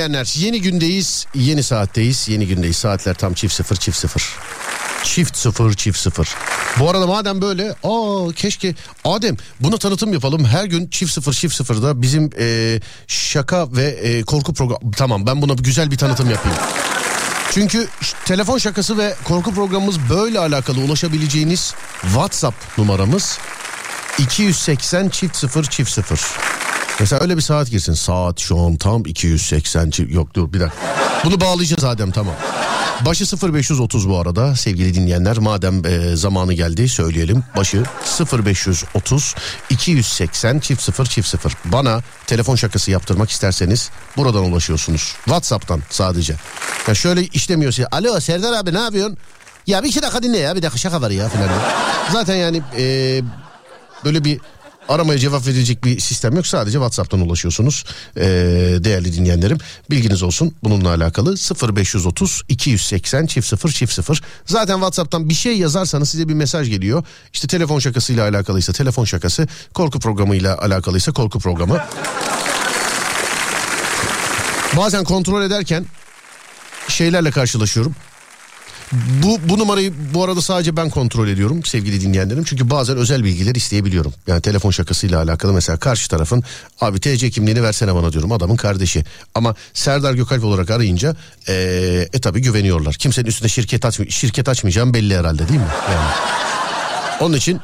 Dinleyenler 0.06 0.34
yeni 0.36 0.60
gündeyiz 0.62 1.26
yeni 1.34 1.62
saatteyiz 1.62 2.28
yeni 2.28 2.46
gündeyiz 2.46 2.76
saatler 2.76 3.14
tam 3.14 3.34
çift 3.34 3.54
sıfır 3.54 3.76
çift 3.76 3.98
sıfır. 3.98 4.22
Çift 5.04 5.36
sıfır 5.36 5.74
çift 5.74 5.98
sıfır. 5.98 6.28
Bu 6.78 6.90
arada 6.90 7.06
madem 7.06 7.42
böyle 7.42 7.74
aa 7.84 8.32
keşke 8.36 8.74
Adem 9.04 9.36
buna 9.60 9.76
tanıtım 9.76 10.12
yapalım. 10.12 10.44
Her 10.44 10.64
gün 10.64 10.88
çift 10.88 11.12
sıfır 11.12 11.32
çift 11.32 11.54
sıfırda 11.54 12.02
bizim 12.02 12.30
e, 12.38 12.80
şaka 13.06 13.72
ve 13.72 13.84
e, 13.84 14.22
korku 14.22 14.54
programı. 14.54 14.92
Tamam 14.96 15.26
ben 15.26 15.42
buna 15.42 15.54
güzel 15.54 15.90
bir 15.90 15.98
tanıtım 15.98 16.30
yapayım. 16.30 16.58
Çünkü 17.50 17.88
telefon 18.24 18.58
şakası 18.58 18.98
ve 18.98 19.14
korku 19.24 19.54
programımız 19.54 19.98
böyle 20.10 20.38
alakalı 20.38 20.80
ulaşabileceğiniz 20.80 21.74
WhatsApp 22.02 22.78
numaramız 22.78 23.38
280 24.18 25.08
çift 25.08 25.36
sıfır 25.36 25.64
çift 25.64 25.90
sıfır. 25.90 26.20
Mesela 27.01 27.23
öyle 27.23 27.36
bir 27.36 27.43
saat 27.43 27.70
girsin. 27.70 27.94
Saat 27.94 28.39
şu 28.40 28.60
an 28.60 28.77
tam 28.77 29.06
280 29.06 29.90
çift... 29.90 30.14
Yok 30.14 30.35
dur 30.35 30.52
bir 30.52 30.60
dakika. 30.60 30.77
Bunu 31.24 31.40
bağlayacağız 31.40 31.85
Adem 31.85 32.10
tamam. 32.10 32.35
Başı 33.05 33.52
0530 33.52 34.09
bu 34.09 34.18
arada 34.18 34.56
sevgili 34.56 34.94
dinleyenler. 34.94 35.39
Madem 35.39 35.86
e, 35.86 36.16
zamanı 36.16 36.52
geldi 36.52 36.89
söyleyelim. 36.89 37.44
Başı 37.56 37.82
0530 38.32 39.35
280 39.70 40.59
çift 40.59 40.82
0 40.82 41.06
çift 41.06 41.28
0. 41.28 41.52
Bana 41.64 42.01
telefon 42.27 42.56
şakası 42.56 42.90
yaptırmak 42.90 43.31
isterseniz 43.31 43.90
buradan 44.16 44.44
ulaşıyorsunuz. 44.44 45.14
WhatsApp'tan 45.24 45.82
sadece. 45.90 46.35
Ya 46.89 46.94
şöyle 46.94 47.23
işlemiyorsa. 47.23 47.89
Alo 47.93 48.20
Serdar 48.20 48.52
abi 48.52 48.74
ne 48.74 48.81
yapıyorsun? 48.81 49.16
Ya 49.66 49.82
bir 49.82 49.89
iki 49.89 50.02
dakika 50.02 50.23
dinle 50.23 50.39
ya 50.39 50.56
bir 50.56 50.62
dakika 50.62 50.78
şaka 50.78 51.02
var 51.02 51.10
ya 51.10 51.28
falan. 51.28 51.48
Zaten 52.12 52.35
yani 52.35 52.62
e, 52.78 53.20
böyle 54.05 54.24
bir 54.24 54.40
aramaya 54.88 55.18
cevap 55.18 55.46
verilecek 55.46 55.84
bir 55.84 56.00
sistem 56.00 56.36
yok. 56.36 56.46
Sadece 56.46 56.72
WhatsApp'tan 56.72 57.20
ulaşıyorsunuz 57.20 57.84
ee, 58.16 58.22
değerli 58.78 59.12
dinleyenlerim. 59.12 59.58
Bilginiz 59.90 60.22
olsun 60.22 60.54
bununla 60.64 60.88
alakalı 60.88 61.34
0530 61.76 62.42
280 62.48 63.26
çift 63.26 63.48
0 63.48 63.70
çift 63.70 63.92
0. 63.92 64.22
Zaten 64.46 64.74
WhatsApp'tan 64.74 65.28
bir 65.28 65.34
şey 65.34 65.58
yazarsanız 65.58 66.08
size 66.10 66.28
bir 66.28 66.34
mesaj 66.34 66.70
geliyor. 66.70 67.04
İşte 67.32 67.48
telefon 67.48 67.78
şakasıyla 67.78 68.28
alakalıysa 68.28 68.72
telefon 68.72 69.04
şakası, 69.04 69.48
korku 69.74 70.00
programıyla 70.00 70.58
alakalıysa 70.58 71.12
korku 71.12 71.38
programı. 71.38 71.84
Bazen 74.76 75.04
kontrol 75.04 75.42
ederken 75.42 75.86
şeylerle 76.88 77.30
karşılaşıyorum. 77.30 77.94
Bu, 78.92 79.38
bu 79.48 79.58
numarayı 79.58 79.92
bu 80.14 80.24
arada 80.24 80.42
sadece 80.42 80.76
ben 80.76 80.90
kontrol 80.90 81.28
ediyorum 81.28 81.64
sevgili 81.64 82.00
dinleyenlerim. 82.00 82.44
Çünkü 82.44 82.70
bazen 82.70 82.96
özel 82.96 83.24
bilgiler 83.24 83.54
isteyebiliyorum. 83.54 84.14
Yani 84.26 84.42
telefon 84.42 84.70
şakasıyla 84.70 85.22
alakalı 85.22 85.52
mesela 85.52 85.78
karşı 85.78 86.08
tarafın 86.08 86.44
abi 86.80 87.00
TC 87.00 87.30
kimliğini 87.30 87.62
versene 87.62 87.94
bana 87.94 88.12
diyorum 88.12 88.32
adamın 88.32 88.56
kardeşi. 88.56 89.04
Ama 89.34 89.54
Serdar 89.74 90.14
Gökalp 90.14 90.44
olarak 90.44 90.70
arayınca 90.70 91.16
ee, 91.48 92.08
e 92.12 92.20
tabi 92.20 92.42
güveniyorlar. 92.42 92.94
Kimsenin 92.94 93.26
üstünde 93.26 93.48
şirket, 93.48 93.84
açmay 93.84 94.10
şirket 94.10 94.48
açmayacağım 94.48 94.94
belli 94.94 95.16
herhalde 95.16 95.48
değil 95.48 95.60
mi? 95.60 95.66
Yani. 95.92 96.10
Onun 97.20 97.36
için 97.36 97.60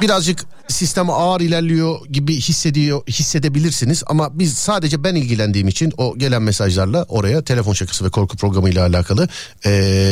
birazcık 0.00 0.44
sistem 0.68 1.10
ağır 1.10 1.40
ilerliyor 1.40 2.06
gibi 2.06 2.36
hissediyor 2.36 3.02
hissedebilirsiniz 3.08 4.02
ama 4.06 4.38
biz 4.38 4.54
sadece 4.54 5.04
ben 5.04 5.14
ilgilendiğim 5.14 5.68
için 5.68 5.92
o 5.96 6.18
gelen 6.18 6.42
mesajlarla 6.42 7.04
oraya 7.08 7.42
telefon 7.44 7.72
şakası 7.72 8.04
ve 8.04 8.10
korku 8.10 8.36
programı 8.36 8.70
ile 8.70 8.80
alakalı 8.80 9.28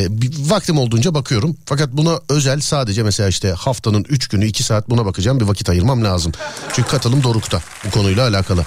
bir 0.09 0.51
vaktim 0.51 0.79
olduğunca 0.79 1.15
bakıyorum. 1.15 1.57
Fakat 1.65 1.93
buna 1.93 2.21
özel 2.29 2.61
sadece 2.61 3.03
mesela 3.03 3.29
işte 3.29 3.51
haftanın 3.51 4.05
3 4.09 4.29
günü 4.29 4.47
2 4.47 4.63
saat 4.63 4.91
buna 4.91 5.07
bakacağım 5.07 5.41
bir 5.41 5.45
vakit 5.45 5.69
ayırmam 5.69 6.05
lazım. 6.05 6.33
Çünkü 6.73 6.89
katılım 6.89 7.23
dorukta 7.23 7.63
bu 7.87 7.91
konuyla 7.91 8.29
alakalı. 8.29 8.65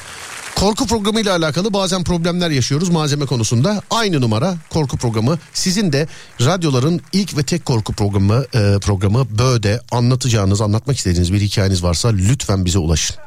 Korku 0.56 0.88
programı 0.88 1.22
ile 1.22 1.32
alakalı 1.32 1.74
bazen 1.74 2.04
problemler 2.04 2.50
yaşıyoruz 2.50 2.90
malzeme 2.90 3.26
konusunda. 3.26 3.82
Aynı 3.90 4.22
numara 4.22 4.56
korku 4.70 4.98
programı. 4.98 5.40
Sizin 5.54 5.94
de 5.94 6.08
radyoların 6.42 7.02
ilk 7.14 7.38
ve 7.38 7.44
tek 7.44 7.66
korku 7.66 7.94
programı 7.94 8.46
e, 8.54 8.80
programı 8.82 9.26
Böğde 9.38 9.82
anlatacağınız, 9.92 10.62
anlatmak 10.62 10.98
istediğiniz 10.98 11.34
bir 11.34 11.42
hikayeniz 11.42 11.84
varsa 11.84 12.10
lütfen 12.10 12.66
bize 12.66 12.80
ulaşın. 12.80 13.25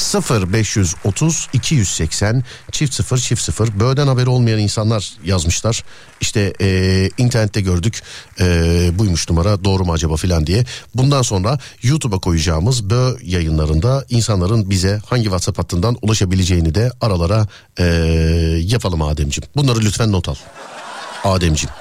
0 0.00 0.52
530 0.52 1.48
280 1.52 2.44
çift 2.72 2.94
0 2.94 3.18
çift 3.18 3.42
0 3.42 3.80
böğden 3.80 4.06
haberi 4.06 4.28
olmayan 4.30 4.58
insanlar 4.58 5.12
yazmışlar. 5.24 5.84
İşte 6.20 6.52
e, 6.60 7.10
internette 7.18 7.60
gördük 7.60 8.02
e, 8.40 8.44
buymuş 8.98 9.30
numara 9.30 9.64
doğru 9.64 9.84
mu 9.84 9.92
acaba 9.92 10.16
filan 10.16 10.46
diye. 10.46 10.64
Bundan 10.94 11.22
sonra 11.22 11.58
YouTube'a 11.82 12.18
koyacağımız 12.18 12.90
bö 12.90 13.14
yayınlarında 13.22 14.04
insanların 14.08 14.70
bize 14.70 15.00
hangi 15.06 15.24
WhatsApp 15.24 15.58
hattından 15.58 15.96
ulaşabileceğini 16.02 16.74
de 16.74 16.90
aralara 17.00 17.46
e, 17.78 17.84
yapalım 18.60 19.02
Ademciğim. 19.02 19.48
Bunları 19.56 19.80
lütfen 19.80 20.12
not 20.12 20.28
al. 20.28 20.34
Ademciğim 21.24 21.74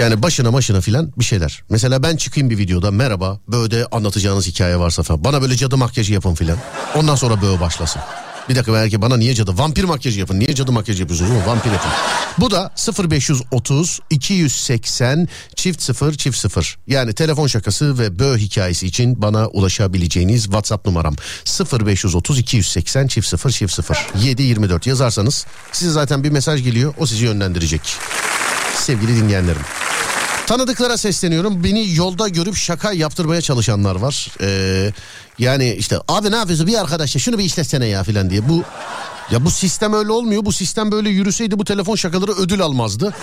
yani 0.00 0.22
başına 0.22 0.52
başına 0.52 0.80
filan 0.80 1.12
bir 1.18 1.24
şeyler. 1.24 1.62
Mesela 1.70 2.02
ben 2.02 2.16
çıkayım 2.16 2.50
bir 2.50 2.58
videoda 2.58 2.90
merhaba 2.90 3.40
böyle 3.48 3.86
anlatacağınız 3.86 4.46
hikaye 4.46 4.78
varsa 4.78 5.02
falan. 5.02 5.24
Bana 5.24 5.42
böyle 5.42 5.56
cadı 5.56 5.76
makyajı 5.76 6.12
yapın 6.12 6.34
filan. 6.34 6.58
Ondan 6.94 7.14
sonra 7.14 7.42
böyle 7.42 7.60
başlasın. 7.60 8.02
Bir 8.48 8.56
dakika 8.56 8.72
belki 8.72 9.02
bana 9.02 9.16
niye 9.16 9.34
cadı? 9.34 9.58
Vampir 9.58 9.84
makyajı 9.84 10.20
yapın. 10.20 10.40
Niye 10.40 10.54
cadı 10.54 10.72
makyajı 10.72 11.00
yapıyorsunuz? 11.02 11.30
Oğlum? 11.30 11.46
Vampir 11.46 11.70
yapın. 11.70 11.90
Bu 12.38 12.50
da 12.50 12.72
0530 13.10 14.00
280 14.10 15.28
çift 15.56 15.82
0 15.82 16.14
çift 16.14 16.38
0. 16.38 16.78
Yani 16.86 17.14
telefon 17.14 17.46
şakası 17.46 17.98
ve 17.98 18.18
bö 18.18 18.36
hikayesi 18.36 18.86
için 18.86 19.22
bana 19.22 19.46
ulaşabileceğiniz 19.46 20.44
WhatsApp 20.44 20.86
numaram. 20.86 21.16
0530 21.72 22.38
280 22.38 23.06
çift 23.06 23.28
0 23.28 23.50
çift 23.50 23.72
0. 23.72 24.06
724 24.22 24.86
yazarsanız 24.86 25.46
size 25.72 25.90
zaten 25.90 26.24
bir 26.24 26.30
mesaj 26.30 26.64
geliyor. 26.64 26.94
O 26.98 27.06
sizi 27.06 27.24
yönlendirecek. 27.24 27.82
Sevgili 28.74 29.16
dinleyenlerim. 29.16 29.62
Tanıdıklara 30.46 30.96
sesleniyorum. 30.96 31.64
Beni 31.64 31.94
yolda 31.94 32.28
görüp 32.28 32.56
şaka 32.56 32.92
yaptırmaya 32.92 33.40
çalışanlar 33.40 33.96
var. 33.96 34.28
Ee, 34.40 34.92
yani 35.38 35.74
işte 35.74 35.98
abi 36.08 36.30
ne 36.30 36.36
yapıyorsun 36.36 36.66
bir 36.66 36.80
arkadaşla 36.80 37.20
şunu 37.20 37.38
bir 37.38 37.44
işletsene 37.44 37.86
ya 37.86 38.04
filan 38.04 38.30
diye. 38.30 38.48
Bu 38.48 38.64
ya 39.30 39.44
bu 39.44 39.50
sistem 39.50 39.92
öyle 39.92 40.12
olmuyor. 40.12 40.44
Bu 40.44 40.52
sistem 40.52 40.92
böyle 40.92 41.10
yürüseydi 41.10 41.58
bu 41.58 41.64
telefon 41.64 41.94
şakaları 41.96 42.32
ödül 42.32 42.62
almazdı. 42.62 43.14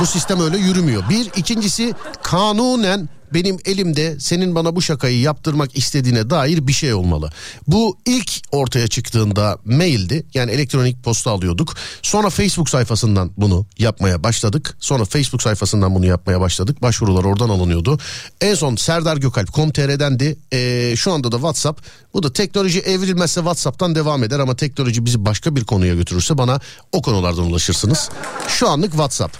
Bu 0.00 0.06
sistem 0.06 0.40
öyle 0.40 0.58
yürümüyor. 0.58 1.08
Bir 1.08 1.30
ikincisi 1.36 1.94
kanunen 2.22 3.08
benim 3.34 3.58
elimde 3.64 4.20
senin 4.20 4.54
bana 4.54 4.76
bu 4.76 4.82
şakayı 4.82 5.20
yaptırmak 5.20 5.78
istediğine 5.78 6.30
dair 6.30 6.66
bir 6.66 6.72
şey 6.72 6.94
olmalı. 6.94 7.30
Bu 7.66 7.98
ilk 8.06 8.30
ortaya 8.52 8.88
çıktığında 8.88 9.58
maildi. 9.64 10.26
Yani 10.34 10.50
elektronik 10.50 11.04
posta 11.04 11.30
alıyorduk. 11.30 11.74
Sonra 12.02 12.30
Facebook 12.30 12.70
sayfasından 12.70 13.30
bunu 13.36 13.66
yapmaya 13.78 14.22
başladık. 14.24 14.76
Sonra 14.80 15.04
Facebook 15.04 15.42
sayfasından 15.42 15.94
bunu 15.94 16.06
yapmaya 16.06 16.40
başladık. 16.40 16.82
Başvurular 16.82 17.24
oradan 17.24 17.48
alınıyordu. 17.48 17.98
En 18.40 18.54
son 18.54 18.76
Serdar 18.76 19.16
Gökalp.com.tr'dendi. 19.16 20.38
Ee, 20.52 20.94
şu 20.96 21.12
anda 21.12 21.32
da 21.32 21.36
WhatsApp. 21.36 21.80
Bu 22.14 22.22
da 22.22 22.32
teknoloji 22.32 22.80
evrilmezse 22.80 23.40
WhatsApp'tan 23.40 23.94
devam 23.94 24.24
eder 24.24 24.38
ama 24.38 24.56
teknoloji 24.56 25.04
bizi 25.04 25.24
başka 25.24 25.56
bir 25.56 25.64
konuya 25.64 25.94
götürürse 25.94 26.38
bana 26.38 26.60
o 26.92 27.02
konulardan 27.02 27.44
ulaşırsınız. 27.44 28.10
Şu 28.48 28.68
anlık 28.68 28.90
WhatsApp 28.90 29.36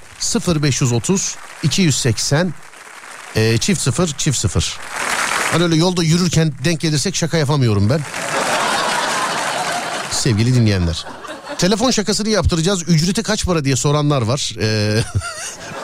0530 0.63 1.37
280 1.63 2.55
e, 3.37 3.59
çift 3.59 3.81
sıfır 3.81 4.09
çift 4.19 4.39
sıfır. 4.39 4.79
Hani 5.53 5.65
öyle 5.65 5.77
yolda 5.77 6.03
yürürken 6.03 6.53
denk 6.65 6.81
gelirsek 6.81 7.17
şaka 7.17 7.37
yapamıyorum 7.37 7.91
ben. 7.91 8.01
Sevgili 10.11 10.55
dinleyenler. 10.55 11.07
Telefon 11.59 11.91
şakasını 11.91 12.29
yaptıracağız. 12.29 12.89
Ücreti 12.89 13.23
kaç 13.23 13.47
para 13.47 13.65
diye 13.65 13.77
soranlar 13.77 14.23
var. 14.23 14.55
Ee, 14.61 15.05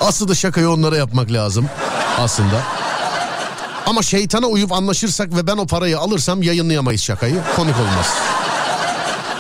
aslında 0.01 0.35
şakayı 0.35 0.71
onlara 0.71 0.97
yapmak 0.97 1.33
lazım. 1.33 1.69
Aslında. 2.19 2.63
Ama 3.87 4.03
şeytana 4.03 4.47
uyup 4.47 4.73
anlaşırsak 4.73 5.37
ve 5.37 5.47
ben 5.47 5.57
o 5.57 5.67
parayı 5.67 5.99
alırsam 5.99 6.43
yayınlayamayız 6.43 7.03
şakayı. 7.03 7.37
Komik 7.57 7.77
olmaz. 7.77 8.07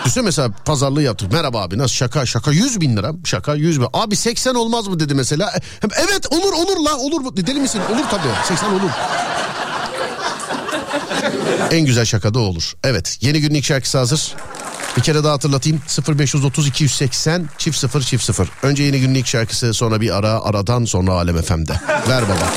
Düşünsene 0.04 0.24
mesela 0.24 0.50
pazarlığı 0.64 1.02
yaptık. 1.02 1.32
Merhaba 1.32 1.62
abi 1.62 1.78
nasıl 1.78 1.94
şaka 1.94 2.26
şaka 2.26 2.50
100 2.52 2.80
bin 2.80 2.96
lira 2.96 3.12
şaka 3.24 3.54
100 3.54 3.80
bin. 3.80 3.86
Abi 3.92 4.16
80 4.16 4.54
olmaz 4.54 4.86
mı 4.88 5.00
dedi 5.00 5.14
mesela. 5.14 5.52
Evet 5.82 6.26
olur 6.32 6.52
olur 6.52 6.84
la 6.84 6.96
olur 6.96 7.36
deli 7.36 7.60
misin? 7.60 7.80
Olur 7.92 8.04
tabii 8.10 8.28
80 8.48 8.68
olur. 8.72 8.90
en 11.70 11.84
güzel 11.86 12.04
şaka 12.04 12.34
da 12.34 12.38
olur. 12.38 12.72
Evet 12.84 13.18
yeni 13.20 13.40
günlük 13.40 13.64
şarkısı 13.64 13.98
hazır. 13.98 14.34
Bir 14.96 15.02
kere 15.02 15.24
daha 15.24 15.32
hatırlatayım 15.32 15.80
0530 16.08 16.68
280 16.68 17.48
çift 17.58 17.78
0 17.78 18.02
çift 18.02 18.24
0. 18.24 18.48
Önce 18.62 18.82
yeni 18.82 19.00
günlük 19.00 19.26
şarkısı 19.26 19.74
sonra 19.74 20.00
bir 20.00 20.16
ara 20.16 20.44
aradan 20.44 20.84
sonra 20.84 21.12
Alem 21.12 21.42
FM'de. 21.42 21.72
Ver 22.08 22.22
baba. 22.28 22.52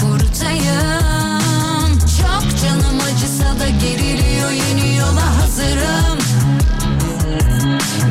Kurutayım 0.00 1.98
Çok 1.98 2.60
canım 2.62 3.00
acısa 3.00 3.60
da 3.60 3.68
geriliyor 3.68 4.50
yola 4.98 5.36
hazırım. 5.40 6.18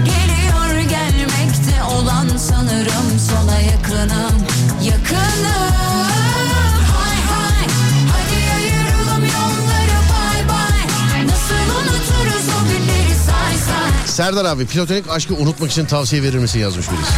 Geliyor 0.05 0.89
gelmekte 0.89 1.83
olan 1.83 2.37
sanırım 2.37 3.19
sona 3.29 3.59
yakınım 3.59 4.37
Yakınım. 4.83 6.07
Hay 6.93 7.17
hay 7.29 7.67
Hadi 8.11 8.53
ayıralım 8.55 9.23
yolları 9.23 9.99
bay 10.11 10.49
bay. 10.49 11.27
Nasıl 11.27 11.75
unuturuz 11.79 12.47
o 12.49 12.67
günleri 12.67 13.15
say 13.25 13.57
say. 13.57 14.07
Serdar 14.07 14.45
abi 14.45 14.65
platonik 14.65 15.09
aşkı 15.09 15.35
unutmak 15.35 15.71
için 15.71 15.85
tavsiye 15.85 16.23
verir 16.23 16.37
misin 16.37 16.59
yazmış 16.59 16.87
birisi. 16.91 17.13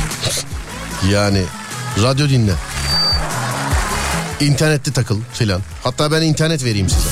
Yani 1.11 1.43
radyo 2.03 2.29
dinle. 2.29 2.53
İnternette 4.39 4.91
takıl 4.91 5.19
filan. 5.33 5.61
Hatta 5.83 6.11
ben 6.11 6.21
internet 6.21 6.63
vereyim 6.63 6.89
size. 6.89 7.09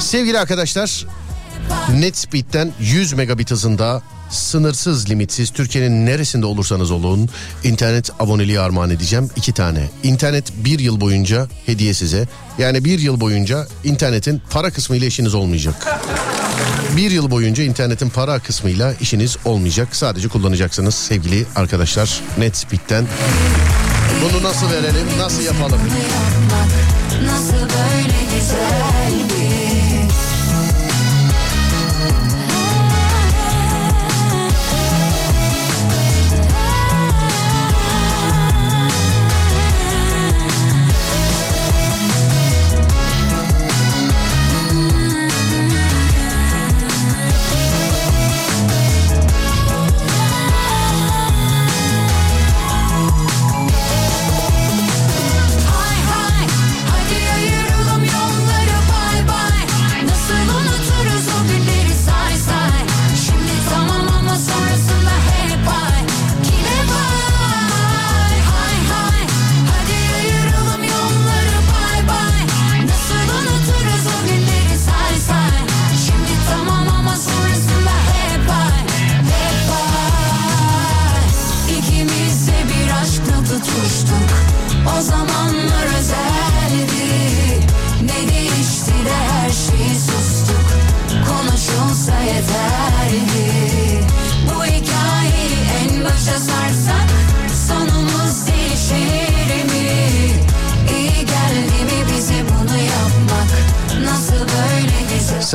Sevgili 0.00 0.38
arkadaşlar 0.38 1.06
NetSpeed'den 1.94 2.72
100 2.80 3.12
megabit 3.12 3.50
hızında 3.50 4.02
sınırsız 4.30 5.10
limitsiz 5.10 5.50
Türkiye'nin 5.50 6.06
neresinde 6.06 6.46
olursanız 6.46 6.90
olun 6.90 7.28
internet 7.64 8.10
aboneliği 8.20 8.60
armağan 8.60 8.90
edeceğim 8.90 9.30
iki 9.36 9.52
tane. 9.52 9.90
İnternet 10.02 10.52
bir 10.64 10.78
yıl 10.78 11.00
boyunca 11.00 11.48
hediye 11.66 11.94
size. 11.94 12.28
Yani 12.58 12.84
bir 12.84 12.98
yıl 12.98 13.20
boyunca 13.20 13.66
internetin 13.84 14.42
para 14.50 14.70
kısmıyla 14.70 15.06
işiniz 15.06 15.34
olmayacak. 15.34 16.00
Bir 16.96 17.10
yıl 17.10 17.30
boyunca 17.30 17.64
internetin 17.64 18.08
para 18.08 18.38
kısmıyla 18.38 18.94
işiniz 19.00 19.36
olmayacak. 19.44 19.96
Sadece 19.96 20.28
kullanacaksınız 20.28 20.94
sevgili 20.94 21.46
arkadaşlar 21.56 22.20
NetSpeed'den. 22.38 23.06
Bunu 24.22 24.42
nasıl 24.42 24.70
verelim, 24.70 25.06
nasıl 25.18 25.42
yapalım? 25.42 25.80
Nasıl 27.26 27.52
böyle 27.52 28.18
güzeldi 28.34 29.33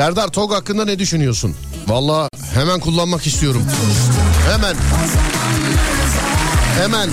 Serdar 0.10 0.28
Tog 0.28 0.54
hakkında 0.54 0.86
ne 0.86 1.00
düşünüyorsun? 1.00 1.56
Valla 1.88 2.30
hemen 2.54 2.80
kullanmak 2.80 3.28
istiyorum. 3.28 3.64
Hemen. 4.52 4.76
Hemen. 6.82 7.10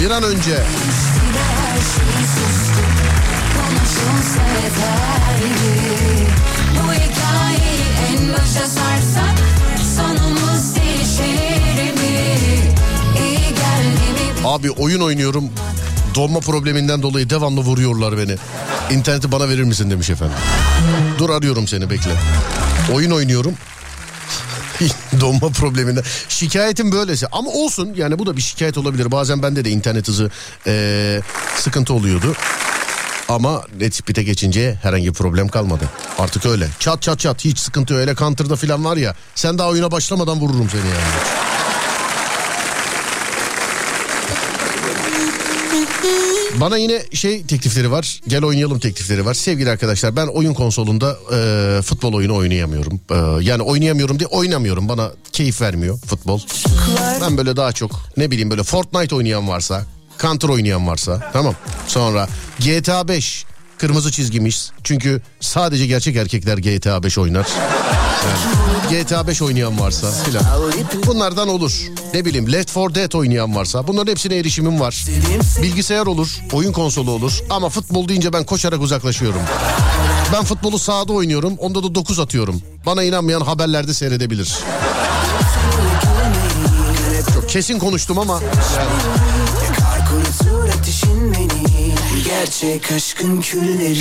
Bir 0.00 0.10
an 0.10 0.22
önce. 0.22 0.62
Bu 6.74 6.92
hikayeyi 6.92 7.82
en 8.12 8.32
başa 8.32 8.66
sarsak 8.66 9.38
sonumuz 9.96 10.74
değişir 10.76 11.92
mi? 11.92 12.26
İyi 13.18 13.38
geldi 13.38 14.40
mi? 14.40 14.46
Abi 14.48 14.70
oyun 14.70 15.00
oynuyorum. 15.00 15.44
Donma 16.14 16.40
probleminden 16.40 17.02
dolayı 17.02 17.30
devamlı 17.30 17.60
vuruyorlar 17.60 18.18
beni. 18.18 18.36
İnterneti 18.90 19.32
bana 19.32 19.48
verir 19.48 19.62
misin 19.62 19.90
demiş 19.90 20.10
efendim. 20.10 20.36
Dur 21.18 21.30
arıyorum 21.30 21.68
seni 21.68 21.90
bekle. 21.90 22.10
Oyun 22.92 23.10
oynuyorum. 23.10 23.54
Donma 25.20 25.48
probleminden. 25.48 26.02
Şikayetim 26.28 26.92
böylesi. 26.92 27.26
Ama 27.32 27.50
olsun 27.50 27.94
yani 27.96 28.18
bu 28.18 28.26
da 28.26 28.36
bir 28.36 28.42
şikayet 28.42 28.78
olabilir. 28.78 29.10
Bazen 29.10 29.42
bende 29.42 29.64
de 29.64 29.70
internet 29.70 30.08
hızı 30.08 30.30
eee, 30.66 31.20
sıkıntı 31.56 31.94
oluyordu. 31.94 32.34
Ama 33.28 33.62
Netspeed'e 33.80 34.22
geçince 34.22 34.78
herhangi 34.82 35.08
bir 35.08 35.12
problem 35.14 35.48
kalmadı. 35.48 35.84
Artık 36.18 36.46
öyle. 36.46 36.68
Çat 36.78 37.02
çat 37.02 37.18
çat 37.18 37.44
hiç 37.44 37.58
sıkıntı. 37.58 37.94
Öyle 37.94 38.14
Counter'da 38.14 38.56
falan 38.56 38.84
var 38.84 38.96
ya. 38.96 39.14
Sen 39.34 39.58
daha 39.58 39.68
oyuna 39.68 39.90
başlamadan 39.90 40.40
vururum 40.40 40.70
seni 40.70 40.80
yani. 40.80 41.51
Bana 46.62 46.76
yine 46.76 47.02
şey 47.12 47.42
teklifleri 47.42 47.90
var. 47.90 48.20
Gel 48.28 48.44
oynayalım 48.44 48.78
teklifleri 48.78 49.24
var. 49.26 49.34
Sevgili 49.34 49.70
arkadaşlar 49.70 50.16
ben 50.16 50.26
oyun 50.26 50.54
konsolunda 50.54 51.18
e, 51.32 51.82
futbol 51.82 52.12
oyunu 52.12 52.36
oynayamıyorum. 52.36 53.00
E, 53.10 53.44
yani 53.44 53.62
oynayamıyorum 53.62 54.18
diye 54.18 54.26
oynamıyorum. 54.26 54.88
Bana 54.88 55.12
keyif 55.32 55.60
vermiyor 55.60 55.98
futbol. 55.98 56.40
Ben 57.20 57.36
böyle 57.36 57.56
daha 57.56 57.72
çok 57.72 58.00
ne 58.16 58.30
bileyim 58.30 58.50
böyle 58.50 58.62
Fortnite 58.62 59.14
oynayan 59.14 59.48
varsa, 59.48 59.86
Counter 60.22 60.48
oynayan 60.48 60.86
varsa 60.86 61.30
tamam. 61.32 61.54
Sonra 61.86 62.28
GTA 62.58 63.08
5 63.08 63.44
kırmızı 63.82 64.12
çizgimiz. 64.12 64.72
Çünkü 64.84 65.22
sadece 65.40 65.86
gerçek 65.86 66.16
erkekler 66.16 66.58
GTA 66.58 67.02
5 67.02 67.18
oynar. 67.18 67.46
Yani 68.90 69.02
GTA 69.02 69.26
5 69.26 69.42
oynayan 69.42 69.80
varsa 69.80 70.10
filan. 70.24 70.44
Bunlardan 71.06 71.48
olur. 71.48 71.80
Ne 72.14 72.24
bileyim 72.24 72.52
Left 72.52 72.76
4 72.76 72.94
Dead 72.94 73.12
oynayan 73.12 73.54
varsa 73.54 73.86
bunların 73.86 74.10
hepsine 74.10 74.36
erişimim 74.36 74.80
var. 74.80 75.04
Bilgisayar 75.62 76.06
olur, 76.06 76.40
oyun 76.52 76.72
konsolu 76.72 77.10
olur 77.10 77.40
ama 77.50 77.68
futbol 77.68 78.08
deyince 78.08 78.32
ben 78.32 78.44
koşarak 78.44 78.80
uzaklaşıyorum. 78.80 79.40
Ben 80.32 80.44
futbolu 80.44 80.78
sahada 80.78 81.12
oynuyorum, 81.12 81.54
onda 81.58 81.82
da 81.82 81.94
9 81.94 82.18
atıyorum. 82.18 82.62
Bana 82.86 83.02
inanmayan 83.02 83.40
haberlerde 83.40 83.94
seyredebilir. 83.94 84.58
Çok 87.34 87.48
kesin 87.48 87.78
konuştum 87.78 88.18
ama 88.18 88.40
beni 88.40 89.51
Gerçek 92.32 92.92
aşkın 92.92 93.40
külleri 93.40 93.98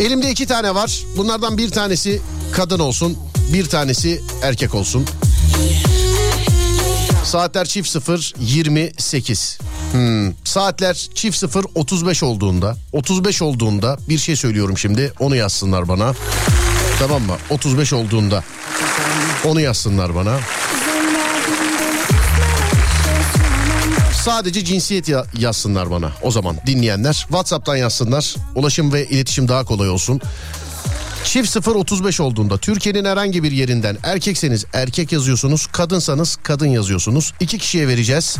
Elimde 0.00 0.30
iki 0.30 0.46
tane 0.46 0.74
var. 0.74 1.02
Bunlardan 1.16 1.58
bir 1.58 1.70
tanesi 1.70 2.20
kadın 2.52 2.78
olsun, 2.78 3.18
bir 3.52 3.68
tanesi 3.68 4.22
erkek 4.42 4.74
olsun. 4.74 5.06
Saatler 7.24 7.64
çift 7.64 7.88
0 7.88 8.34
28. 8.40 9.58
Hmm. 9.92 10.32
Saatler 10.44 11.08
çift 11.14 11.38
0 11.38 11.64
35 11.74 12.22
olduğunda, 12.22 12.76
35 12.92 13.42
olduğunda 13.42 13.98
bir 14.08 14.18
şey 14.18 14.36
söylüyorum 14.36 14.78
şimdi. 14.78 15.12
Onu 15.18 15.36
yazsınlar 15.36 15.88
bana. 15.88 16.14
Tamam 16.98 17.22
mı? 17.22 17.36
35 17.50 17.92
olduğunda 17.92 18.44
onu 19.44 19.60
yazsınlar 19.60 20.14
bana. 20.14 20.38
Sadece 24.24 24.64
cinsiyet 24.64 25.08
ya- 25.08 25.24
yazsınlar 25.38 25.90
bana 25.90 26.12
o 26.22 26.30
zaman 26.30 26.56
dinleyenler. 26.66 27.12
WhatsApp'tan 27.12 27.76
yazsınlar. 27.76 28.34
Ulaşım 28.54 28.92
ve 28.92 29.06
iletişim 29.08 29.48
daha 29.48 29.64
kolay 29.64 29.90
olsun. 29.90 30.20
Çift 31.24 31.48
0 31.50 31.74
35 31.74 32.20
olduğunda 32.20 32.58
Türkiye'nin 32.58 33.04
herhangi 33.04 33.42
bir 33.42 33.52
yerinden 33.52 33.96
erkekseniz 34.02 34.64
erkek 34.72 35.12
yazıyorsunuz, 35.12 35.66
kadınsanız 35.66 36.36
kadın 36.42 36.66
yazıyorsunuz. 36.66 37.32
İki 37.40 37.58
kişiye 37.58 37.88
vereceğiz. 37.88 38.36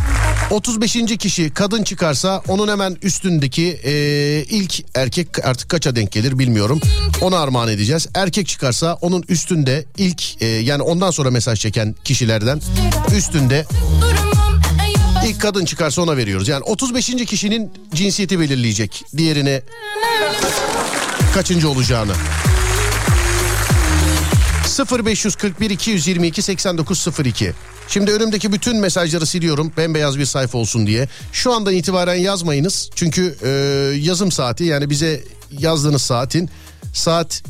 35. 0.51 1.17
kişi 1.19 1.51
kadın 1.51 1.85
çıkarsa 1.85 2.43
onun 2.49 2.69
hemen 2.69 2.97
üstündeki 3.03 3.63
eee, 3.85 4.45
ilk 4.45 4.83
erkek 4.95 5.45
artık 5.47 5.69
kaça 5.69 5.97
denk 5.97 6.13
gelir 6.13 6.39
bilmiyorum. 6.39 6.81
Ona 7.21 7.39
armağan 7.39 7.69
edeceğiz. 7.69 8.07
Erkek 8.15 8.47
çıkarsa 8.49 8.95
onun 9.01 9.25
üstünde 9.29 9.85
ilk 9.99 10.43
eee, 10.43 10.49
yani 10.49 10.83
ondan 10.83 11.11
sonra 11.11 11.31
mesaj 11.31 11.61
çeken 11.61 11.95
kişilerden 12.05 12.61
üstünde 13.17 13.67
İlk 15.27 15.41
kadın 15.41 15.65
çıkarsa 15.65 16.03
ona 16.03 16.17
veriyoruz. 16.17 16.49
Yani 16.49 16.63
35. 16.63 17.07
kişinin 17.27 17.73
cinsiyeti 17.95 18.41
belirleyecek. 18.41 19.03
Diğerine 19.17 19.63
kaçıncı 21.35 21.69
olacağını. 21.69 22.13
0541 25.07 25.71
222 25.71 26.43
8902. 26.43 27.53
Şimdi 27.89 28.13
önümdeki 28.13 28.53
bütün 28.53 28.77
mesajları 28.77 29.27
siliyorum. 29.27 29.73
Bembeyaz 29.77 30.19
bir 30.19 30.25
sayfa 30.25 30.59
olsun 30.59 30.87
diye. 30.87 31.09
Şu 31.33 31.53
andan 31.53 31.75
itibaren 31.75 32.15
yazmayınız. 32.15 32.91
Çünkü 32.95 33.37
e, 33.43 33.49
yazım 34.01 34.33
saati 34.33 34.65
yani 34.65 34.91
bize 34.91 35.25
yazdığınız 35.51 36.03
saatin 36.03 36.51
saat 36.93 37.43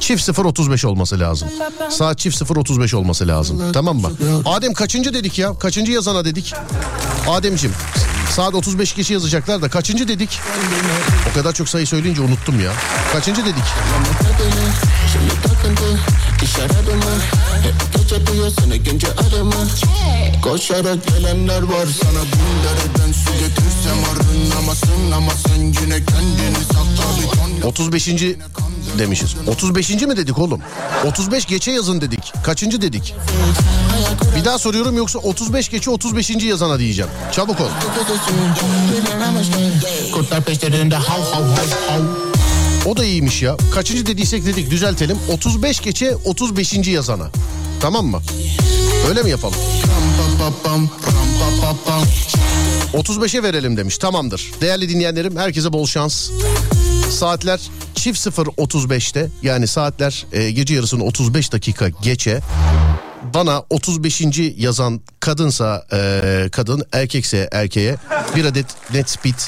çift 0.00 0.28
0.35 0.28 0.86
olması 0.86 1.20
lazım. 1.20 1.48
Saat 1.90 2.18
çift 2.18 2.42
0.35 2.42 2.96
olması 2.96 3.28
lazım. 3.28 3.72
Tamam 3.72 3.96
mı? 3.98 4.10
Adem 4.44 4.72
kaçıncı 4.74 5.14
dedik 5.14 5.38
ya? 5.38 5.54
Kaçıncı 5.58 5.92
yazana 5.92 6.24
dedik? 6.24 6.54
Ademciğim 7.28 7.74
saat 8.30 8.54
35 8.54 8.92
kişi 8.92 9.12
yazacaklar 9.12 9.62
da 9.62 9.68
kaçıncı 9.68 10.08
dedik? 10.08 10.40
O 11.30 11.34
kadar 11.34 11.52
çok 11.52 11.68
sayı 11.68 11.86
söyleyince 11.86 12.22
unuttum 12.22 12.60
ya. 12.60 12.72
Kaçıncı 13.12 13.42
dedik? 13.44 13.64
Şimdi 15.12 15.42
takıntı 15.42 16.00
iş 16.42 16.58
aradımı 16.58 17.14
Hep 17.62 17.74
gece 17.96 18.26
duyuyorsun 18.26 18.70
ikinci 18.70 19.06
adımı 19.12 19.54
Koşarak 20.42 21.06
gelenler 21.06 21.62
var 21.62 21.86
sana 22.02 22.22
bin 22.22 22.62
dereden 22.64 23.12
su 23.12 23.32
getirsem 23.32 23.98
arınamazsın 24.10 25.12
Ama 25.16 25.32
sen 25.46 25.62
yine 25.62 26.04
kendini 26.04 26.64
sakla 26.72 27.22
bir 27.22 27.62
ton 27.62 27.68
35. 27.68 28.08
demişiz. 28.98 29.34
35. 29.46 29.90
mi 29.90 30.16
dedik 30.16 30.38
oğlum? 30.38 30.60
35 31.06 31.46
geçe 31.46 31.70
yazın 31.70 32.00
dedik. 32.00 32.32
Kaçıncı 32.44 32.82
dedik? 32.82 33.14
Bir 34.36 34.44
daha 34.44 34.58
soruyorum 34.58 34.96
yoksa 34.96 35.18
35 35.18 35.68
geçe 35.68 35.90
35. 35.90 36.30
yazana 36.30 36.78
diyeceğim. 36.78 37.10
Çabuk 37.32 37.60
ol. 37.60 37.68
Kurtlar 40.14 40.42
peşlerinde 40.44 40.96
hav 40.96 41.22
hav 41.22 41.42
hav 41.42 41.54
hav 41.88 42.27
O 42.88 42.96
da 42.96 43.04
iyiymiş 43.04 43.42
ya. 43.42 43.56
Kaçıncı 43.74 44.06
dediysek 44.06 44.46
dedik 44.46 44.70
düzeltelim. 44.70 45.18
35 45.32 45.80
geçe 45.80 46.16
35. 46.16 46.72
yazana. 46.88 47.30
Tamam 47.80 48.06
mı? 48.06 48.20
Öyle 49.08 49.22
mi 49.22 49.30
yapalım? 49.30 49.58
Pam 49.86 50.38
pam 50.38 50.54
pam 50.62 50.88
pam 51.04 51.60
pam 51.60 51.76
pam 51.86 52.04
35'e 53.02 53.42
verelim 53.42 53.76
demiş. 53.76 53.98
Tamamdır. 53.98 54.50
Değerli 54.60 54.88
dinleyenlerim 54.88 55.36
herkese 55.36 55.72
bol 55.72 55.86
şans. 55.86 56.30
Saatler 57.10 57.60
çift 57.94 58.18
0 58.18 58.46
35'te 58.46 59.28
yani 59.42 59.66
saatler 59.66 60.26
e, 60.32 60.50
gece 60.50 60.74
yarısını 60.74 61.04
35 61.04 61.52
dakika 61.52 61.88
geçe 61.88 62.40
bana 63.34 63.62
35. 63.70 64.22
yazan 64.56 65.00
kadınsa 65.20 65.86
e, 65.92 66.48
kadın 66.52 66.84
erkekse 66.92 67.48
erkeğe 67.52 67.96
bir 68.36 68.44
adet 68.44 68.66
Netspeed 68.92 69.38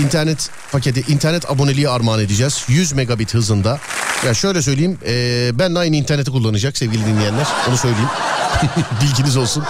internet 0.00 0.50
paketi 0.72 1.12
internet 1.12 1.50
aboneliği 1.50 1.88
armağan 1.88 2.20
edeceğiz 2.20 2.64
100 2.68 2.92
megabit 2.92 3.34
hızında. 3.34 3.78
Ya 4.26 4.34
şöyle 4.34 4.62
söyleyeyim 4.62 4.98
e, 5.06 5.50
ben 5.58 5.74
aynı 5.74 5.96
interneti 5.96 6.30
kullanacak 6.30 6.78
sevgili 6.78 7.06
dinleyenler 7.06 7.46
onu 7.68 7.76
söyleyeyim 7.76 8.08
bilginiz 9.02 9.36
olsun. 9.36 9.64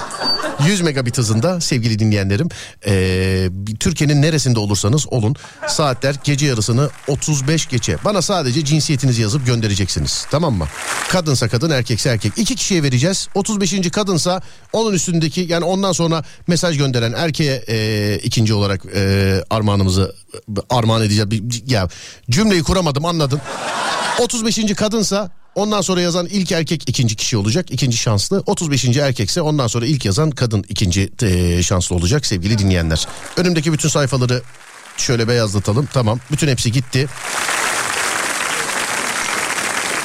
100 0.66 0.80
megabit 0.80 1.18
hızında 1.18 1.60
sevgili 1.60 1.98
dinleyenlerim 1.98 2.48
ee, 2.86 3.50
Türkiye'nin 3.80 4.22
neresinde 4.22 4.58
olursanız 4.58 5.12
olun 5.12 5.36
saatler 5.66 6.16
gece 6.24 6.46
yarısını 6.46 6.90
35 7.08 7.68
geçe 7.68 7.96
bana 8.04 8.22
sadece 8.22 8.64
cinsiyetinizi 8.64 9.22
yazıp 9.22 9.46
göndereceksiniz 9.46 10.26
tamam 10.30 10.54
mı? 10.54 10.66
Kadınsa 11.08 11.48
kadın 11.48 11.70
erkekse 11.70 12.10
erkek 12.10 12.32
iki 12.36 12.56
kişiye 12.56 12.82
vereceğiz 12.82 13.28
35. 13.34 13.90
kadınsa 13.90 14.40
onun 14.72 14.92
üstündeki 14.92 15.40
yani 15.40 15.64
ondan 15.64 15.92
sonra 15.92 16.24
mesaj 16.46 16.78
gönderen 16.78 17.12
erkeğe 17.12 17.64
ee, 17.68 18.18
ikinci 18.22 18.54
olarak 18.54 18.82
ee, 18.94 19.44
armağanımızı 19.50 20.14
armağan 20.70 21.02
edeceğim. 21.02 21.48
Ya 21.66 21.88
cümleyi 22.30 22.62
kuramadım 22.62 23.04
anladın. 23.04 23.40
35. 24.20 24.74
kadınsa 24.76 25.30
Ondan 25.54 25.80
sonra 25.80 26.00
yazan 26.00 26.26
ilk 26.26 26.52
erkek 26.52 26.88
ikinci 26.88 27.16
kişi 27.16 27.36
olacak. 27.36 27.70
ikinci 27.70 27.96
şanslı. 27.96 28.42
35. 28.46 28.84
erkekse 28.84 29.42
ondan 29.42 29.66
sonra 29.66 29.86
ilk 29.86 30.04
yazan 30.04 30.30
kadın 30.30 30.64
ikinci 30.68 31.12
e, 31.22 31.62
şanslı 31.62 31.96
olacak 31.96 32.26
sevgili 32.26 32.58
dinleyenler. 32.58 33.06
Önümdeki 33.36 33.72
bütün 33.72 33.88
sayfaları 33.88 34.42
şöyle 34.96 35.28
beyazlatalım. 35.28 35.88
Tamam. 35.92 36.20
Bütün 36.32 36.48
hepsi 36.48 36.72
gitti. 36.72 37.08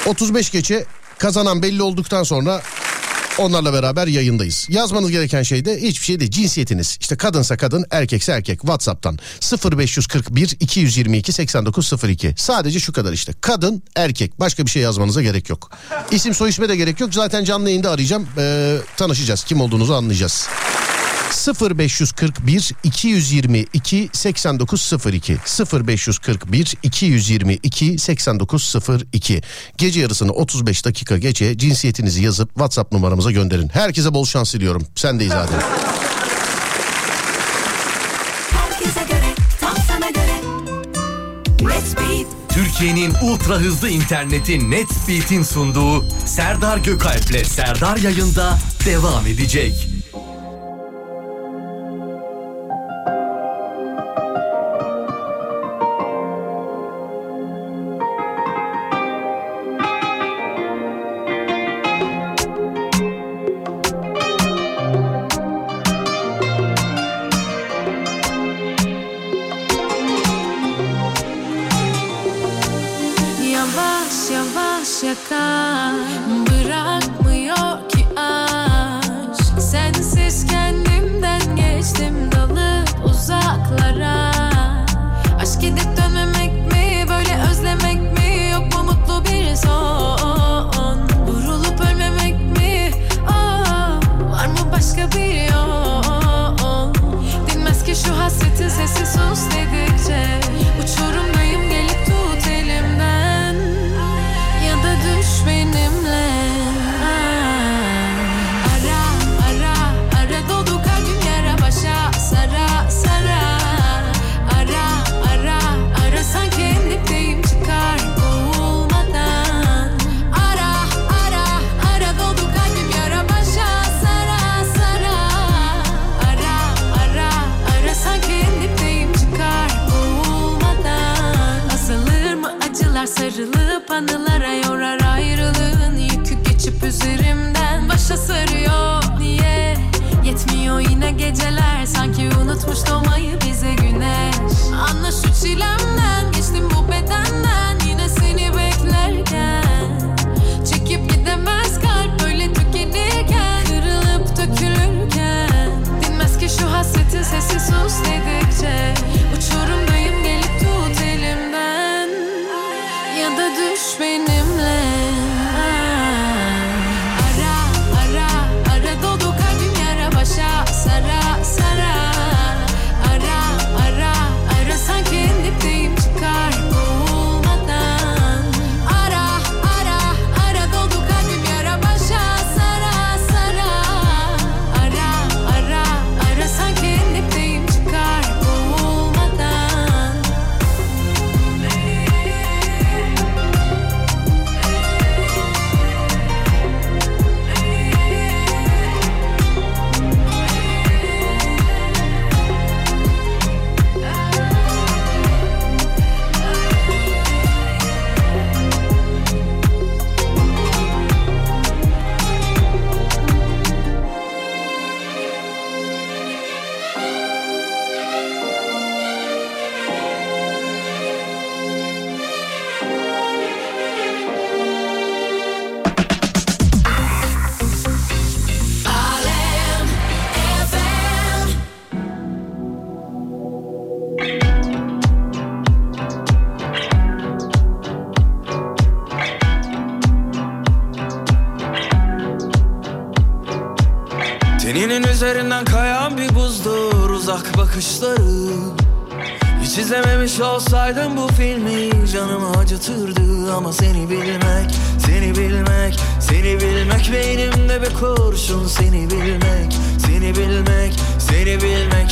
35 0.06 0.50
geçe 0.50 0.84
kazanan 1.18 1.62
belli 1.62 1.82
olduktan 1.82 2.22
sonra 2.22 2.62
Onlarla 3.38 3.72
beraber 3.72 4.06
yayındayız. 4.06 4.66
Yazmanız 4.70 5.10
gereken 5.10 5.42
şey 5.42 5.64
de 5.64 5.82
hiçbir 5.82 6.04
şey 6.04 6.20
değil. 6.20 6.30
Cinsiyetiniz. 6.30 6.96
İşte 7.00 7.16
kadınsa 7.16 7.56
kadın, 7.56 7.84
erkekse 7.90 8.32
erkek. 8.32 8.60
WhatsApp'tan 8.60 9.18
0541 9.78 10.56
222 10.60 11.32
8902. 11.32 12.34
Sadece 12.36 12.80
şu 12.80 12.92
kadar 12.92 13.12
işte. 13.12 13.32
Kadın, 13.40 13.82
erkek. 13.96 14.40
Başka 14.40 14.66
bir 14.66 14.70
şey 14.70 14.82
yazmanıza 14.82 15.22
gerek 15.22 15.50
yok. 15.50 15.70
İsim 16.10 16.34
soy 16.34 16.50
isme 16.50 16.68
de 16.68 16.76
gerek 16.76 17.00
yok. 17.00 17.14
Zaten 17.14 17.44
canlı 17.44 17.68
yayında 17.68 17.90
arayacağım. 17.90 18.28
Ee, 18.38 18.76
tanışacağız. 18.96 19.44
Kim 19.44 19.60
olduğunuzu 19.60 19.94
anlayacağız. 19.94 20.48
0541 21.30 22.72
222 22.82 24.10
8902 24.12 25.38
0541 25.72 26.74
222 26.82 27.98
8902 27.98 29.42
gece 29.78 30.00
yarısını 30.00 30.32
35 30.32 30.84
dakika 30.84 31.18
geçe 31.18 31.58
cinsiyetinizi 31.58 32.22
yazıp 32.22 32.48
WhatsApp 32.48 32.92
numaramıza 32.92 33.30
gönderin. 33.30 33.68
Herkese 33.68 34.14
bol 34.14 34.24
şans 34.24 34.54
diliyorum. 34.54 34.86
Sen 34.94 35.20
de 35.20 35.28
zaten. 35.28 35.62
Türkiye'nin 42.56 43.14
ultra 43.22 43.54
hızlı 43.54 43.88
interneti 43.88 44.70
NetSpeed'in 44.70 45.42
sunduğu 45.42 46.04
Serdar 46.26 46.78
Gökalp'le 46.78 47.46
Serdar 47.46 47.96
yayında 47.96 48.58
devam 48.86 49.26
edecek. 49.26 49.88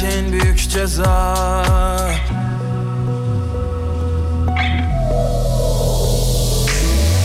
Belki 0.05 0.19
en 0.19 0.33
büyük 0.33 0.71
ceza. 0.71 1.35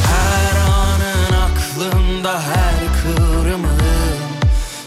Her 0.06 0.56
anın 0.60 1.34
aklımda 1.34 2.42
her 2.42 2.76
kıvrımın 3.02 3.80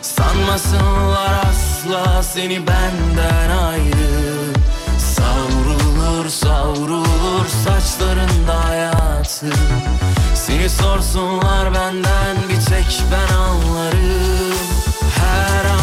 Sanmasınlar 0.03 1.45
asla 1.51 2.23
seni 2.23 2.67
benden 2.67 3.51
ayrı. 3.51 4.53
Savrulur 4.99 6.29
savrulur 6.29 7.47
saçlarında 7.65 8.65
hayatı. 8.65 9.47
Seni 10.35 10.71
sorsunlar 10.71 11.75
benden 11.75 12.37
bir 12.49 12.61
tek 12.65 13.03
ben 13.13 13.35
anlarım. 13.35 14.59
Her 15.19 15.65
an 15.65 15.82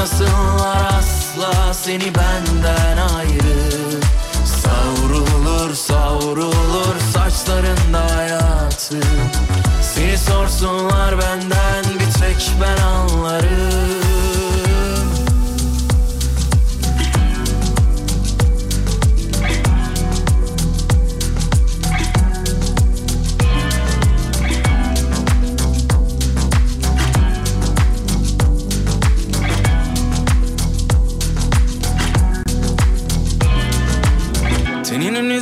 Ayırmasınlar 0.00 0.98
asla 0.98 1.74
seni 1.74 2.14
benden 2.14 2.96
ayrı. 2.96 4.00
Savrulur 4.44 5.74
savrulur 5.74 6.94
saçlarında 7.12 8.16
hayatı. 8.16 9.00
Seni 9.82 10.18
sorsunlar 10.18 11.18
benden 11.18 11.84
bir 11.84 12.20
tek 12.20 12.50
ben 12.60 12.82
anlarım. 12.82 14.19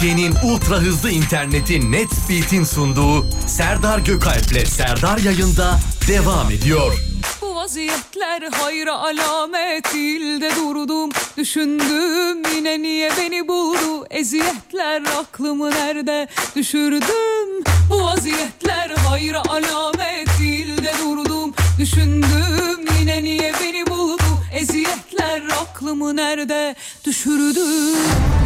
Türkiye'nin 0.00 0.34
ultra 0.44 0.76
hızlı 0.76 1.10
interneti 1.10 1.92
Netspeed'in 1.92 2.64
sunduğu 2.64 3.30
Serdar 3.46 3.98
Gökalp'le 3.98 4.66
Serdar 4.66 5.18
yayında 5.18 5.78
devam 6.08 6.50
ediyor. 6.50 6.92
Bu 7.42 7.54
vaziyetler 7.54 8.42
hayra 8.52 8.98
alamet 8.98 9.94
değil 9.94 10.40
de 10.40 10.50
durdum. 10.56 11.10
Düşündüm 11.36 12.42
yine 12.56 12.82
niye 12.82 13.10
beni 13.18 13.48
buldu? 13.48 14.06
Eziyetler 14.10 15.02
aklımı 15.18 15.70
nerede 15.70 16.28
düşürdüm? 16.56 17.64
Bu 17.90 18.02
vaziyetler 18.02 18.90
hayra 18.90 19.42
alamet 19.48 20.28
değil 20.40 20.84
de 20.84 20.92
durdum. 21.04 21.54
Düşündüm 21.78 22.86
yine 23.00 23.24
niye 23.24 23.52
beni 23.62 23.86
buldu? 23.86 24.22
Eziyetler 24.54 25.42
aklımı 25.60 26.16
nerede 26.16 26.74
düşürdüm 27.04 28.40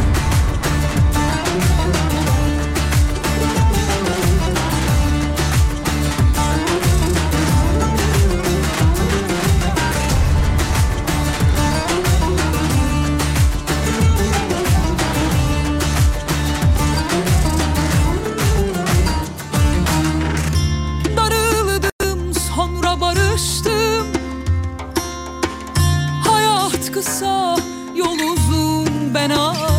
barıştım 23.35 24.07
Hayat 26.27 26.91
kısa 26.91 27.55
yol 27.95 28.19
uzun 28.19 29.13
ben 29.13 29.29
arif 29.29 29.74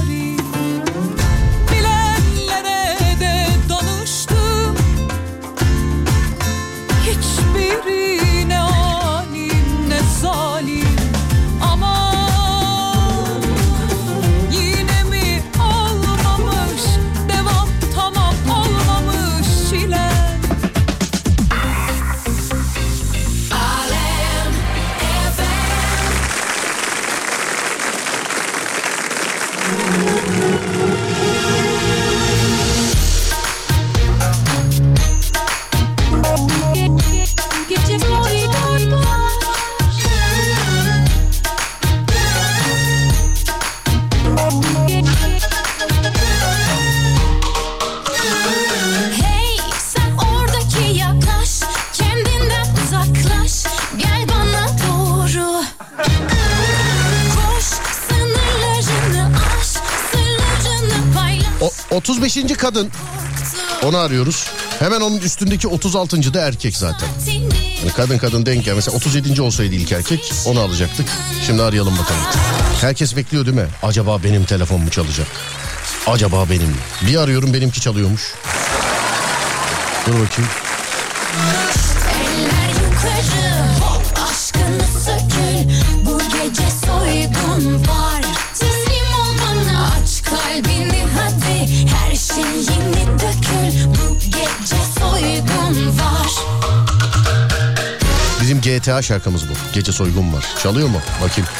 kadın 62.76 62.90
onu 63.82 63.96
arıyoruz. 63.96 64.46
Hemen 64.78 65.00
onun 65.00 65.18
üstündeki 65.18 65.68
36. 65.68 66.34
da 66.34 66.40
erkek 66.40 66.76
zaten. 66.76 67.08
Yani 67.80 67.92
kadın 67.96 68.18
kadın 68.18 68.46
denk 68.46 68.64
gel. 68.64 68.74
Mesela 68.74 68.96
37. 68.96 69.42
olsaydı 69.42 69.74
ilk 69.74 69.92
erkek 69.92 70.32
onu 70.46 70.60
alacaktık. 70.60 71.06
Şimdi 71.46 71.62
arayalım 71.62 71.98
bakalım. 71.98 72.20
Herkes 72.80 73.16
bekliyor 73.16 73.46
değil 73.46 73.56
mi? 73.56 73.66
Acaba 73.82 74.22
benim 74.24 74.44
telefon 74.44 74.80
mu 74.80 74.90
çalacak? 74.90 75.26
Acaba 76.06 76.50
benim 76.50 76.68
mi? 76.68 76.76
Bir 77.06 77.16
arıyorum 77.16 77.54
benimki 77.54 77.80
çalıyormuş. 77.80 78.34
Dur 80.06 80.12
bakayım. 80.12 80.50
GTA 98.66 99.02
şarkımız 99.02 99.48
bu. 99.48 99.52
Gece 99.72 99.92
soygun 99.92 100.32
var. 100.32 100.44
Çalıyor 100.62 100.88
mu? 100.88 101.00
Bakayım. 101.22 101.50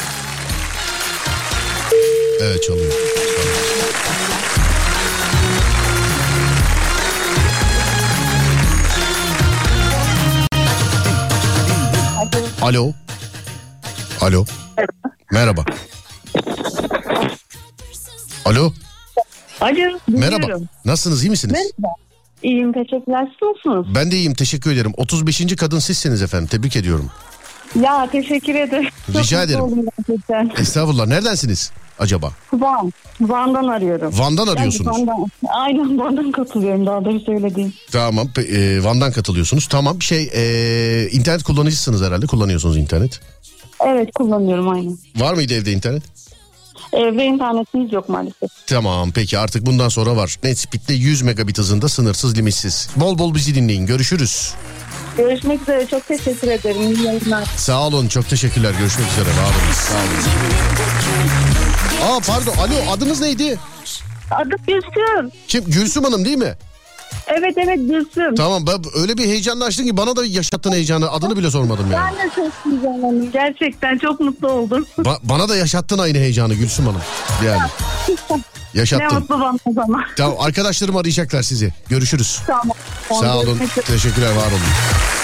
Evet 2.41 2.63
çalıyor. 2.63 2.93
Alo. 12.61 12.93
Alo. 14.21 14.45
Merhaba. 15.31 15.65
Alo. 18.45 18.73
Alo. 19.61 19.99
Merhaba. 20.07 20.47
Nasılsınız 20.85 21.23
iyi 21.23 21.29
misiniz? 21.29 21.53
Merhaba. 21.53 22.06
İyiyim 22.43 22.73
teşekkürler. 22.73 23.27
Siz 23.39 23.47
nasılsınız? 23.47 23.95
Ben 23.95 24.11
de 24.11 24.15
iyiyim 24.15 24.33
teşekkür 24.33 24.71
ederim. 24.71 24.93
35. 24.97 25.55
kadın 25.55 25.79
sizsiniz 25.79 26.21
efendim 26.21 26.47
tebrik 26.47 26.75
ediyorum. 26.75 27.09
Ya 27.81 28.09
teşekkür 28.11 28.55
ederim. 28.55 28.87
Rica 29.09 29.23
Çok 29.23 29.39
ederim. 29.39 29.85
gerçekten. 30.07 30.51
Estağfurullah 30.61 31.07
neredensiniz 31.07 31.71
acaba? 31.99 32.31
Van. 32.53 32.93
Van'dan 33.21 33.67
arıyorum. 33.67 34.19
Van'dan 34.19 34.47
arıyorsunuz. 34.47 34.97
Yani 34.97 35.07
Van'dan, 35.07 35.27
aynen 35.53 35.99
Van'dan 35.99 36.31
katılıyorum 36.31 36.85
daha 36.85 37.05
doğru 37.05 37.19
söylediğim. 37.19 37.73
Tamam 37.91 38.27
pe- 38.27 38.77
e, 38.77 38.83
Van'dan 38.83 39.11
katılıyorsunuz. 39.11 39.67
Tamam 39.67 40.01
şey 40.01 40.29
e, 40.33 41.09
internet 41.11 41.43
kullanıcısınız 41.43 42.01
herhalde 42.03 42.25
kullanıyorsunuz 42.27 42.77
internet. 42.77 43.19
Evet 43.87 44.09
kullanıyorum 44.15 44.69
aynen. 44.69 44.97
Var 45.15 45.33
mıydı 45.33 45.53
evde 45.53 45.71
internet? 45.71 46.03
Evde 46.93 47.25
internetimiz 47.25 47.93
yok 47.93 48.09
maalesef. 48.09 48.49
Tamam 48.67 49.11
peki 49.11 49.39
artık 49.39 49.65
bundan 49.65 49.89
sonra 49.89 50.15
var. 50.15 50.35
Netspeed'de 50.43 50.93
100 50.93 51.21
megabit 51.21 51.57
hızında 51.57 51.89
sınırsız 51.89 52.37
limitsiz. 52.37 52.89
Bol 52.95 53.17
bol 53.17 53.35
bizi 53.35 53.55
dinleyin 53.55 53.85
görüşürüz. 53.85 54.53
Görüşmek 55.17 55.61
üzere 55.61 55.87
çok 55.91 56.07
teşekkür 56.07 56.47
ederim. 56.47 56.81
İyi 56.81 57.03
yayınlar. 57.03 57.43
Sağ 57.57 57.87
olun 57.87 58.07
çok 58.07 58.29
teşekkürler 58.29 58.73
görüşmek 58.79 59.07
üzere 59.11 59.29
var 59.29 59.43
olun. 59.43 59.73
Sağ 59.73 59.95
olun. 59.97 60.37
Aa 62.17 62.19
pardon 62.27 62.53
alo 62.57 62.91
adınız 62.91 63.21
neydi? 63.21 63.59
Adım 64.31 64.59
Gülsüm. 64.67 65.31
Kim 65.47 65.63
Gülsüm 65.65 66.03
Hanım 66.03 66.25
değil 66.25 66.37
mi? 66.37 66.53
Evet 67.27 67.53
evet 67.57 67.79
Gülsüm. 67.89 68.35
Tamam 68.35 68.67
ben 68.67 68.81
öyle 69.01 69.17
bir 69.17 69.25
heyecanlaştın 69.25 69.85
ki 69.87 69.97
bana 69.97 70.15
da 70.15 70.25
yaşattın 70.25 70.71
heyecanı 70.71 71.11
adını 71.11 71.37
bile 71.37 71.51
sormadım 71.51 71.91
yani. 71.91 72.05
Ben 72.19 72.27
de 72.29 72.31
çok 72.35 72.53
heyecanlandım. 72.73 73.31
Gerçekten 73.31 73.97
çok 73.97 74.19
mutlu 74.19 74.49
oldum. 74.49 74.85
Ba- 74.97 75.19
bana 75.23 75.49
da 75.49 75.55
yaşattın 75.55 75.97
aynı 75.97 76.17
heyecanı 76.17 76.53
Gülsüm 76.53 76.85
Hanım. 76.85 77.01
Yani 77.45 77.61
ne 78.73 78.79
yaşattın. 78.79 79.19
mutlu 79.19 79.39
bana 79.39 79.57
o 79.65 79.73
zaman. 79.73 80.03
Tamam 80.17 80.35
arkadaşlarım 80.39 80.97
arayacaklar 80.97 81.41
sizi. 81.41 81.73
Görüşürüz. 81.89 82.39
Tamam. 82.47 82.77
Sağ 83.19 83.37
olun. 83.37 83.59
Teşekkürler 83.87 84.29
var 84.31 84.47
olun. 84.51 85.16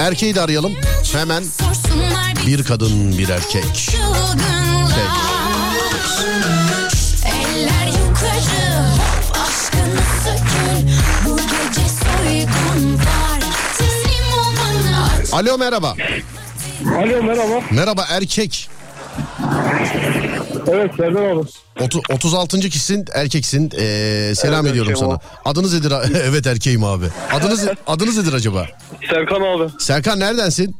Erkeği 0.00 0.34
de 0.34 0.40
arayalım. 0.40 0.72
Hemen 1.12 1.44
bir 2.46 2.64
kadın 2.64 3.18
bir 3.18 3.28
erkek. 3.28 3.88
bana 15.32 15.38
Alo 15.38 15.58
merhaba. 15.58 15.94
Alo 16.98 17.22
merhaba. 17.22 17.64
Merhaba 17.70 18.04
erkek. 18.10 18.68
Evet 20.68 20.90
Serdar 20.96 21.22
abi. 21.22 21.40
Otu- 21.80 22.14
36. 22.14 22.60
kişisin 22.60 23.04
erkeksin. 23.14 23.70
Ee, 23.78 24.32
selam 24.34 24.66
Evet, 24.66 24.70
ediyorum 24.72 24.96
sana. 24.96 25.18
Adınız 25.44 25.74
nedir? 25.74 25.92
evet 26.24 26.46
erkeğim 26.46 26.84
abi. 26.84 27.06
Adınız 27.32 27.68
adınız 27.86 28.18
nedir 28.18 28.32
acaba? 28.32 28.66
Serkan 29.10 29.40
abi. 29.40 29.70
Serkan 29.78 30.20
neredensin? 30.20 30.76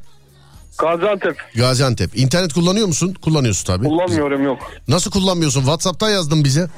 Gaziantep. 0.79 1.37
Gaziantep. 1.57 2.19
İnternet 2.19 2.53
kullanıyor 2.53 2.87
musun? 2.87 3.17
Kullanıyorsun 3.23 3.67
tabii. 3.67 3.87
Kullanmıyorum 3.87 4.45
yok. 4.45 4.59
Nasıl 4.89 5.11
kullanmıyorsun? 5.11 5.61
WhatsApp'tan 5.61 6.11
yazdın 6.11 6.45
bize. 6.45 6.69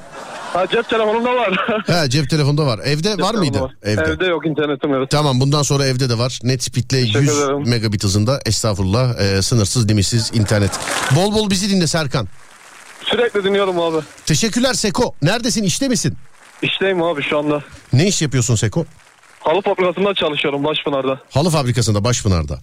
Ha 0.53 0.67
cep 0.67 0.89
telefonumda 0.89 1.35
var. 1.35 1.83
He 1.87 2.09
cep 2.09 2.29
telefonda 2.29 2.65
var. 2.65 2.79
Evde 2.83 3.09
Cep 3.09 3.21
var 3.21 3.35
mıydı? 3.35 3.61
var. 3.61 3.71
Evde. 3.83 4.25
yok 4.25 4.45
internetim 4.45 4.93
evet. 4.93 5.09
Tamam 5.09 5.39
bundan 5.39 5.61
sonra 5.61 5.85
evde 5.85 6.09
de 6.09 6.17
var. 6.17 6.39
Netspeed'le 6.43 6.87
Teşekkür 6.89 7.21
100 7.21 7.39
ederim. 7.39 7.69
megabit 7.69 8.03
hızında 8.03 8.39
estağfurullah 8.45 9.19
e, 9.19 9.41
sınırsız 9.41 9.89
limitsiz 9.89 10.31
internet. 10.33 10.71
Bol 11.15 11.33
bol 11.33 11.49
bizi 11.49 11.69
dinle 11.69 11.87
Serkan. 11.87 12.27
Sürekli 13.03 13.43
dinliyorum 13.43 13.79
abi. 13.79 13.97
Teşekkürler 14.25 14.73
Seko. 14.73 15.15
Neredesin 15.21 15.63
işte 15.63 15.87
misin? 15.87 16.17
İşteyim 16.61 17.03
abi 17.03 17.21
şu 17.23 17.37
anda. 17.37 17.63
Ne 17.93 18.07
iş 18.07 18.21
yapıyorsun 18.21 18.55
Seko? 18.55 18.85
Halı 19.39 19.61
fabrikasında 19.61 20.13
çalışıyorum 20.13 20.63
Başpınar'da. 20.63 21.19
Halı 21.29 21.49
fabrikasında 21.49 22.03
Başpınar'da. 22.03 22.59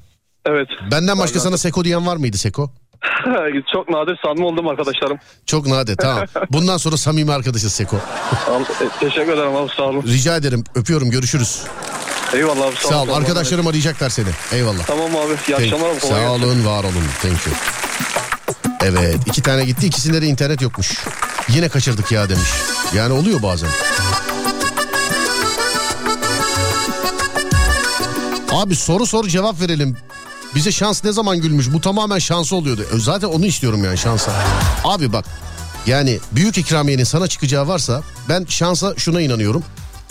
Evet. 0.46 0.68
Benden 0.90 1.18
başka 1.18 1.40
sana 1.40 1.58
Seko 1.58 1.84
diyen 1.84 2.06
var 2.06 2.16
mıydı 2.16 2.38
Seko? 2.38 2.70
Çok 3.72 3.88
nadir 3.90 4.18
samimi 4.24 4.46
oldum 4.46 4.68
arkadaşlarım. 4.68 5.18
Çok 5.46 5.66
nadir 5.66 5.96
tamam. 5.96 6.24
Bundan 6.50 6.76
sonra 6.76 6.96
samimi 6.96 7.32
arkadaşız 7.32 7.72
Seko. 7.72 7.96
E, 7.96 8.00
Teşekkür 9.00 9.32
ederim 9.32 9.56
abi 9.56 9.70
sağ 9.76 9.82
olun. 9.82 10.02
Rica 10.02 10.36
ederim 10.36 10.64
öpüyorum 10.74 11.10
görüşürüz. 11.10 11.62
Eyvallah 12.34 12.66
abi 12.66 12.76
sağ, 12.76 12.88
Sağ 12.88 13.02
ol 13.02 13.08
olun. 13.08 13.14
arkadaşlarım 13.20 13.66
arayacaklar 13.66 14.10
seni. 14.10 14.28
Eyvallah. 14.52 14.86
Tamam 14.86 15.16
abi. 15.16 15.32
İyi 15.48 15.56
akşamlar. 15.56 16.00
Sağ 16.00 16.08
gelsin. 16.08 16.26
olun 16.28 16.66
var 16.66 16.84
olun. 16.84 17.04
Thank 17.22 17.46
you. 17.46 17.56
Evet 18.82 19.16
iki 19.26 19.42
tane 19.42 19.64
gitti 19.64 19.86
ikisinde 19.86 20.22
de 20.22 20.26
internet 20.26 20.62
yokmuş. 20.62 21.04
Yine 21.48 21.68
kaçırdık 21.68 22.12
ya 22.12 22.28
demiş. 22.28 22.48
Yani 22.94 23.12
oluyor 23.12 23.42
bazen. 23.42 23.68
Abi 28.52 28.76
soru 28.76 29.06
sor 29.06 29.24
cevap 29.24 29.60
verelim. 29.60 29.96
Bize 30.54 30.72
şans 30.72 31.04
ne 31.04 31.12
zaman 31.12 31.40
gülmüş? 31.40 31.72
Bu 31.72 31.80
tamamen 31.80 32.18
şansı 32.18 32.56
oluyordu. 32.56 32.86
E, 32.96 32.98
Zaten 32.98 33.28
onu 33.28 33.46
istiyorum 33.46 33.84
yani 33.84 33.98
şansa. 33.98 34.32
Abi 34.84 35.12
bak 35.12 35.24
yani 35.86 36.18
büyük 36.32 36.58
ikramiyenin 36.58 37.04
sana 37.04 37.26
çıkacağı 37.28 37.68
varsa 37.68 38.02
ben 38.28 38.46
şansa 38.48 38.94
şuna 38.96 39.20
inanıyorum. 39.20 39.64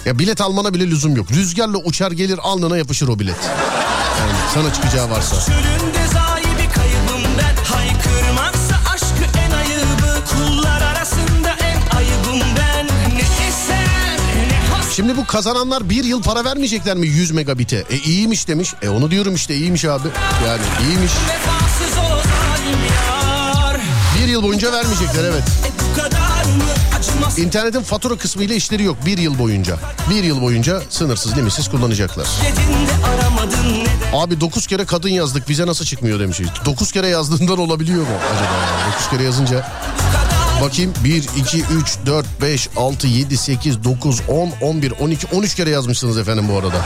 Ya 0.05 0.19
bilet 0.19 0.41
almana 0.41 0.73
bile 0.73 0.87
lüzum 0.87 1.15
yok. 1.15 1.31
Rüzgarla 1.31 1.77
uçar 1.77 2.11
gelir 2.11 2.39
alnına 2.43 2.77
yapışır 2.77 3.07
o 3.07 3.19
bilet. 3.19 3.35
Yani 4.19 4.31
sana 4.53 4.73
çıkacağı 4.73 5.09
varsa. 5.09 5.35
Şimdi 14.99 15.17
bu 15.17 15.25
kazananlar 15.25 15.89
bir 15.89 16.03
yıl 16.03 16.21
para 16.23 16.45
vermeyecekler 16.45 16.97
mi 16.97 17.07
100 17.07 17.31
megabite? 17.31 17.83
E 17.89 17.97
iyiymiş 17.97 18.47
demiş. 18.47 18.73
E 18.81 18.89
onu 18.89 19.11
diyorum 19.11 19.35
işte 19.35 19.55
iyiymiş 19.55 19.85
abi. 19.85 20.07
Yani 20.47 20.61
iyiymiş. 20.87 21.11
Bir 24.17 24.27
yıl 24.27 24.43
boyunca 24.43 24.71
vermeyecekler 24.71 25.23
evet. 25.23 25.43
E 27.37 27.41
İnternetin 27.41 27.81
fatura 27.81 28.17
kısmı 28.17 28.43
ile 28.43 28.55
işleri 28.55 28.83
yok 28.83 28.97
bir 29.05 29.17
yıl 29.17 29.39
boyunca. 29.39 29.77
Bir 30.09 30.23
yıl 30.23 30.41
boyunca 30.41 30.81
sınırsız 30.89 31.37
limitsiz 31.37 31.69
kullanacaklar. 31.69 32.27
Abi 34.13 34.41
9 34.41 34.67
kere 34.67 34.85
kadın 34.85 35.09
yazdık 35.09 35.49
bize 35.49 35.67
nasıl 35.67 35.85
çıkmıyor 35.85 36.19
demiş. 36.19 36.41
9 36.65 36.91
kere 36.91 37.07
yazdığından 37.07 37.57
olabiliyor 37.57 38.01
mu 38.01 38.15
acaba? 38.33 38.93
9 38.93 39.09
kere 39.09 39.23
yazınca 39.23 39.71
bakayım 40.61 40.93
1, 41.03 41.27
2, 41.37 41.63
3, 41.63 41.97
4, 42.05 42.25
5, 42.41 42.69
6, 42.75 43.07
7, 43.07 43.37
8, 43.37 43.83
9, 43.83 44.21
10, 44.27 44.51
11, 44.61 44.91
12, 44.91 45.27
13 45.35 45.55
kere 45.55 45.69
yazmışsınız 45.69 46.17
efendim 46.17 46.45
bu 46.49 46.57
arada. 46.57 46.85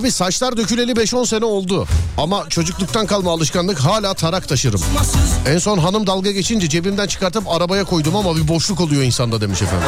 Abi 0.00 0.12
saçlar 0.12 0.56
döküleli 0.56 0.92
5-10 0.92 1.26
sene 1.26 1.44
oldu. 1.44 1.86
Ama 2.18 2.48
çocukluktan 2.48 3.06
kalma 3.06 3.32
alışkanlık 3.32 3.78
hala 3.78 4.14
tarak 4.14 4.48
taşırım. 4.48 4.80
En 5.46 5.58
son 5.58 5.78
hanım 5.78 6.06
dalga 6.06 6.30
geçince 6.30 6.68
cebimden 6.68 7.06
çıkartıp 7.06 7.48
arabaya 7.48 7.84
koydum 7.84 8.16
ama 8.16 8.36
bir 8.36 8.48
boşluk 8.48 8.80
oluyor 8.80 9.02
insanda 9.02 9.40
demiş 9.40 9.62
efendim. 9.62 9.86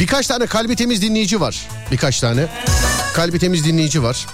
Birkaç 0.00 0.26
tane 0.26 0.46
kalbi 0.46 0.76
temiz 0.76 1.02
dinleyici 1.02 1.40
var. 1.40 1.68
Birkaç 1.90 2.20
tane. 2.20 2.46
Kalbi 3.14 3.38
temiz 3.38 3.64
dinleyici 3.64 4.02
var. 4.02 4.26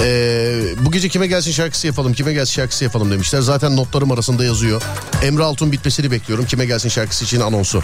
Ee, 0.00 0.62
bu 0.80 0.92
gece 0.92 1.08
kime 1.08 1.26
gelsin 1.26 1.52
şarkısı 1.52 1.86
yapalım, 1.86 2.12
kime 2.12 2.32
gelsin 2.32 2.52
şarkısı 2.52 2.84
yapalım 2.84 3.10
demişler. 3.10 3.40
Zaten 3.40 3.76
notlarım 3.76 4.12
arasında 4.12 4.44
yazıyor. 4.44 4.82
Emre 5.22 5.42
Altun 5.42 5.72
bitmesini 5.72 6.10
bekliyorum. 6.10 6.46
Kime 6.46 6.66
gelsin 6.66 6.88
şarkısı 6.88 7.24
için 7.24 7.40
anonsu. 7.40 7.82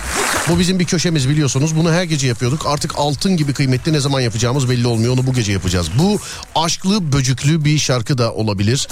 Bu 0.48 0.58
bizim 0.58 0.78
bir 0.78 0.84
köşemiz 0.84 1.28
biliyorsunuz. 1.28 1.76
Bunu 1.76 1.92
her 1.92 2.04
gece 2.04 2.26
yapıyorduk. 2.26 2.66
Artık 2.66 2.92
altın 2.96 3.36
gibi 3.36 3.52
kıymetli 3.52 3.92
ne 3.92 4.00
zaman 4.00 4.20
yapacağımız 4.20 4.70
belli 4.70 4.86
olmuyor. 4.86 5.12
Onu 5.12 5.26
bu 5.26 5.32
gece 5.32 5.52
yapacağız. 5.52 5.86
Bu 5.98 6.20
aşklı, 6.54 7.12
böcüklü 7.12 7.64
bir 7.64 7.78
şarkı 7.78 8.18
da 8.18 8.32
olabilir. 8.32 8.88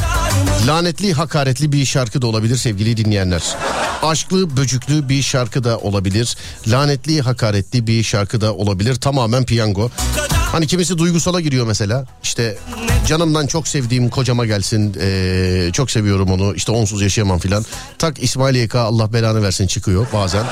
Lanetli, 0.67 1.13
hakaretli 1.13 1.73
bir 1.73 1.85
şarkı 1.85 2.23
da 2.23 2.27
olabilir 2.27 2.57
sevgili 2.57 2.97
dinleyenler. 2.97 3.43
Aşklı, 4.03 4.57
böcüklü 4.57 5.09
bir 5.09 5.23
şarkı 5.23 5.65
da 5.65 5.79
olabilir. 5.79 6.37
Lanetli, 6.67 7.21
hakaretli 7.21 7.87
bir 7.87 8.03
şarkı 8.03 8.41
da 8.41 8.55
olabilir. 8.55 8.95
Tamamen 8.95 9.45
piyango. 9.45 9.91
Hani 10.53 10.67
kimisi 10.67 10.99
duygusala 10.99 11.41
giriyor 11.41 11.67
mesela. 11.67 12.05
İşte 12.23 12.57
canımdan 13.07 13.47
çok 13.47 13.69
sevdiğim 13.69 14.11
kocama 14.11 14.47
gelsin. 14.47 14.97
ee, 15.01 15.71
çok 15.73 15.91
seviyorum 15.91 16.31
onu. 16.31 16.55
İşte 16.55 16.73
onsuz 16.73 17.03
yaşayamam 17.03 17.39
filan. 17.39 17.65
Tak 17.99 18.23
İsmail 18.23 18.55
YK 18.55 18.75
Allah 18.75 19.13
belanı 19.13 19.43
versin 19.43 19.67
çıkıyor 19.67 20.07
bazen. 20.13 20.45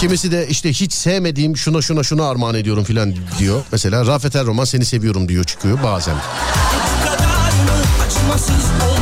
Kimisi 0.00 0.32
de 0.32 0.46
işte 0.48 0.72
hiç 0.72 0.92
sevmediğim 0.92 1.56
şuna 1.56 1.82
şuna 1.82 2.02
şuna 2.02 2.28
armağan 2.28 2.54
ediyorum 2.54 2.84
filan 2.84 3.14
diyor. 3.38 3.62
Mesela 3.72 4.06
Rafet 4.06 4.36
Er 4.36 4.44
Roman 4.46 4.64
seni 4.64 4.84
seviyorum 4.84 5.28
diyor 5.28 5.44
çıkıyor 5.44 5.78
bazen. 5.82 6.16
Bu 6.16 7.06
kadar 7.06 7.50
mı 7.50 8.04
acımasız 8.06 8.64
oldun 8.88 8.93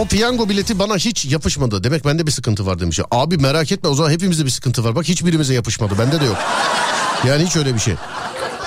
O 0.00 0.04
piyango 0.06 0.48
bileti 0.48 0.78
bana 0.78 0.96
hiç 0.96 1.24
yapışmadı. 1.24 1.84
Demek 1.84 2.04
bende 2.04 2.26
bir 2.26 2.32
sıkıntı 2.32 2.66
var 2.66 2.80
demiş. 2.80 3.00
Abi 3.10 3.36
merak 3.38 3.72
etme 3.72 3.88
o 3.88 3.94
zaman 3.94 4.10
hepimizde 4.10 4.44
bir 4.44 4.50
sıkıntı 4.50 4.84
var. 4.84 4.96
Bak 4.96 5.04
hiçbirimize 5.08 5.54
yapışmadı. 5.54 5.94
Bende 5.98 6.20
de 6.20 6.24
yok. 6.24 6.36
Yani 7.26 7.46
hiç 7.46 7.56
öyle 7.56 7.74
bir 7.74 7.80
şey. 7.80 7.94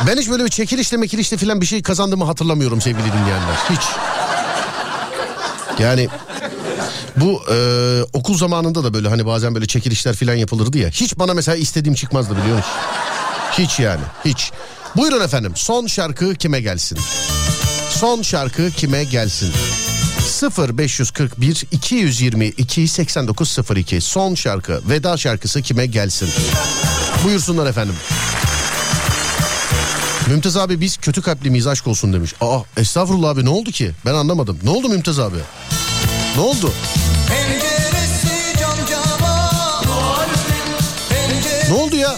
Ben 0.08 0.18
hiç 0.18 0.30
böyle 0.30 0.46
bir 0.46 0.50
çekilişle 0.50 0.98
mekilişle 0.98 1.38
falan 1.38 1.62
bir 1.62 1.66
şey 1.66 1.82
kazandığımı 1.82 2.26
hatırlamıyorum 2.26 2.82
sevgili 2.82 3.06
dinleyenler. 3.06 3.56
Hiç. 3.70 3.82
Yani 5.80 6.10
bu 7.16 7.42
e, 7.54 7.58
okul 8.14 8.38
zamanında 8.38 8.84
da 8.84 8.94
böyle 8.94 9.10
hani 9.10 9.26
bazen 9.26 9.56
böyle 9.56 9.66
çekilişler 9.66 10.16
falan 10.16 10.36
yapılırdı 10.36 10.78
ya. 10.78 10.90
Hiç 10.90 11.20
bana 11.20 11.34
mesela 11.34 11.56
istediğim 11.56 11.96
çıkmazdı 11.96 12.38
biliyor 12.38 12.58
musun? 12.58 12.72
Hiç 13.52 13.80
yani 13.80 14.02
hiç. 14.26 14.52
Buyurun 14.96 15.22
efendim 15.22 15.54
son 15.56 15.88
şarkı 15.88 16.36
kime 16.36 16.62
gelsin? 16.62 17.00
Son 17.90 18.22
şarkı 18.22 18.72
kime 18.72 19.04
gelsin? 19.04 19.54
0541 20.24 21.64
222 21.72 22.88
8902 22.88 24.02
son 24.02 24.36
şarkı 24.36 24.82
veda 24.90 25.18
şarkısı 25.18 25.62
kime 25.62 25.86
gelsin? 25.86 26.30
Buyursunlar 27.24 27.66
efendim. 27.66 27.96
Mümtaz 30.28 30.58
abi 30.58 30.82
biz 30.82 30.98
kötü 30.98 31.22
kalpli 31.22 31.50
miyiz 31.50 31.68
aşk 31.68 31.88
olsun 31.88 32.14
demiş. 32.14 32.34
Aa 32.42 32.60
estağfurullah 32.78 33.30
abi 33.30 33.46
ne 33.46 33.50
oldu 33.50 33.72
ki? 33.72 33.92
Ben 34.06 34.14
anlamadım. 34.14 34.60
Ne 34.64 34.70
oldu 34.70 34.90
Mümtaz 34.90 35.20
abi? 35.20 35.38
Ne 36.36 36.42
oldu? 36.42 36.74
Penceresi 37.30 38.60
cam 38.60 38.78
cama 38.92 39.52
Ne 41.70 41.74
oldu 41.74 41.96
ya? 41.96 42.16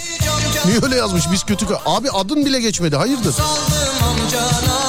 Niye 0.65 0.79
öyle 0.83 0.95
yazmış 0.95 1.23
biz 1.31 1.43
kötü 1.43 1.67
kalp... 1.67 1.81
Abi 1.85 2.11
adın 2.11 2.45
bile 2.45 2.59
geçmedi 2.61 2.95
hayırdır? 2.95 3.31
Saldım 3.31 4.03
amcana 4.03 4.84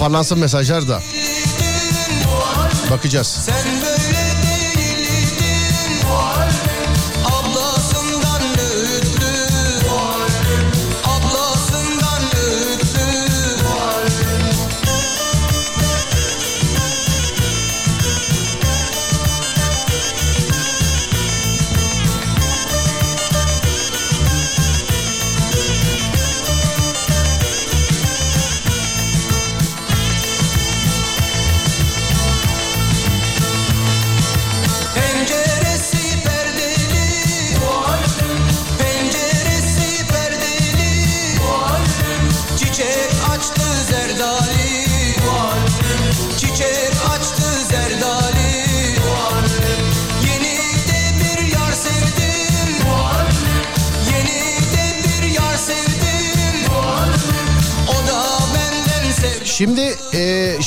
Toparlansın 0.00 0.38
mesajlar 0.38 0.88
da. 0.88 1.02
Bakacağız. 2.90 3.26
sen 3.28 3.82
böyle 3.82 3.99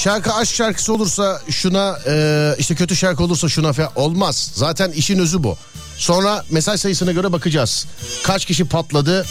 şarkı 0.04 0.34
aşk 0.34 0.56
şarkısı 0.56 0.94
olursa 0.94 1.42
şuna 1.50 2.00
e, 2.08 2.56
işte 2.60 2.76
kötü 2.76 2.96
şarkı 2.96 3.24
olursa 3.24 3.50
şuna 3.50 3.74
falan 3.74 3.92
olmaz. 3.96 4.52
Zaten 4.56 4.92
işin 4.92 5.20
özü 5.20 5.44
bu. 5.44 5.58
Sonra 5.98 6.46
mesaj 6.50 6.80
sayısına 6.80 7.12
göre 7.12 7.32
bakacağız. 7.32 7.86
Kaç 8.24 8.46
kişi 8.46 8.66
patladı? 8.66 9.26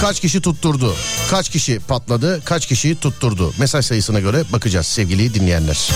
Kaç 0.00 0.20
kişi 0.20 0.40
tutturdu? 0.40 0.96
Kaç 1.30 1.48
kişi 1.48 1.78
patladı? 1.78 2.42
Kaç 2.44 2.66
kişi 2.66 3.00
tutturdu? 3.00 3.54
Mesaj 3.58 3.86
sayısına 3.86 4.20
göre 4.20 4.44
bakacağız 4.52 4.86
sevgili 4.86 5.34
dinleyenler. 5.34 5.90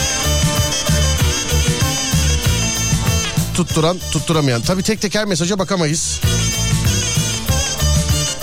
Tutturan, 3.54 3.98
tutturamayan. 4.12 4.62
Tabii 4.62 4.82
tek 4.82 5.00
tek 5.00 5.14
her 5.14 5.24
mesaja 5.24 5.58
bakamayız. 5.58 6.20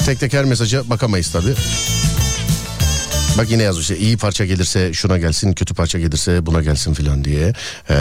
Tek 0.06 0.20
tek 0.20 0.34
her 0.34 0.46
mesaja 0.46 0.90
bakamayız 0.90 1.32
tabii. 1.32 1.56
Bak 3.40 3.52
yine 3.52 3.64
yazmış 3.64 3.92
iyi 3.92 4.18
parça 4.18 4.46
gelirse 4.46 4.94
şuna 4.94 5.18
gelsin 5.18 5.54
kötü 5.54 5.74
parça 5.74 6.00
gelirse 6.00 6.46
buna 6.46 6.62
gelsin 6.62 6.94
filan 6.94 7.24
diye. 7.24 7.54
Ee, 7.90 7.96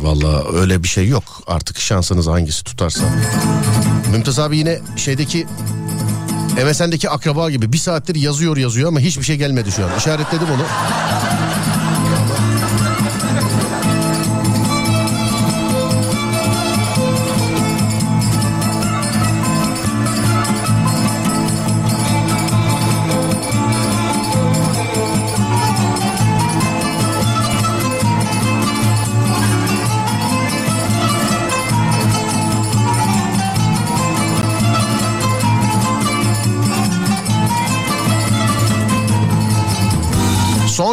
Valla 0.00 0.52
öyle 0.52 0.82
bir 0.82 0.88
şey 0.88 1.08
yok 1.08 1.24
artık 1.46 1.78
şansınız 1.78 2.26
hangisi 2.26 2.64
tutarsa. 2.64 3.04
Mümtaz 4.12 4.38
abi 4.38 4.58
yine 4.58 4.78
şeydeki 4.96 5.46
MSN'deki 6.66 7.10
akraba 7.10 7.50
gibi 7.50 7.72
bir 7.72 7.78
saattir 7.78 8.14
yazıyor 8.14 8.56
yazıyor 8.56 8.88
ama 8.88 9.00
hiçbir 9.00 9.24
şey 9.24 9.36
gelmedi 9.36 9.72
şu 9.72 9.84
an. 9.84 9.90
İşaretledim 9.98 10.48
onu. 10.50 10.62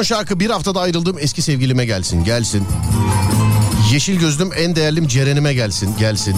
Son 0.04 0.16
şarkı 0.16 0.40
bir 0.40 0.50
haftada 0.50 0.82
ayrıldığım 0.82 1.18
eski 1.20 1.42
sevgilime 1.42 1.86
gelsin. 1.86 2.24
Gelsin. 2.24 2.64
Yeşil 3.92 4.20
gözlüm 4.20 4.50
en 4.58 4.76
değerlim 4.76 5.08
Ceren'ime 5.08 5.54
gelsin. 5.54 5.98
Gelsin. 6.00 6.36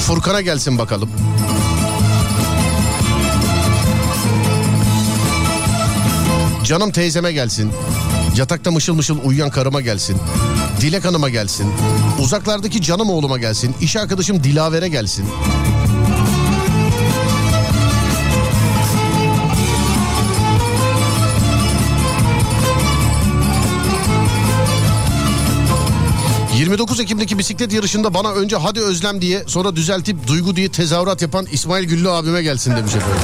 Furkan'a 0.00 0.40
gelsin 0.40 0.78
bakalım. 0.78 1.10
Canım 6.64 6.92
teyzeme 6.92 7.32
gelsin. 7.32 7.72
Yatakta 8.36 8.70
mışıl 8.70 8.94
mışıl 8.94 9.18
uyuyan 9.24 9.50
karıma 9.50 9.80
gelsin. 9.80 10.16
Dilek 10.80 11.04
Hanım'a 11.04 11.28
gelsin. 11.28 11.72
Uzaklardaki 12.20 12.82
canım 12.82 13.10
oğluma 13.10 13.38
gelsin. 13.38 13.74
İş 13.80 13.96
arkadaşım 13.96 14.44
Dilaver'e 14.44 14.88
gelsin. 14.88 15.26
...29 26.74 27.02
Ekim'deki 27.02 27.38
bisiklet 27.38 27.72
yarışında 27.72 28.14
bana 28.14 28.32
önce 28.32 28.56
hadi 28.56 28.80
Özlem 28.80 29.20
diye... 29.20 29.44
...sonra 29.46 29.76
düzeltip 29.76 30.26
Duygu 30.26 30.56
diye 30.56 30.68
tezahürat 30.68 31.22
yapan 31.22 31.46
İsmail 31.52 31.84
Güllü 31.84 32.10
abime 32.10 32.42
gelsin 32.42 32.76
demiş 32.76 32.94
efendim. 32.94 33.18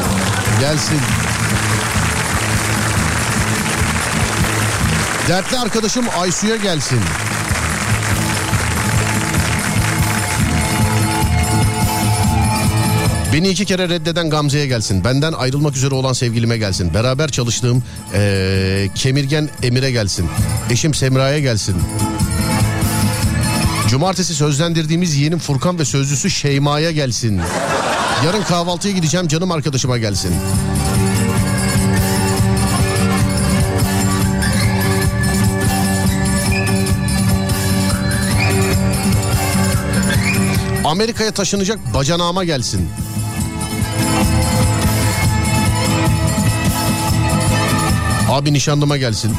Gelsin. 0.61 0.99
Dertli 5.29 5.59
arkadaşım 5.59 6.05
Aysu'ya 6.21 6.57
gelsin. 6.57 7.01
Beni 13.33 13.49
iki 13.49 13.65
kere 13.65 13.89
reddeden 13.89 14.31
Gamze'ye 14.31 14.67
gelsin. 14.67 15.05
Benden 15.05 15.33
ayrılmak 15.33 15.77
üzere 15.77 15.95
olan 15.95 16.13
sevgilime 16.13 16.59
gelsin. 16.59 16.95
Beraber 16.95 17.29
çalıştığım 17.29 17.83
eee, 18.15 18.91
kemirgen 18.95 19.51
Emir'e 19.63 19.91
gelsin. 19.91 20.27
Eşim 20.71 20.95
Semra'ya 20.95 21.39
gelsin. 21.39 21.77
Cumartesi 23.91 24.35
sözlendirdiğimiz 24.35 25.17
yeğenim 25.17 25.39
Furkan 25.39 25.79
ve 25.79 25.85
sözlüsü 25.85 26.31
Şeyma'ya 26.31 26.91
gelsin. 26.91 27.41
Yarın 28.25 28.43
kahvaltıya 28.43 28.95
gideceğim 28.95 29.29
canım 29.29 29.51
arkadaşıma 29.51 29.99
gelsin. 29.99 30.35
Amerika'ya 40.85 41.31
taşınacak 41.31 41.95
bacanağıma 41.95 42.45
gelsin. 42.45 42.89
Abi 48.29 48.53
nişanlıma 48.53 48.97
gelsin. 48.97 49.37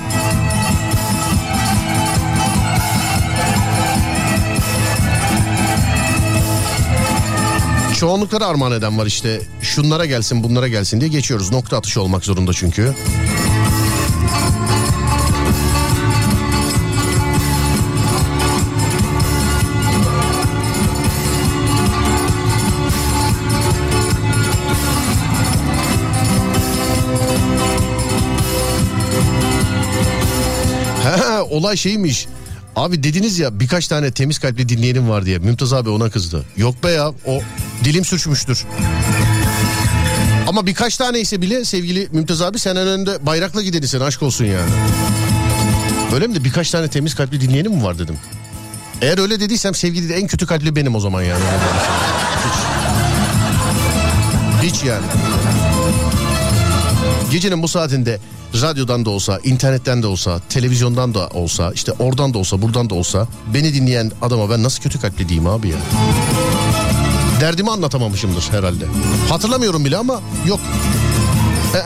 Çoğunlukları 8.02 8.46
armağan 8.46 8.72
eden 8.72 8.98
var 8.98 9.06
işte. 9.06 9.42
Şunlara 9.62 10.06
gelsin 10.06 10.44
bunlara 10.44 10.68
gelsin 10.68 11.02
diye 11.02 11.10
geçiyoruz. 11.10 11.52
Nokta 11.52 11.78
atışı 11.78 12.02
olmak 12.02 12.26
zorunda 12.26 12.54
çünkü. 12.54 12.94
Olay 31.50 31.78
şeymiş. 31.78 32.28
Abi 32.76 33.04
dediniz 33.04 33.40
ya 33.40 33.60
birkaç 33.60 33.88
tane 33.88 34.12
temiz 34.12 34.40
kalpli 34.40 34.70
dinleyenim 34.70 35.10
var 35.10 35.26
diye. 35.26 35.38
Mümtaz 35.38 35.74
abi 35.74 35.90
ona 35.90 36.10
kızdı. 36.10 36.46
Yok 36.58 36.84
be 36.84 36.92
ya 36.92 37.10
o 37.26 37.42
dilim 37.84 38.06
sürçmüştür. 38.06 38.66
Ama 40.48 40.66
birkaç 40.66 40.98
tane 40.98 41.20
ise 41.20 41.42
bile 41.42 41.66
sevgili 41.66 42.08
Mümtaz 42.12 42.42
abi 42.42 42.60
sen 42.60 42.76
en 42.76 42.88
önde 42.88 43.26
bayrakla 43.26 43.62
gideni 43.62 43.88
sen 43.88 44.00
aşk 44.00 44.24
olsun 44.24 44.46
yani. 44.46 44.72
Öyle 46.14 46.28
mi 46.28 46.36
de 46.36 46.44
birkaç 46.44 46.72
tane 46.72 46.88
temiz 46.88 47.16
kalpli 47.16 47.42
dinleyenim 47.42 47.72
mi 47.72 47.84
var 47.84 48.00
dedim. 48.00 48.16
Eğer 49.02 49.18
öyle 49.18 49.40
dediysem 49.40 49.76
sevgili 49.76 50.10
de 50.10 50.16
en 50.16 50.28
kötü 50.28 50.46
kalpli 50.46 50.76
benim 50.76 50.96
o 50.96 51.00
zaman 51.00 51.22
yani. 51.22 51.44
Hiç. 54.62 54.74
Hiç 54.74 54.84
yani. 54.84 55.06
Gecenin 57.32 57.64
bu 57.64 57.68
saatinde 57.68 58.20
radyodan 58.62 59.06
da 59.06 59.10
olsa, 59.10 59.40
internetten 59.44 60.04
de 60.04 60.08
olsa, 60.08 60.40
televizyondan 60.50 61.14
da 61.14 61.28
olsa, 61.28 61.72
işte 61.72 61.92
oradan 61.92 62.34
da 62.34 62.38
olsa, 62.38 62.62
buradan 62.62 62.90
da 62.90 62.96
olsa 62.96 63.28
beni 63.54 63.74
dinleyen 63.74 64.12
adama 64.22 64.50
ben 64.50 64.64
nasıl 64.64 64.84
kötü 64.84 65.00
kalpli 65.02 65.30
diyeyim 65.30 65.48
abi 65.50 65.68
ya. 65.70 65.78
Derdimi 67.42 67.72
anlatamamışımdır 67.72 68.48
herhalde. 68.52 68.86
Hatırlamıyorum 69.30 69.86
bile 69.86 69.98
ama 69.98 70.22
yok. 70.48 70.60
Ee, 71.76 71.80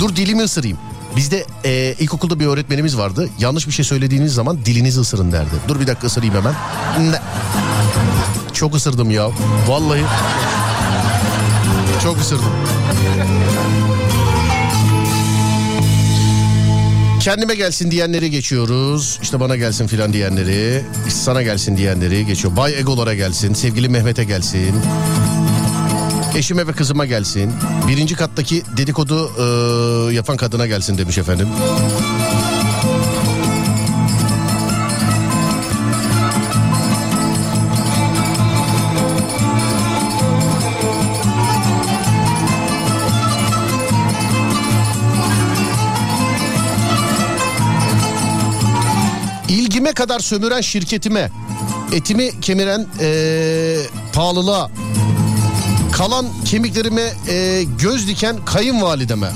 dur 0.00 0.16
dilimi 0.16 0.42
ısırayım. 0.42 0.78
Bizde 1.16 1.46
e, 1.64 1.94
ilkokulda 1.98 2.40
bir 2.40 2.46
öğretmenimiz 2.46 2.98
vardı. 2.98 3.28
Yanlış 3.38 3.66
bir 3.66 3.72
şey 3.72 3.84
söylediğiniz 3.84 4.34
zaman 4.34 4.64
dilinizi 4.64 5.00
ısırın 5.00 5.32
derdi. 5.32 5.54
Dur 5.68 5.80
bir 5.80 5.86
dakika 5.86 6.06
ısırayım 6.06 6.34
hemen. 6.34 6.54
Çok 8.52 8.74
ısırdım 8.74 9.10
ya. 9.10 9.30
Vallahi. 9.68 10.02
Çok 12.02 12.20
ısırdım. 12.20 12.52
Kendime 17.26 17.54
gelsin 17.54 17.90
diyenleri 17.90 18.30
geçiyoruz. 18.30 19.18
İşte 19.22 19.40
bana 19.40 19.56
gelsin 19.56 19.86
filan 19.86 20.12
diyenleri. 20.12 20.84
Sana 21.08 21.42
gelsin 21.42 21.76
diyenleri 21.76 22.26
geçiyor. 22.26 22.56
Bay 22.56 22.78
Egolara 22.78 23.14
gelsin. 23.14 23.54
Sevgili 23.54 23.88
Mehmet'e 23.88 24.24
gelsin. 24.24 24.74
Eşime 26.36 26.66
ve 26.66 26.72
kızıma 26.72 27.06
gelsin. 27.06 27.52
Birinci 27.88 28.14
kattaki 28.14 28.62
dedikodu 28.76 29.30
e, 29.38 30.14
yapan 30.14 30.36
kadına 30.36 30.66
gelsin 30.66 30.98
demiş 30.98 31.18
efendim. 31.18 31.48
Kadar 49.96 50.20
sömüren 50.20 50.60
şirketime, 50.60 51.30
etimi 51.92 52.40
kemiren 52.40 52.86
ee, 53.00 53.76
pahalılığa, 54.12 54.70
kalan 55.92 56.26
kemiklerime 56.44 57.12
ee, 57.28 57.62
göz 57.78 58.08
diken 58.08 58.44
kayınvalideme. 58.44 59.28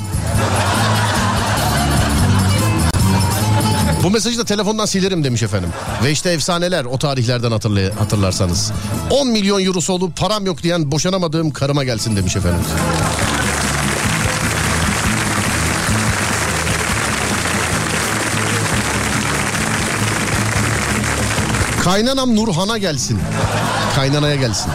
Bu 4.02 4.10
mesajı 4.10 4.38
da 4.38 4.44
telefondan 4.44 4.86
silerim 4.86 5.24
demiş 5.24 5.42
efendim. 5.42 5.70
Ve 6.04 6.10
işte 6.10 6.30
efsaneler 6.30 6.84
o 6.84 6.98
tarihlerden 6.98 7.50
hatırlay- 7.50 7.92
hatırlarsanız. 7.94 8.72
10 9.10 9.28
milyon 9.28 9.64
eurosu 9.64 9.92
olup 9.92 10.16
param 10.16 10.46
yok 10.46 10.62
diyen 10.62 10.90
boşanamadığım 10.90 11.50
karıma 11.50 11.84
gelsin 11.84 12.16
demiş 12.16 12.36
efendim. 12.36 12.60
Kaynanam 21.90 22.36
Nurhan'a 22.36 22.78
gelsin. 22.78 23.18
Kaynanaya 23.94 24.34
gelsin. 24.34 24.70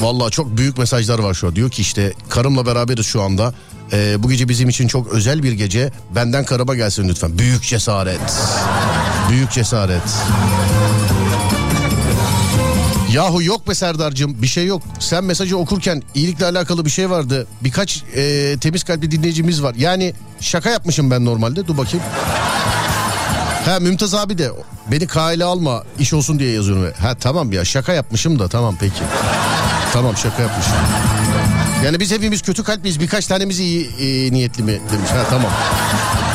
Vallahi 0.00 0.30
çok 0.30 0.56
büyük 0.56 0.78
mesajlar 0.78 1.18
var 1.18 1.34
şu 1.34 1.46
an. 1.48 1.56
Diyor 1.56 1.70
ki 1.70 1.82
işte 1.82 2.12
karımla 2.28 2.66
beraberiz 2.66 3.06
şu 3.06 3.22
anda. 3.22 3.54
Ee, 3.92 4.22
bu 4.22 4.30
gece 4.30 4.48
bizim 4.48 4.68
için 4.68 4.88
çok 4.88 5.12
özel 5.12 5.42
bir 5.42 5.52
gece. 5.52 5.92
Benden 6.14 6.44
karıma 6.44 6.74
gelsin 6.74 7.08
lütfen. 7.08 7.38
Büyük 7.38 7.62
cesaret. 7.62 8.20
Büyük 9.30 9.50
cesaret. 9.50 10.02
Yahu 13.12 13.42
yok 13.42 13.68
be 13.68 13.74
Serdar'cığım 13.74 14.42
bir 14.42 14.46
şey 14.46 14.66
yok. 14.66 14.82
Sen 14.98 15.24
mesajı 15.24 15.58
okurken 15.58 16.02
iyilikle 16.14 16.46
alakalı 16.46 16.84
bir 16.84 16.90
şey 16.90 17.10
vardı. 17.10 17.46
Birkaç 17.60 18.02
e, 18.16 18.56
temiz 18.60 18.84
kalpli 18.84 19.10
dinleyicimiz 19.10 19.62
var. 19.62 19.74
Yani 19.78 20.14
şaka 20.40 20.70
yapmışım 20.70 21.10
ben 21.10 21.24
normalde. 21.24 21.66
Dur 21.66 21.78
bakayım. 21.78 22.06
Ha 23.64 23.78
Mümtaz 23.80 24.14
abi 24.14 24.38
de 24.38 24.50
beni 24.90 25.06
kaile 25.06 25.44
alma 25.44 25.84
iş 25.98 26.12
olsun 26.12 26.38
diye 26.38 26.52
yazıyorum. 26.52 26.92
Ha 27.02 27.14
tamam 27.14 27.52
ya 27.52 27.64
şaka 27.64 27.92
yapmışım 27.92 28.38
da 28.38 28.48
tamam 28.48 28.76
peki. 28.80 29.02
tamam 29.92 30.16
şaka 30.16 30.42
yapmışım. 30.42 30.72
Yani 31.84 32.00
biz 32.00 32.12
hepimiz 32.12 32.42
kötü 32.42 32.64
kalpliyiz 32.64 33.00
birkaç 33.00 33.26
tanemiz 33.26 33.60
iyi 33.60 33.86
e, 34.00 34.32
niyetli 34.32 34.62
mi 34.62 34.80
demiş. 34.92 35.10
Ha 35.10 35.24
tamam. 35.30 35.50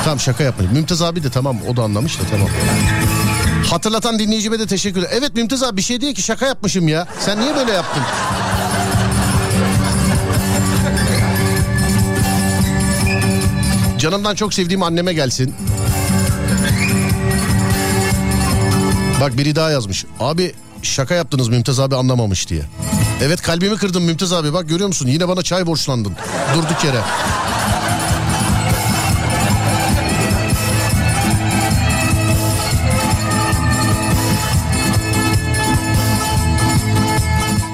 Tamam 0.04 0.20
şaka 0.20 0.44
yapmış. 0.44 0.72
Mümtaz 0.72 1.02
abi 1.02 1.24
de 1.24 1.30
tamam 1.30 1.58
o 1.70 1.78
da 1.78 1.84
anlamış 1.84 2.20
da 2.20 2.24
tamam. 2.32 2.48
Hatırlatan 3.70 4.20
dinleyicime 4.20 4.60
de 4.60 4.68
teşekkür 4.68 5.00
ederim. 5.00 5.16
Evet 5.20 5.36
Mümtaz 5.36 5.64
abi 5.64 5.78
bir 5.78 5.82
şey 5.82 6.02
değil 6.02 6.16
ki 6.16 6.22
şaka 6.22 6.46
yapmışım 6.46 6.88
ya. 6.88 7.08
Sen 7.20 7.42
niye 7.42 7.56
böyle 7.56 7.72
yaptın? 7.72 8.04
Canımdan 13.98 14.36
çok 14.36 14.54
sevdiğim 14.54 14.84
anneme 14.84 15.14
gelsin. 15.14 15.56
Bak 19.22 19.38
biri 19.38 19.56
daha 19.56 19.72
yazmış. 19.72 20.06
Abi 20.20 20.54
şaka 20.82 21.16
yaptınız 21.16 21.48
Mümtaz 21.48 21.80
abi 21.80 21.96
anlamamış 21.96 22.50
diye. 22.50 22.62
Evet 23.22 23.42
kalbimi 23.42 23.76
kırdın 23.76 24.02
Mümtaz 24.04 24.34
abi 24.34 24.54
bak 24.54 24.70
görüyor 24.70 24.88
musun? 24.88 25.08
Yine 25.08 25.28
bana 25.28 25.42
çay 25.42 25.66
borçlandın. 25.68 26.14
Durduk 26.56 26.84
yere. 26.84 27.02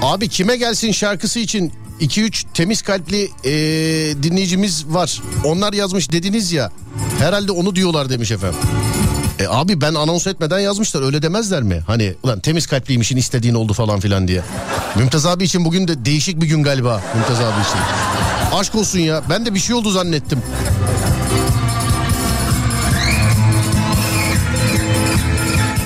Abi 0.01 0.29
kime 0.29 0.55
gelsin 0.57 0.91
şarkısı 0.91 1.39
için 1.39 1.73
2-3 2.01 2.45
temiz 2.53 2.81
kalpli 2.81 3.29
ee, 3.43 3.51
dinleyicimiz 4.23 4.85
var. 4.87 5.21
Onlar 5.43 5.73
yazmış 5.73 6.11
dediniz 6.11 6.51
ya. 6.51 6.71
Herhalde 7.19 7.51
onu 7.51 7.75
diyorlar 7.75 8.09
demiş 8.09 8.31
efendim. 8.31 8.59
E 9.39 9.47
abi 9.47 9.81
ben 9.81 9.93
anons 9.93 10.27
etmeden 10.27 10.59
yazmışlar 10.59 11.01
öyle 11.01 11.21
demezler 11.21 11.63
mi? 11.63 11.81
Hani 11.87 12.13
ulan 12.23 12.39
temiz 12.39 12.67
kalpliymişin 12.67 13.17
istediğin 13.17 13.53
oldu 13.53 13.73
falan 13.73 13.99
filan 13.99 14.27
diye. 14.27 14.41
Mümtaz 14.95 15.25
abi 15.25 15.43
için 15.43 15.65
bugün 15.65 15.87
de 15.87 16.05
değişik 16.05 16.41
bir 16.41 16.47
gün 16.47 16.63
galiba 16.63 17.01
Mümtaz 17.15 17.39
abi 17.39 17.61
için. 17.61 17.79
Aşk 18.57 18.75
olsun 18.75 18.99
ya 18.99 19.21
ben 19.29 19.45
de 19.45 19.53
bir 19.53 19.59
şey 19.59 19.75
oldu 19.75 19.91
zannettim. 19.91 20.41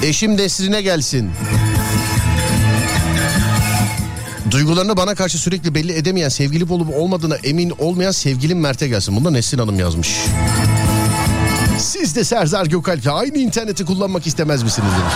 Eşim 0.03 0.38
Nesrin'e 0.38 0.82
gelsin. 0.82 1.32
Duygularını 4.52 4.98
bana 4.98 5.15
karşı 5.15 5.38
sürekli 5.38 5.76
belli 5.76 5.94
edemeyen 5.94 6.30
sevgili 6.30 6.74
olup 6.74 6.95
olmadığına 6.95 7.36
emin 7.36 7.74
olmayan 7.80 8.11
sevgilim 8.11 8.60
Mert'e 8.60 8.88
gelsin. 8.88 9.15
Bunu 9.15 9.34
Nesrin 9.34 9.60
Hanım 9.60 9.80
yazmış. 9.80 10.18
Siz 11.80 12.16
de 12.16 12.24
Serdar 12.24 12.66
Gökalp'le 12.66 13.08
aynı 13.08 13.38
interneti 13.38 13.86
kullanmak 13.86 14.28
istemez 14.28 14.64
misiniz 14.64 14.90
demiş. 14.99 15.14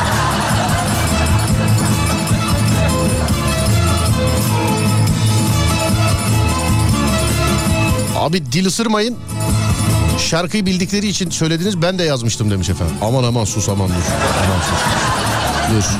Abi 8.15 8.51
dil 8.51 8.65
ısırmayın. 8.65 9.17
Şarkıyı 10.17 10.65
bildikleri 10.65 11.07
için 11.07 11.29
söylediniz 11.29 11.81
ben 11.81 11.99
de 11.99 12.03
yazmıştım 12.03 12.51
demiş 12.51 12.69
efendim. 12.69 12.95
Aman 13.01 13.23
aman 13.23 13.45
sus 13.45 13.69
aman 13.69 13.87
dur. 13.89 13.93
Aman 14.45 14.61
sus. 14.61 14.79
Dur. 15.71 15.97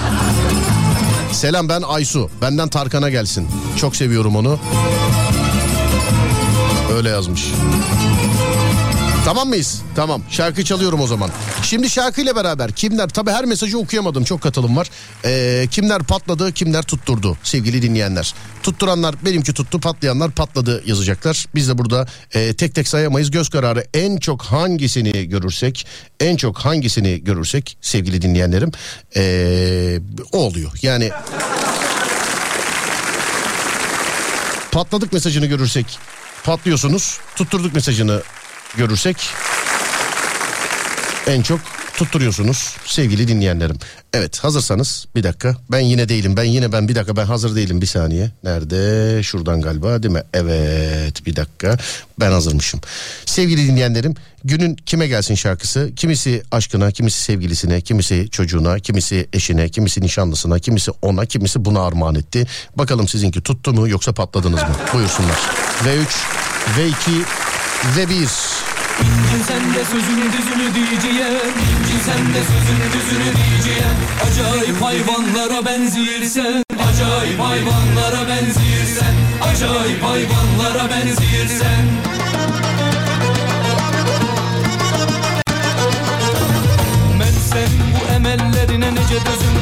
Selam 1.34 1.70
ben 1.70 1.82
Aysu. 1.82 2.30
Benden 2.42 2.68
Tarkan'a 2.68 3.10
gelsin. 3.10 3.48
Çok 3.78 3.96
seviyorum 3.96 4.36
onu. 4.36 4.60
Öyle 6.96 7.10
yazmış. 7.10 7.52
Tamam 9.26 9.48
mıyız? 9.50 9.82
Tamam. 9.96 10.22
Şarkı 10.30 10.64
çalıyorum 10.64 11.02
o 11.02 11.08
zaman. 11.08 11.30
Şimdi 11.64 11.90
şarkıyla 11.90 12.36
beraber 12.36 12.72
kimler 12.72 13.10
tabii 13.10 13.32
her 13.32 13.46
mesajı 13.46 13.78
okuyamadım. 13.78 14.24
Çok 14.24 14.42
katılım 14.42 14.78
var. 14.78 14.90
Ee, 15.26 15.68
kimler 15.72 16.04
patladı, 16.04 16.52
kimler 16.52 16.84
tutturdu 16.84 17.38
sevgili 17.44 17.82
dinleyenler. 17.82 18.34
Tutturanlar 18.64 19.16
benimki 19.26 19.54
tuttu, 19.54 19.80
patlayanlar 19.80 20.32
patladı 20.32 20.84
yazacaklar. 20.86 21.46
Biz 21.56 21.70
de 21.70 21.78
burada 21.78 22.08
e, 22.34 22.54
tek 22.54 22.76
tek 22.76 22.88
sayamayız. 22.88 23.32
Göz 23.32 23.50
kararı 23.50 23.88
en 23.94 24.18
çok 24.18 24.42
hangisini 24.42 25.30
görürsek, 25.30 25.88
en 26.20 26.36
çok 26.36 26.58
hangisini 26.58 27.24
görürsek 27.24 27.78
sevgili 27.82 28.22
dinleyenlerim 28.22 28.72
ee, 29.16 30.00
o 30.32 30.38
oluyor. 30.38 30.72
Yani 30.82 31.12
patladık 34.72 35.14
mesajını 35.14 35.46
görürsek 35.46 36.00
patlıyorsunuz. 36.44 37.20
Tutturduk 37.36 37.74
mesajını 37.74 38.22
görürsek 38.78 39.18
en 41.28 41.42
çok 41.42 41.60
tutturuyorsunuz 41.98 42.76
sevgili 42.86 43.28
dinleyenlerim. 43.28 43.78
Evet 44.14 44.40
hazırsanız 44.40 45.06
bir 45.16 45.24
dakika 45.24 45.56
ben 45.72 45.80
yine 45.80 46.10
değilim 46.10 46.38
ben 46.38 46.44
yine 46.44 46.72
ben 46.72 46.88
bir 46.88 46.96
dakika 46.96 47.16
ben 47.16 47.26
hazır 47.26 47.56
değilim 47.56 47.82
bir 47.82 47.86
saniye. 47.86 48.32
Nerede 48.44 49.24
şuradan 49.24 49.62
galiba 49.62 50.04
değil 50.04 50.14
mi? 50.14 50.24
Evet 50.34 51.26
bir 51.26 51.36
dakika 51.36 51.78
ben 52.20 52.32
hazırmışım. 52.32 52.82
Sevgili 53.26 53.68
dinleyenlerim 53.68 54.16
günün 54.44 54.76
kime 54.76 55.08
gelsin 55.08 55.36
şarkısı 55.36 55.92
kimisi 55.96 56.44
aşkına 56.52 56.92
kimisi 56.92 57.22
sevgilisine 57.22 57.82
kimisi 57.82 58.30
çocuğuna 58.32 58.80
kimisi 58.80 59.28
eşine 59.34 59.70
kimisi 59.70 60.02
nişanlısına 60.02 60.60
kimisi 60.60 60.92
ona 61.02 61.26
kimisi 61.26 61.66
buna 61.66 61.82
armağan 61.82 62.16
etti. 62.16 62.48
Bakalım 62.76 63.08
sizinki 63.08 63.42
tuttu 63.42 63.74
mu 63.74 63.90
yoksa 63.90 64.14
patladınız 64.14 64.62
mı? 64.62 64.76
Buyursunlar. 64.94 65.40
V3 65.86 66.06
V2 66.78 67.24
ve 67.98 68.10
1 68.10 68.14
İncin 68.14 69.44
sen 69.48 69.74
de 69.74 69.86
sözün 69.92 70.32
düzünü 70.32 70.76
diyeceğim. 70.76 71.54
İncin 71.72 72.00
sen 72.06 72.34
de 72.34 72.42
sözün 72.44 72.82
düzünü 72.94 73.36
diyeceğim. 73.38 73.96
Acayip 74.28 74.82
hayvanlara 74.82 75.66
benzirsen 75.66 76.64
Acayip 76.90 77.40
hayvanlara 77.40 78.28
benzirsen 78.28 79.16
Acayip 79.42 80.04
hayvanlara 80.04 80.90
benzirsen 80.90 81.86
Ben 87.20 87.34
senin 87.52 87.94
bu 87.94 88.14
emellerine 88.14 88.92
nece 88.92 89.16
dözüm 89.16 89.62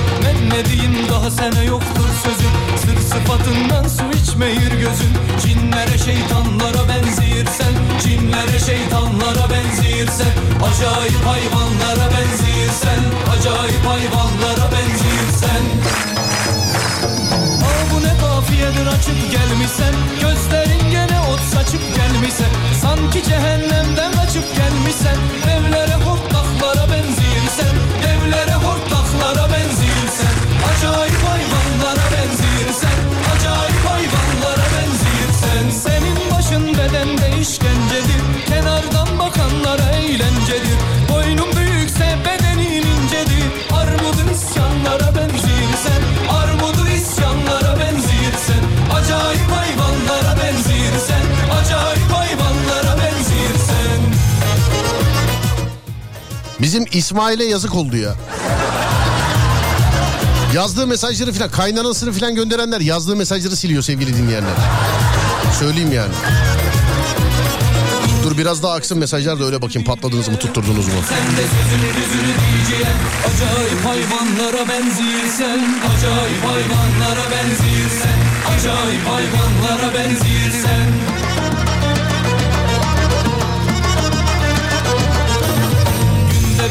diyeyim 0.66 1.10
daha 1.10 1.32
sana 1.32 1.64
yoktur 1.64 2.10
sözüm 2.24 2.52
Sır 2.78 3.10
sıfatından 3.10 3.88
su 3.88 4.09
içmeyir 4.40 4.72
gözün 4.72 5.14
Cinlere 5.42 5.98
şeytanlara 5.98 6.90
benzirsen 6.90 7.74
Cinlere 8.04 8.60
şeytanlara 8.60 9.46
benzirsen 9.50 10.34
Acayip 10.68 11.26
hayvanlara 11.26 12.08
benzirsen 12.14 13.02
Acayip 13.34 13.86
hayvanlara 13.86 14.72
benzirsen 14.72 15.64
Aa 17.64 17.82
bu 17.92 18.04
ne 18.04 18.14
kafiyedir 18.22 18.88
açıp 18.88 19.32
gelmişsen 19.32 19.94
Gözlerin 20.22 20.92
gene 20.92 21.20
ot 21.20 21.42
saçıp 21.54 21.96
gelmişsen 21.96 22.52
Sanki 22.82 23.24
cehennemden 23.24 24.12
kaçıp 24.12 24.56
gelmişsen 24.56 25.18
Evlere 25.56 25.96
hortlaklara 25.96 26.92
benzirsen 26.92 27.89
Bizim 56.70 56.86
İsmail'e 56.92 57.44
yazık 57.44 57.76
oldu 57.76 57.98
ya. 57.98 58.16
Yazdığı 60.56 60.88
mesajları 60.88 61.32
filan 61.32 61.52
kaynanasını 61.52 62.12
filan 62.12 62.36
gönderenler 62.36 62.82
yazdığı 62.82 63.16
mesajları 63.16 63.56
siliyor 63.56 63.84
sevgili 63.84 64.18
dinleyenler. 64.18 64.54
Söyleyeyim 65.60 65.92
yani. 65.92 66.14
Dur 68.24 68.38
biraz 68.38 68.64
daha 68.64 68.74
aksın 68.74 68.98
mesajlar 68.98 69.40
da 69.40 69.44
öyle 69.46 69.62
bakayım 69.62 69.88
patladınız 69.88 70.28
mı 70.28 70.38
tutturdunuz 70.38 70.88
mu? 70.88 70.94
Sen 71.10 71.38
de 71.38 71.46
sözünü 71.48 71.90
düzünü 71.90 72.34
diyeceğim 72.42 72.98
Acayip 73.28 73.86
hayvanlara 73.86 74.70
benzirsen 74.70 75.60
Acayip 75.92 76.44
hayvanlara 76.46 77.26
benzirsen 77.32 78.20
Acayip 78.54 79.08
hayvanlara 79.08 79.94
benzirsen 79.94 81.09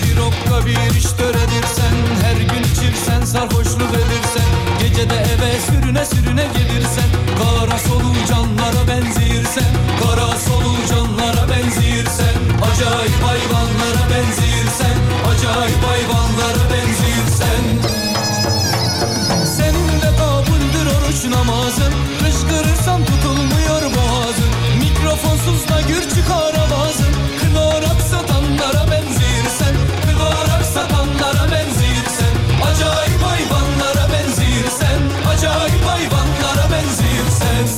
bir 0.03 0.17
okka 0.19 0.67
bir 0.67 0.97
iş 0.99 1.05
töredirsen 1.05 1.95
Her 2.23 2.37
gün 2.37 2.63
içirsen 2.73 3.25
sarhoşluk 3.25 3.93
edirsen 4.03 4.49
Gecede 4.81 5.15
eve 5.15 5.61
sürüne 5.67 6.05
sürüne 6.05 6.47
gelirsen 6.57 7.09
Kara 7.39 7.79
solucanlara 7.79 8.83
benzirsen 8.89 9.71
Kara 10.01 10.31
solucanlara 10.49 11.49
benzirsen 11.51 12.37
Acayip 12.69 13.23
hayvanlara 13.29 14.05
benzirsen 14.13 14.97
Acayip 15.31 15.83
hayvanlara 15.91 16.65
benzirsen 16.73 17.63
Seninle 19.57 20.11
kabuldür 20.21 20.87
oruç 20.97 21.25
namazın 21.35 21.93
Kışkırırsan 22.21 23.05
tutulmuyor 23.05 23.83
boğazın 23.83 24.53
Mikrofonsuz 24.79 25.69
da 25.69 25.81
gür 25.89 26.03
çıkar 26.03 26.55
avazın 26.55 27.18
Acayip 35.39 35.85
hayvanlara 35.87 36.71
benziyor 36.73 37.27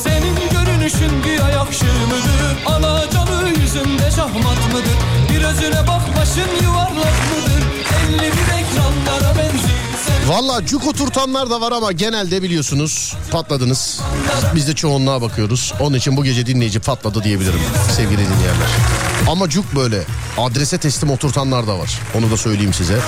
Senin 0.04 0.36
görünüşün 0.50 1.24
bir 1.24 1.40
ayak 1.44 1.72
şey 1.72 1.88
şığı 1.88 2.06
mıdır? 2.06 2.64
Alacalı 2.66 3.48
yüzünde 3.48 4.10
şahmat 4.16 4.72
mıdır? 4.72 4.96
Bir 5.32 5.44
özüne 5.44 5.86
bak 5.86 6.02
başın 6.20 6.64
yuvarlak 6.64 7.14
mıdır? 7.30 7.64
Elli 8.00 8.18
bir 8.18 8.52
ekranlara 8.58 9.38
benziyor 9.38 9.80
Valla 10.26 10.66
cuk 10.66 10.86
oturtanlar 10.86 11.50
da 11.50 11.60
var 11.60 11.72
ama 11.72 11.92
genelde 11.92 12.42
biliyorsunuz 12.42 13.14
patladınız. 13.30 14.00
Biz 14.54 14.68
de 14.68 14.74
çoğunluğa 14.74 15.22
bakıyoruz. 15.22 15.74
Onun 15.80 15.96
için 15.96 16.16
bu 16.16 16.24
gece 16.24 16.46
dinleyici 16.46 16.80
patladı 16.80 17.24
diyebilirim 17.24 17.60
sevgili 17.96 18.18
dinleyenler. 18.18 18.68
Ama 19.30 19.48
cuk 19.48 19.74
böyle 19.76 20.02
adrese 20.38 20.78
teslim 20.78 21.10
oturtanlar 21.10 21.66
da 21.66 21.78
var. 21.78 21.98
Onu 22.18 22.30
da 22.30 22.36
söyleyeyim 22.36 22.74
size. 22.74 22.98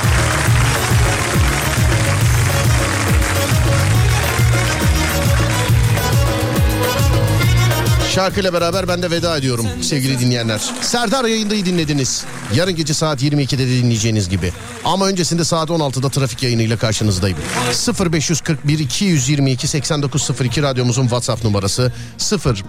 Şarkıyla 8.15 8.53
beraber 8.53 8.89
ben 8.89 9.03
de 9.03 9.11
veda 9.11 9.37
ediyorum 9.37 9.67
sevgili 9.83 10.21
dinleyenler. 10.21 10.61
Serdar 10.81 11.25
yayındayı 11.25 11.67
dinlediniz. 11.67 12.25
Yarın 12.55 12.77
gece 12.77 12.95
saat 12.95 13.23
22'de 13.23 13.59
de 13.59 13.69
dinleyeceğiniz 13.69 14.29
gibi. 14.29 14.53
Ama 14.85 15.07
öncesinde 15.07 15.45
saat 15.45 15.69
16'da 15.69 16.09
trafik 16.09 16.43
yayınıyla 16.43 16.77
karşınızdayım. 16.77 17.39
0541 18.13 18.79
222 18.79 19.69
8902 19.69 20.63
radyomuzun 20.63 21.03
WhatsApp 21.03 21.45
numarası 21.45 21.93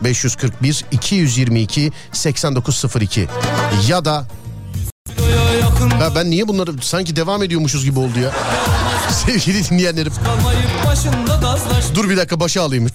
0541 0.06 0.86
222 0.92 1.92
8902 2.12 3.28
ya 3.88 4.06
da 4.06 4.26
ya 6.02 6.16
ben 6.16 6.30
niye 6.30 6.48
bunları 6.48 6.72
sanki 6.82 7.16
devam 7.16 7.44
ediyormuşuz 7.44 7.86
gibi 7.86 8.00
oldu 8.00 8.20
ya. 8.20 8.32
Sevgili 9.26 9.70
dinleyenlerim. 9.70 10.14
Dur 11.96 12.10
bir 12.10 12.18
dakika 12.18 12.40
başa 12.40 12.62
alayım. 12.62 12.88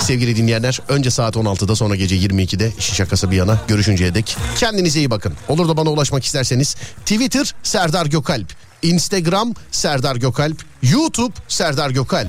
Sevgili 0.00 0.36
dinleyenler 0.36 0.80
önce 0.88 1.10
saat 1.10 1.36
16'da 1.36 1.76
sonra 1.76 1.96
gece 1.96 2.16
22'de 2.16 2.72
işi 2.78 2.94
şakası 2.94 3.30
bir 3.30 3.36
yana 3.36 3.58
görüşünceye 3.68 4.14
dek 4.14 4.36
kendinize 4.56 4.98
iyi 4.98 5.10
bakın. 5.10 5.34
Olur 5.48 5.68
da 5.68 5.76
bana 5.76 5.90
ulaşmak 5.90 6.24
isterseniz 6.24 6.76
Twitter 7.00 7.54
Serdar 7.62 8.06
Gökalp, 8.06 8.52
Instagram 8.82 9.54
Serdar 9.70 10.16
Gökalp, 10.16 10.62
YouTube 10.92 11.34
Serdar 11.48 11.90
Gökalp. 11.90 12.28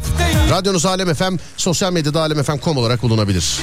Radyonuz 0.49 0.85
Alem 0.85 1.13
FM, 1.13 1.35
sosyal 1.57 1.91
medyada 1.91 2.21
alemfm.com 2.21 2.77
olarak 2.77 3.01
bulunabilir. 3.01 3.59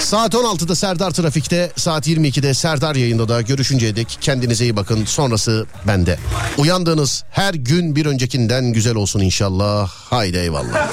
Saat 0.00 0.34
16'da 0.34 0.74
Serdar 0.74 1.10
Trafik'te, 1.10 1.72
saat 1.76 2.08
22'de 2.08 2.54
Serdar 2.54 2.94
yayında 2.94 3.28
da 3.28 3.40
görüşünceye 3.40 3.96
dek 3.96 4.18
kendinize 4.20 4.64
iyi 4.64 4.76
bakın. 4.76 5.04
Sonrası 5.04 5.66
bende. 5.86 6.18
Uyandığınız 6.58 7.24
her 7.30 7.54
gün 7.54 7.96
bir 7.96 8.06
öncekinden 8.06 8.64
güzel 8.64 8.94
olsun 8.94 9.20
inşallah. 9.20 9.88
Haydi 9.88 10.36
eyvallah. 10.36 10.90